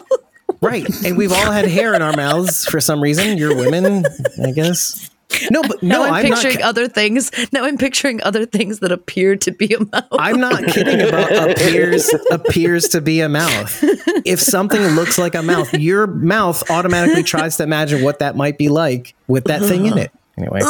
right, 0.60 0.84
and 1.04 1.16
we've 1.16 1.32
all 1.32 1.52
had 1.52 1.66
hair 1.66 1.94
in 1.94 2.02
our 2.02 2.16
mouths 2.16 2.64
for 2.64 2.80
some 2.80 3.00
reason. 3.00 3.38
You're 3.38 3.56
women, 3.56 4.04
I 4.44 4.50
guess. 4.50 5.10
No, 5.50 5.62
but 5.62 5.82
no, 5.82 5.98
Now 5.98 6.02
I'm, 6.04 6.14
I'm, 6.24 6.30
not. 6.30 6.42
picturing 6.42 6.62
other 6.64 6.88
things. 6.88 7.30
Now 7.52 7.64
I'm 7.64 7.76
picturing 7.78 8.22
other 8.22 8.46
things 8.46 8.80
that 8.80 8.92
appear 8.92 9.36
to 9.36 9.50
be 9.52 9.74
a 9.74 9.80
mouth. 9.80 10.04
I'm 10.12 10.40
not 10.40 10.64
kidding 10.66 11.00
about 11.06 11.50
appears 11.50 12.10
appears 12.30 12.88
to 12.88 13.00
be 13.00 13.20
a 13.20 13.28
mouth. 13.28 13.78
If 14.24 14.40
something 14.40 14.80
looks 14.94 15.18
like 15.18 15.34
a 15.34 15.42
mouth, 15.42 15.72
your 15.74 16.06
mouth 16.06 16.70
automatically 16.70 17.22
tries 17.22 17.56
to 17.58 17.62
imagine 17.62 18.02
what 18.02 18.18
that 18.20 18.36
might 18.36 18.58
be 18.58 18.68
like 18.68 19.14
with 19.28 19.44
that 19.44 19.60
thing 19.62 19.86
in 19.86 19.98
it. 19.98 20.10
Anyway, 20.36 20.60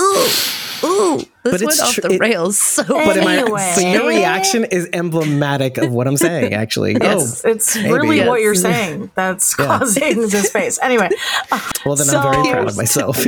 Ooh, 0.85 1.17
this 1.17 1.27
But 1.43 1.53
went 1.53 1.63
it's 1.63 1.81
off 1.81 1.95
tr- 1.95 2.01
the 2.03 2.11
it- 2.15 2.21
rails 2.21 2.59
so 2.59 2.83
but 2.85 3.17
am 3.17 3.27
I, 3.27 3.37
Anyway. 3.39 3.73
but 3.77 3.85
your 3.87 4.07
reaction 4.09 4.65
is 4.67 4.87
emblematic 4.93 5.79
of 5.79 5.91
what 5.93 6.07
I'm 6.07 6.19
saying. 6.19 6.53
Actually, 6.53 6.93
It's, 7.01 7.45
oh, 7.45 7.49
it's 7.51 7.77
really 7.77 8.21
what 8.29 8.43
you're 8.43 8.55
saying 8.55 9.11
that's 9.15 9.55
causing 9.55 10.21
this 10.29 10.51
face. 10.51 10.79
Anyway, 10.83 11.09
well 11.87 11.97
then 11.97 12.07
so- 12.07 12.19
I'm 12.19 12.33
very 12.43 12.49
proud 12.53 12.69
of 12.69 12.77
myself. 12.77 13.25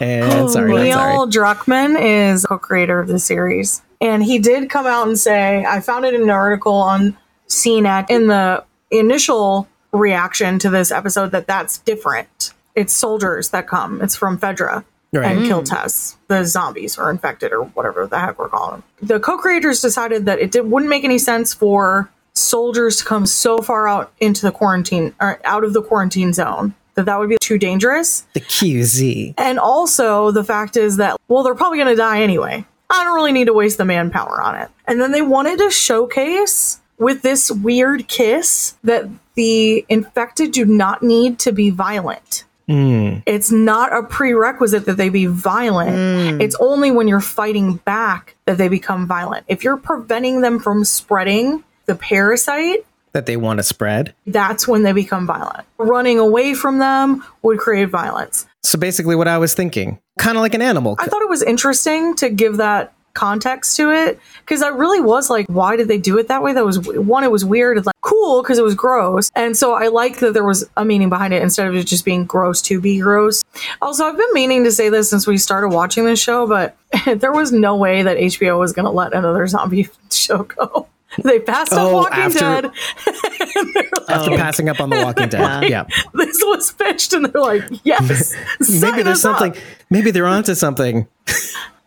And 0.00 0.32
oh, 0.32 0.48
sorry, 0.48 0.72
Neil. 0.72 1.26
Druckmann 1.28 2.00
is 2.00 2.44
co-creator 2.46 3.00
of 3.00 3.08
the 3.08 3.18
series, 3.18 3.82
and 4.00 4.22
he 4.22 4.38
did 4.38 4.70
come 4.70 4.86
out 4.86 5.08
and 5.08 5.18
say, 5.18 5.64
I 5.64 5.80
found 5.80 6.04
it 6.04 6.14
in 6.14 6.22
an 6.22 6.30
article 6.30 6.74
on 6.74 7.16
CNET 7.48 8.10
in 8.10 8.26
the 8.28 8.64
initial 8.90 9.68
reaction 9.92 10.58
to 10.60 10.70
this 10.70 10.90
episode 10.90 11.32
that 11.32 11.46
that's 11.46 11.78
different. 11.78 12.52
It's 12.74 12.92
soldiers 12.92 13.50
that 13.50 13.66
come. 13.66 14.00
It's 14.02 14.16
from 14.16 14.38
Fedra. 14.38 14.84
Right. 15.10 15.38
And 15.38 15.46
kill 15.46 15.62
Tess, 15.62 16.18
the 16.28 16.44
zombies 16.44 16.98
or 16.98 17.08
infected 17.10 17.50
or 17.50 17.62
whatever 17.62 18.06
the 18.06 18.18
heck 18.18 18.38
we're 18.38 18.50
calling 18.50 18.72
them. 18.72 18.82
The 19.00 19.18
co-creators 19.18 19.80
decided 19.80 20.26
that 20.26 20.38
it 20.38 20.50
did, 20.52 20.70
wouldn't 20.70 20.90
make 20.90 21.02
any 21.02 21.16
sense 21.16 21.54
for 21.54 22.10
soldiers 22.34 22.98
to 22.98 23.06
come 23.06 23.24
so 23.24 23.56
far 23.58 23.88
out 23.88 24.12
into 24.20 24.42
the 24.42 24.52
quarantine 24.52 25.14
or 25.18 25.40
out 25.44 25.64
of 25.64 25.72
the 25.72 25.80
quarantine 25.80 26.34
zone 26.34 26.74
that 26.98 27.06
that 27.06 27.18
would 27.20 27.28
be 27.28 27.38
too 27.40 27.58
dangerous. 27.58 28.26
The 28.34 28.40
QZ. 28.40 29.34
And 29.38 29.60
also, 29.60 30.32
the 30.32 30.42
fact 30.42 30.76
is 30.76 30.96
that, 30.96 31.16
well, 31.28 31.44
they're 31.44 31.54
probably 31.54 31.78
going 31.78 31.88
to 31.88 31.96
die 31.96 32.22
anyway. 32.22 32.64
I 32.90 33.04
don't 33.04 33.14
really 33.14 33.32
need 33.32 33.46
to 33.46 33.52
waste 33.52 33.78
the 33.78 33.84
manpower 33.84 34.42
on 34.42 34.56
it. 34.56 34.68
And 34.86 35.00
then 35.00 35.12
they 35.12 35.22
wanted 35.22 35.58
to 35.58 35.70
showcase 35.70 36.80
with 36.98 37.22
this 37.22 37.52
weird 37.52 38.08
kiss 38.08 38.74
that 38.82 39.08
the 39.36 39.86
infected 39.88 40.50
do 40.50 40.64
not 40.64 41.04
need 41.04 41.38
to 41.40 41.52
be 41.52 41.70
violent. 41.70 42.44
Hmm. 42.66 43.18
It's 43.24 43.52
not 43.52 43.96
a 43.96 44.02
prerequisite 44.02 44.86
that 44.86 44.96
they 44.96 45.08
be 45.08 45.26
violent. 45.26 45.90
Hmm. 46.34 46.40
It's 46.40 46.56
only 46.58 46.90
when 46.90 47.06
you're 47.06 47.20
fighting 47.20 47.76
back 47.76 48.34
that 48.46 48.58
they 48.58 48.68
become 48.68 49.06
violent. 49.06 49.44
If 49.46 49.62
you're 49.62 49.76
preventing 49.76 50.40
them 50.40 50.58
from 50.58 50.84
spreading 50.84 51.62
the 51.86 51.94
parasite, 51.94 52.84
that 53.12 53.26
they 53.26 53.36
want 53.36 53.58
to 53.58 53.62
spread. 53.62 54.14
that's 54.26 54.66
when 54.68 54.82
they 54.82 54.92
become 54.92 55.26
violent. 55.26 55.66
Running 55.78 56.18
away 56.18 56.54
from 56.54 56.78
them 56.78 57.24
would 57.42 57.58
create 57.58 57.88
violence. 57.88 58.46
So 58.62 58.78
basically, 58.78 59.16
what 59.16 59.28
I 59.28 59.38
was 59.38 59.54
thinking, 59.54 59.98
kind 60.18 60.36
of 60.36 60.42
like 60.42 60.54
an 60.54 60.62
animal. 60.62 60.96
I 60.98 61.06
thought 61.06 61.22
it 61.22 61.28
was 61.28 61.42
interesting 61.42 62.14
to 62.16 62.28
give 62.28 62.56
that 62.58 62.92
context 63.14 63.76
to 63.76 63.90
it 63.90 64.20
because 64.40 64.62
I 64.62 64.68
really 64.68 65.00
was 65.00 65.28
like, 65.28 65.46
why 65.48 65.76
did 65.76 65.88
they 65.88 65.98
do 65.98 66.18
it 66.18 66.28
that 66.28 66.42
way? 66.42 66.52
That 66.52 66.64
was 66.64 66.78
one, 66.86 67.24
it 67.24 67.32
was 67.32 67.44
weird. 67.44 67.84
Like 67.84 67.94
cool 68.00 68.42
because 68.42 68.58
it 68.58 68.62
was 68.64 68.74
gross, 68.74 69.30
and 69.34 69.56
so 69.56 69.74
I 69.74 69.88
like 69.88 70.18
that 70.18 70.34
there 70.34 70.44
was 70.44 70.68
a 70.76 70.84
meaning 70.84 71.08
behind 71.08 71.34
it 71.34 71.42
instead 71.42 71.66
of 71.66 71.74
it 71.74 71.84
just 71.84 72.04
being 72.04 72.24
gross 72.26 72.62
to 72.62 72.80
be 72.80 72.98
gross. 73.00 73.42
Also, 73.82 74.04
I've 74.04 74.16
been 74.16 74.32
meaning 74.32 74.64
to 74.64 74.72
say 74.72 74.88
this 74.88 75.10
since 75.10 75.26
we 75.26 75.36
started 75.38 75.68
watching 75.68 76.04
this 76.04 76.20
show, 76.20 76.46
but 76.46 76.76
there 77.20 77.32
was 77.32 77.52
no 77.52 77.76
way 77.76 78.02
that 78.02 78.18
HBO 78.18 78.58
was 78.58 78.72
going 78.72 78.84
to 78.84 78.90
let 78.90 79.12
another 79.12 79.46
zombie 79.46 79.88
show 80.10 80.44
go. 80.44 80.88
they 81.24 81.38
passed 81.40 81.72
up 81.72 81.80
Oh, 81.80 81.92
Walking 81.94 82.18
after- 82.18 82.38
Dead. 82.62 82.70
After 84.08 84.30
passing 84.36 84.68
up 84.70 84.80
on 84.80 84.88
The 84.90 84.96
Walking 85.04 85.28
Dead. 85.28 85.68
Yeah. 85.68 85.84
this 86.14 86.40
was 86.42 86.72
pitched, 86.72 87.12
and 87.12 87.26
they're 87.26 87.42
like, 87.42 87.64
"Yes, 87.84 88.34
Maybe 88.80 89.02
there's 89.02 89.18
us 89.18 89.24
up. 89.26 89.38
something. 89.38 89.62
Maybe 89.90 90.10
they're 90.10 90.26
onto 90.26 90.54
something. 90.54 91.06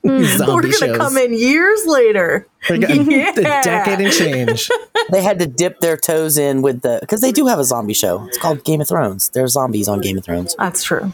Hmm. 0.03 0.17
These 0.19 0.39
We're 0.39 0.61
gonna 0.61 0.71
shows. 0.73 0.97
come 0.97 1.17
in 1.17 1.33
years 1.33 1.85
later. 1.87 2.47
Like 2.69 2.83
a, 2.89 2.95
Yeah. 2.95 3.31
a 3.31 3.33
decade 3.63 4.01
and 4.01 4.13
change. 4.13 4.69
They 5.11 5.21
had 5.23 5.39
to 5.39 5.47
dip 5.47 5.79
their 5.79 5.97
toes 5.97 6.37
in 6.37 6.61
with 6.61 6.81
the 6.81 6.99
because 7.01 7.21
they 7.21 7.31
do 7.31 7.47
have 7.47 7.57
a 7.59 7.63
zombie 7.63 7.93
show. 7.95 8.25
It's 8.27 8.37
called 8.37 8.63
Game 8.63 8.81
of 8.81 8.87
Thrones. 8.87 9.29
There's 9.29 9.53
zombies 9.53 9.87
on 9.87 9.99
Game 10.01 10.17
of 10.17 10.23
Thrones. 10.23 10.55
That's 10.57 10.83
true. 10.83 11.11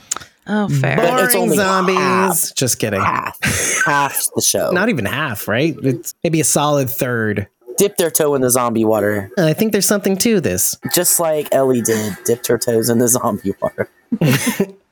Oh, 0.49 0.68
fair. 0.70 0.95
But 0.95 1.05
it's 1.24 1.34
Boring 1.34 1.38
only 1.43 1.57
zombies. 1.57 1.97
half. 1.97 2.55
Just 2.55 2.80
kidding. 2.80 3.01
Half, 3.01 3.38
half 3.86 4.28
the 4.36 4.41
show. 4.41 4.72
Not 4.72 4.88
even 4.89 5.03
half, 5.05 5.47
right? 5.49 5.76
It's 5.84 6.15
maybe 6.24 6.39
a 6.39 6.45
solid 6.45 6.89
third. 6.89 7.47
Dip 7.78 7.98
their 7.98 8.12
toe 8.12 8.36
in 8.36 8.42
the 8.42 8.50
zombie 8.50 8.86
water, 8.86 9.32
I 9.38 9.54
think 9.54 9.72
there's 9.72 9.86
something 9.86 10.18
to 10.18 10.40
this. 10.42 10.78
just 10.94 11.20
like 11.20 11.48
Ellie 11.52 11.82
did. 11.82 12.18
Dipped 12.26 12.48
her 12.48 12.58
toes 12.58 12.90
in 12.90 12.98
the 13.00 13.08
zombie 13.08 13.54
water. 13.62 13.90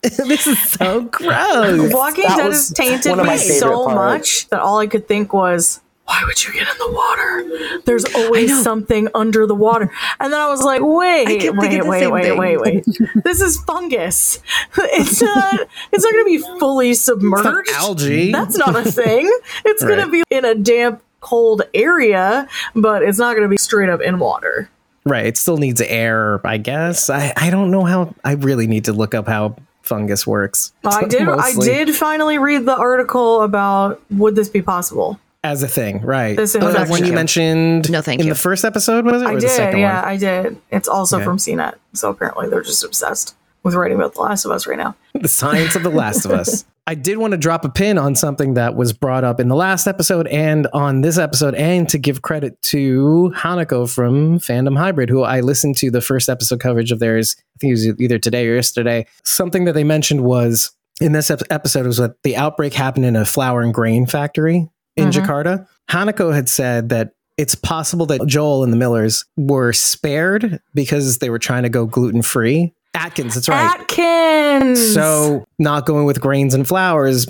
this 0.02 0.48
is 0.48 0.62
so 0.64 1.02
gross. 1.04 1.94
Walking 1.94 2.24
That 2.26 2.38
Dead 2.38 2.48
was 2.48 2.70
has 2.70 2.74
tainted 2.74 3.12
one 3.12 3.20
of 3.22 3.26
my 3.26 3.34
me 3.34 3.38
so 3.40 3.86
parts. 3.86 3.96
much 3.96 4.50
that 4.50 4.60
all 4.60 4.80
I 4.80 4.88
could 4.88 5.08
think 5.08 5.34
was, 5.34 5.82
why 6.06 6.22
would 6.28 6.46
you 6.46 6.54
get 6.54 6.68
in 6.68 6.78
the 6.78 6.92
water? 6.92 7.80
There's 7.86 8.06
always 8.14 8.62
something 8.62 9.08
under 9.16 9.48
the 9.48 9.56
water. 9.56 9.92
And 10.20 10.32
then 10.32 10.40
I 10.40 10.48
was 10.50 10.62
like, 10.62 10.82
wait, 10.84 11.26
kept 11.42 11.58
wait, 11.58 11.62
thinking 11.62 11.84
the 11.84 11.90
wait, 11.90 12.08
wait, 12.12 12.24
thing. 12.26 12.38
wait, 12.38 12.58
wait. 12.60 12.86
This 13.24 13.42
is 13.42 13.60
fungus. 13.62 14.40
It's 14.78 15.20
not 15.22 15.62
it's 15.92 16.04
not 16.04 16.12
gonna 16.14 16.26
be 16.26 16.38
fully 16.60 16.94
submerged. 16.94 17.70
algae. 17.74 18.32
That's 18.32 18.56
not 18.58 18.76
a 18.76 18.84
thing. 18.84 19.28
It's 19.66 19.84
gonna 19.84 20.08
be 20.10 20.22
in 20.30 20.46
a 20.46 20.54
damp, 20.54 21.02
cold 21.26 21.64
area, 21.74 22.48
but 22.76 23.02
it's 23.04 23.18
not 23.18 23.36
gonna 23.36 23.48
be 23.48 23.58
straight 23.58 23.90
up 23.90 24.02
in 24.02 24.20
water. 24.20 24.70
Right. 25.06 25.26
It 25.26 25.38
still 25.38 25.58
needs 25.58 25.82
air, 25.82 26.42
I 26.46 26.58
guess. 26.58 27.10
I, 27.10 27.32
I 27.38 27.50
don't 27.52 27.70
know 27.72 27.84
how. 27.84 28.14
I 28.24 28.34
really 28.34 28.66
need 28.68 28.86
to 28.86 28.94
look 28.94 29.14
up 29.14 29.28
how 29.28 29.56
fungus 29.84 30.26
works. 30.26 30.74
I 30.84 31.06
did 31.08 31.28
I 31.30 31.54
did 31.60 31.96
finally 31.96 32.38
read 32.40 32.66
the 32.66 32.76
article 32.76 33.42
about 33.44 34.02
would 34.12 34.36
this 34.36 34.50
be 34.50 34.62
possible? 34.62 35.20
As 35.44 35.62
a 35.62 35.68
thing, 35.68 36.02
right. 36.02 36.36
This 36.36 36.56
Uh, 36.56 36.60
infection. 36.60 36.90
when 36.92 37.06
you 37.06 37.14
mentioned 37.14 37.92
No, 37.92 38.02
thank 38.02 38.20
in 38.20 38.26
you. 38.28 38.34
the 38.34 38.40
first 38.40 38.66
episode, 38.66 39.06
was 39.06 39.22
it? 39.22 39.26
Or 39.26 39.30
I 39.30 39.36
the 39.36 39.42
did, 39.42 39.50
second 39.52 39.80
yeah, 39.80 40.02
one? 40.02 40.10
I 40.12 40.18
did. 40.18 40.58
It's 40.72 40.88
also 40.88 41.18
Okay. 41.18 41.26
from 41.26 41.38
CNET, 41.38 41.76
so 41.94 42.10
apparently 42.10 42.50
they're 42.50 42.64
just 42.64 42.84
obsessed 42.84 43.36
with 43.62 43.76
writing 43.76 43.98
about 43.98 44.16
The 44.16 44.22
Last 44.22 44.44
of 44.46 44.50
Us 44.52 44.66
right 44.66 44.78
now. 44.78 44.96
The 45.14 45.28
Science 45.28 45.76
of 45.76 45.84
the 45.84 45.92
Last 45.92 46.26
of 46.26 46.32
Us. 46.32 46.66
I 46.88 46.94
did 46.94 47.18
want 47.18 47.32
to 47.32 47.38
drop 47.38 47.66
a 47.66 47.70
pin 47.70 47.98
on 47.98 48.14
something 48.14 48.54
that 48.54 48.76
was 48.76 48.94
brought 48.94 49.24
up 49.24 49.40
in 49.40 49.48
the 49.48 49.56
last 49.56 49.88
episode 49.88 50.28
and 50.28 50.68
on 50.72 51.02
this 51.02 51.18
episode, 51.18 51.56
and 51.56 51.90
to 51.90 51.98
give 51.98 52.22
credit 52.22 52.62
to 52.64 53.34
Hanako 53.36 53.92
from 53.92 54.40
Fandom 54.40 54.78
Hybrid, 54.78 55.10
who 55.10 55.24
I 55.24 55.40
listened 55.40 55.78
to 55.78 55.90
the 55.90 56.02
first 56.02 56.30
episode 56.30 56.60
coverage 56.60 56.92
of 56.92 57.00
theirs. 57.00 57.36
I 57.40 57.58
think 57.60 57.70
it 57.72 57.74
was 57.74 58.00
either 58.00 58.20
today 58.20 58.48
or 58.48 58.54
yesterday. 58.56 59.08
Something 59.24 59.66
that 59.66 59.74
they 59.74 59.84
mentioned 59.84 60.24
was 60.24 60.72
in 61.02 61.14
this 61.14 61.32
ep- 61.32 61.42
episode 61.50 61.88
was 61.88 61.98
that 61.98 62.22
the 62.22 62.38
outbreak 62.38 62.74
happened 62.74 63.06
in 63.06 63.16
a 63.16 63.26
flour 63.26 63.62
and 63.62 63.74
grain 63.74 64.06
factory 64.06 64.70
in 64.96 65.10
Mhm. 65.10 65.12
Jakarta. 65.12 65.68
Hanako 65.90 66.36
had 66.36 66.48
said 66.48 66.90
that 66.90 67.14
it's 67.36 67.56
possible 67.56 68.06
that 68.06 68.26
Joel 68.28 68.64
and 68.64 68.72
the 68.72 68.78
Millers 68.78 69.26
were 69.38 69.74
spared 69.74 70.60
because 70.76 71.18
they 71.18 71.32
were 71.32 71.40
trying 71.40 71.64
to 71.64 71.70
go 71.70 71.86
gluten 71.88 72.22
free. 72.22 72.74
Atkins, 72.96 73.36
that's 73.36 73.48
right. 73.50 73.80
Atkins! 73.80 74.94
So 74.94 75.46
not 75.60 75.86
going 75.86 76.06
with 76.06 76.20
grains 76.22 76.54
and 76.54 76.68
flours 76.68 77.28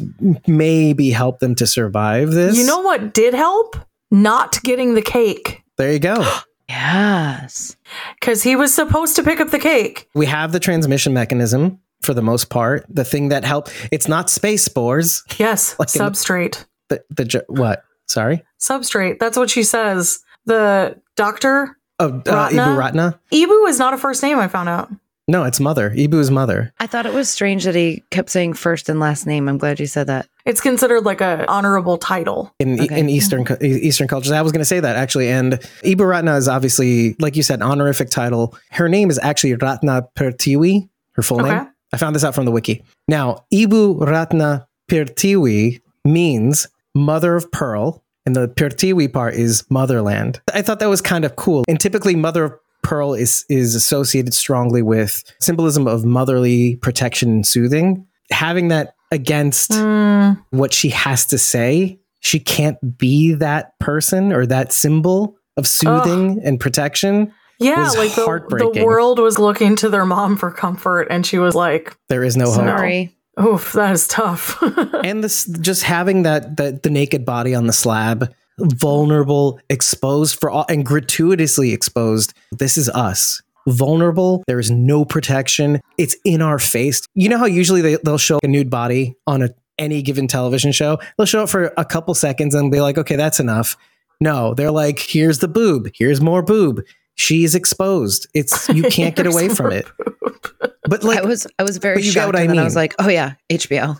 maybe 0.47 1.09
help 1.11 1.39
them 1.39 1.55
to 1.55 1.67
survive 1.67 2.31
this. 2.31 2.57
you 2.57 2.65
know 2.65 2.79
what 2.79 3.13
did 3.13 3.33
help? 3.33 3.75
Not 4.11 4.61
getting 4.63 4.93
the 4.93 5.01
cake. 5.01 5.61
there 5.77 5.91
you 5.91 5.99
go. 5.99 6.23
Yes. 6.67 7.77
Because 8.19 8.41
he 8.41 8.55
was 8.55 8.73
supposed 8.73 9.15
to 9.17 9.23
pick 9.23 9.39
up 9.39 9.51
the 9.51 9.59
cake. 9.59 10.09
We 10.15 10.25
have 10.25 10.51
the 10.51 10.59
transmission 10.59 11.13
mechanism 11.13 11.79
for 12.01 12.15
the 12.15 12.23
most 12.23 12.49
part. 12.49 12.85
The 12.89 13.05
thing 13.05 13.29
that 13.29 13.43
helped. 13.45 13.71
It's 13.91 14.07
not 14.07 14.31
space 14.31 14.63
spores. 14.65 15.23
Yes, 15.37 15.75
Like 15.79 15.95
in- 15.95 16.01
substrate. 16.01 16.65
The 16.89 17.03
the 17.11 17.25
ju- 17.25 17.43
what? 17.49 17.83
Sorry. 18.07 18.43
Substrate. 18.59 19.19
That's 19.19 19.37
what 19.37 19.51
she 19.51 19.61
says. 19.61 20.19
The 20.45 20.99
doctor, 21.15 21.77
Oh, 21.99 22.09
uh, 22.09 22.21
Ratna? 22.25 22.61
Ibu 22.63 22.77
Ratna. 22.77 23.19
Ibu 23.31 23.69
is 23.69 23.77
not 23.79 23.93
a 23.93 23.97
first 23.97 24.21
name, 24.23 24.39
I 24.39 24.47
found 24.47 24.67
out. 24.67 24.89
No, 25.27 25.43
it's 25.43 25.59
mother. 25.59 25.89
Ibu's 25.89 26.29
mother. 26.29 26.71
I 26.79 26.85
thought 26.85 27.07
it 27.07 27.13
was 27.13 27.29
strange 27.29 27.63
that 27.63 27.73
he 27.73 28.03
kept 28.11 28.29
saying 28.29 28.53
first 28.53 28.89
and 28.89 28.99
last 28.99 29.25
name. 29.25 29.49
I'm 29.49 29.57
glad 29.57 29.79
you 29.79 29.87
said 29.87 30.05
that. 30.07 30.27
It's 30.45 30.61
considered 30.61 31.03
like 31.03 31.19
a 31.21 31.45
honorable 31.49 31.97
title. 31.97 32.53
in 32.59 32.79
Okay. 32.79 32.99
in 32.99 33.09
Eastern 33.09 33.43
Eastern 33.61 34.07
cultures. 34.07 34.31
I 34.31 34.41
was 34.43 34.51
going 34.51 34.59
to 34.61 34.65
say 34.65 34.79
that 34.79 34.95
actually, 34.95 35.29
and 35.29 35.53
Ibu 35.83 36.07
Ratna 36.07 36.35
is 36.35 36.47
obviously, 36.47 37.15
like 37.19 37.35
you 37.35 37.41
said, 37.41 37.63
honorific 37.63 38.11
title. 38.11 38.55
Her 38.71 38.87
name 38.87 39.09
is 39.09 39.17
actually 39.23 39.55
Ratna 39.55 40.07
Pertiwi. 40.15 40.89
Her 41.13 41.23
full 41.23 41.41
Okay. 41.41 41.49
name. 41.55 41.67
I 41.93 41.97
found 41.97 42.15
this 42.15 42.23
out 42.23 42.35
from 42.35 42.45
the 42.45 42.51
wiki. 42.51 42.83
Now, 43.07 43.45
Ibu 43.51 44.05
Ratna 44.05 44.67
Pertiwi 44.91 45.81
means 46.03 46.67
mother 46.93 47.35
of 47.35 47.51
pearl, 47.51 48.03
and 48.25 48.35
the 48.35 48.47
Pertiwi 48.47 49.11
part 49.11 49.33
is 49.33 49.63
motherland. 49.69 50.39
I 50.53 50.61
thought 50.61 50.79
that 50.79 50.89
was 50.89 51.01
kind 51.01 51.25
of 51.25 51.35
cool. 51.35 51.63
And 51.67 51.79
typically, 51.79 52.15
mother 52.15 52.43
of 52.43 52.53
pearl 52.85 53.13
is 53.13 53.45
is 53.49 53.75
associated 53.75 54.33
strongly 54.33 54.81
with 54.81 55.23
symbolism 55.39 55.87
of 55.87 56.05
motherly 56.05 56.77
protection 56.77 57.29
and 57.29 57.45
soothing. 57.47 58.05
Having 58.31 58.69
that 58.69 58.95
against 59.11 59.71
Mm, 59.71 60.43
what 60.51 60.73
she 60.73 60.89
has 60.89 61.25
to 61.27 61.37
say. 61.37 61.99
She 62.21 62.39
can't 62.39 62.97
be 62.97 63.33
that 63.33 63.77
person 63.79 64.33
or 64.33 64.45
that 64.47 64.71
symbol 64.73 65.37
of 65.57 65.67
soothing 65.67 66.41
and 66.43 66.59
protection. 66.59 67.31
yeah, 67.59 67.83
was 67.83 67.95
like 67.97 68.15
the, 68.15 68.71
the 68.73 68.83
world 68.85 69.19
was 69.19 69.37
looking 69.37 69.75
to 69.77 69.89
their 69.89 70.05
mom 70.05 70.35
for 70.37 70.51
comfort, 70.51 71.07
and 71.11 71.25
she 71.25 71.37
was 71.37 71.53
like, 71.55 71.95
There 72.09 72.23
is 72.23 72.35
no 72.35 72.45
hope. 72.45 72.55
Sorry. 72.55 73.15
oof, 73.39 73.73
that 73.73 73.91
is 73.93 74.07
tough. 74.07 74.57
And 75.05 75.23
this 75.23 75.45
just 75.45 75.83
having 75.83 76.23
that 76.23 76.57
that 76.57 76.81
the 76.83 76.89
naked 76.89 77.25
body 77.25 77.53
on 77.53 77.67
the 77.67 77.73
slab, 77.73 78.33
vulnerable, 78.59 79.59
exposed 79.69 80.39
for 80.39 80.49
all 80.49 80.65
and 80.69 80.85
gratuitously 80.85 81.71
exposed. 81.73 82.33
This 82.51 82.77
is 82.77 82.89
us. 82.89 83.41
Vulnerable. 83.67 84.43
There 84.47 84.59
is 84.59 84.69
no 84.69 85.05
protection. 85.05 85.81
It's 85.97 86.15
in 86.23 86.41
our 86.41 86.59
face. 86.59 87.01
You 87.15 87.29
know 87.29 87.37
how 87.37 87.45
usually 87.45 87.81
they, 87.81 87.95
they'll 88.03 88.17
show 88.17 88.39
a 88.43 88.47
nude 88.47 88.69
body 88.69 89.15
on 89.25 89.41
a, 89.41 89.49
any 89.79 90.01
given 90.01 90.27
television 90.27 90.71
show? 90.71 90.99
They'll 91.17 91.25
show 91.25 91.43
it 91.43 91.49
for 91.49 91.73
a 91.75 91.85
couple 91.85 92.13
seconds 92.13 92.53
and 92.53 92.71
be 92.71 92.79
like, 92.79 92.97
okay, 92.97 93.15
that's 93.15 93.39
enough. 93.39 93.75
No, 94.21 94.53
they're 94.53 94.71
like, 94.71 94.99
here's 94.99 95.39
the 95.39 95.47
boob. 95.47 95.89
Here's 95.95 96.21
more 96.21 96.41
boob. 96.41 96.81
She's 97.15 97.55
exposed. 97.55 98.27
It's 98.33 98.69
you 98.69 98.83
can't 98.83 99.15
get 99.15 99.25
away 99.33 99.49
from 99.49 99.71
it. 99.71 99.87
But 100.87 101.03
like, 101.03 101.19
I 101.19 101.25
was 101.25 101.47
I 101.57 101.63
was 101.63 101.77
very 101.77 101.95
but 101.95 102.03
you 102.03 102.13
get 102.13 102.19
shocked, 102.21 102.27
what 102.27 102.35
I 102.35 102.41
and 102.41 102.51
then 102.51 102.59
I 102.59 102.63
was 102.63 102.75
like, 102.75 102.93
"Oh 102.99 103.09
yeah, 103.09 103.33
HBO." 103.49 103.99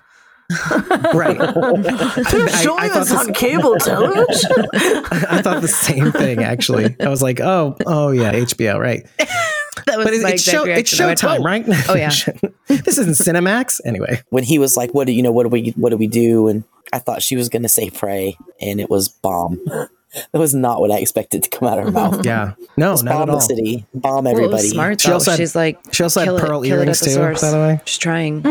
Right? 1.13 1.37
Oh, 1.57 1.77
They're 2.31 2.47
showing 2.49 2.79
I 2.79 2.87
thought 2.89 2.97
us 3.01 3.09
this- 3.09 3.27
on 3.27 3.33
cable 3.33 3.75
television. 3.79 4.67
I 4.73 5.41
thought 5.41 5.61
the 5.61 5.67
same 5.67 6.11
thing 6.11 6.43
actually. 6.43 6.95
I 6.99 7.07
was 7.09 7.21
like, 7.21 7.39
oh, 7.39 7.75
oh 7.85 8.11
yeah, 8.11 8.33
HBO, 8.33 8.79
right? 8.79 9.05
That 9.87 9.97
was 9.97 10.05
But 10.05 10.13
it, 10.13 10.21
my 10.23 10.29
it's, 10.31 10.41
exact 10.47 10.55
show, 10.57 10.63
it's 10.63 10.99
reaction. 10.99 11.01
I 11.03 11.07
went, 11.07 11.19
Showtime, 11.19 11.39
"Oh." 11.39 11.43
right? 11.43 11.89
Oh, 11.89 11.95
yeah. 11.95 12.09
this 12.67 12.97
isn't 12.97 13.13
Cinemax 13.13 13.81
anyway. 13.85 14.21
when 14.29 14.43
he 14.43 14.57
was 14.59 14.75
like, 14.77 14.93
"What 14.93 15.05
do 15.07 15.13
you 15.13 15.21
know? 15.21 15.31
What 15.31 15.43
do 15.43 15.49
we? 15.49 15.71
What 15.75 15.89
do 15.89 15.97
we 15.97 16.07
do?" 16.07 16.47
and 16.47 16.63
I 16.93 16.99
thought 16.99 17.21
she 17.21 17.35
was 17.35 17.49
gonna 17.49 17.69
say 17.69 17.89
"pray," 17.89 18.37
and 18.61 18.79
it 18.79 18.89
was 18.89 19.09
bomb. 19.09 19.59
That 20.32 20.39
was 20.39 20.53
not 20.55 20.80
what 20.80 20.91
I 20.91 20.99
expected 20.99 21.43
to 21.43 21.49
come 21.49 21.68
out 21.68 21.78
of 21.80 21.86
her 21.86 21.91
mouth. 21.91 22.26
Yeah, 22.26 22.53
no, 22.78 22.93
Just 22.93 23.03
not 23.03 23.11
bomb 23.13 23.22
at 23.22 23.26
the 23.28 23.32
all. 23.34 23.39
city, 23.41 23.86
bomb 23.93 24.24
Well, 24.26 24.34
everybody. 24.34 24.53
was 24.63 24.70
smart 24.72 25.01
She 25.01 25.11
also 25.11 25.32
had- 25.32 25.38
She's 25.38 25.55
like, 25.55 25.80
She 25.91 26.03
also 26.03 26.20
had 26.22 26.26
kill 26.28 26.39
pearl 26.39 26.61
kill 26.61 26.63
it 26.63 26.68
earrings 26.70 27.01
at 27.01 27.05
the 27.05 27.11
too, 27.11 27.13
source. 27.16 27.41
by 27.41 27.51
the 27.51 27.57
way. 27.57 27.82
she's 27.86 27.97
trying. 27.97 28.41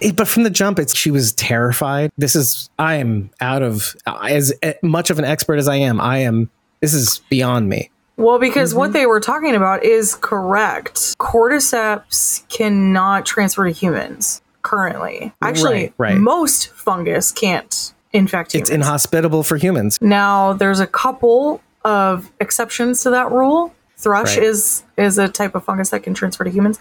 It- 0.00 0.16
but 0.16 0.28
from 0.28 0.42
the 0.42 0.50
jump, 0.50 0.78
it's 0.78 0.96
she 0.96 1.10
was 1.10 1.32
terrified. 1.32 2.10
This 2.18 2.34
is 2.36 2.68
I 2.78 2.96
am 2.96 3.30
out 3.40 3.62
of 3.62 3.94
as 4.06 4.52
eh, 4.62 4.74
much 4.82 5.10
of 5.10 5.18
an 5.18 5.24
expert 5.24 5.56
as 5.58 5.68
I 5.68 5.76
am. 5.76 6.00
I 6.00 6.18
am. 6.18 6.50
This 6.80 6.92
is 6.94 7.20
beyond 7.30 7.68
me. 7.68 7.90
Well, 8.18 8.38
because 8.38 8.70
Mm-hmm. 8.70 8.78
what 8.78 8.92
they 8.94 9.06
were 9.06 9.20
talking 9.20 9.54
about 9.54 9.84
is 9.84 10.14
correct. 10.14 11.16
Cordyceps 11.18 12.46
cannot 12.48 13.26
transfer 13.26 13.64
to 13.64 13.70
humans 13.70 14.42
currently. 14.62 15.32
Actually, 15.42 15.74
Right, 15.98 16.12
right. 16.14 16.16
most 16.18 16.68
fungus 16.70 17.30
can't 17.32 17.92
infect 18.12 18.52
humans. 18.54 18.70
It's 18.70 18.74
inhospitable 18.74 19.42
for 19.42 19.56
humans. 19.56 19.98
now, 20.00 20.52
there's 20.54 20.80
a 20.80 20.86
couple 20.86 21.60
of 21.84 22.30
exceptions 22.40 23.02
to 23.02 23.10
that 23.10 23.30
rule. 23.30 23.72
Thrush 23.98 24.36
Right. 24.36 24.44
is 24.46 24.82
is 24.98 25.16
a 25.18 25.26
type 25.28 25.54
of 25.54 25.64
fungus 25.64 25.90
that 25.90 26.02
can 26.02 26.12
transfer 26.12 26.44
to 26.44 26.50
humans, 26.50 26.78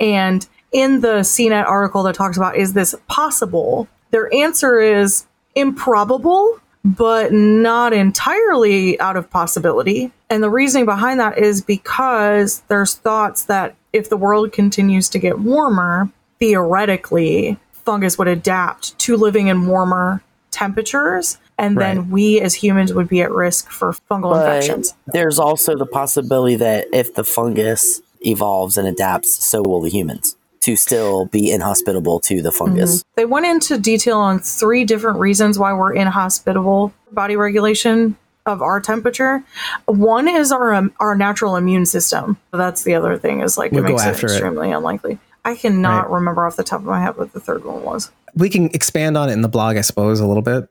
and 0.00 0.46
in 0.70 1.00
the 1.00 1.20
CNET 1.24 1.64
article 1.66 2.02
that 2.02 2.14
talks 2.14 2.36
about 2.36 2.56
is 2.56 2.74
this 2.74 2.94
possible? 3.06 3.88
Their 4.10 4.32
answer 4.34 4.78
is 4.80 5.24
improbable, 5.54 6.60
but 6.84 7.32
not 7.32 7.92
entirely 7.94 9.00
out 9.00 9.16
of 9.16 9.30
possibility. 9.30 10.12
And 10.28 10.42
the 10.42 10.50
reasoning 10.50 10.84
behind 10.84 11.18
that 11.20 11.38
is 11.38 11.62
because 11.62 12.60
there's 12.68 12.94
thoughts 12.94 13.44
that 13.44 13.74
if 13.94 14.10
the 14.10 14.16
world 14.18 14.52
continues 14.52 15.08
to 15.10 15.18
get 15.18 15.38
warmer, 15.38 16.10
theoretically, 16.38 17.58
fungus 17.72 18.18
would 18.18 18.28
adapt 18.28 18.98
to 18.98 19.16
living 19.16 19.48
in 19.48 19.66
warmer 19.66 20.22
temperatures 20.50 21.38
and 21.58 21.76
then 21.78 22.10
we 22.10 22.40
as 22.40 22.54
humans 22.54 22.92
would 22.94 23.08
be 23.08 23.20
at 23.20 23.30
risk 23.32 23.70
for 23.70 23.92
fungal 24.10 24.30
But 24.32 24.56
infections. 24.56 24.94
there's 25.08 25.38
also 25.38 25.76
the 25.76 25.86
possibility 25.86 26.56
that 26.56 26.86
if 26.92 27.14
the 27.14 27.24
fungus 27.24 28.00
evolves 28.20 28.76
and 28.78 28.86
adapts, 28.88 29.44
so 29.44 29.62
will 29.62 29.80
the 29.80 29.90
humans 29.90 30.36
to 30.60 30.74
still 30.76 31.26
be 31.26 31.50
inhospitable 31.52 32.18
to 32.20 32.42
the 32.42 32.50
fungus. 32.52 33.04
They 33.14 33.24
went 33.24 33.46
into 33.46 33.78
detail 33.78 34.18
on 34.18 34.40
three 34.40 34.84
different 34.84 35.18
reasons 35.18 35.58
why 35.58 35.72
we're 35.72 35.92
inhospitable 35.94 36.92
body 37.12 37.36
regulation 37.36 38.16
of 38.46 38.60
our 38.62 38.80
temperature. 38.80 39.42
One 39.86 40.26
is 40.26 40.50
our 40.52 40.74
um, 40.74 40.92
our 41.00 41.14
natural 41.14 41.56
immune 41.56 41.86
system. 41.86 42.38
That's 42.52 42.82
the 42.82 42.94
other 42.94 43.16
thing 43.18 43.40
is 43.40 43.56
like 43.58 43.72
Would 43.72 43.84
it 43.84 43.86
go 43.88 43.92
makes 43.94 44.04
it 44.04 44.08
after 44.08 44.26
it. 44.26 44.30
extremely 44.32 44.72
unlikely. 44.72 45.18
I 45.44 45.54
cannot 45.54 46.04
Right. 46.10 46.14
remember 46.18 46.44
off 46.46 46.56
the 46.56 46.64
top 46.64 46.80
of 46.80 46.86
my 46.86 47.00
head 47.00 47.16
what 47.16 47.32
the 47.32 47.40
third 47.40 47.64
one 47.64 47.82
was. 47.84 48.10
We 48.34 48.48
can 48.48 48.66
expand 48.66 49.16
on 49.16 49.28
it 49.28 49.32
in 49.32 49.42
the 49.42 49.48
blog, 49.48 49.76
I 49.76 49.82
suppose, 49.82 50.20
a 50.20 50.26
little 50.26 50.42
bit. 50.42 50.68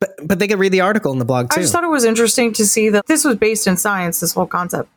But 0.00 0.14
but 0.26 0.38
they 0.38 0.48
could 0.48 0.58
read 0.58 0.72
the 0.72 0.80
article 0.80 1.12
in 1.12 1.18
the 1.18 1.24
blog 1.24 1.52
I 1.52 1.60
just 1.60 1.72
thought 1.72 1.84
it 1.84 1.88
was 1.88 2.04
interesting 2.04 2.52
to 2.54 2.66
see 2.66 2.88
that 2.90 3.06
this 3.06 3.24
was 3.24 3.36
based 3.36 3.66
in 3.66 3.76
science, 3.76 4.20
this 4.20 4.32
whole 4.32 4.46
concept. 4.46 4.88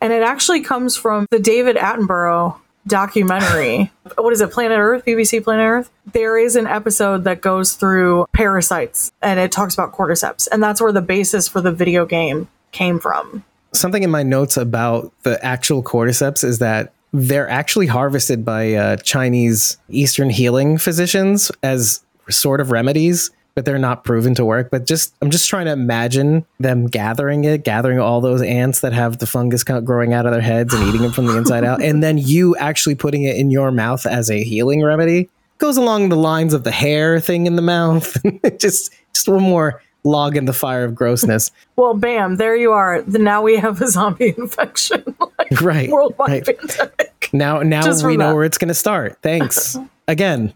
And 0.00 0.12
it 0.12 0.22
actually 0.22 0.62
comes 0.62 0.96
from 0.96 1.26
the 1.30 1.38
David 1.38 1.76
Attenborough 1.76 2.56
documentary. 2.86 3.90
what 4.16 4.32
is 4.32 4.40
it, 4.40 4.50
Planet 4.50 4.78
Earth? 4.78 5.04
BBC 5.04 5.42
Planet 5.42 5.64
Earth? 5.64 5.90
There 6.12 6.38
is 6.38 6.56
an 6.56 6.66
episode 6.66 7.24
that 7.24 7.40
goes 7.40 7.74
through 7.74 8.26
parasites 8.32 9.12
and 9.20 9.38
it 9.40 9.52
talks 9.52 9.74
about 9.74 9.92
cordyceps. 9.92 10.48
And 10.50 10.62
that's 10.62 10.80
where 10.80 10.92
the 10.92 11.02
basis 11.02 11.48
for 11.48 11.60
the 11.60 11.72
video 11.72 12.06
game 12.06 12.48
came 12.72 12.98
from. 12.98 13.44
Something 13.72 14.02
in 14.02 14.10
my 14.10 14.22
notes 14.22 14.56
about 14.56 15.12
the 15.22 15.44
actual 15.44 15.82
cordyceps 15.82 16.44
is 16.44 16.60
that 16.60 16.92
they're 17.12 17.48
actually 17.48 17.86
harvested 17.86 18.44
by 18.44 18.74
uh, 18.74 18.96
Chinese 18.96 19.78
Eastern 19.88 20.30
healing 20.30 20.78
physicians 20.78 21.50
as 21.62 22.02
sort 22.28 22.60
of 22.60 22.70
remedies, 22.70 23.30
but 23.54 23.64
they're 23.64 23.78
not 23.78 24.04
proven 24.04 24.34
to 24.34 24.44
work. 24.44 24.70
But 24.70 24.86
just 24.86 25.14
I'm 25.22 25.30
just 25.30 25.48
trying 25.48 25.66
to 25.66 25.72
imagine 25.72 26.44
them 26.58 26.86
gathering 26.86 27.44
it, 27.44 27.64
gathering 27.64 27.98
all 27.98 28.20
those 28.20 28.42
ants 28.42 28.80
that 28.80 28.92
have 28.92 29.18
the 29.18 29.26
fungus 29.26 29.64
growing 29.64 30.12
out 30.12 30.26
of 30.26 30.32
their 30.32 30.40
heads 30.40 30.74
and 30.74 30.86
eating 30.88 31.02
them 31.02 31.12
from 31.12 31.26
the 31.26 31.36
inside 31.36 31.64
out, 31.64 31.82
and 31.82 32.02
then 32.02 32.18
you 32.18 32.56
actually 32.56 32.94
putting 32.94 33.22
it 33.22 33.36
in 33.36 33.50
your 33.50 33.70
mouth 33.70 34.06
as 34.06 34.30
a 34.30 34.42
healing 34.42 34.84
remedy. 34.84 35.28
Goes 35.58 35.78
along 35.78 36.10
the 36.10 36.16
lines 36.16 36.52
of 36.52 36.64
the 36.64 36.70
hair 36.70 37.18
thing 37.18 37.46
in 37.46 37.56
the 37.56 37.62
mouth. 37.62 38.16
just 38.58 38.92
just 39.14 39.28
one 39.28 39.42
more 39.42 39.82
log 40.06 40.36
in 40.36 40.44
the 40.44 40.52
fire 40.52 40.84
of 40.84 40.94
grossness. 40.94 41.50
Well, 41.74 41.94
bam, 41.94 42.36
there 42.36 42.56
you 42.56 42.72
are. 42.72 43.02
Now 43.06 43.42
we 43.42 43.56
have 43.56 43.82
a 43.82 43.88
zombie 43.88 44.34
infection, 44.38 45.16
like 45.50 45.60
Right, 45.60 45.90
worldwide 45.90 46.46
right. 46.48 46.58
pandemic. 46.58 47.30
Now, 47.32 47.62
now 47.62 47.82
Just 47.82 48.04
we 48.04 48.16
know 48.16 48.28
that. 48.28 48.34
where 48.34 48.44
it's 48.44 48.58
going 48.58 48.68
to 48.68 48.74
start. 48.74 49.18
Thanks 49.22 49.76
again. 50.08 50.54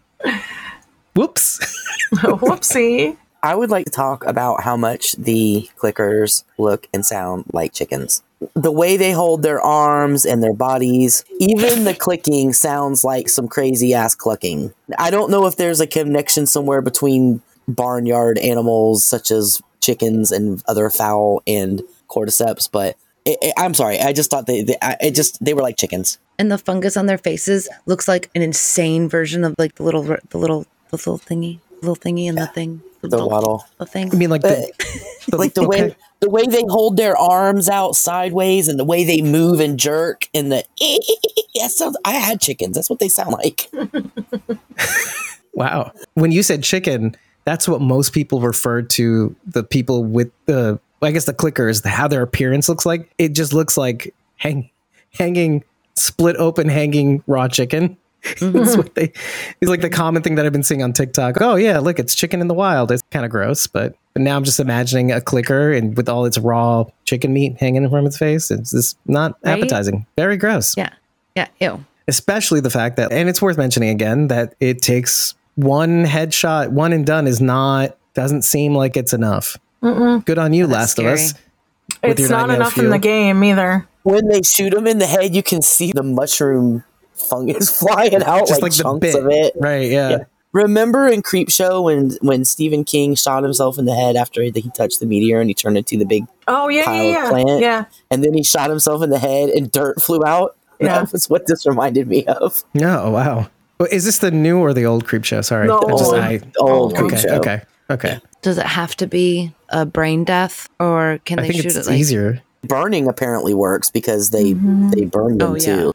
Whoops. 1.15 1.59
Whoopsie. 2.15 3.17
I 3.43 3.55
would 3.55 3.71
like 3.71 3.85
to 3.85 3.91
talk 3.91 4.23
about 4.25 4.61
how 4.61 4.77
much 4.77 5.13
the 5.13 5.67
clickers 5.77 6.43
look 6.59 6.87
and 6.93 7.03
sound 7.05 7.45
like 7.53 7.73
chickens. 7.73 8.21
The 8.53 8.71
way 8.71 8.97
they 8.97 9.11
hold 9.11 9.41
their 9.41 9.59
arms 9.59 10.25
and 10.25 10.43
their 10.43 10.53
bodies, 10.53 11.25
even 11.39 11.83
the 11.83 11.95
clicking 11.95 12.53
sounds 12.53 13.03
like 13.03 13.29
some 13.29 13.47
crazy 13.47 13.93
ass 13.95 14.13
clucking. 14.15 14.71
I 14.97 15.09
don't 15.09 15.31
know 15.31 15.47
if 15.47 15.57
there's 15.57 15.79
a 15.79 15.87
connection 15.87 16.45
somewhere 16.45 16.81
between 16.81 17.41
barnyard 17.67 18.37
animals 18.39 19.03
such 19.03 19.31
as 19.31 19.61
chickens 19.79 20.31
and 20.31 20.63
other 20.67 20.89
fowl 20.91 21.41
and 21.47 21.81
cordyceps, 22.09 22.69
but 22.71 22.95
it, 23.25 23.37
it- 23.41 23.53
I'm 23.57 23.73
sorry. 23.73 23.99
I 23.99 24.13
just 24.13 24.29
thought 24.31 24.45
they, 24.47 24.63
they 24.63 24.75
I, 24.81 24.97
it 25.01 25.11
just 25.15 25.43
they 25.43 25.53
were 25.53 25.61
like 25.61 25.77
chickens. 25.77 26.17
And 26.39 26.51
the 26.51 26.57
fungus 26.57 26.97
on 26.97 27.05
their 27.05 27.17
faces 27.17 27.69
looks 27.85 28.07
like 28.07 28.29
an 28.35 28.41
insane 28.41 29.07
version 29.09 29.43
of 29.43 29.55
like 29.57 29.75
the 29.75 29.83
little 29.83 30.03
the 30.03 30.37
little 30.37 30.65
the 30.89 30.97
little 30.97 31.19
thingy, 31.19 31.59
little 31.81 31.95
thingy 31.95 32.27
and 32.27 32.37
the 32.37 32.47
thing. 32.47 32.81
The 33.03 33.25
waddle. 33.25 33.65
The 33.79 33.87
thing. 33.87 34.11
I 34.13 34.15
mean, 34.15 34.29
like 34.29 34.41
the, 34.43 34.71
the 35.27 35.37
like 35.37 35.55
the 35.55 35.67
way 35.67 35.95
the 36.19 36.29
way 36.29 36.45
they 36.45 36.63
hold 36.69 36.97
their 36.97 37.17
arms 37.17 37.67
out 37.67 37.95
sideways 37.95 38.67
and 38.67 38.79
the 38.79 38.85
way 38.85 39.03
they 39.03 39.21
move 39.23 39.59
and 39.59 39.79
jerk 39.79 40.27
and 40.35 40.51
the 40.51 40.63
that 41.59 41.71
sounds 41.71 41.97
I 42.05 42.11
had 42.11 42.39
chickens. 42.41 42.75
That's 42.75 42.89
what 42.89 42.99
they 42.99 43.09
sound 43.09 43.31
like. 43.31 43.69
Wow. 45.53 45.91
When 46.13 46.31
you 46.31 46.43
said 46.43 46.63
chicken, 46.63 47.15
that's 47.43 47.67
what 47.67 47.81
most 47.81 48.13
people 48.13 48.39
refer 48.41 48.81
to 48.83 49.35
the 49.45 49.63
people 49.63 50.03
with 50.03 50.31
the, 50.45 50.79
I 51.01 51.11
guess 51.11 51.25
the 51.25 51.33
clicker 51.33 51.67
is 51.67 51.83
how 51.85 52.07
their 52.07 52.21
appearance 52.21 52.69
looks 52.69 52.85
like. 52.85 53.11
It 53.17 53.29
just 53.29 53.53
looks 53.53 53.77
like 53.77 54.13
hang, 54.37 54.69
hanging, 55.13 55.63
split 55.95 56.35
open, 56.37 56.69
hanging 56.69 57.23
raw 57.27 57.47
chicken. 57.47 57.97
That's 58.23 58.41
mm-hmm. 58.41 58.77
what 58.77 58.93
they. 58.93 59.11
It's 59.61 59.69
like 59.69 59.81
the 59.81 59.89
common 59.89 60.21
thing 60.21 60.35
that 60.35 60.45
I've 60.45 60.53
been 60.53 60.61
seeing 60.61 60.83
on 60.83 60.93
TikTok. 60.93 61.41
Oh 61.41 61.55
yeah, 61.55 61.79
look, 61.79 61.97
it's 61.97 62.13
chicken 62.13 62.39
in 62.39 62.47
the 62.47 62.53
wild. 62.53 62.91
It's 62.91 63.01
kind 63.09 63.25
of 63.25 63.31
gross, 63.31 63.65
but 63.65 63.95
but 64.13 64.21
now 64.21 64.35
I'm 64.35 64.43
just 64.43 64.59
imagining 64.59 65.11
a 65.11 65.21
clicker 65.21 65.71
and 65.71 65.97
with 65.97 66.07
all 66.07 66.25
its 66.25 66.37
raw 66.37 66.85
chicken 67.05 67.33
meat 67.33 67.57
hanging 67.59 67.89
from 67.89 68.05
its 68.05 68.17
face. 68.17 68.51
It's 68.51 68.71
just 68.71 68.97
not 69.07 69.37
Right? 69.43 69.57
appetizing. 69.57 70.05
Very 70.17 70.37
gross 70.37 70.75
Yeah. 70.77 70.89
Yeah. 71.35 71.47
Ew. 71.61 71.83
especially 72.07 72.59
the 72.59 72.69
fact 72.69 72.97
that 72.97 73.11
and 73.11 73.29
it's 73.29 73.41
worth 73.41 73.57
mentioning 73.57 73.89
again 73.89 74.27
that 74.27 74.53
it 74.59 74.81
takes 74.81 75.33
one 75.55 76.05
headshot 76.05 76.69
one 76.69 76.91
and 76.93 77.05
done 77.05 77.25
is 77.25 77.39
not 77.39 77.97
doesn't 78.13 78.41
seem 78.43 78.75
like 78.75 78.97
it's 78.97 79.13
enough 79.13 79.57
good 79.81 80.37
on 80.37 80.53
you 80.53 80.67
last 80.67 80.91
scary. 80.91 81.07
of 81.07 81.13
us 81.19 81.33
It's 82.03 82.29
not 82.29 82.47
nine 82.47 82.57
enough 82.57 82.77
in 82.77 82.89
the 82.89 82.99
game 82.99 83.43
either. 83.43 83.87
When 84.03 84.27
they 84.27 84.41
shoot 84.41 84.73
him 84.73 84.87
in 84.87 84.97
the 84.97 85.05
head, 85.05 85.35
you 85.35 85.43
can 85.43 85.61
see 85.61 85.91
the 85.91 86.03
mushroom 86.03 86.83
fungus 87.13 87.69
flying 87.79 88.15
out 88.23 88.47
just 88.47 88.61
like, 88.61 88.71
like, 88.71 88.71
the 88.73 88.83
chunks 88.83 88.99
bit 89.01 89.15
of 89.15 89.27
it. 89.29 89.53
right 89.59 89.89
yeah. 89.91 90.09
Yeah. 90.09 90.17
Remember 90.53 91.07
in 91.07 91.21
Creep 91.21 91.49
Show 91.49 91.83
when 91.83 92.11
when 92.21 92.43
Stephen 92.45 92.83
King 92.83 93.15
shot 93.15 93.43
himself 93.43 93.77
in 93.77 93.85
the 93.85 93.95
head 93.95 94.15
after 94.15 94.41
he 94.43 94.51
he 94.53 94.69
touched 94.71 94.99
the 94.99 95.05
meteor 95.05 95.39
and 95.39 95.49
he 95.49 95.53
turned 95.53 95.77
into 95.77 95.97
the 95.97 96.05
big 96.05 96.25
Oh 96.47 96.67
yeah, 96.67 96.85
pile 96.85 96.95
yeah, 97.03 97.09
of 97.09 97.13
yeah. 97.23 97.29
plant? 97.29 97.61
Yeah. 97.61 97.85
and 98.09 98.23
then 98.23 98.33
he 98.33 98.43
shot 98.43 98.69
himself 98.69 99.01
in 99.01 99.11
the 99.11 99.19
head 99.19 99.49
and 99.49 99.71
dirt 99.71 100.01
flew 100.01 100.23
out. 100.25 100.57
Yeah. 100.79 100.99
That 101.03 101.11
was 101.13 101.29
what 101.29 101.45
this 101.47 101.65
reminded 101.65 102.07
me 102.07 102.25
of. 102.25 102.63
no 102.73 103.11
wow 103.11 103.49
well, 103.79 103.87
is 103.91 104.03
this 104.05 104.17
the 104.17 104.31
new 104.31 104.57
or 104.59 104.73
the 104.73 104.85
old 104.85 105.05
creep 105.05 105.23
show 105.23 105.41
sorry 105.41 105.67
The 105.67 105.73
I 105.75 105.89
just- 105.91 106.03
old. 106.03 106.15
I- 106.15 106.41
Old 106.59 106.93
oh, 106.93 106.95
Creep 106.97 107.11
okay 107.13 107.21
Show. 107.21 107.35
okay 107.37 107.61
okay 107.89 108.19
Does 108.41 108.57
it 108.57 108.65
have 108.65 108.95
to 108.97 109.07
be 109.07 109.53
a 109.69 109.85
brain 109.85 110.23
death 110.23 110.67
or 110.79 111.19
can 111.25 111.39
i 111.39 111.43
they 111.43 111.49
think 111.49 111.61
shoot 111.63 111.75
it's 111.77 111.87
it 111.87 111.91
like 111.91 111.99
easier 111.99 112.41
Burning 112.63 113.07
apparently 113.07 113.53
works 113.53 113.89
because 113.89 114.29
they 114.29 114.53
Mm-hmm. 114.53 114.89
they 114.91 115.05
burn 115.05 115.37
them 115.39 115.51
Oh, 115.51 115.55
yeah. 115.55 115.75
too. 115.77 115.93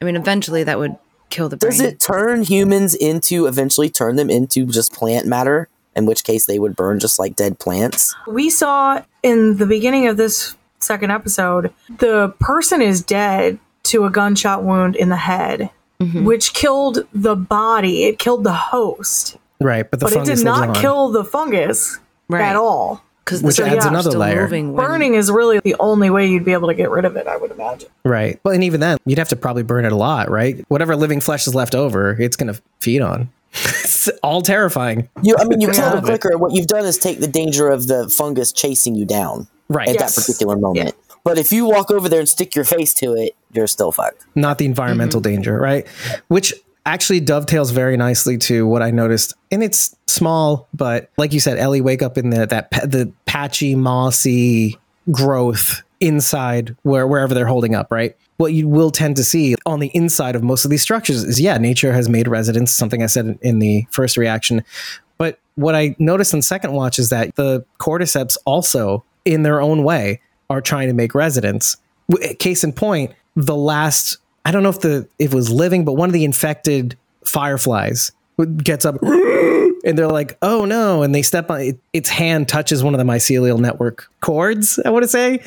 I 0.00 0.04
mean 0.04 0.16
eventually 0.16 0.62
that 0.64 0.78
would 0.78 0.96
kill 1.30 1.48
the 1.48 1.56
brain. 1.56 1.70
Does 1.70 1.80
it 1.80 1.98
turn 2.00 2.42
humans 2.42 2.94
into 2.94 3.46
eventually 3.46 3.88
turn 3.88 4.16
them 4.16 4.28
into 4.28 4.66
just 4.66 4.92
plant 4.92 5.26
matter? 5.26 5.68
In 5.96 6.04
which 6.06 6.24
case 6.24 6.46
they 6.46 6.58
would 6.58 6.74
burn 6.76 6.98
just 7.00 7.18
like 7.18 7.36
dead 7.36 7.58
plants. 7.58 8.14
We 8.26 8.48
saw 8.50 9.02
in 9.22 9.56
the 9.58 9.66
beginning 9.66 10.06
of 10.06 10.16
this 10.16 10.54
second 10.80 11.10
episode, 11.12 11.72
the 11.98 12.30
person 12.40 12.80
is 12.82 13.02
dead 13.02 13.58
to 13.84 14.04
a 14.04 14.10
gunshot 14.10 14.64
wound 14.64 14.96
in 14.96 15.08
the 15.10 15.16
head, 15.16 15.70
Mm-hmm. 16.00 16.24
which 16.24 16.52
killed 16.54 17.06
the 17.14 17.36
body. 17.36 18.04
It 18.04 18.18
killed 18.18 18.42
the 18.44 18.52
host, 18.54 19.36
right 19.64 19.90
but 19.90 20.00
the 20.00 20.06
but 20.06 20.12
it 20.12 20.16
fungus 20.16 20.40
did 20.40 20.46
lives 20.46 20.60
not 20.60 20.68
on. 20.70 20.74
kill 20.82 21.08
the 21.10 21.24
fungus 21.24 21.98
Right. 22.28 22.42
at 22.42 22.56
all. 22.56 23.02
Because 23.24 23.42
Which 23.42 23.56
so, 23.56 23.64
adds 23.64 23.84
yeah, 23.84 23.88
another 23.88 24.10
layer. 24.18 24.48
When- 24.48 24.74
Burning 24.74 25.14
is 25.14 25.30
really 25.30 25.60
the 25.60 25.76
only 25.78 26.10
way 26.10 26.26
you'd 26.28 26.44
be 26.44 26.52
able 26.54 26.68
to 26.68 26.74
get 26.74 26.90
rid 26.90 27.04
of 27.04 27.14
it, 27.16 27.26
I 27.28 27.36
would 27.36 27.50
imagine. 27.52 27.88
right 28.04 28.40
well 28.44 28.54
and 28.54 28.64
even 28.64 28.80
then 28.80 28.98
you'd 29.06 29.18
have 29.18 29.28
to 29.28 29.36
probably 29.36 29.62
burn 29.62 29.84
it 29.84 29.92
a 29.92 29.96
lot 29.96 30.28
right 30.30 30.64
whatever 30.68 30.96
living 30.96 31.20
flesh 31.20 31.46
is 31.46 31.54
left 31.54 31.74
over 31.74 32.16
it's 32.20 32.36
gonna 32.36 32.54
feed 32.80 33.00
on 33.00 33.28
it's 33.52 34.08
all 34.22 34.40
terrifying 34.42 35.08
You, 35.22 35.36
I 35.38 35.44
mean, 35.44 35.60
you 35.60 35.68
kill 35.68 35.84
Yeah. 35.84 35.96
the 35.96 36.02
clicker. 36.02 36.36
What 36.38 36.52
you've 36.52 36.66
done 36.68 36.84
is 36.86 36.96
take 36.98 37.20
the 37.20 37.28
danger 37.28 37.68
of 37.68 37.86
the 37.86 38.08
fungus 38.08 38.50
chasing 38.50 38.94
you 38.94 39.04
down 39.04 39.46
right 39.68 39.88
at 39.90 39.94
Yes. 40.00 40.14
that 40.16 40.20
particular 40.22 40.56
moment. 40.56 40.94
But 41.24 41.38
if 41.38 41.52
you 41.52 41.66
walk 41.66 41.90
over 41.92 42.08
there 42.08 42.18
and 42.20 42.28
stick 42.28 42.54
your 42.56 42.64
face 42.64 42.92
to 42.94 43.12
it, 43.14 43.36
you're 43.52 43.68
still 43.68 43.92
fucked. 43.92 44.24
not 44.34 44.58
the 44.58 44.64
environmental 44.64 45.20
mm-hmm. 45.20 45.34
danger, 45.36 45.56
right? 45.58 45.86
Which 46.28 46.52
actually 46.84 47.20
dovetails 47.20 47.70
very 47.70 47.96
nicely 47.96 48.38
to 48.38 48.66
what 48.66 48.82
I 48.82 48.90
noticed, 48.90 49.34
and 49.50 49.62
it's 49.62 49.96
small, 50.06 50.68
but 50.74 51.10
like 51.16 51.32
you 51.32 51.40
said, 51.40 51.58
Ellie 51.58 51.80
wake 51.80 52.02
up 52.02 52.18
in 52.18 52.30
the 52.30 52.46
that 52.46 52.70
the 52.70 53.12
patchy, 53.26 53.74
mossy 53.74 54.78
growth 55.10 55.82
inside 56.00 56.76
where 56.82 57.06
wherever 57.06 57.34
they're 57.34 57.46
holding 57.46 57.74
up, 57.74 57.90
right? 57.90 58.16
What 58.36 58.52
you 58.52 58.66
will 58.66 58.90
tend 58.90 59.16
to 59.16 59.24
see 59.24 59.54
on 59.66 59.78
the 59.78 59.90
inside 59.94 60.34
of 60.34 60.42
most 60.42 60.64
of 60.64 60.70
these 60.70 60.82
structures 60.82 61.22
is 61.22 61.40
yeah, 61.40 61.58
nature 61.58 61.92
has 61.92 62.08
made 62.08 62.26
residence. 62.26 62.72
Something 62.72 63.02
I 63.02 63.06
said 63.06 63.38
in 63.42 63.60
the 63.60 63.86
first 63.90 64.16
reaction, 64.16 64.64
but 65.18 65.38
what 65.54 65.74
I 65.74 65.94
noticed 65.98 66.34
in 66.34 66.42
second 66.42 66.72
watch 66.72 66.98
is 66.98 67.10
that 67.10 67.34
the 67.36 67.64
cordyceps 67.78 68.36
also, 68.44 69.04
in 69.24 69.42
their 69.42 69.60
own 69.60 69.84
way, 69.84 70.20
are 70.50 70.60
trying 70.60 70.88
to 70.88 70.94
make 70.94 71.14
residence. 71.14 71.76
Case 72.38 72.64
in 72.64 72.72
point, 72.72 73.12
the 73.36 73.56
last 73.56 74.18
I 74.44 74.50
don't 74.50 74.62
know 74.62 74.68
if 74.68 74.80
the 74.80 75.08
if 75.18 75.32
it 75.32 75.34
was 75.34 75.50
living, 75.50 75.84
but 75.84 75.92
one 75.92 76.08
of 76.08 76.12
the 76.12 76.24
infected 76.24 76.96
fireflies 77.24 78.12
gets 78.62 78.84
up 78.84 79.00
and 79.02 79.98
they're 79.98 80.08
like, 80.08 80.36
"Oh 80.42 80.64
no!" 80.64 81.02
and 81.02 81.14
they 81.14 81.22
step 81.22 81.50
on 81.50 81.60
it, 81.60 81.78
its 81.92 82.08
hand 82.08 82.48
touches 82.48 82.82
one 82.82 82.94
of 82.94 82.98
the 82.98 83.04
mycelial 83.04 83.58
network 83.58 84.10
cords. 84.20 84.78
I 84.84 84.90
want 84.90 85.04
to 85.04 85.08
say, 85.08 85.42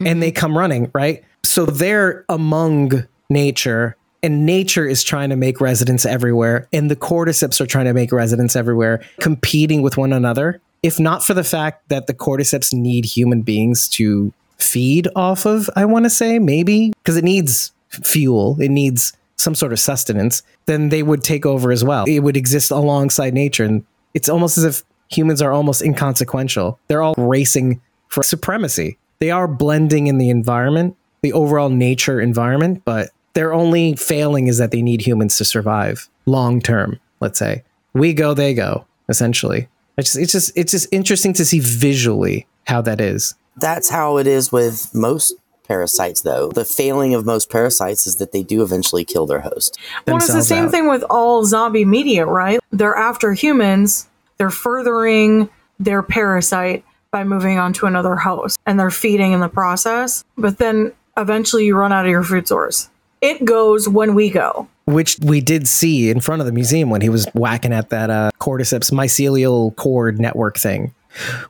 and 0.00 0.22
they 0.22 0.30
mm-hmm. 0.30 0.40
come 0.40 0.58
running 0.58 0.90
right. 0.92 1.24
So 1.44 1.66
they're 1.66 2.24
among 2.28 3.06
nature, 3.30 3.96
and 4.22 4.46
nature 4.46 4.86
is 4.86 5.02
trying 5.02 5.30
to 5.30 5.36
make 5.36 5.60
residence 5.60 6.06
everywhere, 6.06 6.68
and 6.72 6.90
the 6.90 6.96
cordyceps 6.96 7.60
are 7.60 7.66
trying 7.66 7.86
to 7.86 7.94
make 7.94 8.12
residence 8.12 8.56
everywhere, 8.56 9.02
competing 9.20 9.82
with 9.82 9.96
one 9.96 10.12
another. 10.12 10.60
if 10.82 10.98
not 10.98 11.24
for 11.24 11.32
the 11.32 11.44
fact 11.44 11.88
that 11.90 12.08
the 12.08 12.14
cordyceps 12.14 12.74
need 12.74 13.04
human 13.04 13.42
beings 13.42 13.88
to 13.88 14.32
feed 14.58 15.08
off 15.14 15.46
of, 15.46 15.70
I 15.76 15.84
want 15.84 16.06
to 16.06 16.10
say 16.10 16.38
maybe 16.38 16.92
because 17.02 17.16
it 17.16 17.24
needs 17.24 17.72
fuel, 17.92 18.60
it 18.60 18.70
needs 18.70 19.12
some 19.36 19.54
sort 19.54 19.72
of 19.72 19.80
sustenance, 19.80 20.42
then 20.66 20.88
they 20.88 21.02
would 21.02 21.22
take 21.22 21.44
over 21.44 21.72
as 21.72 21.84
well. 21.84 22.04
It 22.06 22.20
would 22.20 22.36
exist 22.36 22.70
alongside 22.70 23.34
nature. 23.34 23.64
And 23.64 23.84
it's 24.14 24.28
almost 24.28 24.56
as 24.58 24.64
if 24.64 24.84
humans 25.10 25.42
are 25.42 25.52
almost 25.52 25.82
inconsequential. 25.82 26.78
They're 26.88 27.02
all 27.02 27.14
racing 27.16 27.80
for 28.08 28.22
supremacy. 28.22 28.98
They 29.18 29.30
are 29.30 29.48
blending 29.48 30.06
in 30.06 30.18
the 30.18 30.30
environment, 30.30 30.96
the 31.22 31.32
overall 31.32 31.70
nature 31.70 32.20
environment, 32.20 32.82
but 32.84 33.10
their 33.34 33.52
only 33.52 33.96
failing 33.96 34.46
is 34.46 34.58
that 34.58 34.70
they 34.70 34.82
need 34.82 35.00
humans 35.00 35.36
to 35.38 35.44
survive 35.44 36.08
long 36.26 36.60
term, 36.60 36.98
let's 37.20 37.38
say. 37.38 37.64
We 37.94 38.14
go, 38.14 38.34
they 38.34 38.54
go, 38.54 38.86
essentially. 39.08 39.68
It's 39.96 40.12
just, 40.12 40.18
it's 40.18 40.32
just 40.32 40.52
it's 40.56 40.72
just 40.72 40.88
interesting 40.90 41.32
to 41.34 41.44
see 41.44 41.60
visually 41.60 42.46
how 42.66 42.80
that 42.82 43.00
is. 43.00 43.34
That's 43.56 43.90
how 43.90 44.16
it 44.16 44.26
is 44.26 44.50
with 44.50 44.94
most 44.94 45.34
parasites, 45.72 46.20
though. 46.20 46.50
The 46.50 46.66
failing 46.66 47.14
of 47.14 47.24
most 47.24 47.48
parasites 47.48 48.06
is 48.06 48.16
that 48.16 48.32
they 48.32 48.42
do 48.42 48.62
eventually 48.62 49.06
kill 49.06 49.24
their 49.24 49.40
host. 49.40 49.78
Well, 50.06 50.18
it's 50.18 50.30
the 50.30 50.42
same 50.42 50.66
out. 50.66 50.70
thing 50.70 50.86
with 50.86 51.02
all 51.08 51.46
zombie 51.46 51.86
media, 51.86 52.26
right? 52.26 52.60
They're 52.72 52.94
after 52.94 53.32
humans, 53.32 54.06
they're 54.36 54.50
furthering 54.50 55.48
their 55.80 56.02
parasite 56.02 56.84
by 57.10 57.24
moving 57.24 57.58
on 57.58 57.72
to 57.74 57.86
another 57.86 58.16
host, 58.16 58.58
and 58.66 58.78
they're 58.78 58.90
feeding 58.90 59.32
in 59.32 59.40
the 59.40 59.48
process. 59.48 60.24
But 60.36 60.58
then 60.58 60.92
eventually 61.16 61.64
you 61.64 61.74
run 61.74 61.90
out 61.90 62.04
of 62.04 62.10
your 62.10 62.22
food 62.22 62.46
source. 62.46 62.90
It 63.22 63.44
goes 63.44 63.88
when 63.88 64.14
we 64.14 64.28
go. 64.28 64.68
which 64.84 65.18
we 65.20 65.40
did 65.40 65.68
see 65.68 66.10
in 66.10 66.20
front 66.20 66.40
of 66.40 66.46
the 66.46 66.52
museum 66.52 66.90
when 66.90 67.00
he 67.00 67.08
was 67.08 67.26
whacking 67.34 67.72
at 67.72 67.90
that 67.90 68.10
uh, 68.10 68.30
cordyceps 68.40 68.90
mycelial 68.92 69.74
cord 69.76 70.20
network 70.20 70.58
thing, 70.58 70.92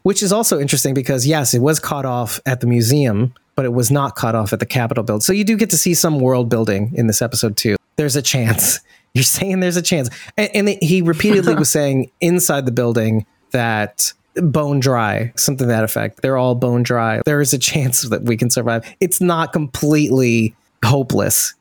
which 0.02 0.22
is 0.22 0.32
also 0.32 0.60
interesting 0.60 0.94
because 0.94 1.26
yes, 1.26 1.54
it 1.54 1.60
was 1.60 1.80
caught 1.80 2.04
off 2.04 2.40
at 2.46 2.60
the 2.60 2.66
museum, 2.66 3.32
but 3.54 3.64
it 3.64 3.72
was 3.72 3.90
not 3.90 4.16
cut 4.16 4.34
off 4.34 4.52
at 4.52 4.60
the 4.60 4.66
Capitol 4.66 5.04
build. 5.04 5.22
So 5.22 5.32
you 5.32 5.44
do 5.44 5.56
get 5.56 5.70
to 5.70 5.76
see 5.76 5.94
some 5.94 6.20
world 6.20 6.48
building 6.48 6.92
in 6.94 7.06
this 7.06 7.22
episode 7.22 7.56
too. 7.56 7.76
There's 7.96 8.16
a 8.16 8.22
chance. 8.22 8.80
You're 9.14 9.24
saying 9.24 9.60
there's 9.60 9.76
a 9.76 9.82
chance, 9.82 10.08
and, 10.38 10.50
and 10.54 10.68
he 10.82 11.02
repeatedly 11.02 11.54
was 11.54 11.70
saying 11.70 12.10
inside 12.22 12.64
the 12.64 12.72
building 12.72 13.26
that 13.50 14.10
bone 14.36 14.80
dry, 14.80 15.32
something 15.36 15.66
to 15.66 15.72
that 15.72 15.84
effect. 15.84 16.22
They're 16.22 16.38
all 16.38 16.54
bone 16.54 16.82
dry. 16.82 17.20
There 17.26 17.42
is 17.42 17.52
a 17.52 17.58
chance 17.58 18.02
that 18.08 18.22
we 18.22 18.36
can 18.36 18.50
survive. 18.50 18.90
It's 19.00 19.20
not 19.20 19.52
completely 19.52 20.54
hopeless, 20.84 21.54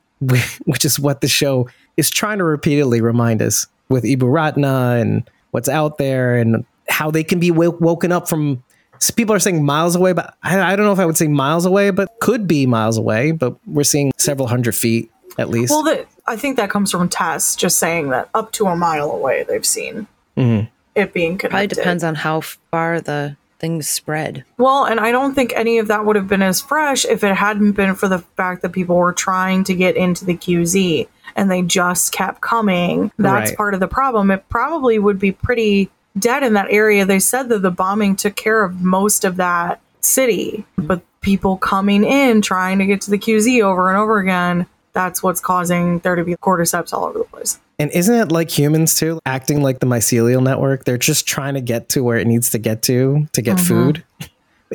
which 0.65 0.85
is 0.85 0.99
what 0.99 1.21
the 1.21 1.27
show 1.27 1.69
is 1.97 2.09
trying 2.09 2.37
to 2.37 2.43
repeatedly 2.43 3.01
remind 3.01 3.41
us 3.41 3.67
with 3.89 4.03
Ibu 4.03 4.31
Ratna 4.31 4.97
and 4.99 5.29
what's 5.51 5.67
out 5.67 5.97
there 5.97 6.37
and 6.37 6.65
how 6.87 7.11
they 7.11 7.23
can 7.23 7.39
be 7.39 7.51
wo- 7.51 7.77
woken 7.79 8.11
up 8.11 8.29
from. 8.29 8.63
So 9.01 9.13
people 9.15 9.35
are 9.35 9.39
saying 9.39 9.65
miles 9.65 9.95
away, 9.95 10.13
but 10.13 10.35
I, 10.43 10.59
I 10.73 10.75
don't 10.75 10.85
know 10.85 10.93
if 10.93 10.99
I 10.99 11.05
would 11.05 11.17
say 11.17 11.27
miles 11.27 11.65
away, 11.65 11.89
but 11.89 12.19
could 12.21 12.47
be 12.47 12.65
miles 12.65 12.97
away. 12.97 13.31
But 13.31 13.55
we're 13.67 13.83
seeing 13.83 14.11
several 14.17 14.47
hundred 14.47 14.75
feet 14.75 15.11
at 15.37 15.49
least. 15.49 15.71
Well, 15.71 15.83
that 15.83 16.07
I 16.27 16.37
think 16.37 16.57
that 16.57 16.69
comes 16.69 16.91
from 16.91 17.09
tests 17.09 17.55
just 17.55 17.77
saying 17.77 18.09
that 18.09 18.29
up 18.33 18.51
to 18.53 18.67
a 18.67 18.75
mile 18.75 19.11
away 19.11 19.43
they've 19.43 19.65
seen 19.65 20.07
mm-hmm. 20.37 20.67
it 20.95 21.13
being 21.13 21.37
connected. 21.37 21.49
Probably 21.49 21.67
depends 21.67 22.03
on 22.03 22.15
how 22.15 22.41
far 22.41 23.01
the 23.01 23.37
things 23.59 23.89
spread. 23.89 24.43
Well, 24.57 24.85
and 24.85 24.99
I 24.99 25.11
don't 25.11 25.33
think 25.33 25.53
any 25.55 25.77
of 25.77 25.87
that 25.87 26.05
would 26.05 26.15
have 26.15 26.27
been 26.27 26.41
as 26.41 26.61
fresh 26.61 27.05
if 27.05 27.23
it 27.23 27.35
hadn't 27.35 27.73
been 27.73 27.95
for 27.95 28.07
the 28.07 28.19
fact 28.19 28.61
that 28.61 28.71
people 28.71 28.97
were 28.97 29.13
trying 29.13 29.63
to 29.65 29.73
get 29.73 29.95
into 29.95 30.25
the 30.25 30.35
QZ 30.35 31.07
and 31.35 31.49
they 31.49 31.61
just 31.61 32.11
kept 32.11 32.41
coming. 32.41 33.11
That's 33.17 33.51
Right. 33.51 33.57
part 33.57 33.73
of 33.73 33.79
the 33.79 33.87
problem. 33.87 34.31
It 34.31 34.49
probably 34.49 34.99
would 34.99 35.19
be 35.19 35.31
pretty 35.31 35.89
dead 36.17 36.43
in 36.43 36.53
that 36.53 36.67
area. 36.69 37.05
They 37.05 37.19
said 37.19 37.49
that 37.49 37.61
the 37.61 37.71
bombing 37.71 38.15
took 38.15 38.35
care 38.35 38.63
of 38.63 38.81
most 38.81 39.23
of 39.25 39.37
that 39.37 39.81
city, 40.01 40.65
but 40.77 41.01
people 41.21 41.57
coming 41.57 42.03
in 42.03 42.41
trying 42.41 42.79
to 42.79 42.85
get 42.85 43.01
to 43.01 43.11
the 43.11 43.17
QZ 43.17 43.63
over 43.63 43.89
and 43.89 43.97
over 43.97 44.19
again, 44.19 44.65
that's 44.93 45.23
what's 45.23 45.39
causing 45.39 45.99
there 45.99 46.15
to 46.15 46.23
be 46.23 46.35
cordyceps 46.35 46.93
all 46.93 47.05
over 47.05 47.19
the 47.19 47.25
place. 47.25 47.59
And 47.79 47.89
isn't 47.91 48.13
it 48.13 48.31
like 48.31 48.49
humans 48.49 48.95
too, 48.95 49.19
acting 49.25 49.63
like 49.63 49.79
the 49.79 49.87
mycelial 49.87 50.43
network? 50.43 50.85
They're 50.85 50.97
just 50.97 51.27
trying 51.27 51.55
to 51.55 51.61
get 51.61 51.89
to 51.89 52.03
where 52.03 52.17
it 52.17 52.27
needs 52.27 52.49
to 52.51 52.59
get 52.59 52.83
to 52.83 53.27
to 53.33 53.41
get 53.41 53.57
mm-hmm. 53.57 53.65
food, 53.65 54.03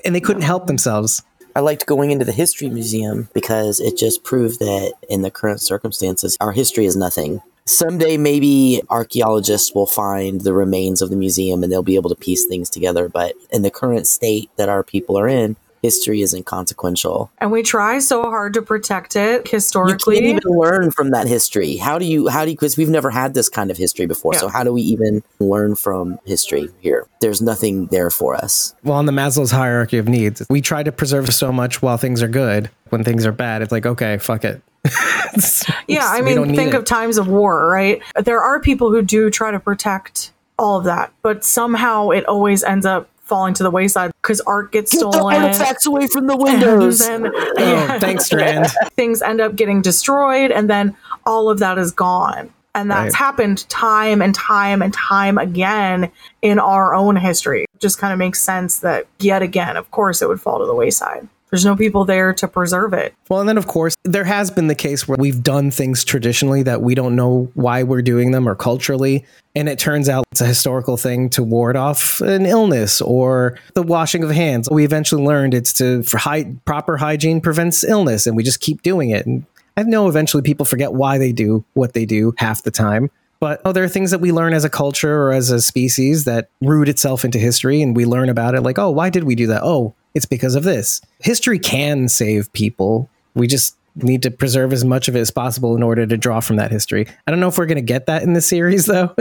and 0.04 0.14
they 0.14 0.20
couldn't 0.20 0.42
help 0.42 0.66
themselves. 0.66 1.22
I 1.54 1.60
liked 1.60 1.86
going 1.86 2.10
into 2.10 2.24
the 2.24 2.32
history 2.32 2.68
museum 2.68 3.28
because 3.32 3.80
it 3.80 3.96
just 3.96 4.24
proved 4.24 4.58
that 4.58 4.94
in 5.08 5.22
the 5.22 5.30
current 5.30 5.62
circumstances, 5.62 6.36
our 6.40 6.52
history 6.52 6.84
is 6.84 6.96
nothing. 6.96 7.40
Someday, 7.66 8.16
maybe 8.16 8.80
archaeologists 8.90 9.74
will 9.74 9.86
find 9.86 10.42
the 10.42 10.52
remains 10.52 11.02
of 11.02 11.10
the 11.10 11.16
museum 11.16 11.62
and 11.62 11.72
they'll 11.72 11.82
be 11.82 11.96
able 11.96 12.10
to 12.10 12.16
piece 12.16 12.44
things 12.44 12.70
together. 12.70 13.08
But 13.08 13.34
in 13.50 13.62
the 13.62 13.70
current 13.70 14.06
state 14.06 14.50
that 14.56 14.68
our 14.68 14.84
people 14.84 15.18
are 15.18 15.28
in, 15.28 15.56
history 15.82 16.20
is 16.20 16.34
inconsequential. 16.34 17.30
And 17.38 17.52
we 17.52 17.62
try 17.62 17.98
so 17.98 18.22
hard 18.22 18.54
to 18.54 18.62
protect 18.62 19.16
it 19.16 19.48
historically. 19.48 20.16
You 20.16 20.32
can't 20.32 20.44
even 20.44 20.58
learn 20.58 20.90
from 20.90 21.10
that 21.10 21.26
history. 21.26 21.76
How 21.76 21.98
do 21.98 22.04
you, 22.04 22.28
how 22.28 22.44
do 22.44 22.50
you, 22.50 22.56
because 22.56 22.76
we've 22.76 22.88
never 22.88 23.10
had 23.10 23.34
this 23.34 23.48
kind 23.48 23.70
of 23.70 23.76
history 23.76 24.06
before. 24.06 24.34
So, 24.34 24.48
how 24.48 24.64
do 24.64 24.72
we 24.72 24.82
even 24.82 25.22
learn 25.38 25.76
from 25.76 26.18
history 26.24 26.70
here? 26.80 27.06
There's 27.20 27.40
nothing 27.40 27.86
there 27.86 28.10
for 28.10 28.34
us. 28.34 28.74
Well, 28.82 28.96
on 28.96 29.06
the 29.06 29.12
Maslow's 29.12 29.50
hierarchy 29.50 29.98
of 29.98 30.08
needs, 30.08 30.44
we 30.50 30.60
try 30.60 30.82
to 30.82 30.92
preserve 30.92 31.32
so 31.32 31.52
much 31.52 31.82
while 31.82 31.96
things 31.96 32.22
are 32.22 32.28
good. 32.28 32.70
When 32.90 33.02
things 33.02 33.26
are 33.26 33.32
bad, 33.32 33.62
it's 33.62 33.72
like 33.72 33.86
okay, 33.86 34.18
fuck 34.18 34.44
it. 34.44 34.62
Yeah, 35.88 36.06
I 36.08 36.20
mean, 36.20 36.54
think 36.56 36.74
it. 36.74 36.76
of 36.76 36.84
times 36.84 37.18
of 37.18 37.28
war, 37.28 37.66
right? 37.68 38.02
There 38.22 38.40
are 38.40 38.60
people 38.60 38.90
who 38.90 39.02
do 39.02 39.30
try 39.30 39.50
to 39.50 39.60
protect 39.60 40.32
all 40.58 40.78
of 40.78 40.84
that, 40.84 41.12
but 41.22 41.44
somehow 41.44 42.10
it 42.10 42.24
always 42.26 42.64
ends 42.64 42.86
up 42.86 43.08
falling 43.22 43.54
to 43.54 43.62
the 43.62 43.70
wayside 43.70 44.12
because 44.22 44.40
art 44.42 44.72
gets 44.72 44.92
Get 44.92 45.00
the 45.02 45.12
stolen. 45.12 45.42
artifacts 45.42 45.86
away 45.86 46.06
from 46.06 46.26
the 46.26 46.34
and 46.34 46.42
windows. 46.42 46.98
then 47.00 47.26
Oh, 47.34 47.96
thanks, 48.00 48.26
Strand. 48.26 48.66
things 48.96 49.20
end 49.22 49.40
up 49.40 49.54
getting 49.56 49.82
destroyed, 49.82 50.50
and 50.50 50.68
then 50.70 50.96
all 51.24 51.50
of 51.50 51.58
that 51.60 51.78
is 51.78 51.92
gone. 51.92 52.50
And 52.74 52.90
that's 52.90 53.14
Right. 53.14 53.14
happened 53.14 53.68
time 53.70 54.20
and 54.20 54.34
time 54.34 54.82
and 54.82 54.92
time 54.92 55.38
again 55.38 56.10
in 56.42 56.58
our 56.58 56.94
own 56.94 57.16
history. 57.16 57.62
It 57.62 57.80
just 57.80 57.98
kind 57.98 58.12
of 58.12 58.18
makes 58.18 58.40
sense 58.42 58.80
that 58.80 59.06
yet 59.18 59.40
again, 59.42 59.76
of 59.76 59.90
course, 59.90 60.20
it 60.20 60.28
would 60.28 60.40
fall 60.40 60.58
to 60.58 60.66
the 60.66 60.74
wayside. 60.74 61.26
There's 61.50 61.64
no 61.64 61.76
people 61.76 62.04
there 62.04 62.32
to 62.34 62.48
preserve 62.48 62.92
it. 62.92 63.14
Well, 63.28 63.40
and 63.40 63.48
then 63.48 63.58
of 63.58 63.66
course, 63.66 63.94
there 64.04 64.24
has 64.24 64.50
been 64.50 64.66
the 64.66 64.74
case 64.74 65.06
where 65.06 65.16
we've 65.18 65.42
done 65.42 65.70
things 65.70 66.04
traditionally 66.04 66.62
that 66.64 66.82
we 66.82 66.94
don't 66.94 67.14
know 67.14 67.50
why 67.54 67.82
we're 67.82 68.02
doing 68.02 68.32
them 68.32 68.48
or 68.48 68.54
culturally. 68.54 69.24
And 69.54 69.68
it 69.68 69.78
turns 69.78 70.08
out 70.08 70.24
it's 70.32 70.40
a 70.40 70.46
historical 70.46 70.96
thing 70.96 71.30
to 71.30 71.42
ward 71.42 71.76
off 71.76 72.20
an 72.20 72.46
illness 72.46 73.00
or 73.00 73.58
the 73.74 73.82
washing 73.82 74.22
of 74.22 74.30
hands. 74.30 74.68
We 74.70 74.84
eventually 74.84 75.22
learned 75.22 75.54
it's 75.54 75.72
to, 75.74 76.02
for 76.02 76.18
hy- 76.18 76.52
proper 76.64 76.96
hygiene 76.96 77.40
prevents 77.40 77.84
illness, 77.84 78.26
and 78.26 78.36
we 78.36 78.42
just 78.42 78.60
keep 78.60 78.82
doing 78.82 79.10
it. 79.10 79.24
And 79.24 79.46
I 79.76 79.84
know 79.84 80.08
eventually 80.08 80.42
people 80.42 80.66
forget 80.66 80.92
why 80.92 81.16
they 81.18 81.32
do 81.32 81.64
what 81.74 81.92
they 81.92 82.04
do 82.04 82.34
half 82.38 82.62
the 82.62 82.70
time. 82.70 83.10
But 83.38 83.60
oh, 83.64 83.72
there 83.72 83.84
are 83.84 83.88
things 83.88 84.10
that 84.10 84.20
we 84.20 84.32
learn 84.32 84.54
as 84.54 84.64
a 84.64 84.70
culture 84.70 85.22
or 85.22 85.32
as 85.32 85.50
a 85.50 85.60
species 85.60 86.24
that 86.24 86.48
root 86.60 86.88
itself 86.88 87.24
into 87.24 87.38
history, 87.38 87.82
and 87.82 87.94
we 87.94 88.04
learn 88.04 88.28
about 88.28 88.54
it 88.54 88.62
like, 88.62 88.78
oh, 88.78 88.90
why 88.90 89.10
did 89.10 89.24
we 89.24 89.34
do 89.34 89.46
that? 89.48 89.62
Oh, 89.62 89.94
it's 90.16 90.26
because 90.26 90.54
of 90.54 90.64
this. 90.64 91.00
History 91.20 91.58
can 91.58 92.08
save 92.08 92.50
people. 92.54 93.10
We 93.34 93.46
just 93.46 93.76
need 93.96 94.22
to 94.22 94.30
preserve 94.30 94.72
as 94.72 94.84
much 94.84 95.08
of 95.08 95.16
it 95.16 95.20
as 95.20 95.30
possible 95.30 95.76
in 95.76 95.82
order 95.82 96.06
to 96.06 96.16
draw 96.16 96.40
from 96.40 96.56
that 96.56 96.70
history. 96.70 97.06
I 97.26 97.30
don't 97.30 97.38
know 97.38 97.48
if 97.48 97.58
we're 97.58 97.66
going 97.66 97.76
to 97.76 97.82
get 97.82 98.06
that 98.06 98.22
in 98.22 98.32
the 98.32 98.40
series, 98.40 98.86
though. 98.86 99.14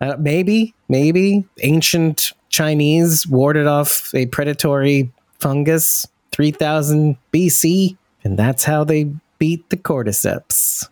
uh, 0.00 0.16
maybe, 0.18 0.74
maybe 0.88 1.46
ancient 1.62 2.32
Chinese 2.50 3.26
warded 3.26 3.66
off 3.66 4.14
a 4.14 4.26
predatory 4.26 5.10
fungus 5.38 6.06
3000 6.32 7.16
BC, 7.32 7.96
and 8.22 8.38
that's 8.38 8.64
how 8.64 8.84
they 8.84 9.10
beat 9.38 9.68
the 9.70 9.76
cordyceps. 9.76 10.88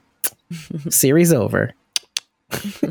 series 0.91 1.33
over. 1.33 1.75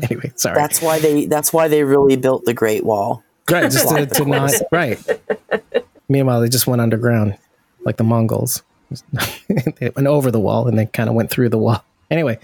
anyway, 0.02 0.30
sorry. 0.36 0.54
That's 0.54 0.82
why 0.82 0.98
they. 0.98 1.26
That's 1.26 1.52
why 1.52 1.68
they 1.68 1.82
really 1.82 2.16
built 2.16 2.44
the 2.44 2.54
Great 2.54 2.84
Wall. 2.84 3.22
right, 3.50 3.70
just 3.70 3.88
to, 3.88 4.06
to 4.06 4.24
not 4.26 4.52
right. 4.70 4.98
Meanwhile, 6.08 6.40
they 6.40 6.48
just 6.48 6.66
went 6.66 6.80
underground 6.80 7.36
like 7.84 7.96
the 7.96 8.04
Mongols. 8.04 8.62
they 9.48 9.90
went 9.94 10.06
over 10.06 10.30
the 10.30 10.40
wall 10.40 10.68
and 10.68 10.78
they 10.78 10.86
kind 10.86 11.08
of 11.08 11.14
went 11.14 11.30
through 11.30 11.48
the 11.48 11.58
wall. 11.58 11.82
Anyway, 12.08 12.38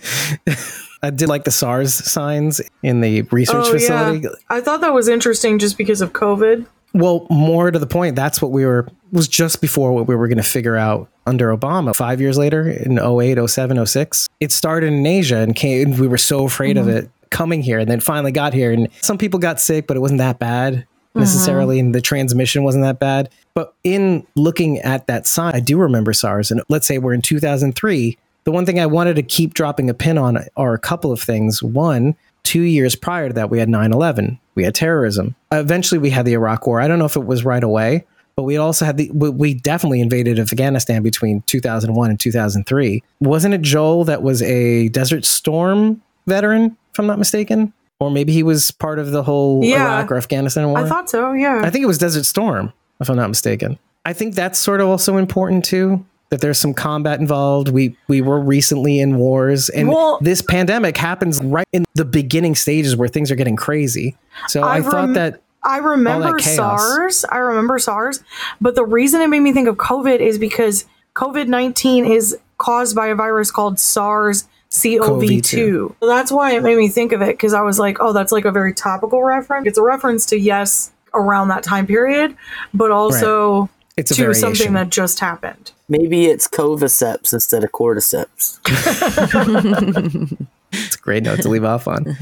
I 1.04 1.10
did 1.10 1.28
like 1.28 1.44
the 1.44 1.52
SARS 1.52 1.94
signs 1.94 2.60
in 2.82 3.00
the 3.00 3.22
research 3.22 3.66
Oh, 3.68 3.72
facility. 3.72 4.22
yeah. 4.24 4.30
I 4.50 4.60
thought 4.60 4.80
that 4.80 4.92
was 4.92 5.06
interesting 5.06 5.60
just 5.60 5.78
because 5.78 6.00
of 6.00 6.12
COVID. 6.12 6.66
Well, 6.94 7.28
more 7.30 7.70
to 7.70 7.78
the 7.78 7.86
point, 7.86 8.16
that's 8.16 8.42
what 8.42 8.50
we 8.50 8.66
were 8.66 8.88
was 9.12 9.28
just 9.28 9.60
before 9.60 9.92
what 9.92 10.08
we 10.08 10.16
were 10.16 10.26
going 10.26 10.38
to 10.38 10.42
figure 10.42 10.76
out 10.76 11.08
under 11.28 11.56
Obama. 11.56 11.94
5 11.94 12.20
years 12.20 12.36
later 12.36 12.68
in 12.68 12.98
08, 12.98 13.48
07, 13.48 13.86
06. 13.86 14.28
It 14.40 14.50
started 14.50 14.92
in 14.92 15.06
Asia 15.06 15.38
and 15.38 15.54
came 15.54 15.96
we 15.96 16.08
were 16.08 16.18
so 16.18 16.44
afraid 16.44 16.76
of 16.76 16.86
mm-hmm. 16.86 16.96
it 16.96 17.10
coming 17.30 17.62
here 17.62 17.78
and 17.78 17.88
then 17.88 18.00
finally 18.00 18.32
got 18.32 18.52
here 18.52 18.72
and 18.72 18.88
some 19.00 19.16
people 19.16 19.38
got 19.38 19.60
sick, 19.60 19.86
but 19.86 19.96
it 19.96 20.00
wasn't 20.00 20.18
that 20.18 20.40
bad 20.40 20.74
mm-hmm. 20.74 21.20
necessarily 21.20 21.78
and 21.78 21.94
the 21.94 22.00
transmission 22.00 22.64
wasn't 22.64 22.82
that 22.82 22.98
bad. 22.98 23.30
But 23.54 23.74
in 23.84 24.26
looking 24.34 24.78
at 24.78 25.06
that 25.08 25.26
sign, 25.26 25.54
I 25.54 25.60
do 25.60 25.78
remember 25.78 26.12
SARS 26.12 26.50
and 26.50 26.62
let's 26.68 26.86
say 26.86 26.98
we're 26.98 27.12
in 27.14 27.22
2003, 27.22 28.16
the 28.44 28.50
one 28.52 28.66
thing 28.66 28.80
I 28.80 28.86
wanted 28.86 29.16
to 29.16 29.22
keep 29.22 29.54
dropping 29.54 29.90
a 29.90 29.94
pin 29.94 30.18
on 30.18 30.38
are 30.56 30.74
a 30.74 30.78
couple 30.78 31.12
of 31.12 31.20
things. 31.20 31.62
One, 31.62 32.16
two 32.44 32.62
years 32.62 32.96
prior 32.96 33.28
to 33.28 33.34
that, 33.34 33.50
we 33.50 33.58
had 33.58 33.68
9 33.68 33.92
11, 33.92 34.38
we 34.54 34.64
had 34.64 34.74
terrorism. 34.74 35.34
Eventually, 35.52 35.98
we 35.98 36.10
had 36.10 36.24
the 36.24 36.32
Iraq 36.32 36.66
War. 36.66 36.80
I 36.80 36.88
don't 36.88 36.98
know 36.98 37.04
if 37.04 37.14
it 37.16 37.24
was 37.26 37.44
right 37.44 37.62
away, 37.62 38.04
but 38.36 38.44
we 38.44 38.56
also 38.56 38.84
had 38.84 38.96
the, 38.96 39.10
we- 39.12 39.54
definitely 39.54 40.00
invaded 40.00 40.38
Afghanistan 40.40 41.02
between 41.02 41.42
2001 41.42 42.10
and 42.10 42.18
2003. 42.18 43.02
Wasn't 43.20 43.54
it 43.54 43.60
Joel 43.62 44.04
that 44.04 44.22
was 44.22 44.42
a 44.42 44.88
Desert 44.88 45.24
Storm 45.24 46.00
veteran, 46.26 46.76
if 46.92 46.98
I'm 46.98 47.06
not 47.06 47.18
mistaken? 47.18 47.72
Or 48.00 48.10
maybe 48.10 48.32
he 48.32 48.42
was 48.42 48.72
part 48.72 48.98
of 48.98 49.12
the 49.12 49.22
whole 49.22 49.62
Yeah. 49.62 49.84
Iraq 49.98 50.10
or 50.10 50.16
Afghanistan 50.16 50.66
war? 50.68 50.78
I 50.78 50.88
thought 50.88 51.08
so. 51.08 51.32
Yeah. 51.34 51.60
I 51.62 51.70
think 51.70 51.84
it 51.84 51.86
was 51.86 51.98
Desert 51.98 52.24
Storm, 52.24 52.72
if 53.02 53.10
I'm 53.10 53.16
not 53.16 53.28
mistaken. 53.28 53.78
I 54.04 54.12
think 54.12 54.34
that's 54.34 54.58
sort 54.58 54.80
of 54.80 54.88
also 54.88 55.16
important 55.16 55.64
too. 55.64 56.04
That 56.30 56.40
there's 56.40 56.58
some 56.58 56.72
combat 56.72 57.20
involved. 57.20 57.68
We 57.68 57.94
we 58.08 58.22
were 58.22 58.40
recently 58.40 58.98
in 59.00 59.18
wars, 59.18 59.68
and 59.68 59.88
Well- 59.88 60.18
this 60.22 60.40
pandemic 60.40 60.96
happens 60.96 61.40
right 61.42 61.68
in 61.72 61.84
the 61.94 62.06
beginning 62.06 62.54
stages 62.54 62.96
where 62.96 63.08
things 63.08 63.30
are 63.30 63.34
getting 63.34 63.56
crazy. 63.56 64.16
So 64.48 64.62
I, 64.62 64.76
I 64.76 64.80
thought 64.80 65.12
that 65.12 65.42
I 65.62 65.76
remember. 65.76 66.38
SARS. 66.38 67.24
I 67.30 67.36
remember 67.36 67.78
SARS. 67.78 68.24
But 68.60 68.74
the 68.74 68.84
reason 68.84 69.20
it 69.20 69.28
made 69.28 69.40
me 69.40 69.52
think 69.52 69.68
of 69.68 69.76
COVID 69.76 70.20
is 70.20 70.38
because 70.38 70.86
COVID 71.14 71.48
19 71.48 72.06
is 72.06 72.36
caused 72.58 72.96
by 72.96 73.08
a 73.08 73.14
virus 73.14 73.50
called 73.50 73.78
SARS 73.78 74.48
CoV 74.72 75.42
2. 75.42 75.96
That's 76.00 76.32
why 76.32 76.52
it 76.52 76.62
made 76.62 76.78
me 76.78 76.88
think 76.88 77.12
of 77.12 77.20
it 77.20 77.34
because 77.34 77.52
I 77.54 77.60
was 77.60 77.78
like, 77.78 77.98
oh, 78.00 78.12
that's 78.12 78.32
like 78.32 78.44
a 78.44 78.50
very 78.52 78.72
topical 78.72 79.22
reference. 79.22 79.66
It's 79.66 79.78
a 79.78 79.82
reference 79.82 80.26
to, 80.26 80.38
yes, 80.38 80.92
around 81.14 81.48
that 81.48 81.62
time 81.62 81.86
period, 81.86 82.36
but 82.72 82.90
also 82.90 83.68
it's 83.96 84.10
a 84.10 84.14
to 84.14 84.22
variation. 84.22 84.54
something 84.54 84.72
that 84.74 84.90
just 84.90 85.20
happened. 85.20 85.72
Maybe 85.88 86.26
it's 86.26 86.48
coviceps 86.48 87.32
instead 87.32 87.64
of 87.64 87.72
cordyceps. 87.72 88.58
it's 90.72 90.96
a 90.96 90.98
great 90.98 91.22
note 91.22 91.42
to 91.42 91.48
leave 91.48 91.64
off 91.64 91.86
on. 91.86 92.16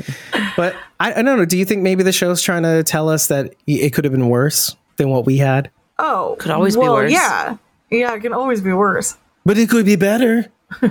But 0.57 0.75
I, 0.99 1.13
I 1.13 1.23
don't 1.23 1.39
know. 1.39 1.45
Do 1.45 1.57
you 1.57 1.65
think 1.65 1.83
maybe 1.83 2.03
the 2.03 2.13
show's 2.13 2.43
trying 2.43 2.65
to 2.65 2.83
tell 2.83 3.09
us 3.09 3.29
that 3.29 3.55
it 3.67 3.93
could 3.93 4.05
have 4.05 4.13
been 4.13 4.29
worse 4.29 4.75
than 4.97 5.11
what 5.11 5.25
we 5.25 5.39
had? 5.39 5.71
Oh, 5.99 6.37
Could 6.39 6.51
always 6.51 6.77
be 6.77 6.81
worse. 6.81 7.13
Yeah. 7.13 7.57
Yeah, 7.91 8.15
it 8.15 8.21
can 8.21 8.33
always 8.33 8.61
be 8.61 8.73
worse. 8.73 9.17
But 9.45 9.59
it 9.59 9.69
could 9.69 9.85
be 9.87 9.97
better. 9.97 10.47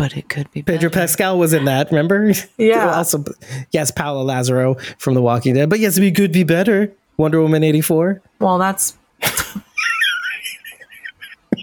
But 0.00 0.16
it 0.16 0.30
could 0.30 0.50
be 0.50 0.62
Pedro. 0.62 0.88
Pascal 0.88 1.38
was 1.38 1.52
in 1.52 1.66
that. 1.66 1.90
Remember? 1.90 2.32
Yeah. 2.56 2.94
also, 2.96 3.22
yes, 3.70 3.90
Paolo 3.90 4.22
Lazaro 4.22 4.76
from 4.96 5.12
The 5.12 5.20
Walking 5.20 5.54
Dead. 5.54 5.68
But 5.68 5.78
yes, 5.78 6.00
we 6.00 6.10
could 6.10 6.32
be 6.32 6.42
better. 6.42 6.90
Wonder 7.20 7.40
Woman 7.42 7.62
eighty 7.62 7.82
four. 7.82 8.22
Well, 8.38 8.56
that's. 8.58 8.96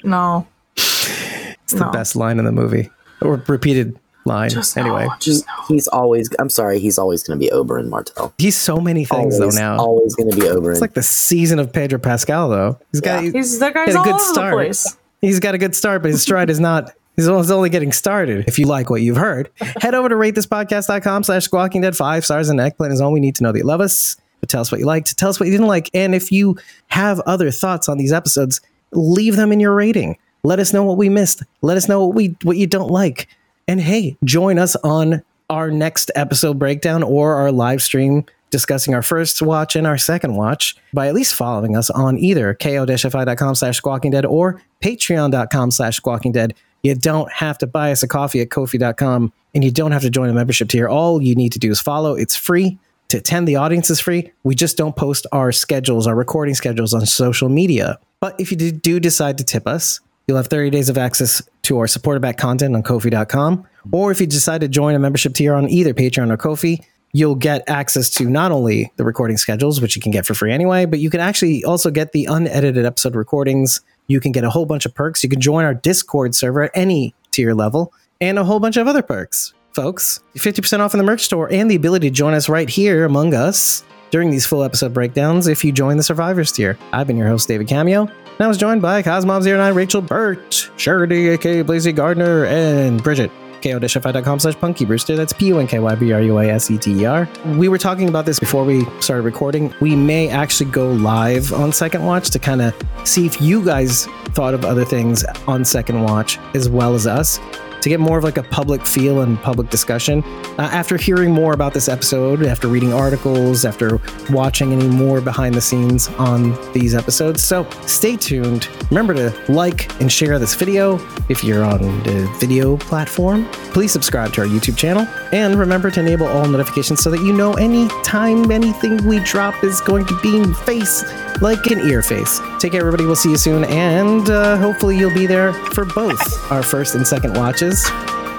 no. 0.03 0.47
It's 0.75 1.73
the 1.73 1.89
best 1.91 2.15
line 2.15 2.39
in 2.39 2.45
the 2.45 2.51
movie, 2.51 2.89
or 3.21 3.43
repeated 3.47 3.99
line. 4.25 4.49
Just 4.51 4.77
anyway, 4.77 5.05
no, 5.07 5.13
just 5.19 5.45
no. 5.47 5.53
He's 5.67 5.88
always. 5.88 6.29
I'm 6.39 6.49
sorry. 6.49 6.79
He's 6.79 6.97
always 6.97 7.23
going 7.23 7.39
to 7.39 7.45
be 7.45 7.51
Oberyn 7.51 7.89
Martell. 7.89 8.34
he's 8.38 8.55
so 8.55 8.77
many 8.77 9.03
things 9.03 9.39
Always, 9.39 9.55
though 9.55 9.59
now. 9.59 9.77
always 9.77 10.15
going 10.15 10.29
to 10.29 10.35
be 10.35 10.43
Oberyn. 10.43 10.71
It's 10.73 10.81
like 10.81 10.93
the 10.93 11.03
season 11.03 11.59
of 11.59 11.73
Pedro 11.73 11.99
Pascal 11.99 12.49
though. 12.49 12.79
He's 12.91 13.01
got 13.01 13.23
Yeah. 13.23 13.31
He's 13.31 13.59
that 13.59 13.73
guy's 13.73 13.95
a 13.95 13.97
all 13.97 14.03
good 14.05 14.13
over 14.15 14.23
start. 14.23 14.51
the 14.51 14.57
place. 14.57 14.97
he's 15.21 15.39
got 15.39 15.55
a 15.55 15.57
good 15.57 15.75
start, 15.75 16.03
but 16.03 16.11
his 16.11 16.21
stride 16.21 16.49
is 16.49 16.59
not. 16.59 16.93
He's 17.15 17.27
only- 17.27 17.41
he's 17.41 17.51
only 17.51 17.69
getting 17.71 17.91
started. 17.91 18.47
If 18.47 18.59
you 18.59 18.67
like 18.67 18.89
what 18.91 19.01
you've 19.01 19.17
heard, 19.17 19.49
head 19.81 19.95
over 19.95 20.07
to 20.07 20.13
ratethispodcast.com 20.15 21.23
slash 21.23 21.45
squawking 21.45 21.81
dead 21.81 21.97
five 21.97 22.23
stars 22.23 22.47
and 22.49 22.59
eggplant 22.61 22.93
is 22.93 23.01
all 23.01 23.11
we 23.11 23.19
need 23.19 23.35
to 23.38 23.43
know 23.43 23.51
that 23.51 23.57
you 23.57 23.65
love 23.65 23.81
us. 23.81 24.15
Tell 24.48 24.61
us 24.61 24.72
what 24.72 24.80
you 24.80 24.86
liked, 24.86 25.18
tell 25.18 25.30
us 25.30 25.40
what 25.40 25.45
you 25.48 25.52
didn't 25.52 25.68
like. 25.68 25.90
And 25.94 26.15
if 26.15 26.32
you 26.32 26.57
have 26.88 27.19
other 27.22 27.52
thoughts 27.52 27.90
on 27.90 27.98
these 27.98 28.14
episodes, 28.14 28.61
leave 28.91 29.36
them 29.36 29.52
in 29.52 29.60
your 29.60 29.74
rating. 29.74 30.18
Let 30.44 30.60
us 30.60 30.74
know 30.74 30.84
what 30.84 30.98
we 30.98 31.10
missed. 31.10 31.44
Let 31.61 31.78
us 31.78 31.90
know 31.90 32.06
what 32.06 32.15
we 32.15 32.36
what 32.44 32.57
you 32.57 32.68
don't 32.68 32.91
like. 32.91 33.28
And 33.68 33.82
hey, 33.82 34.18
join 34.24 34.60
us 34.60 34.76
on 34.78 35.24
our 35.49 35.72
next 35.72 36.11
episode 36.15 36.60
breakdown 36.60 37.03
or 37.03 37.36
our 37.36 37.52
live 37.52 37.82
stream 37.82 38.26
discussing 38.49 38.94
our 38.94 39.02
first 39.02 39.41
watch 39.41 39.76
and 39.76 39.86
our 39.86 39.98
second 39.98 40.36
watch 40.36 40.76
by 40.94 41.07
at 41.07 41.14
least 41.14 41.36
following 41.36 41.76
us 41.76 41.90
on 41.90 42.18
either 42.18 42.53
ko-fi.com 42.53 43.56
slash 43.56 43.78
squawking 43.78 44.11
dead 44.11 44.26
or 44.26 44.61
patreon.com 44.82 45.72
slash 45.72 45.98
squawking 45.98 46.32
dead. 46.32 46.53
You 46.84 46.95
don't 46.95 47.32
have 47.32 47.57
to 47.57 47.68
buy 47.68 47.91
us 47.91 48.03
a 48.03 48.07
coffee 48.07 48.41
at 48.41 48.49
kofi.com 48.49 49.34
and 49.53 49.64
you 49.64 49.72
don't 49.72 49.91
have 49.91 50.03
to 50.03 50.10
join 50.10 50.30
a 50.30 50.34
membership 50.34 50.69
tier. 50.69 50.88
All 50.88 51.22
you 51.22 51.36
need 51.36 51.52
to 51.53 51.60
do 51.60 51.72
is 51.72 51.82
follow. 51.82 52.14
It's 52.14 52.36
free. 52.36 52.78
To 53.09 53.17
attend, 53.17 53.47
the 53.47 53.55
audience 53.55 53.89
is 53.89 53.99
free. 53.99 54.31
We 54.43 54.53
just 54.55 54.77
don't 54.77 54.95
post 54.95 55.25
our 55.31 55.51
schedules, 55.51 56.07
our 56.07 56.15
recording 56.15 56.55
schedules 56.55 56.93
on 56.93 57.05
social 57.05 57.49
media. 57.49 57.99
But 58.19 58.39
if 58.39 58.51
you 58.51 58.57
do- 58.57 58.99
decide 58.99 59.38
to 59.38 59.43
tip 59.43 59.67
us, 59.67 60.01
You'll 60.27 60.38
have 60.38 60.47
30 60.47 60.71
days 60.71 60.89
of 60.89 60.97
access 60.97 61.41
to 61.63 61.79
our 61.79 61.88
supporter 61.88 62.19
back 62.19 62.38
content 62.38 62.75
on 62.75 62.84
Kofi.com. 62.84 63.65
Or 63.93 64.11
if 64.11 64.19
you 64.19 64.27
decide 64.27 64.59
to 64.59 64.67
join 64.67 64.93
a 64.93 64.99
membership 64.99 65.34
tier 65.34 65.55
on 65.55 65.69
either 65.69 65.93
Patreon 65.93 66.29
or 66.29 66.38
Kofi, 66.38 66.84
you'll 67.13 67.35
get 67.35 67.63
access 67.69 68.09
to 68.11 68.29
not 68.29 68.51
only 68.51 68.91
the 68.97 69.05
recording 69.05 69.38
schedules, 69.38 69.79
which 69.79 69.95
you 69.95 70.01
can 70.01 70.11
get 70.11 70.25
for 70.25 70.34
free 70.34 70.51
anyway, 70.51 70.84
but 70.85 70.99
you 70.99 71.09
can 71.09 71.21
actually 71.21 71.63
also 71.63 71.89
get 71.89 72.11
the 72.11 72.25
unedited 72.25 72.85
episode 72.85 73.15
recordings. 73.15 73.79
You 74.07 74.19
can 74.19 74.34
get 74.34 74.43
a 74.43 74.49
whole 74.49 74.65
bunch 74.65 74.85
of 74.85 74.93
perks. 74.93 75.23
You 75.23 75.29
can 75.29 75.39
join 75.39 75.63
our 75.63 75.73
Discord 75.73 76.35
server 76.35 76.63
at 76.63 76.71
any 76.75 77.15
tier 77.31 77.53
level 77.53 77.93
and 78.19 78.38
a 78.38 78.43
whole 78.43 78.59
bunch 78.59 78.75
of 78.75 78.85
other 78.85 79.01
perks. 79.01 79.53
Folks, 79.77 80.21
50% 80.35 80.79
off 80.79 80.95
in 80.95 80.97
the 80.97 81.03
merch 81.03 81.21
store 81.21 81.53
and 81.53 81.69
the 81.69 81.75
ability 81.75 82.09
to 82.09 82.11
join 82.15 82.33
us 82.33 82.49
right 82.49 82.67
here 82.67 83.05
among 83.05 83.35
us 83.35 83.83
during 84.09 84.31
these 84.31 84.43
full 84.43 84.63
episode 84.63 84.91
breakdowns 84.91 85.47
if 85.47 85.63
you 85.63 85.71
join 85.71 85.97
the 85.97 86.03
Survivors 86.03 86.51
tier. 86.51 86.79
I've 86.91 87.05
been 87.05 87.15
your 87.15 87.27
host, 87.27 87.47
David 87.47 87.67
Cameo. 87.67 88.07
And 88.07 88.41
I 88.41 88.47
was 88.47 88.57
joined 88.57 88.81
by 88.81 89.03
Cosmom09, 89.03 89.75
Rachel 89.75 90.01
Burt, 90.01 90.71
Shirley, 90.77 91.27
aka 91.27 91.61
Blazy 91.61 91.91
Gardner, 91.91 92.45
and 92.45 93.03
Bridget. 93.03 93.29
ko-fi.com 93.61 94.39
slash 94.39 94.55
punky 94.55 94.83
brewster. 94.83 95.15
That's 95.15 95.33
P-U-N-K-Y-B-R-U-A-S-E-T-E-R. 95.33 97.29
We 97.45 97.69
were 97.69 97.77
talking 97.77 98.09
about 98.09 98.25
this 98.25 98.39
before 98.39 98.63
we 98.63 98.83
started 98.99 99.21
recording. 99.21 99.71
We 99.79 99.95
may 99.95 100.27
actually 100.27 100.71
go 100.71 100.91
live 100.91 101.53
on 101.53 101.71
Second 101.71 102.03
Watch 102.03 102.31
to 102.31 102.39
kind 102.39 102.63
of 102.63 102.73
see 103.03 103.27
if 103.27 103.39
you 103.39 103.63
guys 103.63 104.07
thought 104.33 104.55
of 104.55 104.65
other 104.65 104.85
things 104.85 105.23
on 105.45 105.63
Second 105.63 106.01
Watch 106.01 106.39
as 106.55 106.67
well 106.67 106.95
as 106.95 107.05
us 107.05 107.39
to 107.81 107.89
get 107.89 107.99
more 107.99 108.17
of 108.17 108.23
like 108.23 108.37
a 108.37 108.43
public 108.43 108.85
feel 108.85 109.21
and 109.21 109.37
public 109.41 109.69
discussion. 109.69 110.23
Uh, 110.57 110.69
after 110.71 110.97
hearing 110.97 111.31
more 111.31 111.53
about 111.53 111.73
this 111.73 111.87
episode, 111.87 112.43
after 112.43 112.67
reading 112.67 112.93
articles, 112.93 113.65
after 113.65 113.99
watching 114.29 114.73
any 114.73 114.87
more 114.87 115.21
behind 115.21 115.55
the 115.55 115.61
scenes 115.61 116.07
on 116.17 116.57
these 116.73 116.95
episodes. 116.95 117.43
So 117.43 117.69
stay 117.85 118.15
tuned. 118.17 118.67
Remember 118.89 119.13
to 119.13 119.51
like 119.51 119.93
and 120.01 120.11
share 120.11 120.39
this 120.39 120.55
video 120.55 120.99
if 121.29 121.43
you're 121.43 121.63
on 121.63 121.81
the 122.03 122.27
video 122.39 122.77
platform. 122.77 123.45
Please 123.73 123.91
subscribe 123.91 124.33
to 124.33 124.41
our 124.41 124.47
YouTube 124.47 124.77
channel 124.77 125.07
and 125.31 125.55
remember 125.55 125.91
to 125.91 125.99
enable 125.99 126.27
all 126.27 126.47
notifications 126.47 127.01
so 127.01 127.09
that 127.11 127.21
you 127.21 127.33
know 127.33 127.53
any 127.53 127.87
time 128.03 128.49
anything 128.51 129.05
we 129.05 129.19
drop 129.19 129.63
is 129.63 129.81
going 129.81 130.05
to 130.05 130.19
be 130.21 130.37
in 130.37 130.53
face 130.53 131.03
like 131.41 131.65
an 131.67 131.79
ear 131.81 132.01
face. 132.01 132.39
Take 132.59 132.71
care, 132.71 132.81
everybody. 132.81 133.05
We'll 133.05 133.15
see 133.15 133.29
you 133.29 133.38
soon, 133.38 133.63
and 133.65 134.27
uh, 134.29 134.57
hopefully 134.57 134.97
you'll 134.97 135.13
be 135.13 135.27
there 135.27 135.53
for 135.53 135.85
both 135.85 136.51
our 136.51 136.63
first 136.63 136.95
and 136.95 137.05
second 137.07 137.35
watches 137.35 137.85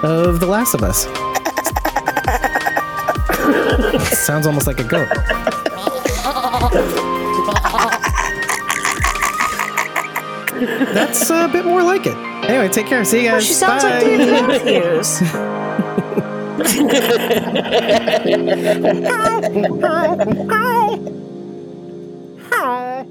of 0.03 0.41
The 0.41 0.45
Last 0.45 0.73
of 0.73 0.83
Us. 0.83 1.03
Sounds 4.25 4.45
almost 4.45 4.67
like 4.67 4.79
a 4.79 4.83
goat. 4.83 5.07
That's 10.93 11.29
a 11.29 11.47
bit 11.51 11.65
more 11.65 11.81
like 11.81 12.05
it. 12.05 12.15
Anyway, 12.49 12.67
take 12.69 12.87
care. 12.87 13.05
See 13.05 13.23
you 13.23 13.29
guys. 13.29 13.45
She 13.45 13.53
sounds 13.53 13.83
Bye. 13.83 13.89
like 13.91 14.03
David 14.03 14.29
Matthews. 14.47 15.21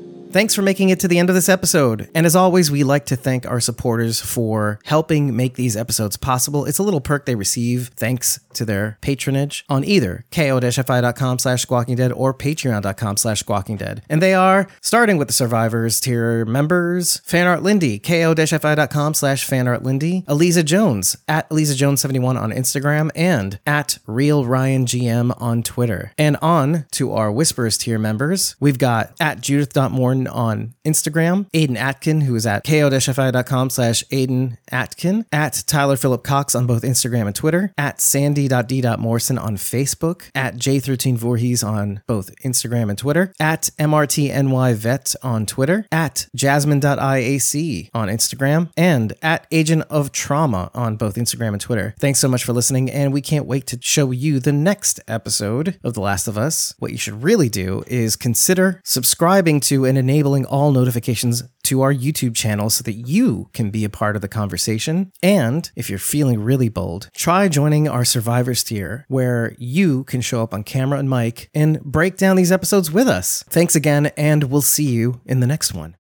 Thanks 0.30 0.55
for 0.55 0.60
making 0.60 0.90
it 0.90 1.00
to 1.00 1.09
the 1.09 1.18
end 1.18 1.30
of 1.30 1.34
this 1.34 1.48
episode. 1.48 2.10
And 2.14 2.26
as 2.26 2.36
always, 2.36 2.70
we 2.70 2.84
like 2.84 3.06
to 3.06 3.16
thank 3.16 3.46
our 3.46 3.60
supporters 3.60 4.20
for 4.20 4.78
helping 4.84 5.34
make 5.34 5.55
these 5.55 5.74
episodes 5.76 6.18
possible. 6.18 6.66
It's 6.66 6.78
a 6.78 6.82
little 6.82 7.00
perk 7.00 7.24
they 7.24 7.34
receive 7.34 7.88
thanks 7.96 8.38
to 8.52 8.66
their 8.66 8.98
patronage 9.00 9.64
on 9.70 9.84
either 9.84 10.26
ko-fi.com 10.30 11.38
slash 11.38 11.62
squawking 11.62 11.96
dead 11.96 12.12
or 12.12 12.34
patreon.com 12.34 13.16
slash 13.16 13.40
squawking 13.40 13.76
dead. 13.78 14.02
And 14.09 14.20
they 14.20 14.34
are 14.34 14.68
starting 14.82 15.16
with 15.16 15.28
the 15.28 15.34
survivors 15.34 15.98
tier 15.98 16.44
members, 16.44 17.22
Fanart 17.26 17.62
Lindy, 17.62 17.98
ko-fi.com 17.98 19.14
slash 19.14 19.48
fanart 19.48 19.82
Lindy, 19.82 20.24
Eliza 20.28 20.62
Jones 20.62 21.16
at 21.26 21.46
Eliza 21.50 21.74
Jones 21.74 22.02
71 22.02 22.36
on 22.36 22.50
Instagram 22.50 23.10
and 23.14 23.59
at 23.66 23.98
Real 24.06 24.44
Ryan 24.44 24.84
GM 24.84 25.34
on 25.40 25.62
Twitter. 25.62 26.12
And 26.18 26.36
on 26.42 26.84
to 26.92 27.12
our 27.12 27.32
Whispers 27.32 27.78
tier 27.78 27.98
members, 27.98 28.56
we've 28.60 28.78
got 28.78 29.12
at 29.20 29.40
Judith.Morn 29.40 30.18
On 30.27 30.74
Instagram, 30.85 31.51
Aiden 31.53 31.77
Atkin, 31.77 32.23
who 32.23 32.35
is 32.35 32.47
at 32.47 32.65
ko-fi.com 32.65 33.70
slash 33.70 34.03
Aiden 34.05 34.57
Atkin, 34.73 35.27
at 35.31 35.62
Tyler 35.66 35.97
Phillip 35.97 36.24
Cox 36.24 36.55
on 36.55 36.66
both 36.66 36.82
Instagram 36.82 37.27
and 37.27 37.36
Twitter, 37.36 37.73
at 37.78 38.01
sandy.d.morrison 38.01 39.39
on 39.39 39.57
Facebook, 39.57 40.31
at 40.35 40.57
J13 40.57 41.16
Voorhees 41.16 41.62
on 41.62 42.03
both 42.07 42.35
Instagram 42.43 42.89
and 42.89 42.99
Twitter, 42.99 43.32
at 43.39 43.70
MRTNYVet 43.78 45.16
on 45.23 45.47
Twitter, 45.47 45.86
at 45.93 46.27
jasmine.iac 46.35 47.90
on 47.95 48.09
Instagram, 48.09 48.70
and 48.77 49.12
at 49.23 49.47
Agent 49.53 49.85
of 49.90 50.12
Trauma 50.12 50.70
on 50.74 50.97
both 50.97 51.16
Instagram 51.16 51.53
and 51.53 51.61
Twitter. 51.61 51.95
Thanks 51.99 52.19
so 52.19 52.28
much 52.28 52.45
for 52.45 52.53
listening, 52.53 52.90
and 52.90 53.12
we 53.12 53.20
can't 53.20 53.47
wait 53.47 53.66
to 53.69 53.78
show 53.81 54.11
you 54.11 54.40
the 54.40 54.53
next 54.53 55.01
episode 55.07 55.78
of 55.85 55.95
The 55.95 56.01
Last 56.01 56.28
of 56.28 56.39
Us. 56.39 56.74
What 56.78 56.93
you 56.93 56.99
should 56.99 57.23
really 57.23 57.49
do 57.49 57.85
is 57.86 58.16
consider 58.16 58.81
subscribing 58.85 59.61
to 59.61 59.85
and 59.85 59.99
enabling 60.09 60.47
all 60.47 60.72
notifications 60.72 61.43
to 61.64 61.82
our 61.82 61.93
YouTube 61.93 62.35
channel 62.35 62.70
so 62.70 62.82
that 62.82 62.94
you 62.94 63.51
can 63.52 63.70
be 63.70 63.85
a 63.85 63.90
part 63.90 64.16
of 64.16 64.22
the 64.22 64.28
conversation. 64.28 65.12
And 65.22 65.70
if 65.76 65.90
you're 65.90 65.98
feeling 65.98 66.40
really 66.40 66.70
bold, 66.70 67.10
try 67.14 67.48
joining 67.48 67.86
our 67.86 68.06
Survivors 68.06 68.64
tier, 68.64 69.05
where 69.09 69.55
you 69.59 70.05
can 70.05 70.22
show 70.22 70.43
up 70.43 70.55
on 70.55 70.64
camera 70.64 70.98
and 70.98 71.10
mic 71.10 71.51
and 71.55 71.78
break 71.82 72.16
down 72.16 72.36
these 72.36 72.52
episodes 72.52 72.90
with 72.90 73.06
us. 73.06 73.44
Thanks 73.51 73.76
again, 73.76 74.06
and 74.16 74.44
we'll 74.44 74.62
see 74.62 74.89
you 74.89 75.20
in 75.26 75.40
the 75.40 75.47
next 75.47 75.74
one. 75.74 75.94